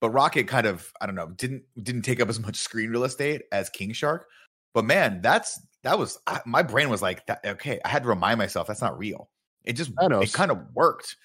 but 0.00 0.08
Rocket 0.08 0.48
kind 0.48 0.66
of, 0.66 0.90
I 1.02 1.06
don't 1.06 1.14
know, 1.16 1.28
didn't 1.36 1.64
didn't 1.82 2.02
take 2.02 2.20
up 2.20 2.30
as 2.30 2.40
much 2.40 2.56
screen 2.56 2.88
real 2.88 3.04
estate 3.04 3.42
as 3.52 3.68
King 3.68 3.92
Shark. 3.92 4.26
But 4.72 4.86
man, 4.86 5.20
that's 5.20 5.60
that 5.82 5.98
was 5.98 6.18
I, 6.26 6.40
my 6.46 6.62
brain 6.62 6.88
was 6.90 7.02
like, 7.02 7.26
that, 7.26 7.40
okay, 7.44 7.80
I 7.84 7.88
had 7.88 8.02
to 8.02 8.08
remind 8.08 8.38
myself 8.38 8.66
that's 8.66 8.80
not 8.82 8.98
real. 8.98 9.28
It 9.64 9.74
just 9.74 9.94
Thanos. 9.94 10.22
it 10.24 10.32
kind 10.32 10.50
of 10.50 10.58
worked. 10.74 11.16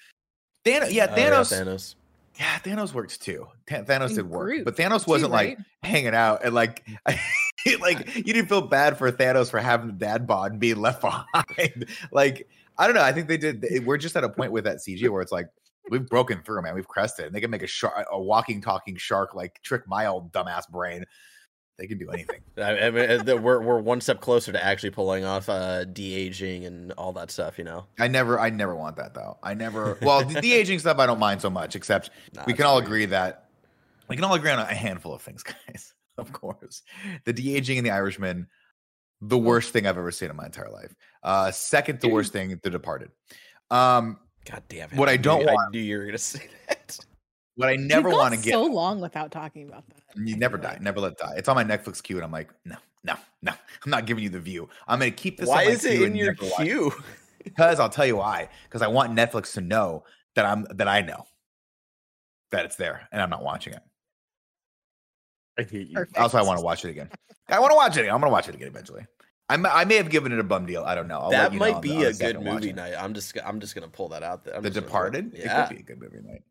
Thanos, 0.64 0.92
yeah, 0.92 1.06
Oh, 1.10 1.16
yeah, 1.16 1.30
Thanos. 1.30 1.52
Thanos. 1.52 1.94
Yeah, 2.38 2.58
Thanos 2.58 2.92
worked 2.92 3.22
too. 3.22 3.46
Tha- 3.66 3.84
Thanos 3.88 4.06
And 4.08 4.16
did 4.16 4.30
work, 4.30 4.42
Groot, 4.48 4.64
but 4.64 4.76
Thanos 4.76 5.04
too, 5.04 5.10
wasn't 5.12 5.32
like 5.32 5.56
right? 5.56 5.58
hanging 5.82 6.14
out 6.14 6.44
and 6.44 6.54
like, 6.54 6.86
like 7.80 8.14
you 8.14 8.22
didn't 8.24 8.48
feel 8.48 8.60
bad 8.62 8.98
for 8.98 9.10
Thanos 9.10 9.50
for 9.50 9.58
having 9.58 9.86
the 9.88 9.92
dad 9.94 10.26
bod 10.26 10.52
and 10.52 10.60
being 10.60 10.76
left 10.76 11.00
behind. 11.00 11.86
like, 12.12 12.46
I 12.78 12.86
don't 12.86 12.94
know. 12.94 13.02
I 13.02 13.12
think 13.12 13.28
they 13.28 13.38
did. 13.38 13.62
they- 13.62 13.80
We're 13.80 13.96
just 13.96 14.16
at 14.16 14.24
a 14.24 14.28
point 14.28 14.52
with 14.52 14.64
that 14.64 14.78
CG 14.78 15.08
where 15.08 15.22
it's 15.22 15.32
like 15.32 15.46
we've 15.90 16.06
broken 16.06 16.42
through, 16.42 16.60
man. 16.62 16.74
We've 16.74 16.86
crested, 16.88 17.26
and 17.26 17.34
they 17.34 17.40
can 17.40 17.50
make 17.50 17.62
a 17.62 17.66
shark, 17.66 18.06
a 18.10 18.20
walking, 18.20 18.60
talking 18.60 18.96
shark, 18.96 19.34
like 19.34 19.60
trick 19.62 19.86
my 19.88 20.06
old 20.06 20.30
dumbass 20.32 20.68
brain. 20.68 21.04
They 21.78 21.86
can 21.86 21.98
do 21.98 22.08
anything. 22.10 22.40
I, 22.56 22.78
I 22.86 22.90
mean, 22.90 23.42
we're 23.42 23.60
we're 23.60 23.78
one 23.80 24.00
step 24.00 24.20
closer 24.20 24.50
to 24.52 24.64
actually 24.64 24.90
pulling 24.90 25.24
off 25.24 25.48
uh, 25.48 25.84
de 25.84 26.14
aging 26.14 26.64
and 26.64 26.92
all 26.92 27.12
that 27.12 27.30
stuff. 27.30 27.58
You 27.58 27.64
know, 27.64 27.86
I 27.98 28.08
never, 28.08 28.40
I 28.40 28.48
never 28.50 28.74
want 28.74 28.96
that 28.96 29.12
though. 29.14 29.36
I 29.42 29.52
never. 29.54 29.98
Well, 30.00 30.24
the, 30.24 30.40
the 30.40 30.52
aging 30.54 30.78
stuff 30.78 30.98
I 30.98 31.06
don't 31.06 31.18
mind 31.18 31.42
so 31.42 31.50
much, 31.50 31.76
except 31.76 32.10
Nah, 32.34 32.44
we 32.46 32.54
can 32.54 32.64
all 32.64 32.78
agree 32.78 33.04
that 33.06 33.50
we 34.08 34.16
can 34.16 34.24
all 34.24 34.34
agree 34.34 34.50
on 34.50 34.58
a 34.58 34.64
handful 34.64 35.12
of 35.14 35.20
things, 35.22 35.42
guys. 35.68 35.92
Of 36.18 36.32
course, 36.32 36.82
the 37.26 37.32
de 37.34 37.54
aging 37.56 37.76
in 37.76 37.84
the 37.84 37.90
Irishman, 37.90 38.46
the 39.20 39.36
worst 39.36 39.72
thing 39.74 39.86
I've 39.86 39.98
ever 39.98 40.10
seen 40.12 40.30
in 40.30 40.36
my 40.36 40.46
entire 40.46 40.70
life. 40.70 40.94
Uh, 41.22 41.50
second 41.50 42.00
to 42.00 42.08
worst 42.08 42.32
thing, 42.32 42.58
The 42.62 42.70
Departed. 42.70 43.10
Um, 43.70 44.18
God 44.50 44.62
damn 44.70 44.90
it! 44.92 44.96
What 44.96 45.10
I 45.10 45.16
knew- 45.16 45.22
don't 45.22 45.48
I 45.48 45.52
want- 45.52 45.74
knew 45.74 45.80
you 45.80 45.98
were 45.98 46.06
gonna 46.06 46.16
say 46.18 46.48
that. 46.68 46.75
What 47.56 47.68
I 47.68 47.76
never 47.76 48.10
want 48.10 48.34
to 48.34 48.40
get. 48.40 48.52
so 48.52 48.64
long 48.64 49.00
without 49.00 49.32
talking 49.32 49.68
about 49.68 49.84
that. 49.88 50.02
you 50.16 50.36
never 50.36 50.56
die, 50.56 50.72
like. 50.72 50.82
never 50.82 51.00
let 51.00 51.16
die. 51.16 51.34
It's 51.36 51.48
on 51.48 51.56
my 51.56 51.64
Netflix 51.64 52.02
queue, 52.02 52.16
and 52.16 52.24
I'm 52.24 52.32
like, 52.32 52.50
no, 52.64 52.76
no, 53.04 53.14
no. 53.42 53.52
I'm 53.84 53.90
not 53.90 54.06
giving 54.06 54.22
you 54.22 54.30
the 54.30 54.40
view. 54.40 54.68
I'm 54.86 54.98
gonna 54.98 55.10
keep 55.10 55.38
this. 55.38 55.48
Why 55.48 55.62
on 55.62 55.66
my 55.66 55.70
is 55.72 55.84
it 55.84 56.02
in 56.02 56.14
your 56.14 56.34
never 56.34 56.44
watch 56.44 56.60
it. 56.60 56.64
queue? 56.64 56.92
Because 57.44 57.78
I'll 57.78 57.88
tell 57.88 58.04
you 58.06 58.16
why. 58.16 58.48
Because 58.64 58.82
I 58.82 58.88
want 58.88 59.16
Netflix 59.16 59.52
to 59.54 59.60
know 59.60 60.02
that 60.34 60.44
I'm 60.44 60.66
that 60.74 60.88
I 60.88 61.00
know 61.00 61.26
that 62.50 62.64
it's 62.64 62.74
there, 62.74 63.08
and 63.12 63.22
I'm 63.22 63.30
not 63.30 63.44
watching 63.44 63.72
it. 63.72 63.82
i 65.56 65.62
hate 65.62 65.86
you 65.86 65.94
Perfect. 65.94 66.18
Also, 66.18 66.38
I 66.38 66.42
want 66.42 66.58
to 66.58 66.64
watch 66.64 66.84
it 66.84 66.90
again. 66.90 67.08
I 67.48 67.60
want 67.60 67.70
to 67.70 67.76
watch 67.76 67.96
it. 67.96 68.00
Again. 68.00 68.14
I'm 68.14 68.20
going 68.20 68.30
to 68.30 68.32
watch 68.32 68.48
it 68.48 68.56
again 68.56 68.66
eventually. 68.66 69.06
I 69.48 69.84
may 69.84 69.94
have 69.94 70.10
given 70.10 70.32
it 70.32 70.40
a 70.40 70.44
bum 70.44 70.66
deal. 70.66 70.82
I 70.82 70.94
don't 70.96 71.06
know. 71.06 71.20
I'll 71.20 71.30
that 71.30 71.52
you 71.52 71.60
know 71.60 71.66
might 71.66 71.74
on 71.76 71.80
be 71.80 71.90
the 71.90 72.08
a 72.08 72.12
good 72.12 72.42
movie 72.42 72.72
night. 72.72 72.94
I'm 72.98 73.14
just 73.14 73.36
I'm 73.44 73.60
just 73.60 73.74
gonna 73.76 73.88
pull 73.88 74.08
that 74.08 74.24
out 74.24 74.44
there. 74.44 74.56
I'm 74.56 74.62
The 74.62 74.70
just 74.70 74.74
gonna 74.74 74.86
Departed. 74.86 75.32
Yeah. 75.36 75.62
It 75.62 75.68
could 75.68 75.76
be 75.76 75.82
a 75.82 75.84
good 75.84 76.00
movie 76.00 76.26
night. 76.26 76.42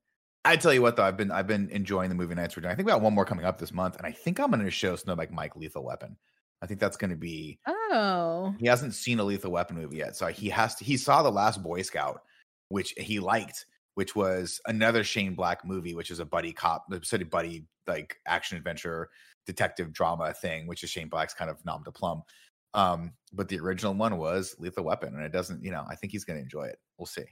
I 0.45 0.55
tell 0.55 0.73
you 0.73 0.81
what, 0.81 0.95
though, 0.95 1.03
I've 1.03 1.17
been 1.17 1.31
I've 1.31 1.47
been 1.47 1.69
enjoying 1.71 2.09
the 2.09 2.15
movie 2.15 2.35
nights 2.35 2.55
we're 2.55 2.61
doing. 2.61 2.71
I 2.71 2.75
think 2.75 2.85
we 2.85 2.91
got 2.91 3.01
one 3.01 3.13
more 3.13 3.25
coming 3.25 3.45
up 3.45 3.57
this 3.57 3.73
month, 3.73 3.97
and 3.97 4.05
I 4.05 4.11
think 4.11 4.39
I'm 4.39 4.51
going 4.51 4.63
to 4.63 4.71
show 4.71 4.93
Snowbike 4.95 5.31
Mike 5.31 5.55
Lethal 5.55 5.83
Weapon. 5.83 6.15
I 6.61 6.67
think 6.67 6.79
that's 6.79 6.97
going 6.97 7.09
to 7.11 7.17
be. 7.17 7.59
Oh, 7.67 8.53
He 8.59 8.67
hasn't 8.67 8.93
seen 8.93 9.19
a 9.19 9.23
Lethal 9.23 9.51
Weapon 9.51 9.75
movie 9.77 9.97
yet, 9.97 10.15
so 10.15 10.27
he 10.27 10.49
has 10.49 10.75
to. 10.75 10.85
He 10.85 10.97
saw 10.97 11.21
the 11.23 11.31
last 11.31 11.61
Boy 11.61 11.81
Scout, 11.81 12.21
which 12.69 12.93
he 12.97 13.19
liked, 13.19 13.65
which 13.95 14.15
was 14.15 14.61
another 14.67 15.03
Shane 15.03 15.35
Black 15.35 15.65
movie, 15.65 15.93
which 15.95 16.11
is 16.11 16.19
a 16.19 16.25
buddy 16.25 16.53
cop, 16.53 16.85
sort 17.03 17.21
of 17.21 17.29
buddy 17.29 17.65
like 17.87 18.15
action 18.25 18.57
adventure 18.57 19.09
detective 19.45 19.93
drama 19.93 20.33
thing, 20.33 20.65
which 20.67 20.83
is 20.83 20.89
Shane 20.89 21.09
Black's 21.09 21.33
kind 21.33 21.49
of 21.51 21.63
nom 21.65 21.83
de 21.83 21.91
plume. 21.91 22.23
Um, 22.73 23.13
but 23.31 23.47
the 23.47 23.59
original 23.59 23.93
one 23.93 24.17
was 24.17 24.55
Lethal 24.59 24.83
Weapon, 24.85 25.15
and 25.15 25.23
it 25.23 25.31
doesn't. 25.31 25.63
You 25.63 25.71
know, 25.71 25.85
I 25.89 25.95
think 25.95 26.11
he's 26.11 26.25
going 26.25 26.37
to 26.37 26.43
enjoy 26.43 26.65
it. 26.65 26.77
We'll 26.97 27.05
see. 27.05 27.25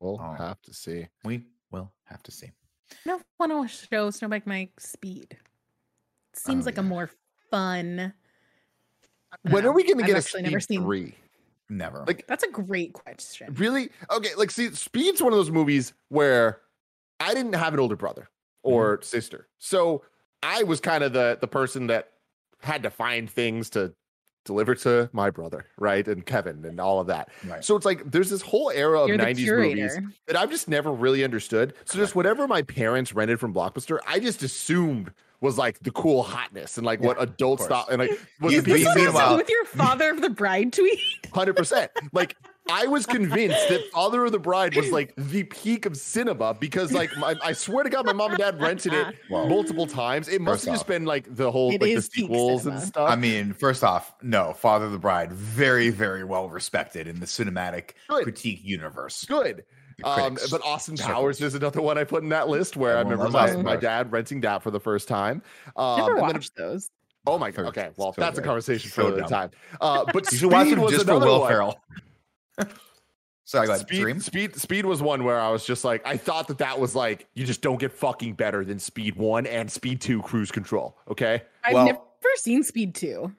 we'll 0.00 0.20
Oh. 0.20 0.34
have 0.42 0.60
to 0.62 0.74
see 0.74 1.06
We 1.24 1.44
will 1.72 1.92
have 2.04 2.22
to 2.24 2.30
see. 2.30 2.50
I 2.92 2.94
don't 3.08 3.22
want 3.40 3.70
to 3.70 3.74
show 3.90 4.10
Snowbike 4.10 4.46
Mike 4.46 4.78
speed. 4.78 5.28
It 5.30 6.38
seems 6.38 6.64
Oh, 6.64 6.66
like 6.66 6.78
a 6.78 6.82
more 6.82 7.10
fun. 7.50 8.12
When 9.50 9.64
know. 9.64 9.70
are 9.70 9.72
we 9.72 9.82
gonna 9.84 10.02
I've 10.02 10.06
get 10.06 10.14
a 10.14 10.18
actually 10.18 10.42
never 10.42 10.60
speed 10.60 10.76
seen- 10.76 10.84
three 10.84 11.14
Never. 11.68 12.04
Like, 12.06 12.26
That's 12.26 12.42
a 12.44 12.50
great 12.50 12.92
question. 12.92 13.54
Really? 13.54 13.88
Okay, 14.10 14.34
like 14.36 14.50
see, 14.50 14.74
Speed's 14.74 15.22
one 15.22 15.32
of 15.32 15.38
those 15.38 15.50
movies 15.50 15.94
where 16.10 16.60
I 17.18 17.32
didn't 17.32 17.54
have 17.54 17.72
an 17.72 17.80
older 17.80 17.96
brother 17.96 18.28
or 18.62 18.98
Mm-hmm. 18.98 19.04
sister. 19.04 19.48
So 19.58 20.02
I 20.42 20.64
was 20.64 20.80
kind 20.80 21.02
of 21.02 21.14
the 21.14 21.38
the 21.40 21.48
person 21.48 21.86
that 21.86 22.10
had 22.60 22.82
to 22.82 22.90
find 22.90 23.30
things 23.30 23.70
to 23.70 23.94
deliver 24.44 24.74
to 24.74 25.08
my 25.12 25.30
brother, 25.30 25.66
right? 25.78 26.06
And 26.06 26.24
Kevin 26.26 26.64
and 26.64 26.80
all 26.80 27.00
of 27.00 27.06
that. 27.08 27.28
right. 27.46 27.64
So 27.64 27.76
it's 27.76 27.86
like 27.86 28.10
there's 28.10 28.30
this 28.30 28.42
whole 28.42 28.70
era 28.74 29.02
of 29.02 29.08
You're 29.08 29.18
90s 29.18 29.46
movies 29.56 29.98
that 30.26 30.36
I've 30.36 30.50
just 30.50 30.68
never 30.68 30.92
really 30.92 31.24
understood. 31.24 31.74
So 31.84 31.98
just 31.98 32.14
whatever 32.16 32.46
my 32.48 32.62
parents 32.62 33.14
rented 33.14 33.38
from 33.40 33.54
Blockbuster, 33.54 33.98
I 34.06 34.18
just 34.18 34.42
assumed 34.42 35.12
was 35.40 35.58
like 35.58 35.78
the 35.80 35.90
cool 35.90 36.22
hotness 36.22 36.76
and 36.76 36.86
like 36.86 37.00
what 37.00 37.20
adults 37.20 37.66
thought 37.66 37.90
and 37.90 37.98
like 37.98 38.10
was 38.40 38.52
You- 38.52 38.60
the 38.62 38.70
you- 38.70 38.74
basic- 38.76 38.94
meanwhile- 38.94 39.04
Meanwhile, 39.04 39.36
with 39.38 39.48
your 39.50 39.64
father 39.64 40.10
of 40.10 40.20
the 40.20 40.30
bride 40.30 40.72
tweet. 40.72 40.98
Hundred 41.32 41.56
percent. 41.56 41.90
Like 42.12 42.36
I 42.70 42.86
was 42.86 43.06
convinced 43.06 43.68
that 43.68 43.80
Father 43.92 44.24
of 44.24 44.32
the 44.32 44.38
Bride 44.38 44.76
was 44.76 44.90
like 44.90 45.12
the 45.16 45.42
peak 45.44 45.84
of 45.84 45.96
cinema 45.96 46.54
because, 46.54 46.92
like, 46.92 47.14
my, 47.18 47.34
I 47.42 47.52
swear 47.52 47.82
to 47.84 47.90
God, 47.90 48.06
my 48.06 48.12
mom 48.12 48.30
and 48.30 48.38
dad 48.38 48.60
rented 48.60 48.92
it 48.92 49.16
Whoa. 49.28 49.48
multiple 49.48 49.86
times. 49.86 50.28
It 50.28 50.40
must 50.40 50.64
have 50.64 50.74
just 50.74 50.84
off. 50.84 50.86
been 50.88 51.04
like 51.04 51.34
the 51.34 51.50
whole 51.50 51.70
like 51.70 51.80
the 51.80 52.00
sequels 52.00 52.66
and 52.66 52.78
stuff. 52.80 53.10
I 53.10 53.16
mean, 53.16 53.52
first 53.52 53.82
off, 53.82 54.14
no, 54.22 54.52
Father 54.52 54.86
of 54.86 54.92
the 54.92 54.98
Bride, 54.98 55.32
very, 55.32 55.90
very 55.90 56.24
well 56.24 56.48
respected 56.48 57.08
in 57.08 57.18
the 57.20 57.26
cinematic 57.26 57.90
Good. 58.08 58.22
critique 58.22 58.60
universe. 58.62 59.24
good. 59.24 59.64
Um, 60.04 60.36
but 60.50 60.62
Austin. 60.64 60.96
Powers 60.96 61.40
is 61.40 61.54
another 61.54 61.82
one 61.82 61.98
I 61.98 62.04
put 62.04 62.22
in 62.22 62.30
that 62.30 62.48
list 62.48 62.76
where 62.76 62.96
I 62.96 63.00
remember 63.02 63.28
my, 63.28 63.54
my 63.56 63.76
dad 63.76 64.10
renting 64.10 64.40
that 64.40 64.62
for 64.62 64.70
the 64.70 64.80
first 64.80 65.06
time. 65.08 65.42
Um, 65.76 65.98
Never 65.98 66.10
and 66.12 66.18
then- 66.18 66.34
watched 66.36 66.56
those. 66.56 66.90
oh 67.26 67.38
my 67.38 67.50
god. 67.50 67.66
Okay, 67.66 67.90
well, 67.96 68.12
so 68.12 68.20
that's 68.20 68.38
a 68.38 68.40
good. 68.40 68.46
conversation 68.46 68.90
So 68.90 69.02
for 69.02 69.08
another 69.08 69.20
dumb. 69.22 69.28
time. 69.28 69.50
Uh, 69.80 70.04
but 70.12 70.30
You 70.32 70.38
should 70.38 70.50
watch 70.52 70.70
them 70.70 70.80
was 70.80 70.92
just 70.92 71.06
for 71.06 71.18
Will 71.18 71.40
one. 71.40 71.48
Ferrell. 71.50 71.76
Sorry, 73.44 73.66
go 73.66 73.72
ahead. 73.74 73.86
Speed, 73.86 74.00
Dream. 74.00 74.20
speed, 74.20 74.56
speed 74.56 74.86
was 74.86 75.02
one 75.02 75.24
where 75.24 75.38
I 75.40 75.50
was 75.50 75.66
just 75.66 75.84
like, 75.84 76.06
I 76.06 76.16
thought 76.16 76.48
that 76.48 76.58
that 76.58 76.78
was 76.78 76.94
like, 76.94 77.26
you 77.34 77.44
just 77.44 77.60
don't 77.60 77.78
get 77.78 77.92
fucking 77.92 78.34
better 78.34 78.64
than 78.64 78.78
Speed 78.78 79.16
One 79.16 79.46
and 79.46 79.70
Speed 79.70 80.00
Two 80.00 80.22
Cruise 80.22 80.50
Control. 80.52 80.96
Okay, 81.08 81.42
I've 81.64 81.74
Well- 81.74 81.86
never 81.86 82.00
seen 82.36 82.62
Speed 82.62 82.94
2. 82.94 83.32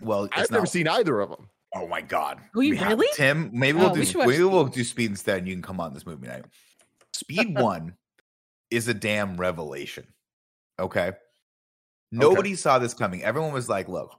Well, 0.00 0.28
I've 0.32 0.50
never 0.50 0.64
seen 0.66 0.86
either 0.86 1.20
of 1.20 1.30
them. 1.30 1.48
Oh 1.74 1.86
my 1.88 2.00
god. 2.00 2.40
We 2.54 2.76
have- 2.76 2.90
really? 2.92 3.08
Tim, 3.14 3.50
maybe 3.52 3.78
Oh, 3.78 3.82
we'll 3.82 3.92
we 3.94 4.00
do 4.00 4.06
should 4.06 4.16
watch 4.18 4.28
maybe 4.28 4.44
we'll 4.44 4.66
Speed. 4.68 4.74
do 4.74 4.84
Speed 4.84 5.10
instead. 5.10 5.38
And 5.38 5.48
you 5.48 5.54
can 5.54 5.62
come 5.62 5.80
on 5.80 5.92
this 5.92 6.06
movie 6.06 6.28
night. 6.28 6.44
Speed 7.12 7.58
One 7.58 7.96
is 8.70 8.86
a 8.88 8.94
damn 8.94 9.36
revelation. 9.36 10.06
Okay. 10.78 11.12
Nobody 12.12 12.54
saw 12.54 12.78
this 12.78 12.94
coming. 12.94 13.22
Everyone 13.22 13.52
was 13.52 13.68
like, 13.68 13.86
"Look, 13.88 14.14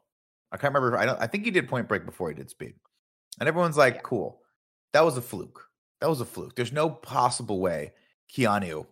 I 0.51 0.57
can't 0.57 0.73
remember. 0.75 0.95
I 0.97 1.05
don't. 1.05 1.19
I 1.19 1.25
think 1.25 1.45
he 1.45 1.49
did 1.51 1.67
Point 1.67 1.87
Break 1.87 2.05
before 2.05 2.27
he 2.29 2.35
did 2.35 2.49
Speed." 2.51 2.75
And 3.39 3.47
everyone's 3.47 3.77
like, 3.77 3.95
Yeah. 3.95 4.01
"Cool, 4.03 4.41
that 4.93 5.05
was 5.05 5.17
a 5.17 5.21
fluke. 5.21 5.65
That 6.01 6.09
was 6.09 6.21
a 6.21 6.25
fluke. 6.25 6.55
There's 6.55 6.71
no 6.71 6.89
possible 6.89 7.59
way 7.59 7.93
Keanu 8.33 8.85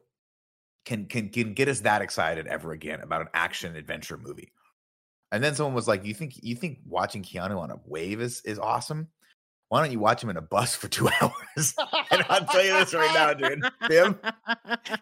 can 0.85 1.05
can 1.05 1.29
can 1.29 1.53
get 1.53 1.67
us 1.67 1.81
that 1.81 2.01
excited 2.01 2.47
ever 2.47 2.71
again 2.71 3.01
about 3.01 3.21
an 3.21 3.27
action 3.33 3.75
adventure 3.75 4.17
movie." 4.17 4.51
And 5.31 5.43
then 5.43 5.55
someone 5.55 5.73
was 5.75 5.87
like, 5.87 6.05
"You 6.05 6.13
think 6.13 6.33
you 6.41 6.55
think 6.55 6.79
watching 6.85 7.23
Keanu 7.23 7.59
on 7.59 7.71
a 7.71 7.79
wave 7.85 8.21
is 8.21 8.41
is 8.45 8.59
awesome? 8.59 9.07
Why 9.69 9.81
don't 9.81 9.91
you 9.91 9.99
watch 9.99 10.23
him 10.23 10.29
in 10.29 10.37
a 10.37 10.41
bus 10.41 10.75
for 10.75 10.87
two 10.87 11.09
hours?" 11.21 11.75
and 12.11 12.25
I'll 12.29 12.45
tell 12.45 12.63
you 12.63 12.71
this 12.73 12.93
right 12.93 13.13
now, 13.13 13.33
dude. 13.33 13.61
Tim, 13.89 14.17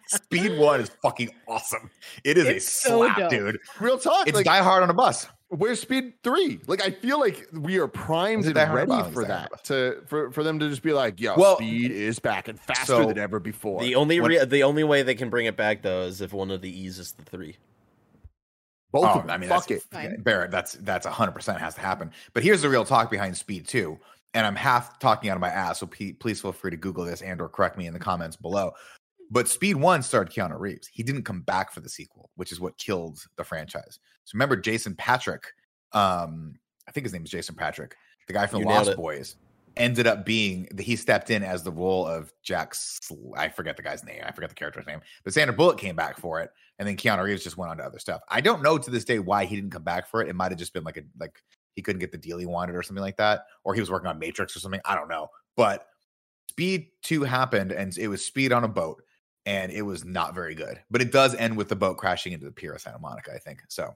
Speed 0.08 0.58
One 0.60 0.82
is 0.82 0.90
fucking 1.04 1.30
awesome. 1.48 1.92
It 2.24 2.38
is 2.40 2.48
It's 2.48 2.68
a 2.86 2.90
slap, 2.90 3.18
dope. 3.18 3.30
dude. 3.30 3.60
Real 3.80 4.00
talk. 4.00 4.28
It's 4.28 4.36
like, 4.36 4.46
Die 4.46 4.64
Hard 4.64 4.82
on 4.82 4.90
a 4.90 4.94
bus. 4.96 5.28
Where's 5.56 5.82
Speed 5.82 6.14
Three? 6.24 6.60
Like, 6.68 6.82
I 6.84 6.92
feel 6.92 7.20
like 7.20 7.48
we 7.54 7.78
are 7.80 7.88
primed 7.88 8.46
and 8.46 8.56
ready 8.56 8.92
for 9.12 9.22
Die 9.24 9.28
that. 9.28 9.64
To 9.66 10.02
for 10.08 10.32
for 10.32 10.44
them 10.44 10.60
to 10.60 10.70
just 10.70 10.82
be 10.84 10.94
like, 10.94 11.20
yo, 11.20 11.36
Well, 11.36 11.58
Speed 11.58 11.92
is 11.92 12.20
back 12.20 12.48
and 12.48 12.60
faster 12.60 12.86
so- 12.86 13.06
than 13.08 13.18
ever 13.18 13.40
before. 13.40 13.82
The 13.82 13.96
only 13.96 14.20
What- 14.20 14.30
re- 14.30 14.46
the 14.46 14.64
only 14.64 14.84
way 14.84 15.04
they 15.04 15.16
can 15.16 15.30
bring 15.30 15.46
it 15.46 15.58
back 15.58 15.82
though 15.82 16.02
is 16.04 16.22
if 16.22 16.34
one 16.34 16.52
of 16.52 16.62
the 16.62 16.70
E's 16.70 17.00
is 17.00 17.12
the 17.14 17.24
three. 17.24 17.58
Both 18.92 19.06
Oh, 19.06 19.08
of 19.20 19.22
them. 19.24 19.30
I 19.30 19.38
mean, 19.38 19.50
fuck 19.50 19.68
that's, 19.68 19.84
it. 19.84 19.90
Fine. 19.92 20.22
Barrett. 20.22 20.52
That's 20.52 20.74
that's 20.74 21.06
hundred 21.06 21.34
percent 21.34 21.60
has 21.60 21.76
to 21.76 21.82
happen. 21.82 22.12
But 22.34 22.44
here's 22.44 22.62
the 22.62 22.70
real 22.70 22.86
talk 22.86 23.10
behind 23.12 23.36
Speed 23.36 23.68
Two, 23.68 24.00
and 24.34 24.46
I'm 24.48 24.56
half 24.56 25.00
talking 25.00 25.30
out 25.30 25.36
of 25.36 25.42
my 25.42 25.50
ass. 25.50 25.80
So 25.80 25.88
pe- 25.88 26.14
please 26.14 26.40
feel 26.40 26.54
free 26.54 26.72
to 26.72 26.78
Google 26.78 27.04
this 27.04 27.22
and 27.22 27.42
or 27.42 27.50
correct 27.50 27.78
me 27.78 27.88
in 27.88 27.94
the 27.94 28.00
comments 28.00 28.36
below. 28.38 28.72
But 29.32 29.48
Speed 29.48 29.76
One 29.78 30.04
starred 30.04 30.32
Keanu 30.32 30.60
Reeves. 30.60 30.88
He 30.88 31.04
didn't 31.04 31.24
come 31.24 31.42
back 31.42 31.72
for 31.72 31.82
the 31.82 31.90
sequel, 31.90 32.30
which 32.36 32.52
is 32.52 32.60
what 32.60 32.78
killed 32.78 33.20
the 33.38 33.44
franchise. 33.44 34.00
So 34.24 34.36
remember 34.36 34.56
Jason 34.56 34.96
Patric. 34.96 35.44
Um, 35.94 36.56
I 36.88 36.92
think 36.92 37.06
his 37.06 37.14
name 37.14 37.24
is 37.24 37.32
Jason 37.32 37.56
Patric, 37.56 37.96
the 38.28 38.34
guy 38.34 38.46
from 38.48 38.62
the 38.62 38.68
Lost 38.68 38.92
it. 38.92 38.98
Boys. 38.98 39.36
Ended 39.78 40.08
up 40.08 40.26
being 40.26 40.70
he 40.80 40.96
stepped 40.96 41.30
in 41.30 41.44
as 41.44 41.62
the 41.62 41.72
role 41.72 42.08
of 42.08 42.32
Jack. 42.44 42.74
Sl- 42.74 43.34
I 43.36 43.50
forget 43.50 43.76
the 43.76 43.84
guy's 43.84 44.06
name. 44.06 44.22
I 44.26 44.32
forget 44.32 44.50
the 44.50 44.56
character's 44.56 44.88
name. 44.88 45.02
But 45.26 45.34
Sandra 45.34 45.54
Bullock 45.54 45.78
came 45.78 45.98
back 45.98 46.18
for 46.18 46.40
it, 46.40 46.50
and 46.80 46.88
then 46.88 46.96
Keanu 46.96 47.22
Reeves 47.24 47.44
just 47.44 47.58
went 47.58 47.72
on 47.72 47.78
to 47.78 47.84
other 47.84 48.00
stuff. 48.00 48.22
I 48.30 48.40
don't 48.40 48.62
know 48.62 48.78
to 48.78 48.90
this 48.90 49.04
day 49.04 49.20
why 49.20 49.44
he 49.44 49.54
didn't 49.58 49.72
come 49.72 49.84
back 49.84 50.08
for 50.08 50.22
it. 50.22 50.30
It 50.30 50.36
might 50.36 50.52
have 50.54 50.60
just 50.60 50.72
been 50.72 50.86
like 50.86 50.96
a 50.96 51.02
like 51.20 51.44
he 51.76 51.82
couldn't 51.82 52.00
get 52.00 52.14
the 52.14 52.18
deal 52.18 52.38
he 52.38 52.46
wanted 52.46 52.74
or 52.74 52.84
something 52.84 53.04
like 53.04 53.18
that, 53.18 53.48
or 53.66 53.74
he 53.74 53.82
was 53.82 53.92
working 53.92 54.08
on 54.08 54.18
Matrix 54.18 54.56
or 54.56 54.60
something. 54.60 54.80
I 54.86 54.96
don't 54.96 55.10
know. 55.10 55.28
But 55.58 55.88
Speed 56.52 56.88
Two 57.02 57.24
happened, 57.24 57.74
and 57.74 57.98
it 57.98 58.08
was 58.08 58.24
Speed 58.24 58.54
on 58.54 58.64
a 58.64 58.70
boat, 58.70 59.04
and 59.46 59.72
it 59.72 59.84
was 59.84 60.04
not 60.06 60.34
very 60.34 60.56
good. 60.56 60.80
But 60.90 61.02
it 61.02 61.12
does 61.12 61.36
end 61.36 61.58
with 61.58 61.70
the 61.70 61.76
boat 61.76 61.98
crashing 61.98 62.34
into 62.34 62.46
the 62.46 62.52
pier 62.52 62.74
of 62.74 62.82
Santa 62.82 63.00
Monica. 63.00 63.34
I 63.34 63.38
think 63.38 63.64
so. 63.68 63.96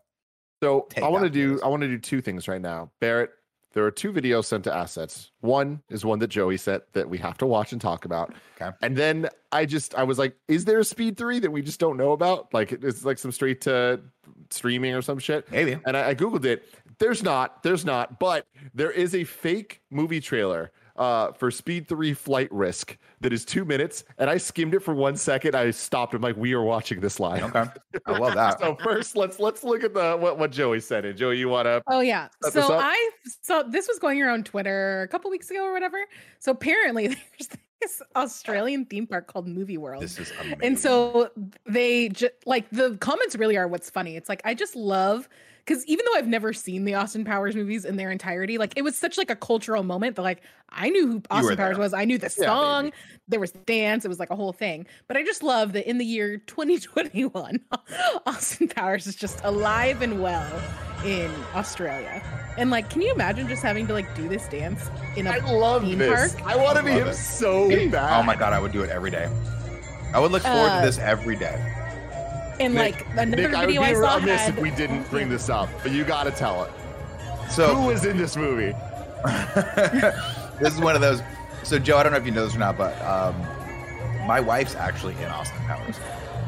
So 0.62 0.88
I 1.02 1.08
want 1.08 1.24
to 1.24 1.30
do. 1.30 1.60
I 1.64 1.68
want 1.68 1.82
to 1.82 1.88
do 1.88 1.98
two 1.98 2.22
things 2.22 2.48
right 2.48 2.62
now. 2.62 2.92
Barrett, 3.00 3.32
there 3.74 3.86
are 3.86 3.92
two 3.92 4.12
videos 4.12 4.46
sent 4.46 4.66
to 4.66 4.74
assets. 4.74 5.32
One 5.42 5.82
is 5.90 6.04
one 6.04 6.20
that 6.20 6.28
Joey 6.28 6.58
sent 6.58 6.84
that 6.94 7.10
we 7.10 7.18
have 7.20 7.38
to 7.38 7.46
watch 7.46 7.72
and 7.72 7.80
talk 7.80 8.06
about. 8.06 8.34
Okay. 8.60 8.76
And 8.82 8.98
then 8.98 9.30
I 9.52 9.66
just 9.66 9.96
I 9.96 10.04
was 10.04 10.18
like, 10.18 10.36
is 10.48 10.66
there 10.66 10.80
a 10.80 10.84
speed 10.84 11.18
three 11.18 11.40
that 11.40 11.52
we 11.52 11.62
just 11.62 11.80
don't 11.80 11.96
know 11.96 12.12
about? 12.12 12.54
Like 12.54 12.72
it's 12.72 13.06
like 13.06 13.18
some 13.18 13.32
straight 13.32 13.62
to 13.62 14.02
streaming 14.50 14.94
or 14.94 15.02
some 15.02 15.20
shit. 15.20 15.50
Maybe 15.52 15.80
And 15.86 15.96
I, 15.96 16.10
I 16.10 16.16
googled 16.16 16.46
it. 16.46 16.64
There's 16.98 17.24
not. 17.24 17.64
There's 17.64 17.86
not. 17.86 18.20
But 18.20 18.46
there 18.74 18.92
is 18.92 19.16
a 19.16 19.24
fake 19.24 19.82
movie 19.90 20.20
trailer 20.20 20.72
uh, 21.00 21.32
for 21.32 21.50
Speed 21.50 21.88
Three 21.88 22.14
Flight 22.14 22.52
Risk 22.52 22.98
that 23.22 23.32
is 23.32 23.46
two 23.46 23.64
minutes, 23.64 24.04
and 24.18 24.30
I 24.30 24.38
skimmed 24.38 24.74
it 24.76 24.82
for 24.82 24.94
one 24.94 25.16
second. 25.16 25.56
I 25.56 25.72
stopped. 25.72 26.14
I'm 26.14 26.22
like, 26.22 26.36
we 26.36 26.54
are 26.54 26.62
watching 26.62 27.00
this 27.00 27.20
live. 27.20 27.44
okay. 27.44 27.64
I 28.06 28.18
love 28.18 28.36
that. 28.36 28.60
So 28.60 28.76
first, 28.76 29.16
let's 29.16 29.40
let's 29.40 29.64
look 29.64 29.84
at 29.84 29.94
the 29.94 30.18
what 30.18 30.38
what 30.38 30.52
Joey 30.52 30.82
said. 30.82 31.06
And 31.06 31.18
Joey, 31.18 31.38
you 31.38 31.48
want 31.48 31.66
to? 31.66 31.82
Oh 31.88 32.02
yeah. 32.02 32.28
So? 32.50 32.78
I 32.78 33.10
so 33.42 33.64
this 33.68 33.88
was 33.88 34.00
going 34.00 34.22
around 34.22 34.46
Twitter 34.46 35.04
a 35.04 35.08
couple 35.08 35.32
weeks 35.32 35.50
ago 35.50 35.64
or 35.64 35.72
whatever. 35.72 35.98
So 36.40 36.52
apparently 36.52 37.08
there's 37.08 37.50
this 37.80 38.02
Australian 38.16 38.86
theme 38.86 39.08
park 39.08 39.28
called 39.28 39.48
Movie 39.48 39.78
World. 39.78 40.04
This 40.04 40.20
is 40.20 40.32
amazing. 40.42 40.60
and 40.62 40.78
so 40.78 41.30
they 41.66 42.10
just 42.10 42.34
like 42.46 42.70
the 42.72 42.98
comments 42.98 43.38
really 43.38 43.56
are 43.56 43.68
what's 43.68 43.90
funny. 43.90 44.18
It's 44.18 44.28
like 44.28 44.42
I 44.44 44.54
just 44.54 44.76
love 44.76 45.30
because 45.70 45.86
even 45.86 46.04
though 46.06 46.18
I've 46.18 46.28
never 46.28 46.52
seen 46.52 46.84
the 46.84 46.96
Austin 46.96 47.24
Powers 47.24 47.56
movies 47.56 47.86
in 47.86 47.96
their 47.96 48.10
entirety, 48.10 48.58
like 48.58 48.74
it 48.76 48.82
was 48.82 48.96
such 48.96 49.20
like 49.20 49.30
a 49.30 49.36
cultural 49.36 49.84
moment 49.84 50.16
that 50.16 50.24
like 50.24 50.42
I 50.70 50.90
knew 50.90 51.06
who 51.08 51.22
Austin 51.30 51.58
Powers 51.58 51.78
was. 51.78 51.94
I 51.94 52.06
knew 52.06 52.18
the 52.18 52.30
song. 52.30 52.86
baby. 52.86 52.96
there 53.28 53.40
was 53.40 53.52
dance. 53.52 54.04
It 54.04 54.08
was 54.08 54.20
like 54.20 54.32
a 54.32 54.36
whole 54.36 54.52
thing. 54.52 54.88
But 55.08 55.16
I 55.18 55.24
just 55.24 55.44
love 55.44 55.74
that 55.74 55.88
in 55.88 56.00
the 56.00 56.06
year 56.06 56.40
2021, 56.40 57.60
Austin 58.26 58.68
Powers 58.68 59.06
is 59.06 59.16
just 59.16 59.40
alive 59.44 60.02
and 60.02 60.24
well 60.24 60.60
in 61.06 61.32
Australia. 61.54 62.24
And 62.58 62.72
like, 62.72 62.90
can 62.90 63.04
you 63.04 63.14
imagine 63.14 63.48
just 63.48 63.62
having 63.62 63.86
to 63.88 63.94
like 63.94 64.14
do 64.16 64.28
this 64.28 64.48
dance 64.48 64.90
in 65.16 65.28
a 65.28 65.32
I 65.32 65.38
love 65.52 65.84
theme 65.84 66.00
this. 66.00 66.34
park? 66.34 66.48
I 66.48 66.56
want 66.56 66.78
to 66.78 66.84
be 66.84 66.92
him 66.92 67.10
it. 67.10 67.14
so 67.14 67.70
bad. 67.92 68.20
oh 68.20 68.24
my 68.24 68.36
god, 68.36 68.54
I 68.54 68.60
would 68.60 68.72
do 68.72 68.82
it 68.82 68.90
every 68.90 69.12
day. 69.12 69.30
I 70.16 70.20
would 70.20 70.32
look 70.32 70.42
forward 70.42 70.70
Uh, 70.72 70.80
to 70.82 70.86
this 70.88 70.98
every 70.98 71.36
day. 71.36 71.76
And 72.60 72.74
Nick- 72.74 73.06
like 73.06 73.08
another 73.14 73.26
Nick, 73.26 73.54
I 73.56 73.66
would 73.66 73.68
video 73.68 73.82
be 73.82 73.88
I, 73.88 73.94
saw 73.94 74.16
remiss 74.18 74.42
had 74.42 74.56
if 74.58 74.62
we 74.62 74.72
didn't 74.72 75.10
bring 75.10 75.30
this 75.30 75.50
up, 75.50 75.70
but 75.84 75.92
you 75.92 76.04
got 76.04 76.24
to 76.26 76.32
tell 76.32 76.64
it. 76.66 76.72
So 77.50 77.74
Who 77.76 77.88
was 77.88 78.06
in 78.06 78.18
this 78.18 78.36
movie? 78.36 78.74
this 80.60 80.74
is 80.74 80.80
one 80.80 80.96
of 80.96 81.02
those. 81.02 81.22
So 81.64 81.80
Joe, 81.80 81.98
I 81.98 82.04
don't 82.04 82.12
know 82.12 82.18
if 82.18 82.26
you 82.26 82.32
know 82.32 82.46
this 82.46 82.56
or 82.56 82.60
not, 82.60 82.78
but 82.78 83.00
um, 83.02 83.36
my 84.28 84.40
wife's 84.40 84.76
actually 84.76 85.16
in 85.16 85.26
Austin 85.26 85.58
Powers 85.66 85.96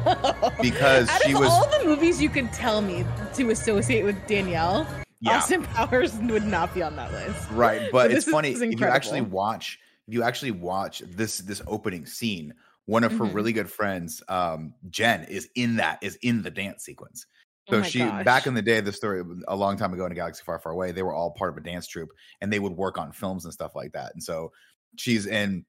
because 0.62 1.08
she 1.10 1.10
was. 1.10 1.10
Out 1.10 1.22
she 1.22 1.32
of 1.32 1.40
was 1.40 1.48
all 1.50 1.68
the 1.78 1.84
movies 1.84 2.20
you 2.20 2.28
could 2.28 2.52
tell 2.52 2.80
me 2.82 3.04
to 3.34 3.50
associate 3.50 4.04
with 4.04 4.16
Danielle, 4.26 4.86
Yeah. 5.20 5.38
Austin 5.38 5.62
Powers 5.64 6.14
would 6.18 6.44
not 6.44 6.74
be 6.74 6.82
on 6.82 6.96
that 6.96 7.12
list. 7.12 7.50
right. 7.50 7.82
But 7.92 8.10
So 8.10 8.16
it's 8.16 8.30
funny 8.30 8.50
if 8.50 8.80
you 8.80 8.86
actually 8.86 9.20
watch 9.22 9.78
if 10.08 10.14
you 10.14 10.22
actually 10.22 10.50
watch 10.52 11.00
this 11.06 11.38
this 11.38 11.62
opening 11.66 12.06
scene. 12.06 12.54
One 12.86 13.04
of 13.04 13.16
her 13.16 13.24
Mhm. 13.24 13.34
really 13.34 13.52
good 13.52 13.70
friends, 13.70 14.22
um, 14.28 14.74
Jen, 14.90 15.24
is 15.24 15.48
in 15.54 15.76
that 15.76 15.98
is 16.02 16.16
in 16.22 16.42
the 16.42 16.50
dance 16.50 16.84
sequence. 16.84 17.26
Oh 17.68 17.72
So 17.72 17.80
my 17.80 17.90
she 17.90 17.98
gosh. 17.98 18.24
back 18.24 18.46
in 18.46 18.54
the 18.54 18.62
day, 18.62 18.80
the 18.80 18.92
story 18.92 19.22
a 19.48 19.56
long 19.56 19.76
time 19.76 19.92
ago 19.94 20.04
in 20.04 20.12
a 20.12 20.14
galaxy 20.14 20.42
far, 20.44 20.58
far 20.58 20.72
away, 20.72 20.92
they 20.92 21.02
were 21.02 21.14
all 21.14 21.30
part 21.32 21.50
of 21.50 21.56
a 21.56 21.60
dance 21.60 21.86
troupe 21.86 22.10
and 22.40 22.52
they 22.52 22.58
would 22.58 22.72
work 22.72 22.98
on 22.98 23.12
films 23.12 23.44
and 23.44 23.54
stuff 23.54 23.74
like 23.76 23.92
that. 23.92 24.12
And 24.14 24.22
so 24.22 24.52
she's 24.96 25.26
in 25.26 25.64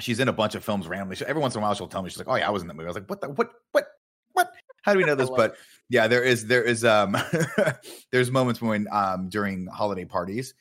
she's 0.00 0.20
in 0.20 0.28
a 0.28 0.32
bunch 0.32 0.54
of 0.54 0.64
films 0.64 0.88
randomly. 0.88 1.16
So 1.16 1.26
every 1.26 1.42
once 1.42 1.54
in 1.54 1.60
a 1.60 1.62
while 1.62 1.74
she'll 1.74 1.88
tell 1.88 2.02
me, 2.02 2.10
she's 2.10 2.18
like, 2.18 2.28
Oh 2.28 2.34
yeah, 2.36 2.48
I 2.48 2.50
was 2.50 2.62
in 2.62 2.68
that 2.68 2.74
movie. 2.74 2.86
I 2.86 2.90
was 2.90 2.96
like, 2.96 3.08
What 3.10 3.20
the 3.20 3.28
what 3.30 3.50
what 3.72 3.86
what? 4.32 4.52
How 4.82 4.92
do 4.92 4.98
we 4.98 5.04
know 5.06 5.14
this? 5.14 5.30
But 5.30 5.56
yeah, 5.88 6.08
there 6.08 6.22
is 6.22 6.46
there 6.46 6.62
is 6.64 6.84
um 6.84 7.16
there's 8.12 8.30
moments 8.30 8.60
when 8.60 8.86
um 8.92 9.28
during 9.28 9.66
holiday 9.66 10.04
parties. 10.04 10.54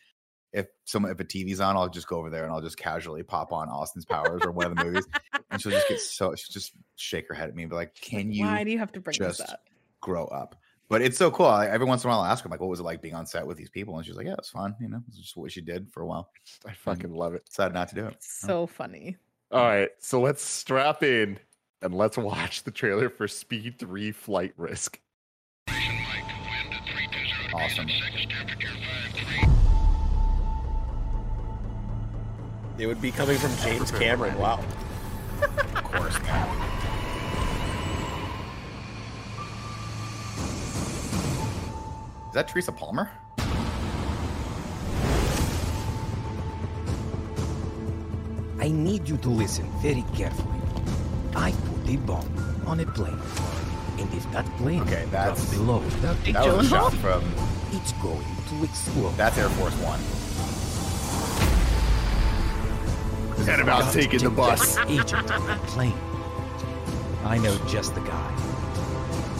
If 0.57 0.67
some 0.85 1.05
if 1.05 1.19
a 1.19 1.23
TV's 1.23 1.59
on, 1.59 1.77
I'll 1.77 1.89
just 1.89 2.07
go 2.07 2.17
over 2.17 2.29
there 2.29 2.43
and 2.43 2.51
I'll 2.51 2.61
just 2.61 2.77
casually 2.77 3.23
pop 3.23 3.51
on 3.53 3.69
Austin's 3.69 4.05
Powers 4.05 4.41
or 4.43 4.51
one 4.51 4.65
of 4.65 4.75
the 4.75 4.83
movies, 4.83 5.07
and 5.51 5.61
she'll 5.61 5.71
just 5.71 5.87
get 5.87 5.99
so 5.99 6.33
she'll 6.35 6.53
just 6.53 6.73
shake 6.95 7.27
her 7.27 7.35
head 7.35 7.49
at 7.49 7.55
me 7.55 7.63
and 7.63 7.69
be 7.69 7.75
like, 7.75 7.95
"Can 7.95 8.31
you 8.31 8.45
Why 8.45 8.63
do 8.63 8.71
you 8.71 8.79
have 8.79 8.91
to 8.93 8.99
bring 9.01 9.13
just 9.13 9.39
this 9.39 9.49
up? 9.49 9.61
grow 10.01 10.25
up. 10.25 10.55
But 10.89 11.01
it's 11.01 11.17
so 11.17 11.29
cool. 11.29 11.47
I, 11.47 11.67
every 11.67 11.85
once 11.85 12.03
in 12.03 12.09
a 12.09 12.13
while, 12.13 12.21
I'll 12.21 12.31
ask 12.31 12.45
her, 12.45 12.49
like, 12.49 12.61
what 12.61 12.69
was 12.69 12.79
it 12.79 12.83
like 12.83 13.01
being 13.01 13.13
on 13.13 13.25
set 13.25 13.45
with 13.45 13.57
these 13.57 13.69
people? 13.69 13.97
And 13.97 14.05
she's 14.05 14.15
like, 14.15 14.25
yeah, 14.25 14.35
it's 14.37 14.51
fun. 14.51 14.73
You 14.79 14.87
know, 14.87 15.01
it's 15.09 15.17
just 15.17 15.35
what 15.35 15.51
she 15.51 15.59
did 15.59 15.91
for 15.91 16.01
a 16.01 16.07
while. 16.07 16.29
I 16.65 16.71
fucking 16.71 17.11
love 17.11 17.33
it. 17.33 17.45
Decided 17.45 17.73
not 17.73 17.89
to 17.89 17.95
do 17.95 18.05
it. 18.05 18.15
So 18.21 18.65
funny. 18.65 19.17
All 19.51 19.65
right, 19.65 19.89
so 19.99 20.21
let's 20.21 20.41
strap 20.41 21.03
in 21.03 21.39
and 21.81 21.93
let's 21.93 22.17
watch 22.17 22.63
the 22.63 22.71
trailer 22.71 23.09
for 23.09 23.27
Speed 23.27 23.79
3 23.79 24.13
Flight 24.13 24.53
Risk. 24.55 24.99
Awesome. 27.53 27.87
It 32.77 32.85
would 32.85 33.01
be 33.01 33.11
coming 33.11 33.37
from 33.37 33.55
James 33.57 33.91
Cameron. 33.91 34.37
Wow. 34.37 34.59
Of 35.41 35.83
course, 35.83 36.19
man. 36.21 36.47
Is 42.27 42.33
that 42.33 42.47
Teresa 42.47 42.71
Palmer? 42.71 43.09
I 48.59 48.69
need 48.69 49.07
you 49.07 49.17
to 49.17 49.29
listen 49.29 49.65
very 49.81 50.03
carefully. 50.15 50.59
I 51.35 51.51
put 51.51 51.93
a 51.93 51.97
bomb 51.97 52.29
on 52.65 52.79
a 52.79 52.85
plane. 52.85 53.19
And 53.99 54.11
if 54.13 54.29
that 54.31 54.45
plane 54.57 54.81
Okay, 54.81 55.05
that's- 55.11 55.37
drops 55.37 55.53
below 55.53 55.77
without 55.79 56.17
Jake 56.23 56.33
That 56.33 56.47
was 56.57 56.65
a 56.65 56.69
shot 56.69 56.93
from 56.95 57.23
it's 57.71 57.91
going 57.93 58.25
to 58.49 58.63
explode. 58.63 59.15
that's 59.17 59.37
Air 59.37 59.49
Force 59.49 59.73
One. 59.75 59.99
And 63.47 63.61
about 63.61 63.93
taking 63.93 64.19
the 64.19 64.29
bus. 64.29 64.77
Agent 64.87 65.31
on 65.31 65.47
that 65.47 65.61
plane. 65.63 65.93
I 67.23 67.37
know 67.37 67.57
just 67.67 67.93
the 67.95 68.01
guy. 68.01 68.31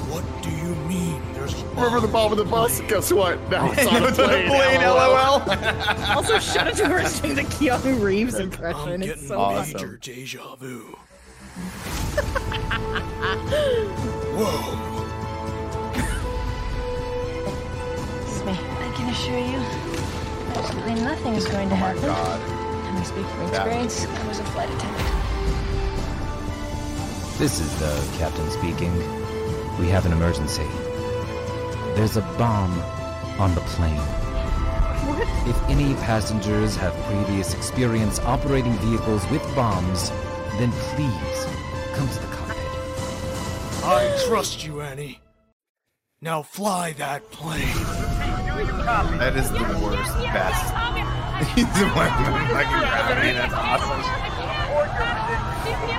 What 0.10 0.24
do 0.44 0.50
you 0.50 0.74
mean? 0.88 1.22
There's 1.34 1.54
Remember 1.76 2.00
the 2.00 2.08
bomb 2.08 2.32
of 2.32 2.38
the 2.38 2.46
bus? 2.46 2.80
Guess 2.82 3.12
what? 3.14 3.38
Now 3.50 3.72
it's 3.72 3.86
on 3.86 4.04
a 4.04 4.08
It's 4.08 4.20
on 4.20 4.26
a 4.26 4.48
plane. 4.48 4.48
plane, 4.48 4.82
LOL. 4.82 5.42
Also, 6.16 6.40
shout 6.40 6.68
out 6.68 6.76
to 6.78 6.88
her 6.88 7.00
doing 7.22 7.36
the 7.36 7.44
Keanu 7.44 8.02
Reeves 8.02 8.36
I'm 8.36 8.44
impression. 8.44 9.02
getting 9.02 9.10
It's 9.18 9.28
so 9.28 9.38
awesome. 9.40 9.74
funny. 9.74 9.84
major 9.86 9.98
deja 9.98 10.56
vu. 10.56 10.80
Whoa. 14.38 14.84
It's 18.26 18.44
me. 18.46 18.52
I 18.52 18.92
can 18.96 19.10
assure 19.10 19.38
you, 19.40 19.58
absolutely 20.58 20.96
nothing 21.04 21.34
is 21.36 21.46
going 21.48 21.70
to 21.70 21.76
oh 21.76 21.78
happen. 21.78 22.02
My 22.02 22.08
God. 22.08 22.57
And 22.98 23.06
I 23.06 23.10
speak 23.10 23.28
from 23.28 23.52
That- 23.52 23.68
experience. 23.68 24.08
I 24.08 24.28
was 24.28 24.40
a 24.40 24.44
flight 24.46 24.70
attendant. 24.72 25.06
This 27.38 27.60
is 27.60 27.72
the 27.78 28.18
captain 28.18 28.50
speaking. 28.50 28.92
We 29.78 29.88
have 29.90 30.08
an 30.08 30.14
emergency. 30.14 30.66
There's 31.94 32.18
a 32.18 32.24
bomb 32.40 32.74
on 33.38 33.54
the 33.54 33.62
plane. 33.62 34.02
What? 35.06 35.28
If 35.48 35.62
any 35.70 35.94
passengers 36.06 36.76
have 36.78 36.96
previous 37.06 37.54
experience 37.54 38.20
operating 38.22 38.74
vehicles 38.80 39.24
with 39.30 39.44
bombs, 39.54 40.10
then 40.58 40.72
please 40.96 41.46
come 41.94 42.10
to 42.10 42.20
the 42.20 42.36
cockpit. 42.36 43.86
I 43.86 44.24
trust 44.28 44.66
you, 44.66 44.82
Annie. 44.82 45.20
Now 46.20 46.42
fly 46.42 46.94
that 46.94 47.30
plane. 47.30 47.62
That 49.20 49.36
is 49.38 49.52
the 49.52 49.60
worst, 49.84 50.18
best. 50.34 51.17
He's 51.54 51.66
the 51.78 51.86
one 51.94 52.10
gravity. 52.18 53.32
That's 53.34 53.54
awesome. 53.54 54.02
Give 55.66 55.80
me 55.86 55.94
a. 55.94 55.98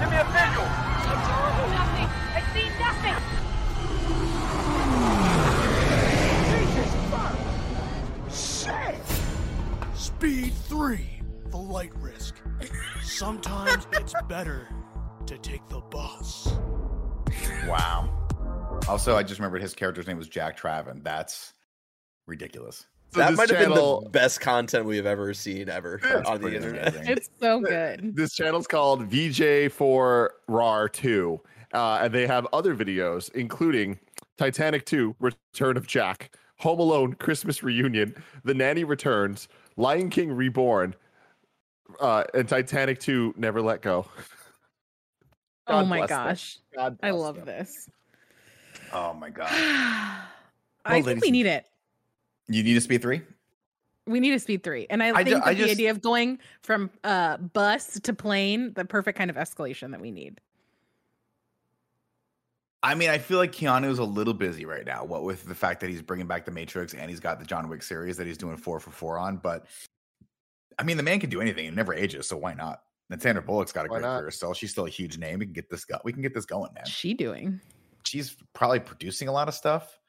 I 0.00 0.24
nothing. 1.70 2.08
I 2.34 2.40
see 2.52 2.68
nothing. 2.78 3.18
Speed 9.94 10.52
3, 10.68 11.08
the 11.48 11.56
light 11.56 11.94
risk. 11.96 12.34
Sometimes 13.02 13.86
it's 13.92 14.14
better 14.28 14.68
to 15.26 15.38
take 15.38 15.66
the 15.68 15.80
bus. 15.80 16.52
Wow. 17.66 18.08
Also, 18.88 19.16
I 19.16 19.22
just 19.22 19.38
remembered 19.38 19.62
his 19.62 19.74
character's 19.74 20.06
name 20.06 20.18
was 20.18 20.28
Jack 20.28 20.58
Traven. 20.58 21.02
That's 21.02 21.54
ridiculous. 22.26 22.86
So 23.12 23.18
that 23.20 23.30
this 23.30 23.38
might 23.38 23.50
have 23.50 23.58
been 23.58 23.74
the 23.74 24.08
best 24.10 24.40
content 24.40 24.84
we 24.84 24.96
have 24.96 25.06
ever 25.06 25.34
seen 25.34 25.68
ever 25.68 25.98
That's 26.02 26.28
on 26.28 26.40
the 26.40 26.54
internet. 26.54 26.94
amazing. 26.94 27.12
It's 27.16 27.30
so 27.40 27.60
good. 27.64 28.14
This 28.14 28.34
channel's 28.34 28.68
called 28.68 29.04
VJ 29.06 29.72
for 29.72 30.34
RAR 30.46 30.88
2. 30.88 31.40
Uh, 31.72 31.98
and 32.02 32.12
they 32.14 32.26
have 32.26 32.46
other 32.52 32.74
videos, 32.74 33.32
including 33.34 33.98
Titanic 34.38 34.86
2, 34.86 35.16
Return 35.20 35.76
of 35.76 35.86
Jack, 35.86 36.36
Home 36.58 36.78
Alone, 36.80 37.14
Christmas 37.14 37.62
Reunion, 37.62 38.14
The 38.44 38.54
Nanny 38.54 38.84
Returns, 38.84 39.48
Lion 39.76 40.08
King 40.10 40.32
Reborn, 40.32 40.94
uh, 42.00 42.24
and 42.34 42.48
Titanic 42.48 43.00
2, 43.00 43.34
Never 43.36 43.60
Let 43.60 43.82
Go. 43.82 44.06
oh 45.66 45.84
my 45.84 46.06
gosh. 46.06 46.58
God 46.76 46.98
I 47.02 47.10
love 47.10 47.36
them. 47.36 47.46
this. 47.46 47.88
Oh 48.92 49.14
my 49.14 49.30
god. 49.30 49.48
I 50.84 51.02
think 51.02 51.22
we 51.22 51.30
need 51.30 51.46
it. 51.46 51.66
You 52.50 52.62
need 52.62 52.76
a 52.76 52.80
speed 52.80 53.00
three? 53.02 53.22
We 54.06 54.18
need 54.18 54.34
a 54.34 54.38
speed 54.40 54.62
three. 54.64 54.86
And 54.90 55.02
I, 55.02 55.10
I 55.14 55.22
ju- 55.22 55.30
think 55.32 55.46
I 55.46 55.54
the 55.54 55.60
just- 55.60 55.70
idea 55.72 55.90
of 55.92 56.02
going 56.02 56.38
from 56.62 56.90
uh 57.04 57.36
bus 57.36 58.00
to 58.00 58.12
plane, 58.12 58.72
the 58.74 58.84
perfect 58.84 59.16
kind 59.16 59.30
of 59.30 59.36
escalation 59.36 59.92
that 59.92 60.00
we 60.00 60.10
need. 60.10 60.40
I 62.82 62.94
mean, 62.94 63.10
I 63.10 63.18
feel 63.18 63.36
like 63.38 63.52
Keanu's 63.52 63.98
a 63.98 64.04
little 64.04 64.32
busy 64.32 64.64
right 64.64 64.86
now. 64.86 65.04
What 65.04 65.22
with 65.22 65.44
the 65.44 65.54
fact 65.54 65.80
that 65.80 65.90
he's 65.90 66.00
bringing 66.00 66.26
back 66.26 66.46
the 66.46 66.50
Matrix 66.50 66.94
and 66.94 67.10
he's 67.10 67.20
got 67.20 67.38
the 67.38 67.44
John 67.44 67.68
Wick 67.68 67.82
series 67.82 68.16
that 68.16 68.26
he's 68.26 68.38
doing 68.38 68.56
four 68.56 68.80
for 68.80 68.90
four 68.90 69.18
on. 69.18 69.36
But 69.36 69.66
I 70.78 70.82
mean, 70.82 70.96
the 70.96 71.02
man 71.02 71.20
can 71.20 71.28
do 71.28 71.40
anything. 71.42 71.66
He 71.66 71.70
never 71.70 71.92
ages, 71.92 72.26
so 72.26 72.38
why 72.38 72.54
not? 72.54 72.80
And 73.10 73.20
Sandra 73.20 73.42
Bullock's 73.42 73.72
got 73.72 73.84
a 73.86 73.88
Why 73.88 73.98
great 73.98 74.08
not? 74.08 74.20
career 74.20 74.30
still. 74.30 74.54
She's 74.54 74.70
still 74.70 74.86
a 74.86 74.90
huge 74.90 75.18
name. 75.18 75.40
We 75.40 75.44
can 75.44 75.52
get 75.52 75.68
this 75.68 75.84
go. 75.84 75.98
We 76.04 76.12
can 76.12 76.22
get 76.22 76.32
this 76.32 76.46
going, 76.46 76.72
man. 76.72 76.82
What's 76.82 76.90
she 76.90 77.12
doing? 77.12 77.60
She's 78.04 78.34
probably 78.54 78.80
producing 78.80 79.28
a 79.28 79.32
lot 79.32 79.46
of 79.46 79.54
stuff, 79.54 79.99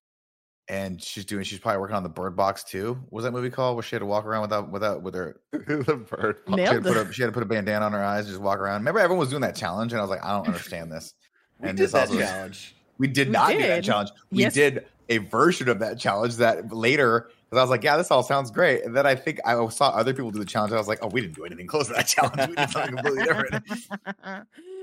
and 0.72 1.04
she's 1.04 1.26
doing. 1.26 1.44
She's 1.44 1.60
probably 1.60 1.82
working 1.82 1.98
on 1.98 2.04
the 2.04 2.10
Bird 2.10 2.34
Box 2.34 2.64
too. 2.64 2.94
What 3.10 3.12
was 3.12 3.26
that 3.26 3.32
movie 3.32 3.50
called? 3.50 3.76
Where 3.76 3.84
she 3.84 3.94
had 3.96 4.00
to 4.00 4.06
walk 4.06 4.26
around 4.26 4.42
without 4.44 4.72
without 4.72 5.02
with 5.04 5.14
her. 5.14 5.36
the 5.52 6.06
bird. 6.10 6.38
She 6.56 6.62
had, 6.62 6.82
to 6.82 6.82
put 6.82 6.98
a, 6.98 7.12
she 7.14 7.22
had 7.22 7.28
to 7.28 7.34
put 7.34 7.44
a 7.44 7.46
bandana 7.46 7.86
on 7.86 7.92
her 7.92 8.02
eyes, 8.04 8.20
and 8.26 8.30
just 8.30 8.42
walk 8.42 8.58
around. 8.58 8.80
Remember, 8.80 9.02
everyone 9.02 9.20
was 9.20 9.30
doing 9.30 9.42
that 9.42 9.56
challenge, 9.56 9.92
and 9.92 10.00
I 10.00 10.02
was 10.02 10.10
like, 10.10 10.24
I 10.24 10.32
don't 10.32 10.48
understand 10.48 10.92
this. 10.92 11.14
We 11.60 11.70
and 11.70 11.78
did 11.78 11.84
this 11.84 11.92
that 11.92 12.08
also- 12.08 12.20
challenge. 12.20 12.76
We 12.98 13.08
did 13.08 13.28
We 13.28 13.34
not 13.34 13.52
do 13.52 13.60
that 13.60 13.84
challenge. 13.84 14.10
We 14.32 14.40
Yes. 14.40 14.54
did 14.56 14.86
a 15.10 15.18
version 15.20 15.70
of 15.70 15.78
that 15.80 16.00
challenge 16.00 16.38
that 16.38 16.72
later 16.74 17.30
because 17.50 17.60
I 17.60 17.62
was 17.64 17.70
like, 17.70 17.84
yeah, 17.84 17.98
this 17.98 18.10
all 18.10 18.24
sounds 18.24 18.50
great. 18.50 18.84
And 18.84 18.96
then 18.96 19.06
I 19.06 19.14
think 19.14 19.40
I 19.46 19.68
saw 19.70 19.90
other 19.90 20.14
people 20.14 20.32
do 20.32 20.40
the 20.40 20.46
challenge. 20.46 20.72
And 20.72 20.78
I 20.78 20.80
was 20.80 20.88
like, 20.88 21.00
oh, 21.04 21.08
we 21.10 21.22
didn't 21.22 21.36
do 21.36 21.44
anything 21.46 21.68
close 21.68 21.88
to 21.88 21.94
that 21.94 22.08
challenge. 22.08 22.50
We 22.50 22.56
did 22.56 22.70
something 22.72 22.96
completely 22.96 23.24
different. 23.26 23.66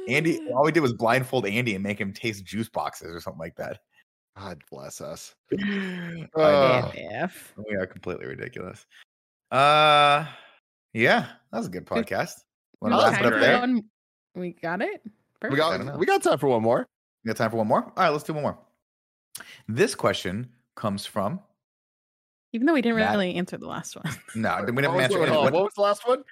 Andy, 0.08 0.38
all 0.52 0.64
we 0.64 0.72
did 0.72 0.80
was 0.80 0.92
blindfold 0.92 1.46
Andy 1.46 1.74
and 1.74 1.82
make 1.82 2.00
him 2.00 2.12
taste 2.12 2.44
juice 2.44 2.68
boxes 2.68 3.14
or 3.14 3.20
something 3.20 3.40
like 3.40 3.56
that. 3.56 3.80
God 4.38 4.62
bless 4.70 5.00
us. 5.00 5.34
Uh, 6.34 6.90
we 7.68 7.74
are 7.74 7.86
completely 7.86 8.26
ridiculous. 8.26 8.86
Uh, 9.50 10.26
yeah, 10.92 11.26
that 11.50 11.58
was 11.58 11.66
a 11.66 11.70
good 11.70 11.86
podcast. 11.86 12.32
Want 12.80 12.94
to 12.94 13.00
Oh, 13.00 13.08
it 13.26 13.32
up 13.34 13.40
there? 13.40 13.58
One- 13.60 13.84
We 14.34 14.52
got 14.52 14.82
it. 14.82 15.00
we 15.04 15.10
Perfect. 15.40 15.62
I 15.62 15.78
got 15.78 15.98
we 15.98 16.06
got 16.06 16.22
time 16.22 16.38
for 16.38 16.48
one 16.48 16.62
more. 16.62 16.86
We 17.24 17.28
got 17.28 17.36
time 17.36 17.50
for 17.50 17.56
one 17.56 17.66
more. 17.66 17.82
All 17.84 17.92
right, 17.96 18.10
let's 18.10 18.24
do 18.24 18.32
one 18.34 18.42
more. 18.42 18.58
This 19.68 19.94
question 19.94 20.50
comes 20.76 21.06
from 21.06 21.40
Even 22.52 22.66
though 22.66 22.74
we 22.74 22.82
didn't 22.82 22.98
Matt- 22.98 23.12
really 23.12 23.34
answer 23.34 23.56
the 23.56 23.66
last 23.66 23.96
one. 23.96 24.04
no, 24.34 24.56
we 24.66 24.72
What 24.72 24.82
didn't 24.82 24.94
was, 24.94 25.02
answer 25.04 25.18
the- 25.18 25.26
any- 25.26 25.36
oh, 25.36 25.42
what- 25.42 25.52
what 25.52 25.64
was 25.64 25.74
the 25.74 25.82
last 25.82 26.06
one? 26.06 26.22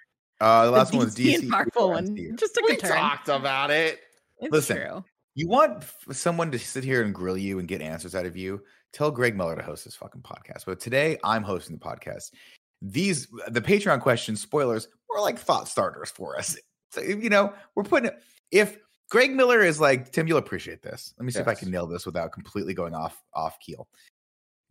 Uh, 0.41 0.67
the 0.67 0.71
last 0.71 0.91
the 0.93 0.99
one 0.99 1.07
was 1.07 1.15
DC 1.17 1.25
DC 1.35 1.39
and 1.41 1.49
Marvel 1.49 1.91
one. 1.91 2.09
MCU. 2.09 2.39
Just 2.39 2.55
took 2.55 2.69
We 2.69 2.75
a 2.75 2.79
turn. 2.79 2.91
talked 2.97 3.29
about 3.29 3.71
it. 3.71 4.01
It's 4.39 4.53
Listen, 4.53 4.77
true. 4.77 5.05
You 5.37 5.49
want 5.49 5.85
someone 6.13 6.51
to 6.51 6.59
sit 6.59 6.83
here 6.83 7.03
and 7.03 7.15
grill 7.15 7.37
you 7.37 7.59
and 7.59 7.69
get 7.69 7.83
answers 7.83 8.15
out 8.15 8.25
of 8.25 8.39
you? 8.39 8.63
Tell 8.95 9.11
Greg 9.11 9.37
Miller 9.37 9.55
to 9.55 9.63
host 9.63 9.85
this 9.85 9.95
fucking 9.95 10.23
podcast. 10.23 10.65
But 10.65 10.81
today 10.81 11.19
I'm 11.23 11.43
hosting 11.43 11.77
the 11.77 11.85
podcast. 11.85 12.33
These 12.81 13.29
the 13.49 13.61
Patreon 13.61 14.01
questions, 14.01 14.41
spoilers, 14.41 14.89
were 15.11 15.21
like 15.21 15.39
thought 15.39 15.69
starters 15.69 16.11
for 16.11 16.39
us. 16.39 16.57
So 16.93 17.03
you 17.03 17.29
know, 17.29 17.53
we're 17.75 17.83
putting 17.83 18.09
it. 18.09 18.23
If 18.51 18.79
Greg 19.11 19.35
Miller 19.35 19.61
is 19.61 19.79
like 19.79 20.11
Tim, 20.13 20.27
you'll 20.27 20.39
appreciate 20.39 20.81
this. 20.81 21.13
Let 21.19 21.27
me 21.27 21.33
see 21.33 21.41
if 21.41 21.49
I 21.49 21.55
can 21.55 21.71
nail 21.71 21.87
this 21.87 22.07
without 22.07 22.33
completely 22.33 22.73
going 22.73 22.95
off 22.95 23.23
off 23.35 23.61
keel. 23.61 23.89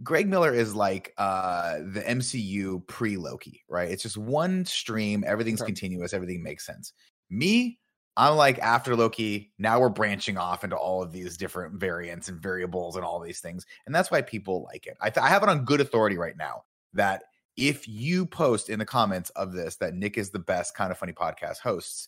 Greg 0.02 0.28
Miller 0.28 0.52
is 0.52 0.74
like 0.74 1.14
uh 1.20 1.78
the 1.78 2.02
MCU 2.02 2.88
pre 2.88 3.18
Loki, 3.18 3.64
right? 3.70 3.92
It's 3.92 4.02
just 4.02 4.18
one 4.18 4.66
stream, 4.66 5.24
everything's 5.28 5.62
continuous, 5.62 6.14
everything 6.14 6.42
makes 6.42 6.66
sense. 6.66 6.94
Me, 7.30 7.78
I'm 8.18 8.36
like 8.38 8.60
after 8.60 8.96
Loki, 8.96 9.52
now 9.60 9.80
we're 9.80 9.90
branching 9.90 10.38
off 10.38 10.64
into 10.64 10.76
all 10.78 11.04
of 11.04 11.12
these 11.12 11.36
different 11.38 11.80
variants 11.80 12.30
and 12.30 12.42
variables 12.42 12.96
and 12.96 13.04
all 13.04 13.20
these 13.20 13.40
things. 13.42 13.66
And 13.86 13.94
that's 13.94 14.10
why 14.10 14.22
people 14.22 14.64
like 14.64 14.88
it. 14.88 14.96
I, 15.02 15.10
th- 15.10 15.24
I 15.24 15.28
have 15.30 15.44
it 15.44 15.50
on 15.50 15.66
good 15.66 15.82
authority 15.82 16.18
right 16.18 16.38
now 16.38 16.64
that 16.94 17.24
if 17.58 17.88
you 17.88 18.26
post 18.26 18.70
in 18.70 18.80
the 18.80 18.86
comments 18.86 19.30
of 19.32 19.52
this 19.54 19.76
that 19.78 19.94
Nick 19.96 20.18
is 20.18 20.30
the 20.30 20.40
best 20.40 20.76
kind 20.76 20.92
of 20.92 20.98
funny 20.98 21.14
podcast 21.14 21.60
hosts, 21.60 22.08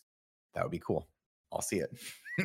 that 0.54 0.62
would 0.62 0.72
be 0.72 0.78
cool. 0.78 1.08
I'll 1.52 1.60
see 1.62 1.76
it. 1.78 1.90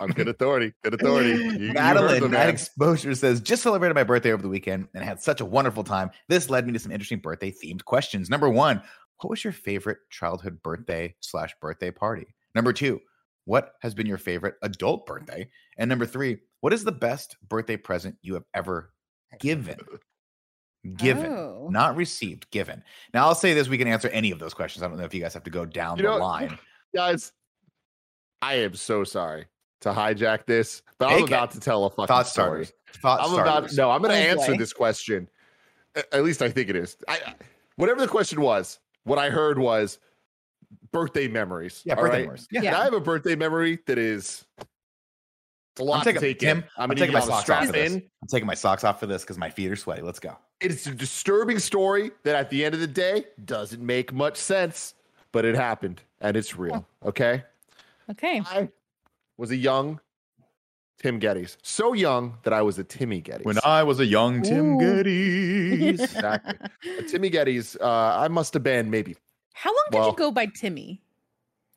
On 0.01 0.09
good 0.09 0.27
authority. 0.29 0.73
Good 0.83 0.93
authority. 0.95 1.29
You- 1.29 1.35
you 1.35 1.49
heard 1.51 1.59
the 1.69 1.73
Madeline 1.73 2.33
at 2.35 2.49
Exposure 2.49 3.15
says, 3.15 3.39
just 3.41 3.63
celebrated 3.63 3.93
my 3.95 4.03
birthday 4.03 4.31
over 4.33 4.41
the 4.41 4.49
weekend 4.49 4.87
and 4.93 5.03
had 5.03 5.21
such 5.21 5.39
a 5.39 5.45
wonderful 5.45 5.83
time. 5.85 6.11
This 6.27 6.49
led 6.49 6.65
me 6.67 6.73
to 6.73 6.79
some 6.79 6.91
interesting 6.91 7.19
birthday 7.19 7.51
themed 7.51 7.85
questions. 7.85 8.29
Number 8.29 8.49
one, 8.49 8.81
what 9.21 9.29
was 9.29 9.43
your 9.43 9.53
favorite 9.53 9.99
childhood 10.09 10.61
birthday 10.63 11.15
slash 11.21 11.53
birthday 11.61 11.91
party? 11.91 12.35
Number 12.55 12.73
two, 12.73 12.99
what 13.45 13.73
has 13.81 13.93
been 13.93 14.07
your 14.07 14.17
favorite 14.17 14.55
adult 14.61 15.05
birthday? 15.05 15.49
And 15.77 15.89
number 15.89 16.05
three, 16.05 16.37
what 16.61 16.73
is 16.73 16.83
the 16.83 16.91
best 16.91 17.35
birthday 17.49 17.77
present 17.77 18.15
you 18.21 18.33
have 18.35 18.45
ever 18.53 18.93
given? 19.39 19.77
Given, 20.97 21.31
Oh. 21.31 21.69
not 21.71 21.95
received, 21.95 22.51
given. 22.51 22.83
Now 23.13 23.27
I'll 23.27 23.35
say 23.35 23.53
this: 23.53 23.69
we 23.69 23.77
can 23.77 23.87
answer 23.87 24.09
any 24.09 24.31
of 24.31 24.39
those 24.39 24.53
questions. 24.53 24.83
I 24.83 24.87
don't 24.89 24.97
know 24.97 25.05
if 25.05 25.13
you 25.13 25.21
guys 25.21 25.33
have 25.33 25.45
to 25.45 25.49
go 25.49 25.63
down 25.65 25.97
You 25.97 26.03
the 26.03 26.09
know- 26.09 26.17
line. 26.17 26.59
Guys, 26.93 27.31
I 28.41 28.55
am 28.55 28.73
so 28.75 29.05
sorry 29.05 29.47
to 29.79 29.89
hijack 29.93 30.45
this, 30.45 30.81
but 30.99 31.05
I'm 31.07 31.11
Take 31.19 31.21
it. 31.21 31.27
about 31.29 31.51
to 31.51 31.61
tell 31.61 31.85
a 31.85 31.89
fucking 31.89 32.07
Thought 32.07 32.27
story. 32.27 32.67
Thought 32.97 33.21
I'm 33.21 33.29
starters. 33.29 33.73
about 33.77 33.81
no. 33.81 33.91
I'm 33.91 34.01
going 34.01 34.11
to 34.11 34.29
answer 34.29 34.51
boy. 34.51 34.57
this 34.57 34.73
question. 34.73 35.29
At 36.11 36.25
least 36.25 36.41
I 36.41 36.49
think 36.49 36.69
it 36.69 36.75
is. 36.75 36.97
I, 37.07 37.13
I- 37.27 37.35
whatever 37.77 38.01
the 38.01 38.07
question 38.09 38.41
was, 38.41 38.79
what 39.05 39.17
I 39.17 39.29
heard 39.29 39.57
was 39.57 39.99
birthday 40.91 41.27
memories. 41.27 41.81
Yeah, 41.85 41.95
birthday 41.95 42.09
right? 42.17 42.21
memories. 42.21 42.47
Yeah. 42.51 42.61
Yeah. 42.61 42.79
I 42.79 42.83
have 42.85 42.93
a 42.93 42.99
birthday 42.99 43.35
memory 43.35 43.79
that 43.87 43.97
is 43.97 44.45
it's 44.59 45.79
a 45.79 45.83
lot 45.83 46.03
taking- 46.03 46.21
to 46.21 46.27
take 46.27 46.39
Tim, 46.39 46.57
in. 46.59 46.63
I'm 46.77 46.89
gonna 46.89 46.99
taking 46.99 47.13
my 47.13 47.19
socks 47.19 47.31
off 47.31 47.41
strap 47.43 47.65
for 47.65 47.71
this. 47.71 47.93
in. 47.93 47.97
I'm 48.21 48.27
taking 48.29 48.47
my 48.47 48.53
socks 48.53 48.83
off 48.83 48.99
for 48.99 49.07
this 49.07 49.23
because 49.23 49.37
my 49.37 49.49
feet 49.49 49.71
are 49.71 49.75
sweaty. 49.75 50.01
Let's 50.01 50.19
go. 50.19 50.37
It's 50.59 50.85
a 50.87 50.91
disturbing 50.93 51.59
story 51.59 52.11
that 52.23 52.35
at 52.35 52.49
the 52.49 52.63
end 52.63 52.73
of 52.75 52.79
the 52.79 52.87
day 52.87 53.25
doesn't 53.45 53.81
make 53.83 54.13
much 54.13 54.37
sense, 54.37 54.93
but 55.31 55.45
it 55.45 55.55
happened 55.55 56.01
and 56.21 56.37
it's 56.37 56.55
real. 56.55 56.85
Okay. 57.03 57.43
Okay. 58.11 58.41
I 58.45 58.69
was 59.37 59.51
a 59.51 59.55
young 59.55 59.99
Tim 60.99 61.19
Gettys. 61.19 61.57
So 61.63 61.93
young 61.93 62.37
that 62.43 62.53
I 62.53 62.61
was 62.61 62.77
a 62.79 62.83
Timmy 62.83 63.21
Gettys. 63.21 63.43
When 63.43 63.57
I 63.65 63.83
was 63.83 63.99
a 63.99 64.05
young 64.05 64.41
Tim 64.41 64.75
Ooh. 64.75 64.79
Gettys. 64.79 65.99
exactly. 65.99 66.55
A 66.99 67.03
Timmy 67.03 67.29
Gettys, 67.29 67.75
uh, 67.81 68.17
I 68.19 68.27
must 68.27 68.53
have 68.53 68.63
been 68.63 68.89
maybe 68.89 69.15
How 69.53 69.69
long 69.71 69.85
did 69.91 69.97
Well- 69.99 70.09
you 70.09 70.15
go 70.15 70.31
by 70.31 70.45
Timmy? 70.47 71.01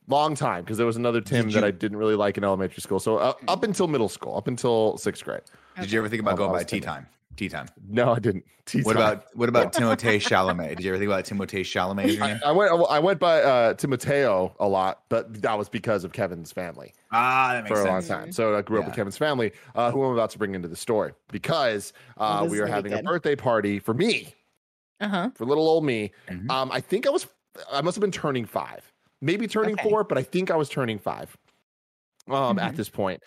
long 0.08 0.36
time 0.36 0.62
because 0.62 0.76
there 0.76 0.86
was 0.86 0.94
another 0.96 1.20
Tim 1.20 1.46
Did 1.46 1.54
that 1.56 1.64
I 1.64 1.72
didn't 1.72 1.96
really 1.98 2.14
like 2.14 2.38
in 2.38 2.44
elementary 2.44 2.80
school. 2.80 3.00
So 3.00 3.16
uh, 3.18 3.32
up 3.48 3.64
until 3.64 3.88
middle 3.88 4.08
school, 4.08 4.36
up 4.36 4.46
until 4.46 4.96
sixth 4.98 5.24
grade. 5.24 5.40
Did 5.80 5.90
you 5.90 5.98
ever 5.98 6.08
think 6.08 6.22
about 6.22 6.36
going 6.36 6.50
by 6.52 6.58
was 6.58 6.66
tea 6.66 6.78
time? 6.78 7.08
Tea 7.36 7.48
time. 7.48 7.66
No, 7.88 8.12
I 8.14 8.20
didn't. 8.20 8.44
Tea 8.66 8.82
What 8.82 8.94
time. 8.94 9.02
about 9.02 9.26
what 9.36 9.48
about 9.48 9.72
Timothée 9.74 10.18
Chalamet? 10.22 10.76
Did 10.76 10.84
you 10.84 10.90
ever 10.92 10.98
think 10.98 11.10
about 11.10 11.24
Timothée 11.24 11.60
Chalamet? 11.62 12.04
as 12.04 12.20
I, 12.20 12.26
name? 12.34 12.40
I 12.46 12.52
went. 12.52 12.72
I 12.88 12.98
went 13.00 13.18
by 13.18 13.42
uh, 13.42 13.74
Timoteo 13.74 14.54
a 14.60 14.68
lot, 14.68 15.02
but 15.08 15.42
that 15.42 15.58
was 15.58 15.68
because 15.68 16.04
of 16.04 16.12
Kevin's 16.12 16.52
family. 16.52 16.94
Ah, 17.10 17.50
that 17.54 17.64
makes 17.64 17.74
for 17.78 17.84
a 17.84 17.90
long 17.90 18.02
time. 18.04 18.30
So 18.32 18.56
I 18.56 18.62
grew 18.62 18.78
up 18.78 18.86
with 18.86 18.94
Kevin's 18.94 19.18
family, 19.18 19.50
uh, 19.74 19.90
who 19.90 20.04
I'm 20.04 20.12
about 20.12 20.30
to 20.30 20.38
bring 20.38 20.54
into 20.54 20.68
the 20.68 20.76
story 20.76 21.12
because 21.32 21.92
uh, 22.16 22.38
Oh, 22.42 22.44
we 22.44 22.52
is 22.52 22.60
were 22.60 22.66
gonna 22.66 22.76
having 22.76 22.92
a 22.92 23.02
birthday 23.02 23.34
party 23.36 23.80
for 23.80 23.92
me, 23.92 24.34
Uh 25.00 25.08
huh. 25.08 25.30
for 25.34 25.44
little 25.44 25.68
old 25.68 25.84
me. 25.84 26.12
Mhm. 26.28 26.48
Um, 26.50 26.70
I 26.72 26.80
think 26.80 27.06
I 27.06 27.10
was, 27.10 27.26
I 27.70 27.80
must 27.82 27.94
have 27.96 28.00
been 28.00 28.10
turning 28.12 28.44
five, 28.44 28.92
maybe 29.20 29.46
turning 29.46 29.74
Okay. 29.74 29.88
four, 29.88 30.04
but 30.04 30.18
I 30.18 30.22
think 30.22 30.50
I 30.50 30.56
was 30.56 30.68
turning 30.68 30.98
five. 30.98 31.36
Um, 32.28 32.58
at 32.58 32.72
Mhm. 32.72 32.76
this 32.76 32.88
point, 32.88 33.22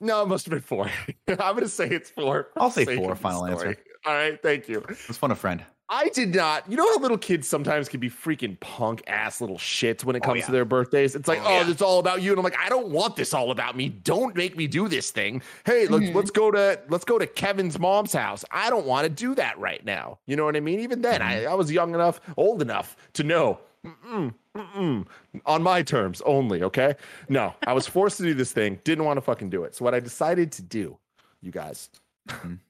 no, 0.00 0.22
it 0.22 0.26
must 0.28 0.44
have 0.46 0.50
been 0.50 0.60
four. 0.60 0.90
I'm 1.28 1.54
gonna 1.54 1.68
say 1.68 1.88
it's 1.88 2.10
four. 2.10 2.48
I'll 2.56 2.70
say 2.70 2.84
four, 2.96 3.14
final 3.14 3.46
answer. 3.46 3.76
All 4.04 4.12
right, 4.14 4.40
thank 4.42 4.68
you. 4.68 4.82
Let's 4.88 5.16
phone 5.16 5.30
a 5.30 5.36
friend. 5.36 5.64
I 5.88 6.08
did 6.08 6.34
not. 6.34 6.70
You 6.70 6.76
know 6.78 6.86
how 6.86 6.98
little 6.98 7.18
kids 7.18 7.46
sometimes 7.46 7.88
can 7.90 8.00
be 8.00 8.08
freaking 8.08 8.58
punk 8.60 9.02
ass 9.06 9.40
little 9.42 9.58
shits 9.58 10.02
when 10.02 10.16
it 10.16 10.22
Oh, 10.24 10.28
comes 10.28 10.40
yeah. 10.40 10.46
to 10.46 10.52
their 10.52 10.64
birthdays. 10.64 11.14
It's 11.14 11.28
like, 11.28 11.40
Oh, 11.42 11.46
oh, 11.46 11.60
yeah. 11.60 11.70
it's 11.70 11.82
all 11.82 11.98
about 11.98 12.22
you, 12.22 12.30
and 12.30 12.38
I'm 12.38 12.44
like, 12.44 12.58
I 12.58 12.68
don't 12.70 12.88
want 12.88 13.16
this 13.16 13.34
all 13.34 13.50
about 13.50 13.76
me. 13.76 13.90
Don't 13.90 14.34
make 14.34 14.56
me 14.56 14.66
do 14.66 14.88
this 14.88 15.10
thing. 15.10 15.42
Hey, 15.66 15.86
let's 15.86 16.06
Mhm. 16.06 16.14
let's 16.14 16.30
go 16.30 16.50
to 16.50 16.80
let's 16.88 17.04
go 17.04 17.18
to 17.18 17.26
Kevin's 17.26 17.78
mom's 17.78 18.12
house. 18.14 18.44
I 18.50 18.70
don't 18.70 18.86
want 18.86 19.04
to 19.04 19.10
do 19.10 19.34
that 19.34 19.58
right 19.58 19.84
now. 19.84 20.18
You 20.26 20.36
know 20.36 20.44
what 20.46 20.56
I 20.56 20.60
mean? 20.60 20.80
Even 20.80 21.02
then, 21.02 21.20
I, 21.20 21.44
I 21.44 21.54
was 21.54 21.70
young 21.70 21.94
enough, 21.94 22.20
old 22.36 22.62
enough 22.62 22.96
to 23.14 23.22
know. 23.22 23.60
Mm-mm, 23.84 24.32
mm-mm, 24.56 25.06
on 25.44 25.62
my 25.62 25.82
terms 25.82 26.22
only, 26.24 26.62
okay? 26.62 26.94
No, 27.28 27.52
I 27.66 27.74
was 27.74 27.86
forced 27.86 28.16
to 28.16 28.22
do 28.22 28.32
this 28.32 28.50
thing, 28.50 28.80
didn't 28.82 29.04
want 29.04 29.18
to 29.18 29.20
fucking 29.20 29.50
do 29.50 29.64
it. 29.64 29.74
So, 29.74 29.84
what 29.84 29.94
I 29.94 30.00
decided 30.00 30.50
to 30.52 30.62
do, 30.62 30.96
you 31.42 31.50
guys, 31.52 31.90
Mhm. 32.26 32.60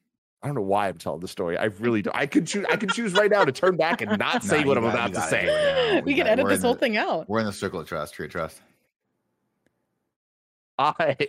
I 0.45 0.49
don't 0.49 0.57
know 0.57 0.61
why 0.61 0.89
I'm 0.89 0.99
telling 0.99 1.21
the 1.21 1.27
story. 1.29 1.57
I 1.57 1.65
really 1.65 2.03
do. 2.03 2.11
I 2.15 2.27
could 2.27 2.47
choose. 2.47 2.67
I 2.71 2.77
can 2.77 2.91
choose 2.91 3.15
right 3.15 3.31
now 3.31 3.45
to 3.47 3.51
turn 3.51 3.77
back 3.79 4.03
and 4.03 4.19
not 4.19 4.45
say 4.45 4.61
Nah, 4.61 4.67
what 4.69 4.77
I'm 4.77 4.85
got- 4.85 4.95
about 4.95 5.15
to 5.15 5.21
say. 5.23 5.47
do 5.47 5.49
it 5.49 5.95
now. 5.95 6.01
We 6.05 6.15
can 6.15 6.27
edit 6.27 6.47
this 6.49 6.61
whole 6.63 6.75
the- 6.75 6.81
thing 6.81 6.97
out. 6.99 7.27
We're 7.29 7.41
in 7.41 7.47
the 7.47 7.53
circle 7.53 7.81
of 7.81 7.89
trust. 7.89 8.13
True 8.15 8.29
trust. 8.29 8.61
I. 10.79 11.17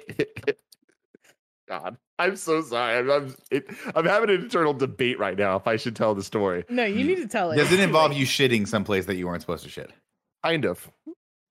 God, 1.68 1.98
I'm 2.20 2.36
so 2.36 2.62
sorry. 2.62 2.98
I'm 3.00 3.10
I'm, 3.10 3.36
it, 3.50 3.68
I'm 3.96 4.06
having 4.06 4.30
an 4.30 4.36
internal 4.42 4.74
debate 4.74 5.18
right 5.18 5.38
now 5.38 5.56
if 5.56 5.66
I 5.68 5.78
should 5.78 5.96
tell 5.96 6.14
the 6.14 6.24
story. 6.24 6.64
No, 6.70 6.84
you 6.84 7.04
need 7.04 7.16
to 7.16 7.28
tell 7.28 7.52
it. 7.52 7.56
Does 7.56 7.72
it 7.72 7.80
involve 7.90 8.14
you 8.14 8.26
shitting 8.26 8.68
someplace 8.68 9.06
that 9.06 9.16
you 9.16 9.26
weren't 9.28 9.42
supposed 9.42 9.64
to 9.64 9.70
shit? 9.70 9.92
Kind 10.44 10.66
of. 10.66 10.92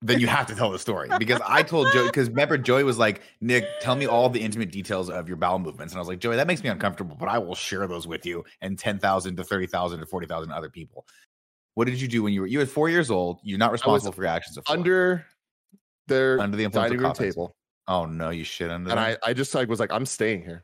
Then 0.05 0.19
you 0.19 0.27
have 0.27 0.45
to 0.47 0.55
tell 0.55 0.71
the 0.71 0.79
story 0.79 1.09
because 1.17 1.41
I 1.45 1.63
told 1.63 1.91
Joey 1.91 2.05
because 2.07 2.29
remember 2.29 2.57
Joey 2.57 2.83
was 2.83 2.97
like 2.97 3.21
Nick, 3.41 3.65
tell 3.81 3.95
me 3.95 4.05
all 4.05 4.29
the 4.29 4.39
intimate 4.39 4.71
details 4.71 5.09
of 5.09 5.27
your 5.27 5.37
bowel 5.37 5.59
movements, 5.59 5.93
and 5.93 5.97
I 5.97 6.01
was 6.01 6.07
like 6.07 6.19
Joey, 6.19 6.35
that 6.35 6.47
makes 6.47 6.61
me 6.63 6.69
uncomfortable, 6.69 7.15
but 7.19 7.27
I 7.27 7.37
will 7.39 7.55
share 7.55 7.87
those 7.87 8.05
with 8.07 8.25
you 8.25 8.43
and 8.61 8.77
ten 8.77 8.99
thousand 8.99 9.35
to 9.37 9.43
thirty 9.43 9.67
thousand 9.67 9.99
to 10.01 10.05
forty 10.05 10.27
thousand 10.27 10.51
other 10.51 10.69
people. 10.69 11.05
What 11.73 11.85
did 11.87 11.99
you 11.99 12.07
do 12.07 12.23
when 12.23 12.33
you 12.33 12.41
were 12.41 12.47
you 12.47 12.59
were 12.59 12.65
four 12.65 12.89
years 12.89 13.09
old? 13.09 13.39
You're 13.43 13.57
not 13.57 13.71
responsible 13.71 14.11
for 14.13 14.21
your 14.21 14.29
actions. 14.31 14.57
Of. 14.57 14.63
Under 14.67 15.25
their 16.07 16.39
under 16.39 16.55
the 16.55 16.63
influence 16.63 16.89
dining 16.91 17.03
room 17.03 17.13
table, 17.13 17.55
Oh 17.87 18.05
no, 18.05 18.29
you 18.29 18.43
shit 18.43 18.69
under 18.69 18.89
and 18.91 18.97
them? 18.99 19.17
I, 19.23 19.29
I 19.29 19.33
just 19.33 19.53
like 19.55 19.67
was 19.69 19.79
like, 19.79 19.91
I'm 19.91 20.05
staying 20.05 20.41
here. 20.43 20.63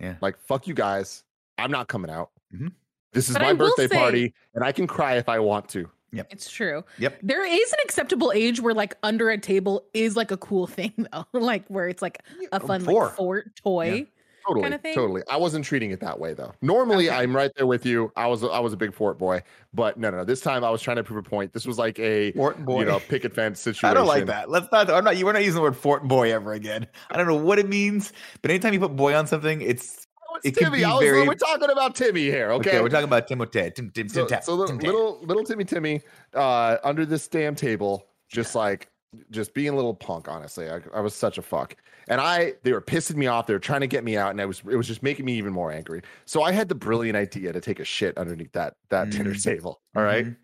Yeah. 0.00 0.16
Like 0.20 0.38
fuck 0.38 0.66
you 0.66 0.74
guys. 0.74 1.24
I'm 1.58 1.70
not 1.70 1.88
coming 1.88 2.10
out. 2.10 2.30
Mhm. 2.54 2.72
This 3.12 3.28
is 3.28 3.34
But 3.34 3.42
my 3.42 3.52
birthday 3.52 3.86
say- 3.88 3.96
party, 3.96 4.34
and 4.54 4.64
I 4.64 4.72
can 4.72 4.86
cry 4.86 5.16
if 5.16 5.28
I 5.28 5.38
want 5.38 5.68
to. 5.70 5.88
It's 6.30 6.50
true. 6.50 6.84
Yep. 6.98 7.18
There 7.22 7.44
is 7.44 7.72
an 7.72 7.78
acceptable 7.84 8.32
age 8.34 8.60
where 8.60 8.74
like 8.74 8.94
under 9.02 9.30
a 9.30 9.38
table 9.38 9.84
is 9.94 10.16
like 10.16 10.30
a 10.30 10.36
cool 10.36 10.66
thing 10.78 10.92
though. 11.12 11.26
like 11.32 11.66
where 11.68 11.88
it's 11.88 12.02
like 12.02 12.22
a 12.52 12.60
fun 12.60 12.82
four. 12.82 13.06
like 13.06 13.14
fort 13.14 13.56
toy. 13.56 14.06
Totally, 14.46 14.62
kinda 14.64 14.76
thing? 14.78 14.94
totally. 14.94 15.22
I 15.30 15.38
wasn't 15.38 15.64
treating 15.64 15.90
it 15.90 16.00
that 16.00 16.20
way 16.20 16.34
though. 16.34 16.52
Normally, 16.60 17.08
Okay. 17.08 17.16
I'm 17.16 17.34
right 17.34 17.50
there 17.56 17.66
with 17.66 17.86
you. 17.86 18.12
I 18.14 18.26
was 18.26 18.44
I 18.44 18.58
was 18.58 18.74
a 18.74 18.76
big 18.76 18.92
fort 18.92 19.16
boy, 19.16 19.42
but 19.72 19.98
no, 19.98 20.10
no, 20.10 20.18
no. 20.18 20.24
This 20.24 20.42
time 20.42 20.62
I 20.62 20.68
was 20.68 20.82
trying 20.82 20.98
to 20.98 21.02
prove 21.02 21.24
a 21.24 21.26
point. 21.26 21.54
This 21.54 21.64
was 21.64 21.78
like 21.78 21.98
a 21.98 22.30
Fort 22.32 22.62
boy. 22.62 22.80
you 22.80 22.84
know 22.84 23.00
picket 23.00 23.32
fence 23.34 23.58
situation. 23.60 23.88
I 23.88 23.94
don't 23.94 24.06
like 24.06 24.26
that. 24.26 24.50
Let's 24.50 24.68
not. 24.70 24.90
I'm 24.90 25.02
not. 25.02 25.16
You. 25.16 25.24
We're 25.24 25.32
not 25.32 25.44
using 25.44 25.54
the 25.54 25.62
word 25.62 25.76
Fort 25.78 26.06
boy 26.06 26.30
ever 26.30 26.52
again. 26.52 26.86
I 27.10 27.16
don't 27.16 27.26
know 27.26 27.36
what 27.36 27.58
it 27.58 27.70
means, 27.70 28.12
but 28.42 28.50
anytime 28.50 28.74
you 28.74 28.80
put 28.80 28.94
boy 28.94 29.14
on 29.16 29.26
something, 29.26 29.62
it's 29.62 30.06
It 30.42 30.48
it's 30.48 30.58
could 30.58 30.64
Timmy. 30.64 30.78
be 30.78 30.84
I 30.84 30.92
was, 30.94 31.00
very- 31.00 31.26
We're 31.28 31.34
talking 31.34 31.70
about 31.70 31.94
Timmy 31.94 32.22
here. 32.22 32.50
Okay. 32.52 32.70
okay. 32.70 32.80
we're 32.80 32.88
talking 32.88 33.04
about 33.04 33.28
Timothée. 33.28 33.74
Tim. 33.74 33.90
Tim. 33.90 34.08
so, 34.08 34.26
Tim. 34.26 34.42
so 34.42 34.54
little, 34.54 34.76
Tim- 34.78 34.86
little 34.86 35.20
little 35.22 35.44
Timmy 35.44 35.64
Timmy 35.64 36.00
uh, 36.34 36.76
under 36.84 37.06
this 37.06 37.28
damn 37.28 37.54
table, 37.54 38.06
just 38.28 38.54
like 38.54 38.88
just 39.30 39.54
being 39.54 39.68
a 39.70 39.76
little 39.76 39.94
punk. 39.94 40.28
Honestly, 40.28 40.68
I, 40.68 40.80
I 40.92 41.00
was 41.00 41.14
such 41.14 41.38
a 41.38 41.42
fuck, 41.42 41.76
and 42.08 42.20
I 42.20 42.54
they 42.64 42.72
were 42.72 42.80
pissing 42.80 43.14
me 43.16 43.26
off. 43.28 43.46
They 43.46 43.52
were 43.54 43.60
trying 43.60 43.82
to 43.82 43.86
get 43.86 44.02
me 44.02 44.16
out, 44.16 44.30
and 44.30 44.40
I 44.40 44.46
was 44.46 44.60
it 44.68 44.76
was 44.76 44.88
just 44.88 45.02
making 45.04 45.24
me 45.24 45.34
even 45.34 45.52
more 45.52 45.70
angry. 45.70 46.02
So 46.24 46.42
I 46.42 46.50
had 46.52 46.68
the 46.68 46.74
brilliant 46.74 47.16
idea 47.16 47.52
to 47.52 47.60
take 47.60 47.78
a 47.78 47.84
shit 47.84 48.18
underneath 48.18 48.52
that 48.52 48.74
that 48.90 49.10
dinner 49.10 49.34
Mm. 49.34 49.42
table. 49.44 49.80
All 49.94 50.02
right, 50.02 50.26
Mhm. 50.26 50.36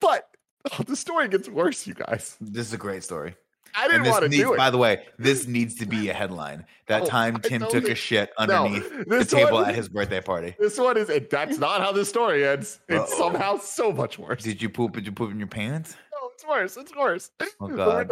but 0.00 0.28
oh, 0.72 0.82
the 0.86 0.96
story 0.96 1.28
gets 1.28 1.48
worse, 1.48 1.86
you 1.86 1.92
guys. 1.94 2.36
This 2.40 2.68
is 2.68 2.72
a 2.72 2.78
great 2.78 3.04
story. 3.04 3.34
I 3.76 3.88
didn't 3.88 4.08
want 4.10 4.22
to 4.22 4.28
needs, 4.28 4.42
do 4.42 4.54
it. 4.54 4.56
by 4.56 4.70
the 4.70 4.78
way, 4.78 5.04
this 5.18 5.46
needs 5.56 5.74
to 5.76 5.86
be 5.86 6.08
a 6.08 6.12
headline. 6.14 6.64
That 6.86 7.02
Oh, 7.02 7.06
time 7.06 7.38
Tim 7.40 7.62
took 7.70 7.84
you. 7.86 7.92
a 7.92 7.94
shit 7.94 8.30
No, 8.38 8.44
underneath 8.66 9.08
the 9.08 9.24
table 9.24 9.52
one- 9.54 9.68
at 9.68 9.74
his 9.74 9.88
birthday 9.88 10.20
party. 10.20 10.54
This 10.58 10.78
one 10.78 10.96
is 10.96 11.08
it, 11.10 11.30
that's 11.30 11.58
not 11.58 11.80
how 11.80 11.92
this 11.92 12.08
story 12.08 12.46
ends. 12.46 12.78
It's 12.88 13.10
Uh-oh. 13.12 13.18
somehow 13.32 13.58
so 13.58 13.90
much 13.92 14.18
worse. 14.18 14.42
Did 14.42 14.60
you 14.62 14.68
poop? 14.68 14.92
Did 14.92 15.06
you 15.06 15.12
poop 15.12 15.30
in 15.30 15.38
your 15.38 15.48
pants? 15.48 15.96
No, 16.12 16.28
it's 16.32 16.46
worse. 16.46 16.76
It's 16.76 16.94
worse. 16.94 17.30
Oh 17.60 17.68
God. 17.68 18.08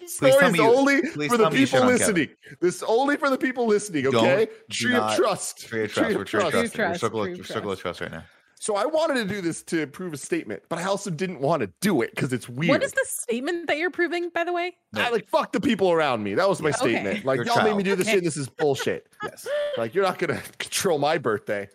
The 0.00 0.06
Please 0.06 0.16
story 0.34 0.46
is 0.46 0.52
me 0.52 0.58
you- 0.58 0.64
only 0.74 1.02
for 1.02 1.18
the 1.36 1.44
tell 1.44 1.50
me 1.50 1.60
you 1.60 1.66
shit 1.66 1.80
people 1.80 1.86
listening. 1.92 2.28
This 2.60 2.82
only 2.82 3.16
for 3.16 3.30
the 3.30 3.38
people 3.38 3.66
listening. 3.66 4.04
Don't- 4.04 4.16
Okay, 4.16 4.46
do 4.68 4.74
tree 4.88 4.96
of 4.96 5.14
trust. 5.16 5.66
Tree 5.68 5.84
of 5.84 5.92
trust. 5.94 6.14
We're 6.16 6.24
tree 6.24 6.40
of 6.40 6.50
trust. 6.50 6.50
Tree 6.52 6.58
We're 6.60 6.64
of 6.64 6.72
trust, 6.72 7.00
circle 7.00 7.24
tree 7.24 7.32
of 7.34 7.40
of 7.40 7.46
circle 7.46 7.72
of 7.72 7.80
trust 7.80 8.00
right 8.00 8.10
now. 8.10 8.24
So 8.64 8.76
I 8.76 8.86
wanted 8.86 9.16
to 9.16 9.24
do 9.26 9.42
this 9.42 9.62
to 9.64 9.86
prove 9.86 10.14
a 10.14 10.16
statement, 10.16 10.62
but 10.70 10.78
I 10.78 10.84
also 10.84 11.10
didn't 11.10 11.40
want 11.40 11.60
to 11.60 11.70
do 11.82 12.00
it 12.00 12.12
because 12.14 12.32
it's 12.32 12.48
weird. 12.48 12.70
What 12.70 12.82
is 12.82 12.92
the 12.92 13.04
statement 13.06 13.66
that 13.66 13.76
you're 13.76 13.90
proving, 13.90 14.30
by 14.30 14.42
the 14.42 14.54
way? 14.54 14.74
I 14.96 15.10
like 15.10 15.28
fuck 15.28 15.52
the 15.52 15.60
people 15.60 15.92
around 15.92 16.22
me. 16.22 16.32
That 16.34 16.48
was 16.48 16.62
my 16.62 16.70
Yeah. 16.70 16.76
Okay. 16.80 16.92
statement. 16.94 17.24
Like 17.26 17.36
Your 17.36 17.44
y'all 17.44 17.62
made 17.62 17.76
me 17.76 17.82
do 17.82 17.94
this 17.94 18.06
Okay. 18.08 18.16
shit. 18.16 18.24
This 18.24 18.38
is 18.38 18.48
bullshit. 18.48 19.06
Yes. 19.22 19.46
Like 19.76 19.94
you're 19.94 20.02
not 20.04 20.18
gonna 20.18 20.40
control 20.58 20.98
my 20.98 21.18
birthday. 21.18 21.68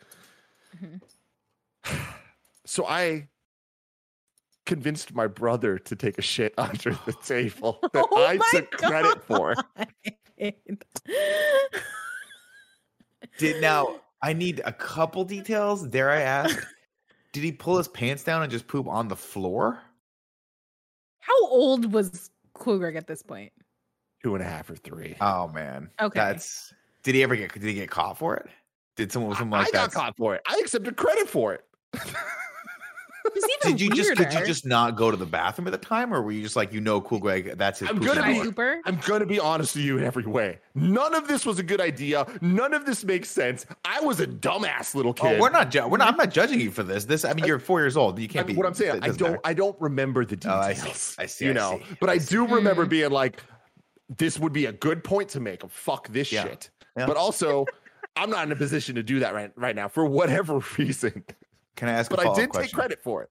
Mm-hmm. 0.83 1.95
So 2.65 2.87
I 2.87 3.27
convinced 4.65 5.13
my 5.13 5.27
brother 5.27 5.77
to 5.77 5.95
take 5.95 6.17
a 6.17 6.23
shit 6.23 6.55
under 6.57 6.97
the 7.05 7.13
table 7.23 7.77
that 7.93 8.03
Oh 8.11 8.25
I 8.25 8.37
my 8.37 8.49
took 8.51 8.71
credit 8.71 9.23
for. 9.25 9.53
Did 13.37 13.61
now 13.61 13.97
I 14.23 14.33
need 14.33 14.63
a 14.65 14.73
couple 14.73 15.23
details. 15.23 15.83
Dare 15.85 16.09
I 16.09 16.21
ask? 16.21 16.65
Did 17.32 17.43
he 17.43 17.51
pull 17.51 17.77
his 17.77 17.88
pants 17.88 18.23
down 18.23 18.41
and 18.41 18.51
just 18.51 18.67
poop 18.67 18.88
on 18.88 19.07
the 19.07 19.15
floor? 19.15 19.80
How 21.19 21.47
old 21.47 21.93
was 21.93 22.32
Cool 22.53 22.80
Greg 22.80 22.95
at 22.95 23.07
this 23.07 23.21
point? 23.21 23.51
Two 24.23 24.36
and 24.36 24.43
a 24.43 24.47
half 24.47 24.69
or 24.69 24.75
three. 24.75 25.15
Oh 25.21 25.47
man. 25.47 25.89
Okay. 26.01 26.19
That's 26.19 26.73
did 27.03 27.15
he 27.15 27.23
ever 27.23 27.36
get 27.36 27.53
did 27.53 27.63
he 27.63 27.73
get 27.73 27.89
caught 27.89 28.17
for 28.17 28.36
it? 28.36 28.47
Did 28.95 29.11
someone 29.11 29.36
someone 29.36 29.61
I 29.61 29.63
like 29.63 29.73
got 29.73 29.91
caught 29.91 30.17
for 30.17 30.36
it. 30.36 30.41
I 30.47 30.59
accepted 30.61 30.97
credit 30.97 31.30
for 31.30 31.53
it. 31.53 31.63
It's 33.36 33.47
even 33.65 33.77
Did 33.77 33.82
you 33.82 33.95
just 33.95 34.15
did 34.15 34.34
you 34.34 34.45
just 34.45 34.65
not 34.65 34.95
go 34.95 35.11
to 35.11 35.17
the 35.17 35.25
bathroom 35.25 35.67
at 35.67 35.71
the 35.71 35.77
time, 35.77 36.13
or 36.13 36.21
were 36.21 36.32
you 36.32 36.41
just 36.41 36.55
like 36.55 36.73
you 36.73 36.82
know, 36.82 36.99
cool 37.01 37.19
Greg? 37.19 37.57
That's 37.57 37.80
his. 37.80 37.89
I'm 37.89 37.99
gonna 37.99 38.23
be- 38.23 38.38
hour? 38.38 38.43
Cooper? 38.45 38.82
I'm 38.86 38.97
gonna 39.05 39.25
be 39.25 39.39
honest 39.39 39.75
with 39.75 39.86
you 39.86 39.97
in 39.97 40.03
every 40.03 40.25
way. 40.25 40.59
None 40.75 41.13
of 41.15 41.27
this 41.27 41.45
was 41.45 41.59
a 41.59 41.63
good 41.63 41.82
idea. 41.82 42.25
None 42.41 42.73
of 42.73 42.86
this 42.86 43.03
makes 43.03 43.30
sense. 43.30 43.65
I 43.86 43.99
was 44.01 44.20
a 44.20 44.28
dumbass 44.28 44.95
little 44.95 45.13
kid. 45.13 45.25
Oh, 45.25 45.29
kid. 45.32 45.41
we're 45.41 45.49
not. 45.49 45.71
Ju- 45.71 45.87
we're 45.87 45.97
not. 45.97 46.08
I'm 46.09 46.17
not 46.17 46.32
judging 46.32 46.59
you 46.59 46.71
for 46.71 46.83
this. 46.83 47.05
This. 47.05 47.25
I 47.25 47.33
mean, 47.33 47.45
you're 47.45 47.59
four 47.59 47.79
years 47.82 47.97
old. 47.97 48.20
You 48.20 48.28
can't 48.28 48.45
I- 48.45 48.51
be. 48.51 48.55
what 48.55 48.66
I'm 48.66 48.74
saying, 48.74 48.99
I 49.04 49.08
don't, 49.09 49.21
matter. 49.21 49.39
I 49.43 49.54
don't 49.54 49.79
remember 49.82 50.25
the 50.25 50.37
Oh, 50.49 50.59
I 50.59 50.74
details. 50.74 50.97
see. 50.97 51.16
I 51.21 51.25
see, 51.25 51.45
You 51.45 51.51
I 51.51 51.54
know, 51.54 51.79
see, 51.87 51.95
but 51.99 52.09
I 52.09 52.13
I, 52.13 52.17
do 52.20 52.47
remember 52.47 52.86
being 52.86 53.12
like, 53.12 53.43
this 54.17 54.39
would 54.39 54.54
be 54.54 54.66
a 54.66 54.71
good 54.71 55.04
point 55.04 55.29
to 55.29 55.39
make. 55.39 55.70
Fuck 55.70 56.08
this 56.09 56.32
Yeah. 56.32 56.43
shit. 56.43 56.70
Yeah. 56.97 57.05
But 57.05 57.17
also, 57.17 57.66
I'm 58.16 58.29
not 58.29 58.45
in 58.45 58.51
a 58.51 58.55
position 58.55 58.95
to 58.95 59.04
do 59.04 59.20
that 59.20 59.33
right 59.33 59.51
right 59.55 59.75
now 59.75 59.87
for 59.87 60.05
whatever 60.05 60.59
reason. 60.78 61.24
Can 61.80 61.88
I 61.88 61.93
ask? 61.93 62.12
But 62.12 62.26
a 62.26 62.30
I 62.30 62.36
did 62.36 62.51
take 62.51 62.74
credit 62.74 63.00
for 63.01 63.24
it. 63.24 63.30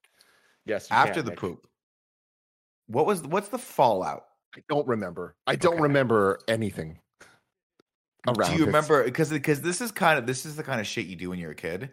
Yes. 0.65 0.89
you 0.89 0.95
after 0.95 1.21
the 1.21 1.31
poop. 1.31 1.67
What 2.87 3.05
was 3.05 3.21
what's 3.21 3.49
the 3.49 3.59
fallout? 3.59 4.23
I 4.57 4.61
don't 4.67 4.87
remember. 4.87 5.35
I 5.45 5.55
don't 5.55 5.75
Okay. 5.75 5.83
remember 5.83 6.39
anything. 6.47 6.99
Around 8.27 8.51
Do 8.51 8.57
you 8.57 8.65
remember? 8.65 9.03
Because 9.03 9.29
because 9.29 9.61
this 9.61 9.81
is 9.81 9.91
kind 9.91 10.17
of 10.17 10.25
this 10.25 10.47
is 10.47 10.55
the 10.55 10.63
kind 10.63 10.81
of 10.81 10.87
shit 10.87 11.05
you 11.05 11.15
do 11.15 11.29
when 11.29 11.37
you're 11.37 11.51
a 11.51 11.55
kid, 11.55 11.91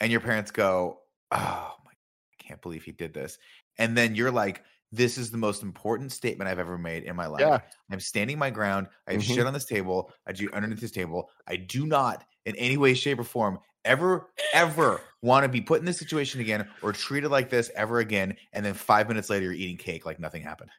and 0.00 0.12
your 0.12 0.20
parents 0.20 0.50
go, 0.50 1.00
"Oh 1.30 1.74
my, 1.84 1.90
I 1.92 2.36
can't 2.42 2.60
believe 2.60 2.84
he 2.84 2.92
did 2.92 3.14
this," 3.14 3.38
and 3.78 3.96
then 3.96 4.14
you're 4.14 4.30
like, 4.30 4.62
This 4.92 5.18
is 5.18 5.30
the 5.32 5.36
most 5.38 5.62
important 5.64 6.12
statement 6.12 6.48
I've 6.48 6.60
ever 6.60 6.78
made 6.78 7.02
in 7.04 7.16
my 7.16 7.26
life. 7.26 7.40
Yeah. 7.40 7.58
I'm 7.90 7.98
standing 8.00 8.38
my 8.38 8.50
ground. 8.50 8.86
I 9.08 9.12
have 9.14 9.20
Mhm. 9.22 9.34
shit 9.34 9.46
on 9.46 9.52
this 9.52 9.64
table. 9.64 10.12
I 10.26 10.32
do 10.32 10.48
underneath 10.52 10.80
this 10.80 10.92
table. 10.92 11.28
I 11.48 11.56
do 11.56 11.86
not, 11.86 12.24
in 12.46 12.56
any 12.56 12.78
way, 12.78 12.94
shape, 12.94 13.18
or 13.18 13.24
form, 13.24 13.58
ever, 13.84 14.30
ever 14.54 15.00
want 15.20 15.44
to 15.44 15.48
be 15.48 15.60
put 15.60 15.80
in 15.80 15.84
this 15.84 15.98
situation 15.98 16.40
again 16.40 16.66
or 16.82 16.92
treated 16.92 17.30
like 17.30 17.50
this 17.50 17.70
ever 17.74 17.98
again. 17.98 18.36
And 18.52 18.64
then 18.64 18.72
five 18.74 19.08
minutes 19.08 19.28
later, 19.28 19.44
you're 19.44 19.52
eating 19.52 19.76
cake 19.76 20.06
like 20.06 20.18
nothing 20.18 20.42
happened. 20.42 20.70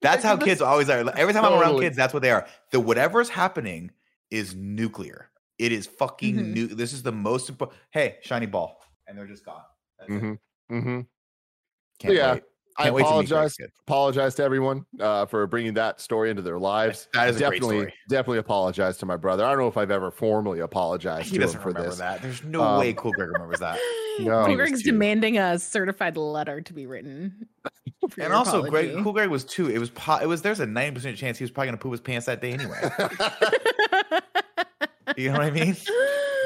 That's 0.00 0.24
how 0.24 0.36
kids 0.36 0.60
always 0.60 0.88
are. 0.88 1.08
Every 1.16 1.32
time 1.34 1.44
I'm 1.44 1.52
around 1.54 1.78
kids, 1.78 1.96
that's 1.96 2.12
what 2.12 2.22
they 2.22 2.32
are. 2.32 2.46
The 2.72 2.80
whatever's 2.80 3.28
happening 3.28 3.92
is 4.30 4.54
nuclear. 4.56 5.30
It 5.58 5.70
is 5.70 5.86
fucking 5.86 6.34
Mhm. 6.34 6.46
new. 6.52 6.66
This 6.66 6.92
is 6.92 7.04
the 7.04 7.12
most 7.12 7.48
important. 7.48 7.78
Hey, 7.92 8.18
shiny 8.22 8.46
ball, 8.46 8.82
and 9.06 9.16
they're 9.16 9.28
just 9.28 9.44
gone. 9.44 9.62
That's 10.00 10.10
it. 10.10 10.14
Mm-hmm. 10.72 11.00
Can't 12.00 12.14
Yeah, 12.14 12.32
wait. 12.34 12.42
I 12.78 12.84
Can't 12.84 12.94
wait 12.94 13.02
to 13.02 13.08
meet 13.10 13.14
Greg's 13.28 13.30
apologize. 13.32 13.56
Apologize 13.86 14.34
to 14.36 14.42
everyone 14.44 14.86
uh, 15.00 15.26
for 15.26 15.46
bringing 15.46 15.74
that 15.74 16.00
story 16.00 16.30
into 16.30 16.42
their 16.42 16.58
lives. 16.58 17.08
That 17.12 17.28
is 17.28 17.36
a 17.36 17.38
great 17.40 17.50
definitely, 17.60 17.76
story. 17.78 17.94
definitely 18.08 18.38
apologize 18.38 18.96
to 18.98 19.06
my 19.06 19.16
brother. 19.16 19.44
I 19.44 19.50
don't 19.50 19.58
know 19.58 19.68
if 19.68 19.76
I've 19.76 19.90
ever 19.90 20.10
formally 20.10 20.60
apologized 20.60 21.26
He 21.26 21.30
to 21.32 21.36
him 21.36 21.40
doesn't 21.42 21.60
for 21.60 21.68
remember 21.68 21.90
this. 21.90 21.98
that. 21.98 22.22
There's 22.22 22.42
no 22.44 22.62
Um, 22.62 22.80
way 22.80 22.92
Cool 22.94 23.12
Greg 23.12 23.28
remembers 23.30 23.60
that. 23.60 23.78
No. 24.20 24.40
Cool 24.42 24.50
He 24.50 24.56
was 24.56 24.68
Greg's 24.70 24.82
two. 24.82 24.90
demanding 24.92 25.38
a 25.38 25.58
certified 25.58 26.16
letter 26.18 26.60
to 26.60 26.72
be 26.74 26.86
written. 26.86 27.46
And 28.02 28.16
your 28.18 28.34
also, 28.34 28.62
Greg. 28.64 28.94
Cool 29.02 29.12
Greg 29.12 29.30
was 29.30 29.44
two. 29.44 29.70
It 29.70 29.78
was 29.78 29.88
po- 29.90 30.18
it 30.20 30.26
was 30.26 30.42
there's 30.42 30.58
a 30.60 30.66
ninety 30.66 30.92
percent 30.96 31.16
chance 31.16 31.38
he 31.38 31.44
was 31.44 31.50
probably 31.52 31.68
gonna 31.68 31.76
poop 31.78 31.92
his 31.92 32.00
pants 32.00 32.26
that 32.26 32.40
day 32.42 32.52
anyway. 32.52 32.80
you 35.16 35.28
know 35.30 35.38
what 35.38 35.42
I 35.46 35.50
mean? 35.50 35.76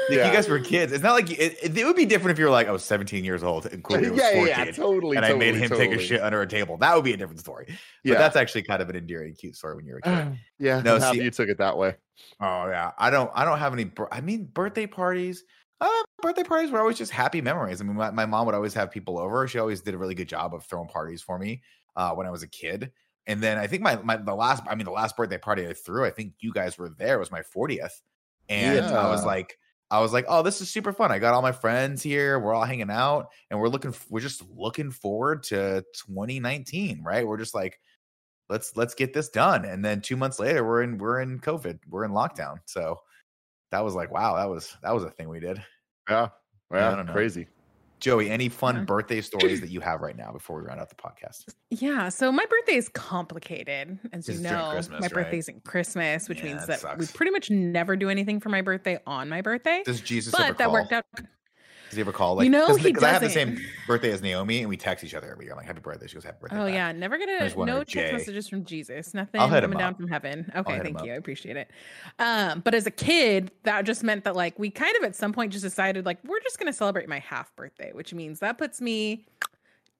If 0.09 0.15
Yeah. 0.17 0.27
you 0.27 0.33
guys 0.33 0.47
were 0.47 0.59
kids, 0.59 0.91
it's 0.93 1.03
not 1.03 1.13
like 1.13 1.29
it, 1.31 1.57
it, 1.61 1.77
it 1.77 1.85
would 1.85 1.95
be 1.95 2.05
different 2.05 2.31
if 2.31 2.39
you 2.39 2.45
were 2.45 2.51
like 2.51 2.67
I 2.67 2.71
was 2.71 2.83
17 2.83 3.23
years 3.25 3.43
old 3.43 3.65
and 3.65 3.83
Cool 3.83 3.99
was 3.99 4.07
yeah, 4.09 4.31
14, 4.33 4.47
yeah, 4.47 4.63
yeah, 4.65 4.71
totally. 4.71 5.17
and 5.17 5.25
I 5.25 5.33
made 5.33 5.53
totally, 5.59 5.83
him 5.83 5.91
take 5.91 5.99
a 5.99 6.01
shit 6.03 6.21
under 6.21 6.41
a 6.41 6.47
table. 6.47 6.77
That 6.77 6.95
would 6.95 7.03
be 7.03 7.13
a 7.13 7.17
different 7.17 7.39
story. 7.39 7.65
But 7.67 7.75
Yeah. 8.03 8.17
that's 8.17 8.35
actually 8.35 8.63
kind 8.63 8.81
of 8.81 8.89
an 8.89 8.95
endearing, 8.95 9.33
cute 9.35 9.55
story 9.55 9.75
when 9.75 9.85
you're 9.85 9.97
a 9.97 10.01
kid. 10.01 10.39
yeah, 10.59 10.81
No, 10.81 10.99
see- 10.99 11.21
you 11.21 11.31
took 11.31 11.49
it 11.49 11.57
that 11.57 11.77
way. 11.77 11.95
Oh 12.39 12.67
yeah, 12.67 12.91
I 12.97 13.09
don't. 13.11 13.29
I 13.35 13.45
don't 13.45 13.59
have 13.59 13.73
any. 13.73 13.91
I 14.11 14.21
mean, 14.21 14.45
birthday 14.45 14.87
parties. 14.87 15.43
Uh, 15.79 15.87
birthday 16.23 16.41
parties 16.43 16.71
were 16.71 16.79
always 16.79 16.97
just 16.97 17.11
happy 17.11 17.41
memories. 17.41 17.79
I 17.79 17.83
mean, 17.83 17.95
my, 17.95 18.09
my 18.09 18.25
mom 18.25 18.47
would 18.47 18.55
always 18.55 18.73
have 18.73 18.89
people 18.89 19.19
over. 19.19 19.47
She 19.47 19.59
always 19.59 19.81
did 19.81 19.93
a 19.93 19.97
really 19.99 20.15
good 20.15 20.27
job 20.27 20.55
of 20.55 20.65
throwing 20.65 20.87
parties 20.87 21.21
for 21.21 21.37
me 21.37 21.61
uh, 21.95 22.13
when 22.15 22.25
I 22.25 22.31
was 22.31 22.41
a 22.41 22.47
kid. 22.47 22.91
And 23.27 23.43
then 23.43 23.59
I 23.59 23.67
think 23.67 23.83
my 23.83 23.97
my 23.97 24.17
the 24.17 24.33
last. 24.33 24.63
I 24.67 24.73
mean, 24.73 24.85
the 24.85 24.91
last 24.91 25.15
birthday 25.15 25.37
party 25.37 25.67
I 25.67 25.73
threw. 25.73 26.05
I 26.05 26.09
think 26.09 26.33
you 26.39 26.51
guys 26.51 26.77
were 26.79 26.89
there. 26.97 27.19
Was 27.19 27.29
my 27.31 27.43
fortieth, 27.43 28.01
and 28.49 28.85
I 28.85 29.09
was 29.11 29.23
like. 29.25 29.57
I 29.89 29.99
was 29.99 30.11
like, 30.13 30.25
"Oh, 30.27 30.43
this 30.43 30.61
is 30.61 30.69
super 30.69 30.91
fun! 30.91 31.11
I 31.11 31.19
got 31.19 31.33
all 31.33 31.41
my 31.41 31.51
friends 31.51 32.03
here. 32.03 32.39
We're 32.39 32.53
all 32.53 32.65
hanging 32.65 32.91
out, 32.91 33.29
and 33.49 33.59
we're 33.59 33.69
looking. 33.69 33.93
We're 34.09 34.19
just 34.19 34.43
looking 34.49 34.91
forward 34.91 35.43
to 35.43 35.83
2019, 36.07 37.03
right? 37.03 37.25
We're 37.25 37.37
just 37.37 37.55
like, 37.55 37.79
let's 38.49 38.75
let's 38.75 38.93
get 38.93 39.13
this 39.13 39.29
done 39.29 39.65
and 39.65 39.83
then 39.83 40.01
two 40.01 40.15
months 40.15 40.39
later 40.39 40.63
we're 40.63 40.81
in 40.81 40.97
we're 40.97 41.19
in 41.19 41.39
covid 41.39 41.79
we're 41.89 42.05
in 42.05 42.11
lockdown 42.11 42.57
so 42.65 42.99
that 43.71 43.83
was 43.83 43.95
like 43.95 44.11
wow 44.11 44.35
that 44.35 44.49
was 44.49 44.75
that 44.81 44.93
was 44.93 45.03
a 45.03 45.09
thing 45.09 45.29
we 45.29 45.39
did 45.39 45.61
Yeah, 46.09 46.29
Yeah, 47.07 47.13
crazy. 47.13 47.47
Joey 47.99 48.29
any 48.29 48.49
fun 48.49 48.85
birthday 48.85 49.21
stories 49.21 49.61
that 49.61 49.69
you 49.69 49.79
have 49.79 50.01
right 50.01 50.15
now 50.15 50.31
before 50.31 50.57
we 50.61 50.67
round 50.67 50.79
out 50.79 50.89
the 50.89 50.95
podcast 50.95 51.53
Yeah, 51.69 52.09
so 52.09 52.31
my 52.31 52.45
birthday 52.45 52.75
is 52.75 52.89
complicated, 52.89 53.99
as 54.13 54.27
you 54.29 54.37
know. 54.39 54.81
My 54.89 54.99
right? 54.99 55.11
birthday's 55.11 55.49
in 55.49 55.59
Christmas, 55.61 56.29
which 56.29 56.39
Yeah, 56.39 56.45
means 56.45 56.65
that 56.67 56.81
that 56.81 56.97
we 56.97 57.05
pretty 57.07 57.31
much 57.31 57.49
never 57.49 57.95
do 57.95 58.09
anything 58.09 58.39
for 58.39 58.49
my 58.49 58.61
birthday 58.61 58.99
on 59.05 59.29
my 59.29 59.41
birthday. 59.41 59.83
does 59.85 60.01
jesus 60.01 60.33
But 60.35 60.57
that 60.57 60.71
worked 60.71 60.93
out. 60.93 61.05
Does 61.89 61.95
he 61.95 62.01
ever 62.01 62.11
call 62.11 62.35
like 62.35 62.45
You 62.45 62.49
know, 62.49 62.75
he 62.75 62.83
because 62.89 63.03
i 63.03 63.09
have 63.11 63.21
the 63.21 63.29
same 63.29 63.59
birthday 63.87 64.11
as 64.11 64.21
naomi 64.21 64.59
and 64.59 64.69
we 64.69 64.77
text 64.77 65.03
each 65.03 65.13
other 65.13 65.31
every 65.31 65.45
year 65.45 65.53
I'm 65.53 65.57
like 65.57 65.67
happy 65.67 65.79
birthday 65.79 66.07
she 66.07 66.15
goes 66.15 66.23
happy 66.23 66.37
birthday 66.41 66.57
Oh 66.57 66.65
back." 66.65 66.73
yeah, 66.73 66.91
never 66.91 67.17
gonna 67.17 67.49
no 67.65 67.77
text 67.83 67.93
Jay. 67.93 68.11
messages 68.11 68.47
from 68.47 68.65
Jesus. 68.65 69.13
Nothing 69.13 69.41
I'll 69.41 69.47
hit 69.49 69.63
him 69.63 69.71
coming 69.71 69.77
down 69.79 69.95
from 69.95 70.07
heaven. 70.07 70.51
Okay, 70.55 70.79
thank 70.81 71.03
you. 71.03 71.11
I 71.13 71.15
appreciate 71.15 71.57
it. 71.57 71.69
Um, 72.19 72.59
but 72.61 72.73
as 72.75 72.85
a 72.87 72.91
kid, 72.91 73.51
that 73.63 73.83
just 73.85 74.03
meant 74.03 74.23
that 74.25 74.35
like 74.35 74.57
we 74.59 74.69
kind 74.69 74.95
of 74.97 75.03
at 75.03 75.15
some 75.15 75.33
point 75.33 75.51
just 75.53 75.63
decided 75.63 76.05
like 76.05 76.17
we're 76.25 76.39
just 76.41 76.59
gonna 76.59 76.73
celebrate 76.73 77.07
my 77.09 77.19
half 77.19 77.55
birthday, 77.55 77.91
which 77.93 78.13
means 78.13 78.39
that 78.39 78.57
puts 78.57 78.81
me 78.81 79.25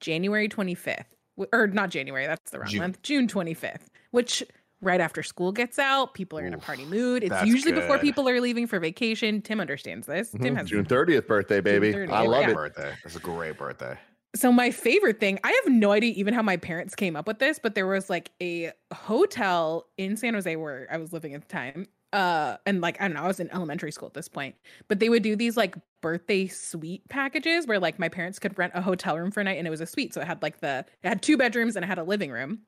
January 0.00 0.48
25th. 0.48 1.04
Or 1.52 1.68
not 1.68 1.90
January, 1.90 2.26
that's 2.26 2.50
the 2.50 2.58
wrong 2.58 2.68
June. 2.68 2.80
month. 2.80 3.02
June 3.02 3.28
25th, 3.28 3.86
which 4.10 4.42
right 4.80 5.00
after 5.00 5.22
school 5.22 5.52
gets 5.52 5.78
out, 5.78 6.14
people 6.14 6.38
are 6.38 6.46
in 6.46 6.54
a 6.54 6.58
party 6.58 6.84
mood. 6.84 7.22
It's 7.24 7.30
that's 7.30 7.46
usually 7.46 7.72
before 7.72 7.98
people 7.98 8.28
are 8.28 8.40
leaving 8.40 8.66
for 8.66 8.78
vacation. 8.78 9.42
Tim 9.42 9.60
understands 9.60 10.06
this. 10.06 10.30
Tim 10.30 10.54
Mhm. 10.54 10.56
has 10.56 10.68
June 10.68 10.84
30th 10.84 11.26
birthday, 11.26 11.60
baby. 11.60 11.92
30th, 11.92 12.10
I 12.12 12.22
love 12.22 12.42
yeah. 12.42 12.50
it. 12.50 12.54
birthday 12.54 12.94
that's 13.02 13.16
a 13.16 13.20
great 13.20 13.56
birthday 13.58 13.96
so 14.36 14.52
my 14.52 14.70
favorite 14.70 15.18
thing 15.18 15.38
i 15.42 15.60
have 15.64 15.72
no 15.72 15.90
idea 15.90 16.12
even 16.14 16.34
how 16.34 16.42
my 16.42 16.56
parents 16.58 16.94
came 16.94 17.16
up 17.16 17.26
with 17.26 17.38
this 17.38 17.58
but 17.58 17.74
there 17.74 17.86
was 17.86 18.10
like 18.10 18.30
a 18.42 18.70
hotel 18.92 19.86
in 19.96 20.18
san 20.18 20.34
jose 20.34 20.54
where 20.54 20.86
i 20.92 20.98
was 20.98 21.14
living 21.14 21.32
at 21.32 21.40
the 21.40 21.48
time 21.48 21.86
uh 22.12 22.58
and 22.66 22.82
like 22.82 23.00
i 23.00 23.08
don't 23.08 23.14
know 23.14 23.22
i 23.22 23.26
was 23.26 23.40
in 23.40 23.50
elementary 23.54 23.90
school 23.90 24.06
at 24.06 24.12
this 24.12 24.28
point 24.28 24.54
but 24.86 25.00
they 25.00 25.08
would 25.08 25.22
do 25.22 25.34
these 25.34 25.56
like 25.56 25.74
birthday 26.02 26.46
suite 26.46 27.08
packages 27.08 27.66
where 27.66 27.80
like 27.80 27.98
my 27.98 28.08
parents 28.10 28.38
could 28.38 28.56
rent 28.58 28.72
a 28.74 28.82
hotel 28.82 29.16
room 29.18 29.30
for 29.30 29.40
a 29.40 29.44
night 29.44 29.56
and 29.56 29.66
it 29.66 29.70
was 29.70 29.80
a 29.80 29.86
suite 29.86 30.12
so 30.12 30.20
it 30.20 30.26
had 30.26 30.42
like 30.42 30.60
the 30.60 30.84
it 31.02 31.08
had 31.08 31.22
two 31.22 31.38
bedrooms 31.38 31.74
and 31.74 31.82
it 31.82 31.88
had 31.88 31.98
a 31.98 32.04
living 32.04 32.30
room 32.30 32.58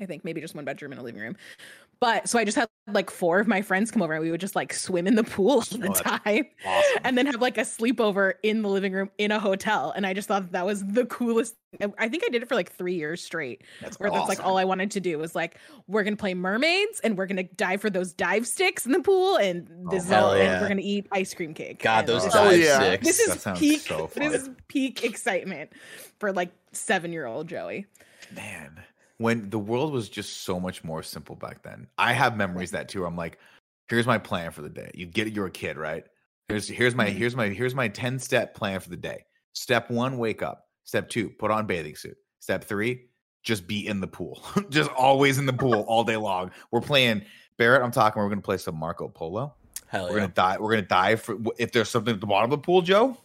i 0.00 0.06
think 0.06 0.24
maybe 0.24 0.40
just 0.40 0.54
one 0.54 0.64
bedroom 0.64 0.92
and 0.92 1.00
a 1.00 1.04
living 1.04 1.20
room 1.20 1.36
but 2.00 2.28
so 2.28 2.38
i 2.38 2.44
just 2.44 2.56
had 2.56 2.68
like 2.92 3.10
four 3.10 3.38
of 3.38 3.46
my 3.46 3.62
friends 3.62 3.90
come 3.92 4.02
over 4.02 4.12
and 4.14 4.22
we 4.24 4.30
would 4.30 4.40
just 4.40 4.56
like 4.56 4.72
swim 4.72 5.06
in 5.06 5.14
the 5.14 5.22
pool 5.22 5.50
all 5.52 5.60
the 5.60 5.88
Oh, 5.88 5.92
time 5.92 6.46
awesome 6.66 7.00
and 7.04 7.16
then 7.16 7.26
have 7.26 7.40
like 7.40 7.58
a 7.58 7.62
sleepover 7.62 8.34
in 8.42 8.62
the 8.62 8.68
living 8.68 8.92
room 8.92 9.08
in 9.18 9.30
a 9.30 9.38
hotel. 9.38 9.92
And 9.94 10.04
I 10.04 10.12
just 10.12 10.26
thought 10.26 10.50
that 10.50 10.66
was 10.66 10.84
the 10.84 11.06
coolest. 11.06 11.54
I 11.80 12.08
think 12.08 12.24
I 12.26 12.28
did 12.30 12.42
it 12.42 12.48
for 12.48 12.56
like 12.56 12.72
three 12.72 12.94
years 12.96 13.22
straight. 13.22 13.62
That's 13.80 14.00
where 14.00 14.10
that's 14.10 14.28
like 14.28 14.44
all 14.44 14.58
I 14.58 14.64
wanted 14.64 14.90
to 14.92 15.00
do 15.00 15.16
was 15.18 15.36
like, 15.36 15.58
we're 15.86 16.02
gonna 16.02 16.16
play 16.16 16.34
mermaids 16.34 17.00
and 17.04 17.16
we're 17.16 17.26
gonna 17.26 17.44
dive 17.44 17.80
for 17.80 17.88
those 17.88 18.12
dive 18.12 18.48
sticks 18.48 18.84
in 18.84 18.90
the 18.92 19.00
pool, 19.00 19.36
and 19.36 19.68
oh, 19.86 19.90
this 19.90 20.02
is 20.04 20.10
hell 20.10 20.30
all, 20.30 20.36
yeah. 20.36 20.54
and 20.54 20.60
we're 20.62 20.68
gonna 20.68 20.80
eat 20.82 21.06
ice 21.12 21.32
cream 21.34 21.54
cake. 21.54 21.80
God, 21.82 22.00
And 22.00 22.08
those 22.08 22.24
this 22.24 22.34
Oh, 22.34 22.44
dive 22.44 22.52
is- 22.54 22.66
yeah. 22.66 22.78
sticks. 22.80 23.06
This 23.06 23.26
That 23.28 23.36
is 23.36 23.42
sounds 23.42 23.58
peak. 23.60 23.80
so 23.82 24.10
This 24.14 24.34
is 24.34 24.50
peak 24.66 25.04
excitement 25.04 25.70
for 26.18 26.32
like 26.32 26.50
seven 26.72 27.12
year 27.12 27.26
old 27.26 27.46
Joey. 27.48 27.86
man 28.34 28.82
when 29.22 29.48
the 29.50 29.58
world 29.58 29.92
was 29.92 30.08
just 30.08 30.42
so 30.42 30.60
much 30.60 30.84
more 30.84 31.02
simple 31.02 31.36
back 31.36 31.62
then. 31.62 31.86
I 31.98 32.12
have 32.12 32.36
memories 32.36 32.72
that 32.72 32.88
too 32.88 33.00
where 33.00 33.08
i'm 33.08 33.16
like 33.16 33.38
here's 33.88 34.06
my 34.06 34.18
plan 34.18 34.50
for 34.52 34.62
the 34.62 34.68
day. 34.70 34.90
You 34.94 35.06
get 35.06 35.26
it 35.26 35.32
you're 35.34 35.46
a 35.46 35.50
kid 35.50 35.76
right? 35.76 36.04
Here's 36.48 36.68
here's 36.68 36.94
my 36.94 37.06
Mhm. 37.08 37.14
here's 37.14 37.36
my 37.36 37.48
here's 37.48 37.74
my 37.74 37.88
10 37.88 38.18
step 38.18 38.54
plan 38.54 38.80
for 38.80 38.90
the 38.90 38.96
day. 38.96 39.24
Step 39.54 39.90
one 39.90 40.18
wake 40.18 40.42
up. 40.42 40.66
Step 40.84 41.08
two 41.08 41.30
put 41.30 41.50
on 41.50 41.66
bathing 41.66 41.96
suit. 41.96 42.16
Step 42.40 42.64
three 42.64 43.06
just 43.42 43.66
be 43.66 43.86
in 43.88 44.00
the 44.00 44.06
pool. 44.06 44.40
Just 44.70 44.88
always 44.92 45.36
in 45.38 45.46
the 45.46 45.52
pool 45.52 45.84
all 45.88 46.04
day 46.04 46.16
long. 46.16 46.52
We're 46.70 46.80
playing 46.80 47.22
barrett 47.58 47.82
i'm 47.82 47.90
talking 47.90 48.22
we're 48.22 48.28
gonna 48.28 48.40
play 48.40 48.56
some 48.56 48.76
marco 48.76 49.08
polo. 49.08 49.54
Hell 49.88 50.04
we're 50.04 50.10
yeah. 50.16 50.20
gonna 50.22 50.32
die 50.32 50.56
we're 50.58 50.70
gonna 50.70 50.82
dive 50.82 51.20
for 51.20 51.36
if 51.58 51.70
there's 51.72 51.90
something 51.90 52.14
at 52.14 52.20
the 52.20 52.26
bottom 52.26 52.50
of 52.52 52.58
the 52.58 52.64
pool 52.64 52.82
joe 52.82 53.16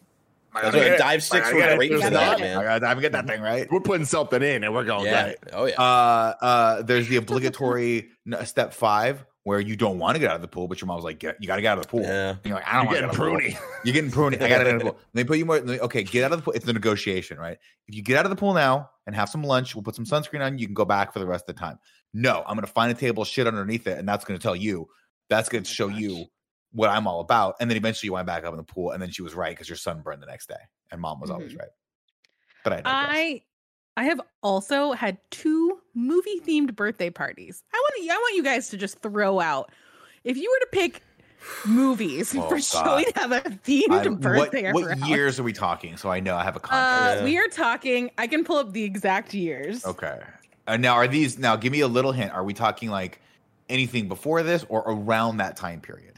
That's 0.62 0.76
gotta 0.76 0.90
right, 0.92 0.98
dive 1.00 1.24
sticks 1.24 1.48
I 1.48 1.54
were 1.54 1.60
gotta 1.60 1.76
great 1.78 1.92
for 1.92 1.98
it. 1.98 2.14
that, 2.14 2.40
man. 2.40 2.58
I 2.58 2.64
gotta 2.64 2.80
dive 2.80 2.92
and 2.94 3.02
get 3.02 3.12
that 3.14 3.28
thing 3.28 3.42
right 3.42 3.68
We're 3.72 3.80
putting 3.82 4.06
something 4.06 4.42
in 4.42 4.64
and 4.64 4.74
we're 4.74 4.84
going 4.86 5.06
yeah. 5.06 5.24
right. 5.26 5.38
Oh 5.54 5.66
yeah. 5.66 5.76
uh 5.82 6.34
uh 6.42 6.82
there's 6.84 7.08
the 7.08 7.18
obligatory 7.18 8.10
step 8.46 8.74
five 8.74 9.26
where 9.44 9.60
you 9.62 9.78
don't 9.78 9.98
want 9.98 10.16
to 10.16 10.20
get 10.20 10.30
out 10.30 10.36
of 10.36 10.42
the 10.42 10.48
pool 10.48 10.68
but 10.68 10.82
your 10.82 10.88
mom's 10.88 11.06
like 11.06 11.20
get, 11.20 11.38
you 11.40 11.48
gotta 11.48 11.62
get 11.62 11.70
out 11.70 11.78
of 11.78 11.86
the 11.86 11.90
pool 11.90 12.02
Yeah. 12.02 12.32
And 12.32 12.40
you're 12.44 12.56
like 12.56 12.68
i 12.68 12.74
don't 12.78 12.88
want 12.88 12.98
to 12.98 13.02
getting 13.08 13.12
get 13.12 13.22
out 13.22 13.34
of 13.34 13.42
the 13.42 13.50
pool. 13.50 13.60
pruny. 13.62 13.84
you're 13.86 13.94
getting 13.94 14.12
pruny 14.12 14.34
i 14.44 14.50
gotta 14.50 14.64
get 14.66 14.68
out 14.68 14.74
of 14.74 14.80
the 14.80 14.86
pool 14.92 15.00
they 15.14 15.24
put 15.24 15.38
you 15.38 15.46
more 15.46 15.60
they- 15.60 15.80
okay 15.80 16.04
get 16.04 16.24
out 16.26 16.34
of 16.34 16.40
the 16.40 16.44
pool 16.44 16.54
it's 16.54 16.66
the 16.66 16.74
negotiation 16.74 17.38
right 17.38 17.58
if 17.88 17.96
you 17.96 18.02
get 18.04 18.18
out 18.18 18.26
of 18.26 18.30
the 18.30 18.36
pool 18.36 18.54
now 18.54 18.90
and 19.06 19.16
have 19.16 19.30
some 19.30 19.44
lunch 19.44 19.74
we'll 19.76 19.84
put 19.84 19.96
some 19.96 20.04
sunscreen 20.06 20.42
on 20.46 20.58
you 20.58 20.66
can 20.66 20.74
go 20.74 20.84
back 20.86 21.14
for 21.14 21.20
the 21.20 21.26
rest 21.26 21.48
of 21.48 21.56
the 21.56 21.60
time 21.62 21.80
no 22.14 22.44
i'm 22.46 22.56
gonna 22.56 22.68
find 22.68 22.92
a 22.92 22.96
table 22.96 23.24
shit 23.24 23.48
underneath 23.48 23.88
it 23.88 23.98
and 23.98 24.08
that's 24.08 24.26
gonna 24.26 24.38
tell 24.40 24.56
you 24.56 24.86
that's 25.30 25.48
gonna 25.48 25.64
show 25.64 25.88
you 25.88 26.26
what 26.74 26.90
i'm 26.90 27.08
all 27.08 27.20
about 27.22 27.56
and 27.60 27.70
then 27.70 27.78
eventually 27.78 28.08
you 28.08 28.14
went 28.14 28.28
back 28.28 28.44
up 28.44 28.52
in 28.52 28.58
the 28.58 28.64
pool 28.64 28.92
and 28.92 29.02
then 29.02 29.10
she 29.10 29.22
was 29.22 29.34
right 29.34 29.52
because 29.52 29.70
your 29.70 29.78
son 29.78 30.02
burned 30.02 30.22
the 30.22 30.26
next 30.28 30.48
day 30.50 30.56
and 30.92 31.00
mom 31.02 31.20
was 31.20 31.30
always 31.32 31.54
Mhm. 31.54 31.60
right 31.60 31.70
but 32.64 32.74
i. 32.74 32.82
I 32.86 33.42
I 34.00 34.04
have 34.04 34.22
also 34.44 34.92
had 34.92 35.18
two 35.32 35.80
movie 35.96 36.40
themed 36.46 36.76
birthday 36.76 37.10
parties. 37.10 37.64
I 37.74 37.78
want 37.78 37.94
to, 38.08 38.14
I 38.14 38.16
want 38.18 38.36
you 38.36 38.44
guys 38.44 38.70
to 38.70 38.78
just 38.78 39.00
throw 39.00 39.40
out 39.40 39.72
if 40.24 40.38
you 40.38 40.52
were 40.52 40.66
to 40.66 40.70
pick 40.72 41.02
movies 41.66 42.36
Oh, 42.38 42.42
for 42.48 42.60
God. 42.60 42.86
Joey 43.04 43.12
to 43.12 43.20
have 43.20 43.32
a 43.32 43.42
themed 43.42 43.90
I- 43.92 44.08
birthday 44.10 44.72
what 44.72 44.84
around. 44.84 45.06
years 45.08 45.40
are 45.40 45.44
we 45.44 45.52
talking 45.54 45.98
so 45.98 46.12
i 46.12 46.20
know 46.20 46.36
i 46.36 46.44
have 46.44 46.56
a 46.56 46.60
Uh, 46.60 46.62
context 46.62 47.24
we 47.24 47.38
are 47.40 47.48
talking. 47.48 48.12
I 48.20 48.28
can 48.28 48.44
pull 48.44 48.58
up 48.58 48.72
the 48.74 48.84
exact 48.84 49.34
years. 49.34 49.84
Okay. 49.86 50.20
Uh, 50.68 50.78
now, 50.78 50.94
are 50.96 51.08
these 51.08 51.40
now? 51.40 51.56
Give 51.56 51.72
me 51.72 51.80
a 51.80 51.88
little 51.88 52.12
hint. 52.12 52.32
Are 52.34 52.44
we 52.44 52.54
talking 52.54 52.90
like 52.90 53.20
anything 53.70 54.08
before 54.10 54.44
this 54.44 54.66
or 54.70 54.84
around 54.86 55.38
that 55.38 55.56
time 55.56 55.80
period? 55.80 56.17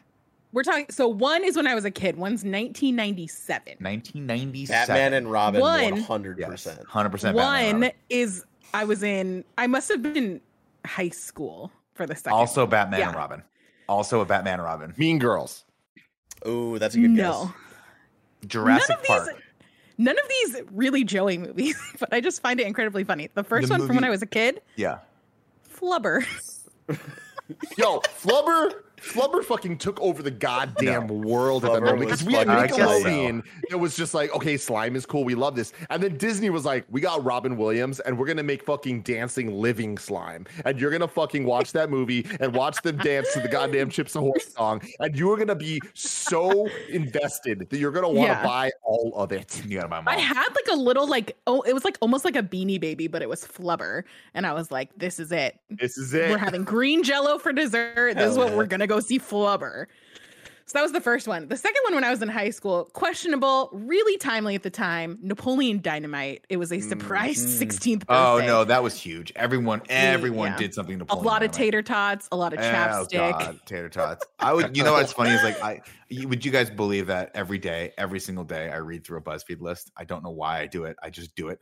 We're 0.52 0.64
talking. 0.64 0.86
So 0.90 1.08
one 1.08 1.44
is 1.44 1.56
when 1.56 1.68
I 1.68 1.76
was 1.76 1.86
a 1.86 1.92
kid. 1.92 2.16
One's 2.18 2.44
1997. 2.44 3.76
1997. 3.80 4.68
Batman 4.88 5.14
and 5.14 5.32
Robin, 5.32 5.62
One- 5.62 5.92
one 5.92 6.02
hundred 6.02 6.40
yes, 6.40 6.50
percent. 6.50 6.86
hundred 6.88 7.10
percent. 7.12 7.36
One 7.36 7.92
is 8.10 8.44
I 8.74 8.84
was 8.86 9.04
in. 9.04 9.44
I 9.58 9.68
must 9.68 9.90
have 9.90 10.02
been 10.02 10.16
in 10.18 10.42
high 10.86 11.10
school 11.10 11.72
for 11.94 12.06
the 12.08 12.16
second. 12.16 12.34
Also, 12.34 12.62
one. 12.62 12.70
Batman 12.72 13.02
and 13.10 13.16
Robin. 13.16 13.44
Also, 13.88 14.22
a 14.22 14.26
Batman 14.26 14.56
and 14.56 14.64
Robin. 14.64 14.94
Mean 14.98 15.20
Girls. 15.20 15.66
Ooh, 16.48 16.80
that's 16.80 16.96
a 16.96 17.00
good 17.00 17.16
guess. 17.16 17.26
No. 17.34 17.54
guess. 18.42 18.50
Jurassic 18.50 18.90
None 18.90 19.00
of 19.00 19.06
Park. 19.06 19.26
these. 19.36 19.36
none 19.98 20.16
of 20.18 20.26
these 20.30 20.62
really 20.72 21.04
Joey 21.04 21.38
movies, 21.38 21.78
but 22.00 22.14
I 22.14 22.22
just 22.22 22.42
find 22.42 22.60
it 22.60 22.66
incredibly 22.68 23.04
funny. 23.04 23.30
The 23.34 23.44
first 23.44 23.68
The 23.68 23.74
one 23.74 23.86
from 23.86 23.96
when 23.98 24.04
I 24.06 24.10
was 24.10 24.22
a 24.22 24.26
kid, 24.28 24.62
Yeah. 24.78 25.00
Flubber. 25.76 26.24
Yo, 27.78 28.00
Flubber, 28.02 28.72
Flubber 29.02 29.44
fucking 29.44 29.78
took 29.78 30.00
over 30.02 30.22
the 30.24 30.32
goddamn 30.32 31.08
world 31.08 31.66
at 31.66 31.74
that 31.74 31.82
moment 31.84 32.02
because 32.02 32.24
we 32.24 32.34
had 32.34 32.48
fucking- 32.48 32.76
so. 32.76 32.80
Nickelodeon. 32.88 33.44
It 33.70 33.76
was 33.76 33.96
just 33.96 34.14
like, 34.14 34.34
okay, 34.36 34.58
slime 34.58 34.96
is 34.96 35.06
cool, 35.06 35.24
we 35.24 35.36
love 35.36 35.56
this, 35.56 35.74
and 35.90 36.02
then 36.02 36.18
Disney 36.18 36.50
was 36.50 36.66
like, 36.66 36.86
we 36.90 37.02
got 37.02 37.24
Robin 37.24 37.58
Williams, 37.58 38.00
and 38.02 38.18
we're 38.18 38.26
gonna 38.28 38.44
make 38.44 38.64
fucking 38.64 39.02
dancing 39.02 39.52
living 39.60 39.98
slime, 39.98 40.46
and 40.66 40.80
you're 40.80 40.92
gonna 40.92 41.08
fucking 41.08 41.46
watch 41.46 41.72
that 41.74 41.90
movie 41.90 42.26
and 42.40 42.54
watch 42.54 42.82
them 42.82 42.98
dance 42.98 43.34
to 43.34 43.40
the 43.40 43.48
goddamn 43.48 43.90
Chips 43.90 44.16
Ahoy 44.16 44.38
song, 44.40 44.82
and 45.00 45.18
you 45.18 45.32
are 45.32 45.38
gonna 45.38 45.56
be 45.56 45.80
so 45.94 46.68
invested 46.90 47.68
that 47.70 47.78
you're 47.78 47.92
gonna 47.92 48.08
want 48.10 48.28
to 48.30 48.34
Yeah. 48.34 48.44
buy 48.44 48.72
all 48.84 49.14
of 49.16 49.32
it. 49.32 49.62
You 49.66 49.80
got 49.80 49.90
my 49.90 49.98
I 49.98 50.02
mom. 50.02 50.20
had 50.20 50.48
like 50.50 50.68
a 50.72 50.76
little 50.76 51.08
like 51.08 51.38
oh, 51.48 51.62
it 51.62 51.74
was 51.74 51.86
like 51.86 51.98
almost 52.02 52.26
like 52.26 52.36
a 52.36 52.44
beanie 52.44 52.80
baby, 52.80 53.08
but 53.08 53.22
it 53.22 53.30
was 53.30 53.44
Flubber, 53.46 54.04
and 54.34 54.46
I 54.46 54.54
was 54.54 54.72
like, 54.72 54.90
this 54.98 55.20
is 55.20 55.32
it. 55.32 55.60
This 55.70 55.98
is 55.98 56.14
it. 56.14 56.30
We're 56.30 56.38
having 56.38 56.64
green 56.64 57.04
Jello 57.04 57.38
for 57.38 57.52
dessert. 57.54 58.16
This 58.16 58.32
is 58.32 58.38
what 58.38 58.50
yeah. 58.50 58.56
we're 58.58 58.66
gonna 58.66 58.88
go 58.90 59.00
see 59.00 59.20
Flubber. 59.20 59.86
So 60.70 60.78
that 60.78 60.84
was 60.84 60.92
the 60.92 61.02
first 61.02 61.28
one. 61.28 61.48
The 61.48 61.58
second 61.58 61.82
one, 61.86 61.96
when 61.96 62.04
I 62.04 62.12
was 62.12 62.22
in 62.22 62.30
high 62.30 62.52
school, 62.52 62.92
questionable, 62.94 63.72
really 63.74 64.20
timely 64.20 64.54
at 64.54 64.62
the 64.62 64.70
time. 64.70 65.18
Napoleon 65.20 65.82
Dynamite. 65.82 66.46
It 66.48 66.58
was 66.58 66.72
a 66.72 66.80
surprise 66.80 67.44
mm-hmm. 67.44 67.64
16th 67.64 68.06
birthday. 68.06 68.14
Oh 68.14 68.40
no, 68.46 68.66
that 68.66 68.84
was 68.84 68.94
huge. 68.94 69.34
Everyone, 69.36 69.82
everyone 69.90 70.52
yeah. 70.52 70.58
did 70.58 70.76
something 70.76 71.00
to 71.00 71.06
a 71.10 71.16
lot 71.16 71.42
of 71.42 71.50
tater 71.50 71.82
tots, 71.82 72.30
a 72.32 72.38
lot 72.38 72.54
of 72.54 72.60
Oh, 72.60 72.62
chapstick. 72.62 73.14
God, 73.18 73.60
tater 73.66 73.90
tots. 73.90 74.24
I 74.38 74.54
would. 74.54 74.78
You 74.78 74.84
know 74.84 74.94
what's 74.94 75.12
funny 75.12 75.32
is 75.32 75.42
like 75.42 75.60
I. 75.64 75.82
Would 76.12 76.46
you 76.46 76.52
guys 76.52 76.70
believe 76.70 77.08
that 77.08 77.32
every 77.34 77.58
day, 77.58 77.92
every 77.98 78.20
single 78.20 78.44
day, 78.44 78.70
I 78.70 78.78
read 78.78 79.04
through 79.04 79.18
a 79.18 79.22
BuzzFeed 79.22 79.62
list? 79.62 79.92
I 79.98 80.04
don't 80.04 80.24
know 80.24 80.30
why 80.30 80.60
I 80.60 80.68
do 80.68 80.84
it. 80.84 80.98
I 81.02 81.10
just 81.10 81.36
do 81.36 81.50
it. 81.50 81.60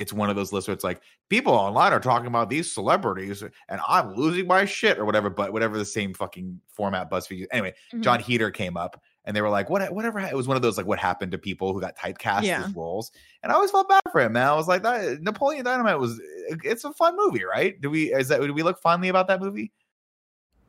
It's 0.00 0.14
one 0.14 0.30
of 0.30 0.34
those 0.36 0.50
lists 0.50 0.66
where 0.66 0.72
it's 0.74 0.82
like 0.82 1.02
people 1.28 1.52
online 1.52 1.92
are 1.92 2.00
talking 2.00 2.26
about 2.26 2.48
these 2.48 2.72
celebrities, 2.72 3.42
and 3.42 3.80
I'm 3.86 4.14
losing 4.14 4.46
my 4.46 4.64
shit 4.64 4.98
or 4.98 5.04
whatever. 5.04 5.28
But 5.28 5.52
whatever 5.52 5.76
the 5.76 5.84
same 5.84 6.14
fucking 6.14 6.58
format 6.72 7.10
BuzzFeed. 7.10 7.36
used. 7.36 7.50
Anyway, 7.52 7.74
Mhm. 7.92 8.00
Jon 8.00 8.18
Heder 8.18 8.50
came 8.50 8.78
up, 8.78 8.98
and 9.26 9.36
they 9.36 9.42
were 9.42 9.50
like, 9.50 9.68
"What? 9.68 9.92
Whatever." 9.92 10.18
It 10.20 10.34
was 10.34 10.48
one 10.48 10.56
of 10.56 10.62
those 10.62 10.78
like, 10.78 10.86
"What 10.86 10.98
happened 10.98 11.32
to 11.32 11.38
people 11.38 11.74
who 11.74 11.82
got 11.82 11.96
typecast 11.98 12.44
Yeah. 12.44 12.64
as 12.64 12.74
roles?" 12.74 13.12
And 13.42 13.52
I 13.52 13.56
always 13.56 13.70
felt 13.70 13.90
bad 13.90 14.00
for 14.10 14.22
him. 14.22 14.32
Man, 14.32 14.46
I 14.48 14.54
was 14.54 14.66
like, 14.68 14.82
"That 14.82 15.20
Napoleon 15.20 15.66
Dynamite 15.66 15.98
was. 15.98 16.18
It's 16.64 16.84
a 16.84 16.94
fun 16.94 17.14
movie, 17.14 17.44
right? 17.44 17.78
Do 17.78 17.90
we? 17.90 18.12
Is 18.14 18.28
that? 18.28 18.40
Do 18.40 18.54
we 18.54 18.62
look 18.62 18.80
fondly 18.80 19.10
about 19.10 19.28
that 19.28 19.38
movie?" 19.40 19.70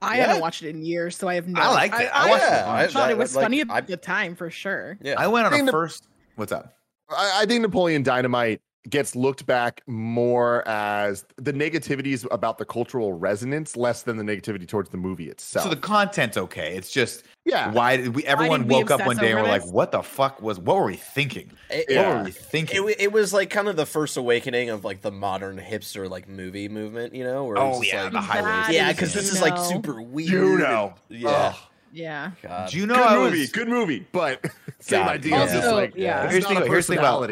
I 0.01 0.17
Yeah. 0.17 0.25
haven't 0.27 0.41
watched 0.41 0.63
it 0.63 0.69
in 0.75 0.83
years, 0.83 1.15
so 1.15 1.29
I 1.29 1.35
have 1.35 1.47
no. 1.47 1.61
I 1.61 1.67
liked 1.69 1.95
it. 1.95 2.09
I 2.13 2.27
I, 2.27 2.29
watched 2.29 2.43
it. 2.43 2.47
Yeah, 2.49 2.65
I 2.67 2.81
I, 2.81 2.87
thought 2.87 3.07
I- 3.09 3.11
it 3.11 3.17
was 3.17 3.33
like, 3.35 3.43
funny 3.45 3.61
at 3.61 3.67
I, 3.69 3.79
the 3.81 3.95
time 3.95 4.35
for 4.35 4.49
sure. 4.49 4.97
yeah. 5.01 5.15
I 5.17 5.27
went 5.27 5.45
on 5.45 5.53
think 5.53 5.63
a 5.63 5.65
the- 5.67 5.71
first. 5.71 6.07
What's 6.35 6.51
up? 6.51 6.73
I, 7.09 7.41
I 7.41 7.45
think 7.45 7.61
Napoleon 7.61 8.03
Dynamite 8.03 8.61
gets 8.89 9.15
looked 9.15 9.45
back 9.45 9.81
more 9.85 10.67
as 10.67 11.23
the 11.37 11.53
negativities 11.53 12.25
about 12.31 12.57
the 12.57 12.65
cultural 12.65 13.13
resonance 13.13 13.77
less 13.77 14.01
than 14.01 14.17
the 14.17 14.23
negativity 14.23 14.67
towards 14.67 14.89
the 14.89 14.97
movie 14.97 15.29
itself. 15.29 15.63
So 15.65 15.69
the 15.69 15.75
content's 15.79 16.35
okay. 16.35 16.75
It's 16.75 16.91
just 16.91 17.23
yeah, 17.45 17.71
why 17.71 17.97
did 17.97 18.15
we? 18.15 18.25
Everyone 18.25 18.61
did 18.61 18.69
we 18.69 18.75
woke 18.77 18.91
up 18.91 19.05
one 19.05 19.17
day 19.17 19.31
and 19.31 19.39
over 19.39 19.43
were 19.43 19.47
like, 19.49 19.65
"What 19.71 19.91
the 19.91 20.01
fuck 20.01 20.41
was? 20.41 20.59
What 20.59 20.77
were 20.77 20.85
we 20.85 20.95
thinking? 20.95 21.51
It- 21.69 21.85
What 21.89 21.93
Yeah. 21.95 22.17
were 22.17 22.23
we 22.25 22.31
thinking?" 22.31 22.87
It, 22.89 22.95
it 23.01 23.11
was 23.11 23.33
like 23.33 23.49
kind 23.49 23.67
of 23.67 23.75
the 23.75 23.85
first 23.85 24.17
awakening 24.17 24.69
of 24.69 24.83
like 24.83 25.01
the 25.01 25.11
modern 25.11 25.57
hipster 25.59 26.09
like 26.09 26.27
movie 26.27 26.69
movement, 26.69 27.13
you 27.15 27.23
know? 27.23 27.45
Where 27.45 27.57
oh 27.57 27.79
just 27.81 27.93
yeah, 27.93 28.03
like, 28.03 28.11
the 28.13 28.21
high 28.21 28.41
That 28.41 28.73
yeah, 28.73 28.91
because 28.91 29.13
this 29.13 29.31
is 29.31 29.41
like 29.41 29.57
super 29.57 30.01
weird. 30.01 30.29
Juno. 30.29 30.95
and- 31.09 31.19
Yeah. 31.19 31.53
Yeah. 31.91 32.31
God. 32.41 32.69
Juno, 32.69 32.95
good 32.95 33.03
I 33.03 33.15
movie, 33.15 33.39
was. 33.41 33.51
good 33.51 33.67
movie, 33.67 34.07
but 34.11 34.45
same 34.79 35.01
God, 35.05 35.09
idea. 35.11 35.31
yeah. 35.31 35.43
It's 35.43 35.51
just 35.53 35.65
Also, 35.67 35.75
like, 35.77 35.93
yeah. 35.95 36.29
Here's 36.29 36.43
the 36.43 36.49
thing- 36.55 36.67
here's 36.67 36.87
the 36.87 36.93
thing 36.93 36.99
about- 36.99 37.29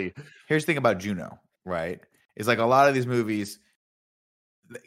Here's 0.47 0.63
the 0.63 0.65
thing 0.65 0.77
about 0.77 0.97
Juno, 0.99 1.39
right? 1.65 1.99
Is 2.35 2.47
like 2.47 2.59
a 2.59 2.65
lot 2.65 2.87
of 2.87 2.93
these 2.95 3.05
movies, 3.07 3.59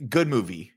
good 0.09 0.29
movie, 0.29 0.73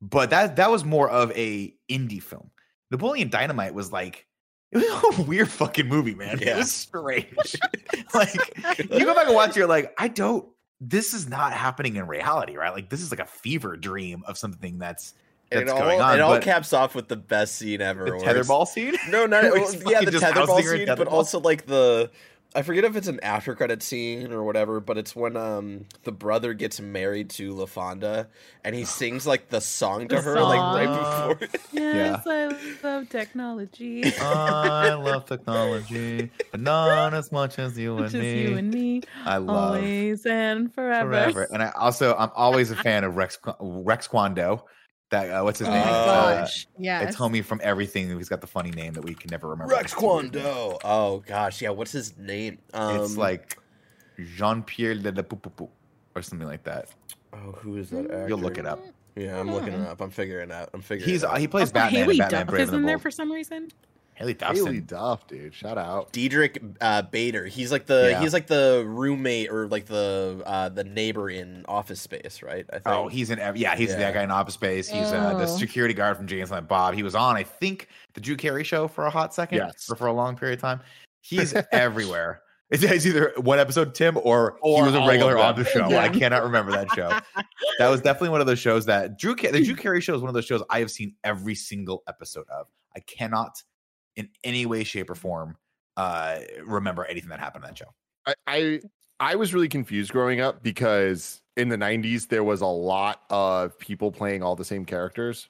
but 0.00 0.30
that 0.30 0.56
that 0.56 0.70
was 0.70 0.84
more 0.84 1.08
of 1.08 1.30
a 1.32 1.74
indie 1.90 2.22
film. 2.22 2.50
Napoleon 2.90 3.28
Dynamite 3.30 3.74
was 3.74 3.92
like. 3.92 4.26
It 4.74 4.78
was 5.04 5.18
a 5.20 5.22
weird 5.22 5.48
fucking 5.48 5.86
movie, 5.86 6.16
man. 6.16 6.42
It 6.42 6.56
was 6.56 6.72
strange. 6.72 7.32
like 8.14 8.34
you 8.90 9.04
go 9.04 9.14
back 9.14 9.26
and 9.26 9.34
watch, 9.36 9.50
it, 9.50 9.56
you're 9.56 9.68
like, 9.68 9.94
I 9.98 10.08
don't. 10.08 10.48
This 10.80 11.14
is 11.14 11.28
not 11.28 11.52
happening 11.52 11.94
in 11.94 12.08
reality, 12.08 12.56
right? 12.56 12.72
Like 12.72 12.90
this 12.90 13.00
is 13.00 13.12
like 13.12 13.20
a 13.20 13.24
fever 13.26 13.76
dream 13.76 14.24
of 14.26 14.36
something 14.36 14.78
that's 14.80 15.12
And 15.12 15.23
that's 15.54 15.70
it 15.70 15.74
all, 15.74 15.78
going 15.80 16.00
on. 16.00 16.14
it 16.18 16.20
all 16.20 16.38
caps 16.40 16.72
off 16.72 16.94
with 16.94 17.08
the 17.08 17.16
best 17.16 17.56
scene 17.56 17.80
ever. 17.80 18.04
the 18.04 18.10
where 18.12 18.20
it's- 18.30 18.46
tetherball 18.48 18.66
scene. 18.66 18.94
No, 19.08 19.26
not 19.26 19.42
well, 19.52 19.72
yeah, 19.86 20.00
the 20.02 20.10
just 20.10 20.24
tetherball 20.24 20.46
housing 20.48 20.66
her 20.66 20.74
in 20.74 20.86
scene, 20.86 20.96
but 20.96 21.08
also 21.08 21.40
like 21.40 21.66
the 21.66 22.10
I 22.56 22.62
forget 22.62 22.84
if 22.84 22.94
it's 22.94 23.08
an 23.08 23.18
after 23.24 23.56
credit 23.56 23.82
scene 23.82 24.30
or 24.32 24.44
whatever, 24.44 24.78
but 24.78 24.96
it's 24.96 25.16
when 25.16 25.36
um 25.36 25.86
the 26.04 26.12
brother 26.12 26.54
gets 26.54 26.80
married 26.80 27.30
to 27.30 27.52
LaFawnduh 27.52 28.28
and 28.62 28.76
he 28.76 28.84
sings 29.00 29.26
like 29.26 29.48
the 29.48 29.60
song 29.60 30.06
to 30.08 30.14
The 30.16 30.22
her 30.22 30.40
like 30.40 30.60
right 30.60 30.86
song. 30.86 31.34
before. 31.34 31.48
Yes, 31.72 32.24
I 32.26 32.56
love 32.84 33.08
technology. 33.08 34.04
I 34.20 34.94
love 34.94 35.26
technology, 35.26 36.30
but 36.52 36.60
not 36.60 37.12
as 37.14 37.32
much 37.32 37.58
as 37.58 37.76
you 37.76 37.94
and 37.96 38.04
Which 38.04 38.14
is 38.14 38.20
me. 38.20 38.42
you 38.42 38.56
and 38.56 38.70
me, 38.72 39.02
I 39.24 39.38
love 39.38 39.74
always 39.74 40.24
and 40.24 40.72
forever. 40.72 41.10
forever. 41.10 41.48
And 41.52 41.62
I 41.62 41.70
also, 41.76 42.14
I'm 42.16 42.30
always 42.36 42.70
a 42.70 42.76
fan 42.76 43.02
of 43.04 43.16
Rex 43.16 43.38
Rex 43.60 44.06
Kwon 44.08 44.34
Do. 44.36 44.60
That 45.14 45.30
uh, 45.30 45.44
what's 45.44 45.60
his 45.60 45.68
Oh 45.68 45.72
name? 45.72 45.84
my 45.84 45.90
Uh, 45.90 46.40
gosh. 46.40 46.66
Yes. 46.76 47.08
It's 47.08 47.16
homie 47.16 47.44
from 47.44 47.60
everything. 47.62 48.16
He's 48.18 48.28
got 48.28 48.40
the 48.40 48.48
funny 48.48 48.72
name 48.72 48.94
that 48.94 49.04
we 49.04 49.14
can 49.14 49.30
never 49.30 49.46
remember. 49.48 49.72
Rex 49.72 49.92
It's. 49.92 50.02
Kwon 50.02 50.32
Do. 50.32 50.40
Oh 50.84 51.22
gosh, 51.24 51.62
yeah. 51.62 51.70
What's 51.70 51.92
his 51.92 52.16
name? 52.18 52.58
Um, 52.72 52.96
It's 53.00 53.16
like 53.16 53.56
Jean 54.36 54.64
Pierre 54.64 54.94
de 54.96 55.12
la 55.12 55.22
Poupou 55.22 55.68
or 56.16 56.22
something 56.22 56.48
like 56.48 56.64
that. 56.64 56.88
oh, 57.32 57.52
who 57.52 57.76
is 57.76 57.90
that? 57.90 58.06
Actor? 58.06 58.26
You'll 58.28 58.38
look 58.40 58.58
it 58.58 58.66
up. 58.66 58.80
Yeah, 59.14 59.38
I'm 59.38 59.52
looking 59.52 59.74
it 59.74 59.86
up. 59.86 60.00
I'm 60.00 60.10
figuring 60.10 60.50
it 60.50 60.52
out. 60.52 60.70
I'm 60.74 60.80
figuring. 60.82 61.08
He's 61.08 61.22
it 61.22 61.30
out. 61.30 61.38
he 61.38 61.46
plays 61.46 61.68
Also, 61.68 61.74
Batman. 61.74 62.08
Haylie 62.08 62.18
Batman 62.18 62.46
Duff 62.46 62.58
is 62.58 62.72
in 62.72 62.80
the 62.82 62.86
there 62.88 62.98
for 62.98 63.12
some 63.12 63.30
reason. 63.30 63.68
Haylie 64.20 64.36
Duffson. 64.36 64.66
Haylie 64.66 64.86
Duff, 64.86 65.26
dude. 65.26 65.52
Shout 65.54 65.76
out. 65.76 66.12
Diedrich 66.12 66.62
uh, 66.80 67.02
Bader. 67.02 67.46
He's 67.46 67.72
like 67.72 67.86
the 67.86 68.10
Yeah. 68.10 68.20
he's 68.20 68.32
like 68.32 68.46
the 68.46 68.84
roommate 68.86 69.50
or 69.50 69.66
like 69.66 69.86
the 69.86 70.40
uh, 70.46 70.68
the 70.68 70.84
neighbor 70.84 71.28
in 71.30 71.64
Office 71.66 72.00
Space, 72.00 72.40
right? 72.42 72.64
I 72.70 72.74
think. 72.74 72.82
Oh, 72.86 73.08
he's 73.08 73.30
in. 73.30 73.38
ev- 73.40 73.56
Yeah, 73.56 73.74
he's 73.76 73.90
Yeah. 73.90 73.96
that 73.98 74.14
guy 74.14 74.22
in 74.22 74.30
Office 74.30 74.54
Space. 74.54 74.88
He's 74.88 75.08
uh, 75.12 75.34
the 75.36 75.44
Oh. 75.44 75.56
security 75.56 75.94
guard 75.94 76.16
from 76.16 76.26
James 76.26 76.50
and 76.52 76.68
Bob. 76.68 76.94
He 76.94 77.02
was 77.02 77.14
on, 77.14 77.36
I 77.36 77.42
think, 77.42 77.88
the 78.14 78.20
Drew 78.20 78.36
Carey 78.36 78.62
show 78.64 78.86
for 78.88 79.06
a 79.06 79.10
hot 79.10 79.34
second, 79.34 79.58
Yes. 79.58 79.88
or 79.90 79.96
for 79.96 80.06
a 80.06 80.12
long 80.12 80.36
period 80.36 80.58
of 80.58 80.62
time. 80.62 80.80
He's 81.20 81.52
everywhere. 81.72 82.42
It's, 82.70 82.82
it's 82.82 83.04
either 83.06 83.32
one 83.36 83.58
episode 83.58 83.94
Tim 83.94 84.16
or, 84.22 84.56
he 84.62 84.80
was 84.82 84.94
a 84.94 85.06
regular 85.06 85.38
on 85.38 85.54
the 85.54 85.64
show. 85.64 85.88
Yeah. 85.88 85.98
I 86.02 86.08
cannot 86.08 86.42
remember 86.44 86.72
that 86.72 86.90
show. 86.94 87.08
that 87.78 87.88
was 87.88 88.00
definitely 88.00 88.30
one 88.30 88.40
of 88.40 88.46
those 88.46 88.58
shows 88.58 88.86
that 88.86 89.18
Drew. 89.18 89.36
Ca- 89.36 89.50
the 89.52 89.62
Drew 89.64 89.76
Carey 89.76 90.00
show 90.00 90.14
is 90.14 90.22
one 90.22 90.28
of 90.28 90.34
those 90.34 90.46
shows 90.46 90.62
I 90.70 90.78
have 90.80 90.90
seen 90.90 91.14
every 91.24 91.54
single 91.54 92.02
episode 92.08 92.48
of. 92.48 92.66
I 92.96 93.00
cannot, 93.00 93.62
in 94.16 94.28
any 94.44 94.66
way, 94.66 94.84
shape, 94.84 95.10
or 95.10 95.14
form, 95.14 95.56
uh, 95.96 96.38
remember 96.64 97.04
anything 97.04 97.30
that 97.30 97.40
happened 97.40 97.64
in 97.64 97.70
that 97.70 97.78
show. 97.78 97.92
I, 98.26 98.34
I 98.46 98.80
I 99.20 99.34
was 99.36 99.54
really 99.54 99.68
confused 99.68 100.10
growing 100.12 100.40
up 100.40 100.62
because 100.62 101.40
in 101.56 101.68
the 101.68 101.76
90s 101.76 102.26
there 102.28 102.42
was 102.42 102.60
a 102.62 102.66
lot 102.66 103.22
of 103.30 103.78
people 103.78 104.10
playing 104.10 104.42
all 104.42 104.56
the 104.56 104.64
same 104.64 104.84
characters. 104.84 105.48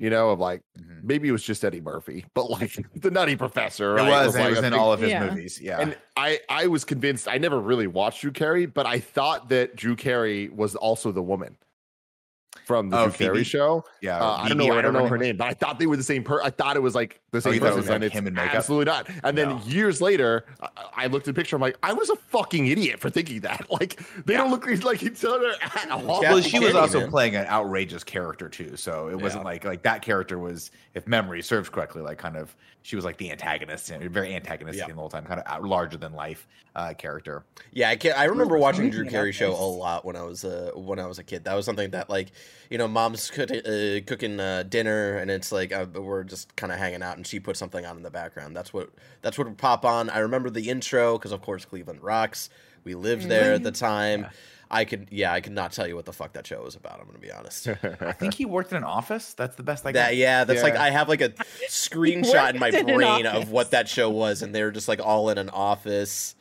You 0.00 0.10
know, 0.10 0.30
of 0.30 0.38
like 0.38 0.62
Mhm. 0.78 1.02
maybe 1.02 1.28
it 1.28 1.32
was 1.32 1.42
just 1.42 1.64
Eddie 1.64 1.80
Murphy, 1.80 2.24
but 2.34 2.48
like 2.50 2.76
the 2.94 3.10
Nutty 3.10 3.34
Professor. 3.34 3.98
It 3.98 4.02
right, 4.02 4.26
was, 4.26 4.34
and 4.36 4.44
like 4.44 4.46
it 4.46 4.50
was 4.50 4.58
a 4.60 4.66
in 4.66 4.72
big- 4.72 4.80
all 4.80 4.92
of 4.92 5.00
his 5.00 5.10
Yeah. 5.10 5.28
movies. 5.28 5.60
Yeah, 5.60 5.80
And 5.80 5.98
I 6.16 6.38
I 6.48 6.68
was 6.68 6.84
convinced. 6.84 7.26
I 7.26 7.38
never 7.38 7.58
really 7.58 7.88
watched 7.88 8.20
Drew 8.20 8.30
Carey, 8.30 8.66
but 8.66 8.86
I 8.86 9.00
thought 9.00 9.48
that 9.48 9.74
Drew 9.74 9.96
Carey 9.96 10.50
was 10.50 10.76
also 10.76 11.10
the 11.10 11.22
woman 11.22 11.56
from 12.64 12.90
the 12.90 12.98
Oh, 12.98 13.04
Drew 13.08 13.12
Carey 13.14 13.44
show. 13.44 13.84
yeah. 14.00 14.18
Uh, 14.20 14.36
I 14.42 14.48
don't 14.48 14.58
know. 14.58 14.72
I 14.78 14.82
don't 14.82 14.92
know 14.92 15.06
her 15.06 15.18
name, 15.18 15.36
but 15.36 15.46
I 15.48 15.54
thought 15.54 15.78
they 15.78 15.86
were 15.86 15.96
the 15.96 16.02
same 16.04 16.22
person. 16.22 16.46
I 16.46 16.50
thought 16.50 16.76
it 16.76 16.82
was 16.82 16.94
like 16.94 17.20
the 17.30 17.40
same 17.40 17.54
you 17.54 17.60
thought 17.60 17.66
it 17.66 17.68
person. 17.70 17.80
was, 17.80 17.88
like, 17.88 17.94
and 17.96 18.04
it's 18.04 18.14
him 18.14 18.26
in 18.26 18.34
makeup? 18.34 18.54
Absolutely 18.54 18.86
not. 18.86 19.08
And 19.22 19.36
then 19.36 19.48
No. 19.48 19.60
years 19.66 20.00
later, 20.00 20.46
I, 20.60 20.68
I 20.96 21.06
looked 21.08 21.28
at 21.28 21.34
the 21.34 21.38
picture. 21.38 21.56
I'm 21.56 21.62
like, 21.62 21.76
I 21.82 21.92
was 21.92 22.08
a 22.10 22.16
fucking 22.16 22.66
idiot 22.66 23.00
for 23.00 23.10
thinking 23.10 23.40
that. 23.40 23.66
Like 23.70 24.00
they 24.24 24.34
don't 24.34 24.50
look 24.50 24.66
like 24.84 25.02
each 25.02 25.24
other 25.24 25.52
at 25.62 25.90
all. 25.90 26.22
Yeah, 26.22 26.32
well, 26.32 26.40
she 26.42 26.58
was 26.58 26.74
also 26.74 27.00
man. 27.00 27.10
playing 27.10 27.36
an 27.36 27.46
outrageous 27.46 28.02
character 28.02 28.48
too, 28.48 28.76
so 28.76 29.08
it 29.08 29.20
wasn't 29.20 29.44
like 29.44 29.64
like 29.64 29.82
that 29.82 30.02
character 30.02 30.38
was, 30.38 30.70
if 30.94 31.06
memory 31.06 31.42
serves 31.42 31.68
correctly, 31.68 32.02
like 32.02 32.18
kind 32.18 32.36
of 32.36 32.56
she 32.82 32.96
was 32.96 33.04
like 33.04 33.16
the 33.18 33.30
antagonist, 33.30 33.90
and 33.90 34.02
very 34.10 34.34
antagonistic 34.34 34.88
Yeah. 34.88 34.94
the 34.94 34.98
whole 35.00 35.08
time, 35.10 35.24
kind 35.24 35.38
of 35.40 35.46
out, 35.46 35.62
larger 35.64 35.96
than 35.98 36.12
life 36.14 36.48
uh, 36.74 36.94
character. 36.94 37.44
Yeah, 37.72 37.90
I 37.90 37.96
can 37.96 38.14
I 38.16 38.24
remember 38.24 38.56
watching 38.58 38.90
Drew 38.90 39.04
Carey 39.06 39.32
show 39.32 39.52
a 39.52 39.54
lot 39.54 40.04
when 40.04 40.16
I 40.16 40.22
was 40.22 40.44
uh 40.44 40.70
when 40.74 40.98
I 40.98 41.06
was 41.06 41.18
a 41.18 41.24
kid. 41.24 41.44
That 41.44 41.54
was 41.54 41.64
something 41.66 41.90
that 41.90 42.08
like 42.08 42.32
you 42.70 42.78
know 42.78 42.86
mom's 42.88 43.30
cook, 43.30 43.50
uh, 43.50 44.00
cooking 44.06 44.38
uh, 44.40 44.62
dinner 44.68 45.16
and 45.16 45.30
it's 45.30 45.50
like 45.52 45.72
uh, 45.72 45.86
we're 45.94 46.24
just 46.24 46.54
kind 46.56 46.72
of 46.72 46.78
hanging 46.78 47.02
out 47.02 47.16
and 47.16 47.26
she 47.26 47.40
put 47.40 47.56
something 47.56 47.84
on 47.86 47.96
in 47.96 48.02
the 48.02 48.10
background. 48.10 48.54
That's 48.56 48.72
what 48.72 48.90
that's 49.22 49.38
what 49.38 49.46
would 49.46 49.58
pop 49.58 49.84
on. 49.84 50.10
I 50.10 50.18
remember 50.18 50.50
the 50.50 50.68
intro 50.68 51.16
because 51.18 51.32
of 51.32 51.40
course 51.42 51.64
Cleveland 51.64 52.02
rocks. 52.02 52.50
We 52.84 52.94
lived 52.94 53.28
there 53.28 53.54
at 53.54 53.62
the 53.62 53.72
time. 53.72 54.26
I 54.70 54.84
could 54.84 55.08
yeah 55.10 55.32
I 55.32 55.40
could 55.40 55.52
not 55.52 55.72
tell 55.72 55.86
you 55.88 55.96
what 55.96 56.04
the 56.04 56.12
fuck 56.12 56.34
that 56.34 56.46
show 56.46 56.62
was 56.62 56.74
about. 56.76 57.00
I'm 57.00 57.06
gonna 57.06 57.18
be 57.18 57.32
honest. 57.32 57.68
I 58.02 58.12
think 58.12 58.34
he 58.34 58.44
worked 58.44 58.70
in 58.72 58.76
an 58.76 58.84
office. 58.84 59.32
That's 59.32 59.56
the 59.56 59.62
best 59.62 59.86
I 59.86 59.92
That 59.92 60.08
got. 60.10 60.16
yeah, 60.16 60.44
that's 60.44 60.62
like 60.62 60.76
I 60.76 60.90
have 60.90 61.08
like 61.08 61.22
a 61.22 61.30
screenshot 61.68 62.50
in 62.54 62.58
my 62.60 62.68
in 62.68 62.84
brain 62.86 63.26
of 63.26 63.50
what 63.50 63.70
that 63.70 63.88
show 63.88 64.10
was, 64.10 64.42
and 64.42 64.54
they 64.54 64.62
were 64.62 64.70
just 64.70 64.88
like 64.88 65.00
all 65.00 65.30
in 65.30 65.38
an 65.38 65.48
office. 65.50 66.34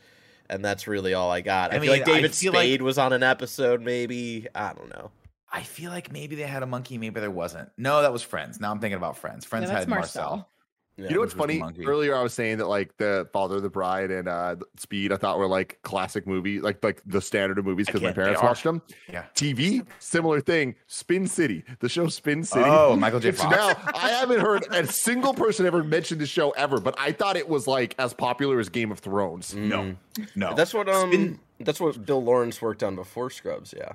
and 0.50 0.64
that's 0.64 0.88
really 0.88 1.14
all 1.14 1.30
I 1.32 1.42
got. 1.42 1.74
I, 1.74 1.78
I 1.78 1.80
feel 1.80 1.92
like 1.92 2.06
mean, 2.06 2.16
David 2.16 2.36
feel 2.36 2.54
like- 2.54 2.64
Spade 2.64 2.82
was 2.82 2.98
on 2.98 3.12
an 3.14 3.24
episode, 3.24 3.82
maybe. 3.82 4.48
I 4.56 4.74
don't 4.74 4.90
know. 4.90 5.12
I 5.52 5.64
feel 5.64 5.92
like 5.92 6.12
maybe 6.12 6.36
they 6.36 6.44
had 6.44 6.64
a 6.64 6.68
monkey, 6.68 6.98
maybe 6.98 7.20
there 7.20 7.32
wasn't. 7.32 7.70
No, 7.78 8.02
that 8.02 8.12
was 8.12 8.22
Friends. 8.22 8.60
Now 8.60 8.72
I'm 8.72 8.80
thinking 8.80 8.98
about 8.98 9.18
Friends. 9.18 9.46
Friends 9.46 9.68
that's 9.68 9.80
had 9.80 9.88
Marcel. 9.88 10.30
Marcel. 10.30 10.50
Yeah. 10.98 11.10
You 11.10 11.14
know 11.14 11.20
what's 11.22 11.36
which 11.36 11.48
was 11.48 11.58
the 11.58 11.60
funny? 11.60 11.86
Earlier, 11.86 12.16
I 12.16 12.24
was 12.24 12.34
saying 12.34 12.58
that 12.58 12.66
like 12.68 12.98
the 12.98 13.30
Father 13.32 13.58
of 13.58 13.62
the 13.62 13.70
Bride 13.70 14.10
and 14.10 14.28
uh 14.28 14.56
Speed, 14.78 15.12
I 15.14 15.18
thought 15.18 15.38
were 15.38 15.48
like 15.48 15.80
classic 15.84 16.26
movies, 16.26 16.64
like 16.64 16.84
like 16.84 17.04
the 17.06 17.22
standard 17.22 17.60
of 17.60 17.66
movies 17.66 17.86
because 17.86 18.02
my 18.02 18.12
parents 18.12 18.42
watched 18.42 18.64
them. 18.64 18.82
Yeah. 19.08 19.26
TV, 19.36 19.86
similar 20.00 20.42
thing. 20.42 20.74
Spin 20.88 21.28
City, 21.28 21.64
the 21.82 21.88
show 21.88 22.08
Spin 22.08 22.44
City. 22.44 22.66
Oh, 22.66 22.96
Michael 23.00 23.20
J. 23.20 23.32
Fox. 23.32 23.56
Now 23.56 23.92
I 23.94 24.10
haven't 24.10 24.40
heard 24.40 24.66
a 24.72 24.88
single 24.88 25.36
person 25.36 25.68
ever 25.68 25.84
mention 25.84 26.18
the 26.18 26.26
show 26.26 26.50
ever, 26.52 26.80
but 26.80 26.96
I 26.98 27.12
thought 27.12 27.38
it 27.38 27.48
was 27.48 27.68
like 27.68 27.94
as 28.00 28.16
popular 28.16 28.60
as 28.60 28.68
Game 28.68 28.92
of 28.92 28.98
Thrones. 28.98 29.54
No, 29.54 29.96
no. 30.36 30.56
That's 30.56 30.74
what 30.74 30.90
um 30.90 31.12
Spin- 31.12 31.40
that's 31.60 31.80
what 31.80 32.08
Bill 32.08 32.24
Lawrence 32.24 32.60
worked 32.60 32.82
on 32.82 32.96
before 32.96 33.30
Scrubs, 33.30 33.72
yeah. 33.78 33.92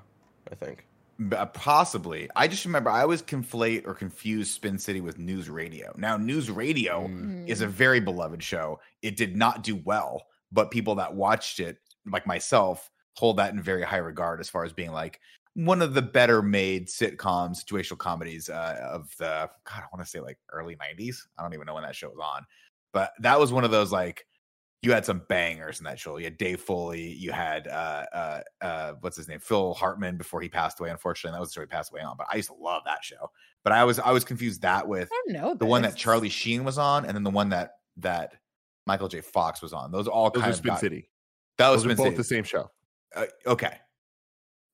I 0.51 0.55
think. 0.55 0.87
Uh, 1.31 1.47
Possibly. 1.47 2.28
I 2.35 2.49
just 2.49 2.65
remember 2.65 2.90
I 2.90 3.03
always 3.03 3.23
conflate 3.23 3.86
or 3.86 3.94
confuse 3.94 4.51
Spin 4.51 4.78
City 4.78 5.01
with 5.01 5.19
News 5.19 5.51
Radio. 5.51 5.93
Now, 5.97 6.16
News 6.16 6.51
Radio 6.51 7.07
Mm. 7.09 7.49
is 7.49 7.61
a 7.61 7.66
very 7.66 8.01
beloved 8.01 8.43
show. 8.43 8.81
It 9.03 9.16
did 9.16 9.36
not 9.36 9.62
do 9.62 9.77
well, 9.77 10.23
but 10.51 10.70
people 10.70 10.94
that 10.97 11.15
watched 11.15 11.61
it, 11.61 11.78
like 12.07 12.27
myself, 12.27 12.90
hold 13.16 13.36
that 13.36 13.53
in 13.53 13.61
very 13.62 13.82
high 13.82 13.99
regard 13.99 14.40
as 14.40 14.49
far 14.49 14.65
as 14.65 14.73
being 14.73 14.93
like 14.93 15.20
one 15.55 15.82
of 15.82 15.93
the 15.93 16.01
better 16.01 16.40
made 16.40 16.89
sitcoms, 16.89 17.62
situational 17.62 17.99
comedies 17.99 18.49
uh, 18.49 18.78
of 18.90 19.15
the, 19.19 19.51
God, 19.65 19.82
I 19.82 19.85
want 19.93 20.03
to 20.03 20.11
say 20.11 20.19
like 20.20 20.39
early 20.51 20.77
90s. 20.77 21.16
I 21.39 21.43
don't 21.43 21.53
even 21.53 21.66
know 21.66 21.74
when 21.74 21.82
that 21.82 21.94
show 21.94 22.09
was 22.09 22.19
on. 22.23 22.47
But 22.94 23.12
that 23.20 23.39
was 23.39 23.53
one 23.53 23.65
of 23.65 23.70
those 23.70 23.93
like, 23.93 24.27
you 24.83 24.93
had 24.93 25.05
some 25.07 25.23
bangers 25.29 25.79
in 25.79 25.85
that 25.85 25.99
show. 25.99 26.17
You 26.17 26.25
had 26.25 26.37
Dave 26.39 26.61
Foley. 26.61 27.13
You 27.13 27.31
had 27.33 27.69
uh, 27.69 28.05
uh, 28.13 28.41
uh, 28.61 28.93
what's 29.01 29.17
his 29.17 29.29
name, 29.29 29.39
Phil 29.41 29.75
Hartman, 29.75 30.17
before 30.17 30.41
he 30.41 30.49
passed 30.49 30.81
away. 30.81 30.91
Unfortunately, 30.91 31.37
that 31.37 31.41
was 31.41 31.51
the 31.51 31.55
show 31.55 31.61
he 31.61 31.67
passed 31.67 31.93
away 31.93 32.01
on. 32.03 32.17
But 32.17 32.27
I 32.33 32.37
used 32.37 32.49
to 32.49 32.55
love 32.57 32.83
that 32.87 33.05
show. 33.05 33.31
But 33.65 33.73
I 33.73 33.85
was 33.85 33.99
I 34.01 34.11
was 34.11 34.25
confused 34.25 34.63
that 34.63 34.89
with 34.89 35.09
I 35.13 35.33
know 35.33 35.55
the 35.55 35.67
one 35.67 35.83
that. 35.83 35.97
Charlie 35.97 36.29
Sheen 36.29 36.65
was 36.65 36.79
on, 36.79 37.05
and 37.05 37.15
then 37.15 37.23
the 37.23 37.31
one 37.31 37.51
that 37.51 37.75
that 37.99 38.35
Michael 38.87 39.07
J. 39.09 39.21
Fox 39.21 39.63
was 39.63 39.73
on. 39.73 39.93
Those 39.93 40.09
all 40.09 40.31
Those 40.31 40.41
kind 40.41 40.51
of 40.53 40.57
Spin 40.59 40.69
got- 40.73 40.81
City. 40.81 41.09
That 41.59 41.69
was 41.69 41.85
Those 41.85 41.93
Spin 41.93 41.97
both 41.99 42.07
City. 42.07 42.17
the 42.17 42.25
same 42.25 42.45
show. 42.45 42.71
Uh, 43.15 43.27
okay. 43.47 43.77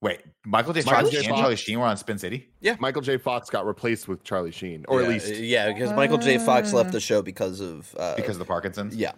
Wait, 0.01 0.21
Michael 0.47 0.73
J. 0.73 0.83
Michael 0.87 1.03
Fox 1.03 1.11
J. 1.11 1.17
and 1.19 1.27
Fox- 1.27 1.41
Charlie 1.41 1.57
Sheen 1.57 1.81
were 1.81 1.85
on 1.87 1.97
Spin 1.97 2.19
City. 2.19 2.49
Yeah, 2.61 2.77
Michael 2.79 3.03
J. 3.03 3.19
Fox 3.19 3.51
got 3.51 3.67
replaced 3.67 4.07
with 4.07 4.23
Charlie 4.23 4.53
Sheen, 4.53 4.85
or 4.89 5.01
yeah, 5.01 5.07
at 5.07 5.13
least 5.13 5.35
Yeah, 5.35 5.73
because 5.73 5.93
Michael 5.93 6.19
J. 6.19 6.39
Fox 6.39 6.73
left 6.73 6.93
the 6.93 7.01
show 7.01 7.21
because 7.21 7.61
of 7.61 7.95
uh 7.99 8.15
Because 8.15 8.37
of 8.37 8.39
the 8.39 8.45
Parkinson's. 8.45 8.95
Yeah. 8.95 9.13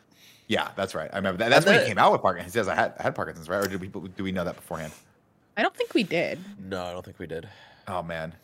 Yeah, 0.51 0.71
that's 0.75 0.95
right. 0.97 1.09
I 1.13 1.17
remember 1.17 1.39
that. 1.39 1.49
That's 1.51 1.65
And 1.65 1.73
when 1.75 1.79
the- 1.81 1.85
he 1.85 1.91
came 1.91 1.99
out 1.99 2.11
with 2.11 2.23
Parkinson's. 2.23 2.53
He 2.53 2.59
says 2.59 2.67
I 2.69 2.75
had 2.75 2.95
I 2.99 3.05
had 3.05 3.15
Parkinson's, 3.15 3.49
right? 3.49 3.65
Or 3.65 3.69
did 3.69 3.81
we 3.81 3.87
do 3.87 4.25
we 4.25 4.33
know 4.33 4.43
that 4.45 4.57
beforehand? 4.57 4.93
I 5.57 5.63
don't 5.63 5.75
think 5.77 5.95
we 5.95 6.03
did. 6.03 6.39
No, 6.59 6.83
I 6.85 6.93
don't 6.93 7.05
think 7.05 7.19
we 7.21 7.27
did. 7.29 7.49
Oh 7.87 8.03
man. 8.03 8.35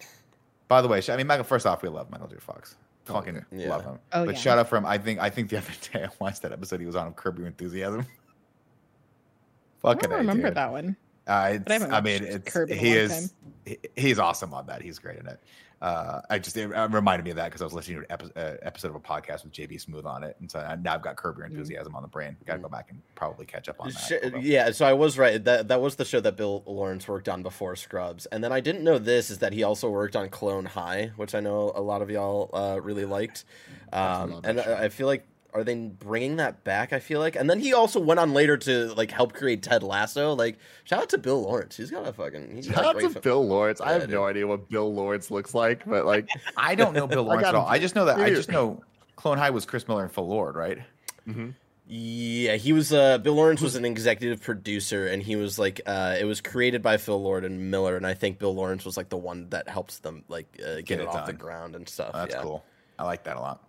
By 0.68 0.82
the 0.82 0.88
way, 0.88 1.02
I 1.08 1.16
mean, 1.16 1.26
Michael. 1.26 1.44
First 1.44 1.66
off, 1.66 1.82
we 1.82 1.88
love 1.88 2.10
Michael 2.10 2.28
J. 2.28 2.36
Fox. 2.38 2.76
Fucking 3.06 3.44
Yeah. 3.52 3.68
love 3.70 3.84
him. 3.84 3.98
Oh, 4.12 4.24
but 4.26 4.34
yeah. 4.34 4.40
shout 4.40 4.58
out 4.58 4.68
from 4.68 4.86
I 4.86 4.98
think 4.98 5.18
I 5.20 5.30
think 5.30 5.50
the 5.50 5.58
other 5.58 5.72
day 5.92 6.04
I 6.04 6.08
watched 6.20 6.42
that 6.42 6.52
episode 6.52 6.78
he 6.80 6.86
was 6.86 6.96
on 6.96 7.08
of 7.08 7.16
Curb 7.16 7.38
Your 7.38 7.46
Enthusiasm. 7.48 8.00
I 9.84 9.92
Fucking 9.94 10.10
don't 10.10 10.18
remember 10.18 10.48
dude. 10.48 10.56
that 10.56 10.70
one. 10.72 10.96
Uh, 11.26 11.50
it's, 11.54 11.64
But 11.64 11.82
I 11.82 11.96
I 11.98 12.00
mean, 12.00 12.22
it's 12.24 12.52
Curb 12.52 12.70
he 12.70 12.92
is 12.92 13.32
he- 13.64 13.78
he's 13.96 14.18
awesome 14.18 14.54
on 14.54 14.66
that. 14.66 14.82
He's 14.82 14.98
great 14.98 15.18
in 15.18 15.26
it. 15.26 15.40
Uh, 15.86 16.20
I 16.28 16.40
just 16.40 16.56
it 16.56 16.66
reminded 16.66 17.24
me 17.24 17.30
of 17.30 17.36
that 17.36 17.44
because 17.44 17.62
I 17.62 17.64
was 17.64 17.72
listening 17.72 17.98
to 17.98 18.02
an 18.02 18.06
epi- 18.10 18.32
uh, 18.34 18.56
episode 18.62 18.88
of 18.88 18.96
a 18.96 19.00
podcast 19.00 19.44
with 19.44 19.52
JB 19.52 19.86
Smoove 19.86 20.04
on 20.04 20.24
it, 20.24 20.36
and 20.40 20.50
so 20.50 20.58
now 20.82 20.94
I've 20.94 21.02
got 21.02 21.14
Curb 21.14 21.36
Your 21.36 21.46
Enthusiasm 21.46 21.94
on 21.94 22.02
the 22.02 22.08
brain. 22.08 22.36
Got 22.44 22.54
to 22.54 22.58
go 22.58 22.68
back 22.68 22.90
and 22.90 23.00
probably 23.14 23.46
catch 23.46 23.68
up 23.68 23.76
on 23.78 23.90
that. 23.90 24.42
Yeah, 24.42 24.72
so 24.72 24.84
I 24.84 24.94
was 24.94 25.16
right. 25.16 25.42
That 25.44 25.68
that 25.68 25.80
was 25.80 25.94
the 25.94 26.04
show 26.04 26.18
that 26.18 26.36
Bill 26.36 26.64
Lawrence 26.66 27.06
worked 27.06 27.28
on 27.28 27.44
before 27.44 27.76
Scrubs, 27.76 28.26
and 28.26 28.42
then 28.42 28.50
I 28.50 28.58
didn't 28.58 28.82
know 28.82 28.98
this 28.98 29.30
is 29.30 29.38
that 29.38 29.52
he 29.52 29.62
also 29.62 29.88
worked 29.88 30.16
on 30.16 30.28
Clone 30.28 30.64
High, 30.64 31.12
which 31.14 31.36
I 31.36 31.40
know 31.40 31.70
a 31.72 31.80
lot 31.80 32.02
of 32.02 32.10
y'all 32.10 32.50
uh, 32.52 32.80
really 32.80 33.04
liked. 33.04 33.44
Um, 33.92 34.40
and. 34.42 34.60
I 34.60 34.86
I 34.86 34.88
feel 34.88 35.06
like 35.06 35.24
are 35.56 35.64
they 35.64 35.74
bringing 35.74 36.36
that 36.36 36.62
back? 36.64 36.92
I 36.92 36.98
feel 36.98 37.18
like, 37.20 37.34
and 37.34 37.48
then 37.48 37.58
he 37.60 37.72
also 37.72 37.98
went 37.98 38.20
on 38.20 38.34
later 38.34 38.56
to 38.58 38.92
like 38.94 39.10
help 39.10 39.32
create 39.32 39.62
Ted 39.62 39.82
Lasso. 39.82 40.34
Like, 40.34 40.58
shout 40.84 41.00
out 41.02 41.08
to 41.10 41.18
Bill 41.18 41.40
Lawrence. 41.42 41.76
He's 41.76 41.90
got 41.90 42.06
a 42.06 42.12
fucking. 42.12 42.54
He's 42.54 42.66
got 42.68 42.74
Shout 42.76 42.84
a 42.84 42.88
out 42.88 42.94
great 42.96 43.08
to 43.08 43.14
fi- 43.14 43.20
Bill 43.20 43.46
Lawrence. 43.46 43.80
I 43.80 43.94
Yeah, 43.94 44.00
have 44.00 44.10
no 44.10 44.24
idea 44.24 44.46
what 44.46 44.68
Bill 44.68 44.92
Lawrence 44.92 45.30
looks 45.30 45.54
like, 45.54 45.84
but 45.86 46.04
like, 46.06 46.28
I 46.56 46.74
don't 46.74 46.92
know 46.92 47.06
Bill 47.08 47.22
Lawrence 47.24 47.46
at 47.46 47.54
all. 47.54 47.66
I 47.66 47.78
just 47.78 47.94
know 47.94 48.04
that 48.04 48.18
I 48.18 48.30
just 48.30 48.50
know 48.50 48.82
Clone 49.16 49.38
High 49.38 49.50
was 49.50 49.64
Chris 49.66 49.88
Miller 49.88 50.02
and 50.04 50.12
Phil 50.12 50.26
Lord, 50.28 50.54
right? 50.56 50.78
Yeah, 51.88 52.56
he 52.56 52.72
was. 52.72 52.92
Uh, 52.92 53.18
Bill 53.18 53.34
Lawrence 53.34 53.60
was 53.60 53.76
an 53.76 53.84
executive 53.84 54.42
producer, 54.42 55.06
and 55.06 55.22
he 55.22 55.36
was 55.36 55.56
like, 55.56 55.80
uh, 55.86 56.16
it 56.18 56.24
was 56.24 56.40
created 56.40 56.82
by 56.82 56.96
Phil 56.96 57.20
Lord 57.22 57.44
and 57.44 57.70
Miller, 57.70 57.96
and 57.96 58.04
I 58.04 58.14
think 58.14 58.40
Bill 58.40 58.52
Lawrence 58.54 58.84
was 58.84 58.96
like 58.96 59.08
the 59.08 59.16
one 59.16 59.48
that 59.50 59.68
helped 59.68 60.02
them 60.02 60.24
like 60.28 60.46
uh, 60.60 60.76
get, 60.76 60.86
Get 60.86 61.00
it, 61.00 61.02
it 61.04 61.08
off 61.08 61.26
the 61.26 61.32
ground 61.32 61.76
and 61.76 61.88
stuff. 61.88 62.10
Oh, 62.12 62.18
that's 62.18 62.34
yeah. 62.34 62.42
cool. 62.42 62.64
I 62.98 63.04
like 63.04 63.22
that 63.24 63.36
a 63.36 63.40
lot. 63.40 63.62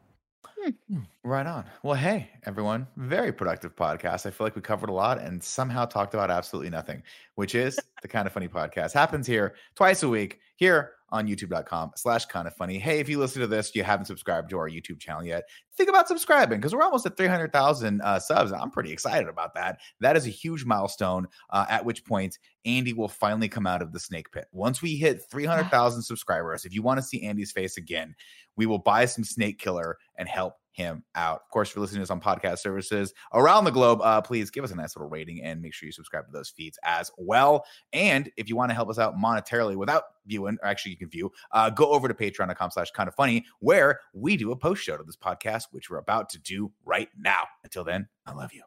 Right 1.23 1.45
on. 1.45 1.65
Well, 1.83 1.95
hey, 1.95 2.29
everyone. 2.45 2.87
Very 2.95 3.31
productive 3.31 3.75
podcast. 3.75 4.25
I 4.25 4.31
feel 4.31 4.45
like 4.45 4.55
we 4.55 4.61
covered 4.61 4.89
a 4.89 4.93
lot 4.93 5.19
and 5.19 5.43
somehow 5.43 5.85
talked 5.85 6.13
about 6.13 6.31
absolutely 6.31 6.69
nothing, 6.69 7.03
which 7.35 7.55
is 7.55 7.79
the 8.01 8.07
kind 8.07 8.27
of 8.27 8.33
funny 8.33 8.47
podcast. 8.47 8.93
Happens 8.93 9.27
here 9.27 9.55
twice 9.75 10.03
a 10.03 10.09
week 10.09 10.39
here 10.55 10.93
on 11.09 11.27
youtube.com 11.27 11.91
slash 11.95 12.25
kind 12.25 12.47
of 12.47 12.55
funny. 12.55 12.77
Hey, 12.77 12.99
if 12.99 13.07
you 13.07 13.17
listen 13.17 13.41
to 13.41 13.47
this, 13.47 13.73
you 13.73 13.83
haven't 13.83 14.05
subscribed 14.05 14.49
to 14.49 14.57
our 14.57 14.69
YouTube 14.69 14.99
channel 14.99 15.23
yet, 15.23 15.45
think 15.77 15.89
about 15.89 16.07
subscribing 16.07 16.59
because 16.59 16.75
we're 16.75 16.83
almost 16.83 17.05
at 17.05 17.15
300,000 17.15 18.01
uh, 18.01 18.19
subs. 18.19 18.51
I'm 18.51 18.71
pretty 18.71 18.91
excited 18.91 19.29
about 19.29 19.53
that. 19.55 19.79
That 20.01 20.17
is 20.17 20.25
a 20.25 20.31
huge 20.31 20.65
milestone, 20.65 21.27
uh, 21.51 21.65
at 21.69 21.85
which 21.85 22.03
point 22.03 22.37
Andy 22.65 22.91
will 22.91 23.07
finally 23.07 23.47
come 23.47 23.65
out 23.65 23.81
of 23.81 23.93
the 23.93 23.99
snake 23.99 24.31
pit. 24.31 24.47
Once 24.51 24.81
we 24.81 24.97
hit 24.97 25.21
300,000 25.31 26.01
subscribers, 26.01 26.65
if 26.65 26.73
you 26.73 26.81
want 26.81 26.97
to 26.97 27.03
see 27.03 27.23
Andy's 27.23 27.51
face 27.51 27.77
again, 27.77 28.15
we 28.57 28.65
will 28.65 28.79
buy 28.79 29.05
some 29.05 29.23
snake 29.23 29.59
killer 29.59 29.97
and 30.17 30.27
help 30.27 30.53
him 30.77 31.03
out. 31.15 31.41
Of 31.43 31.49
course, 31.51 31.69
if 31.69 31.75
you're 31.75 31.81
listening 31.81 31.99
to 31.99 32.03
us 32.03 32.11
on 32.11 32.21
podcast 32.21 32.59
services 32.59 33.13
around 33.33 33.65
the 33.65 33.71
globe, 33.71 33.99
uh, 34.01 34.21
please 34.21 34.51
give 34.51 34.63
us 34.63 34.71
a 34.71 34.75
nice 34.75 34.95
little 34.95 35.09
rating 35.09 35.43
and 35.43 35.59
make 35.61 35.73
sure 35.73 35.87
you 35.87 35.91
subscribe 35.91 36.25
to 36.25 36.31
those 36.31 36.49
feeds 36.49 36.77
as 36.83 37.11
well. 37.17 37.65
And 37.93 38.29
if 38.37 38.47
you 38.47 38.55
want 38.55 38.69
to 38.69 38.75
help 38.75 38.89
us 38.89 38.99
out 38.99 39.15
monetarily 39.17 39.75
without 39.75 40.03
viewing, 40.27 40.57
or 40.61 40.69
actually 40.69 40.91
you 40.91 40.97
can 40.97 41.09
view, 41.09 41.31
uh, 41.51 41.71
go 41.71 41.89
over 41.89 42.07
to 42.07 42.13
patreon.com 42.13 42.71
slash 42.71 42.91
kind 42.91 43.07
of 43.07 43.15
funny, 43.15 43.45
where 43.59 43.99
we 44.13 44.37
do 44.37 44.51
a 44.51 44.55
post 44.55 44.83
show 44.83 44.97
to 44.97 45.03
this 45.03 45.17
podcast, 45.17 45.63
which 45.71 45.89
we're 45.89 45.97
about 45.97 46.29
to 46.29 46.39
do 46.39 46.71
right 46.85 47.09
now. 47.17 47.43
Until 47.63 47.83
then, 47.83 48.07
I 48.27 48.33
love 48.33 48.53
you. 48.53 48.61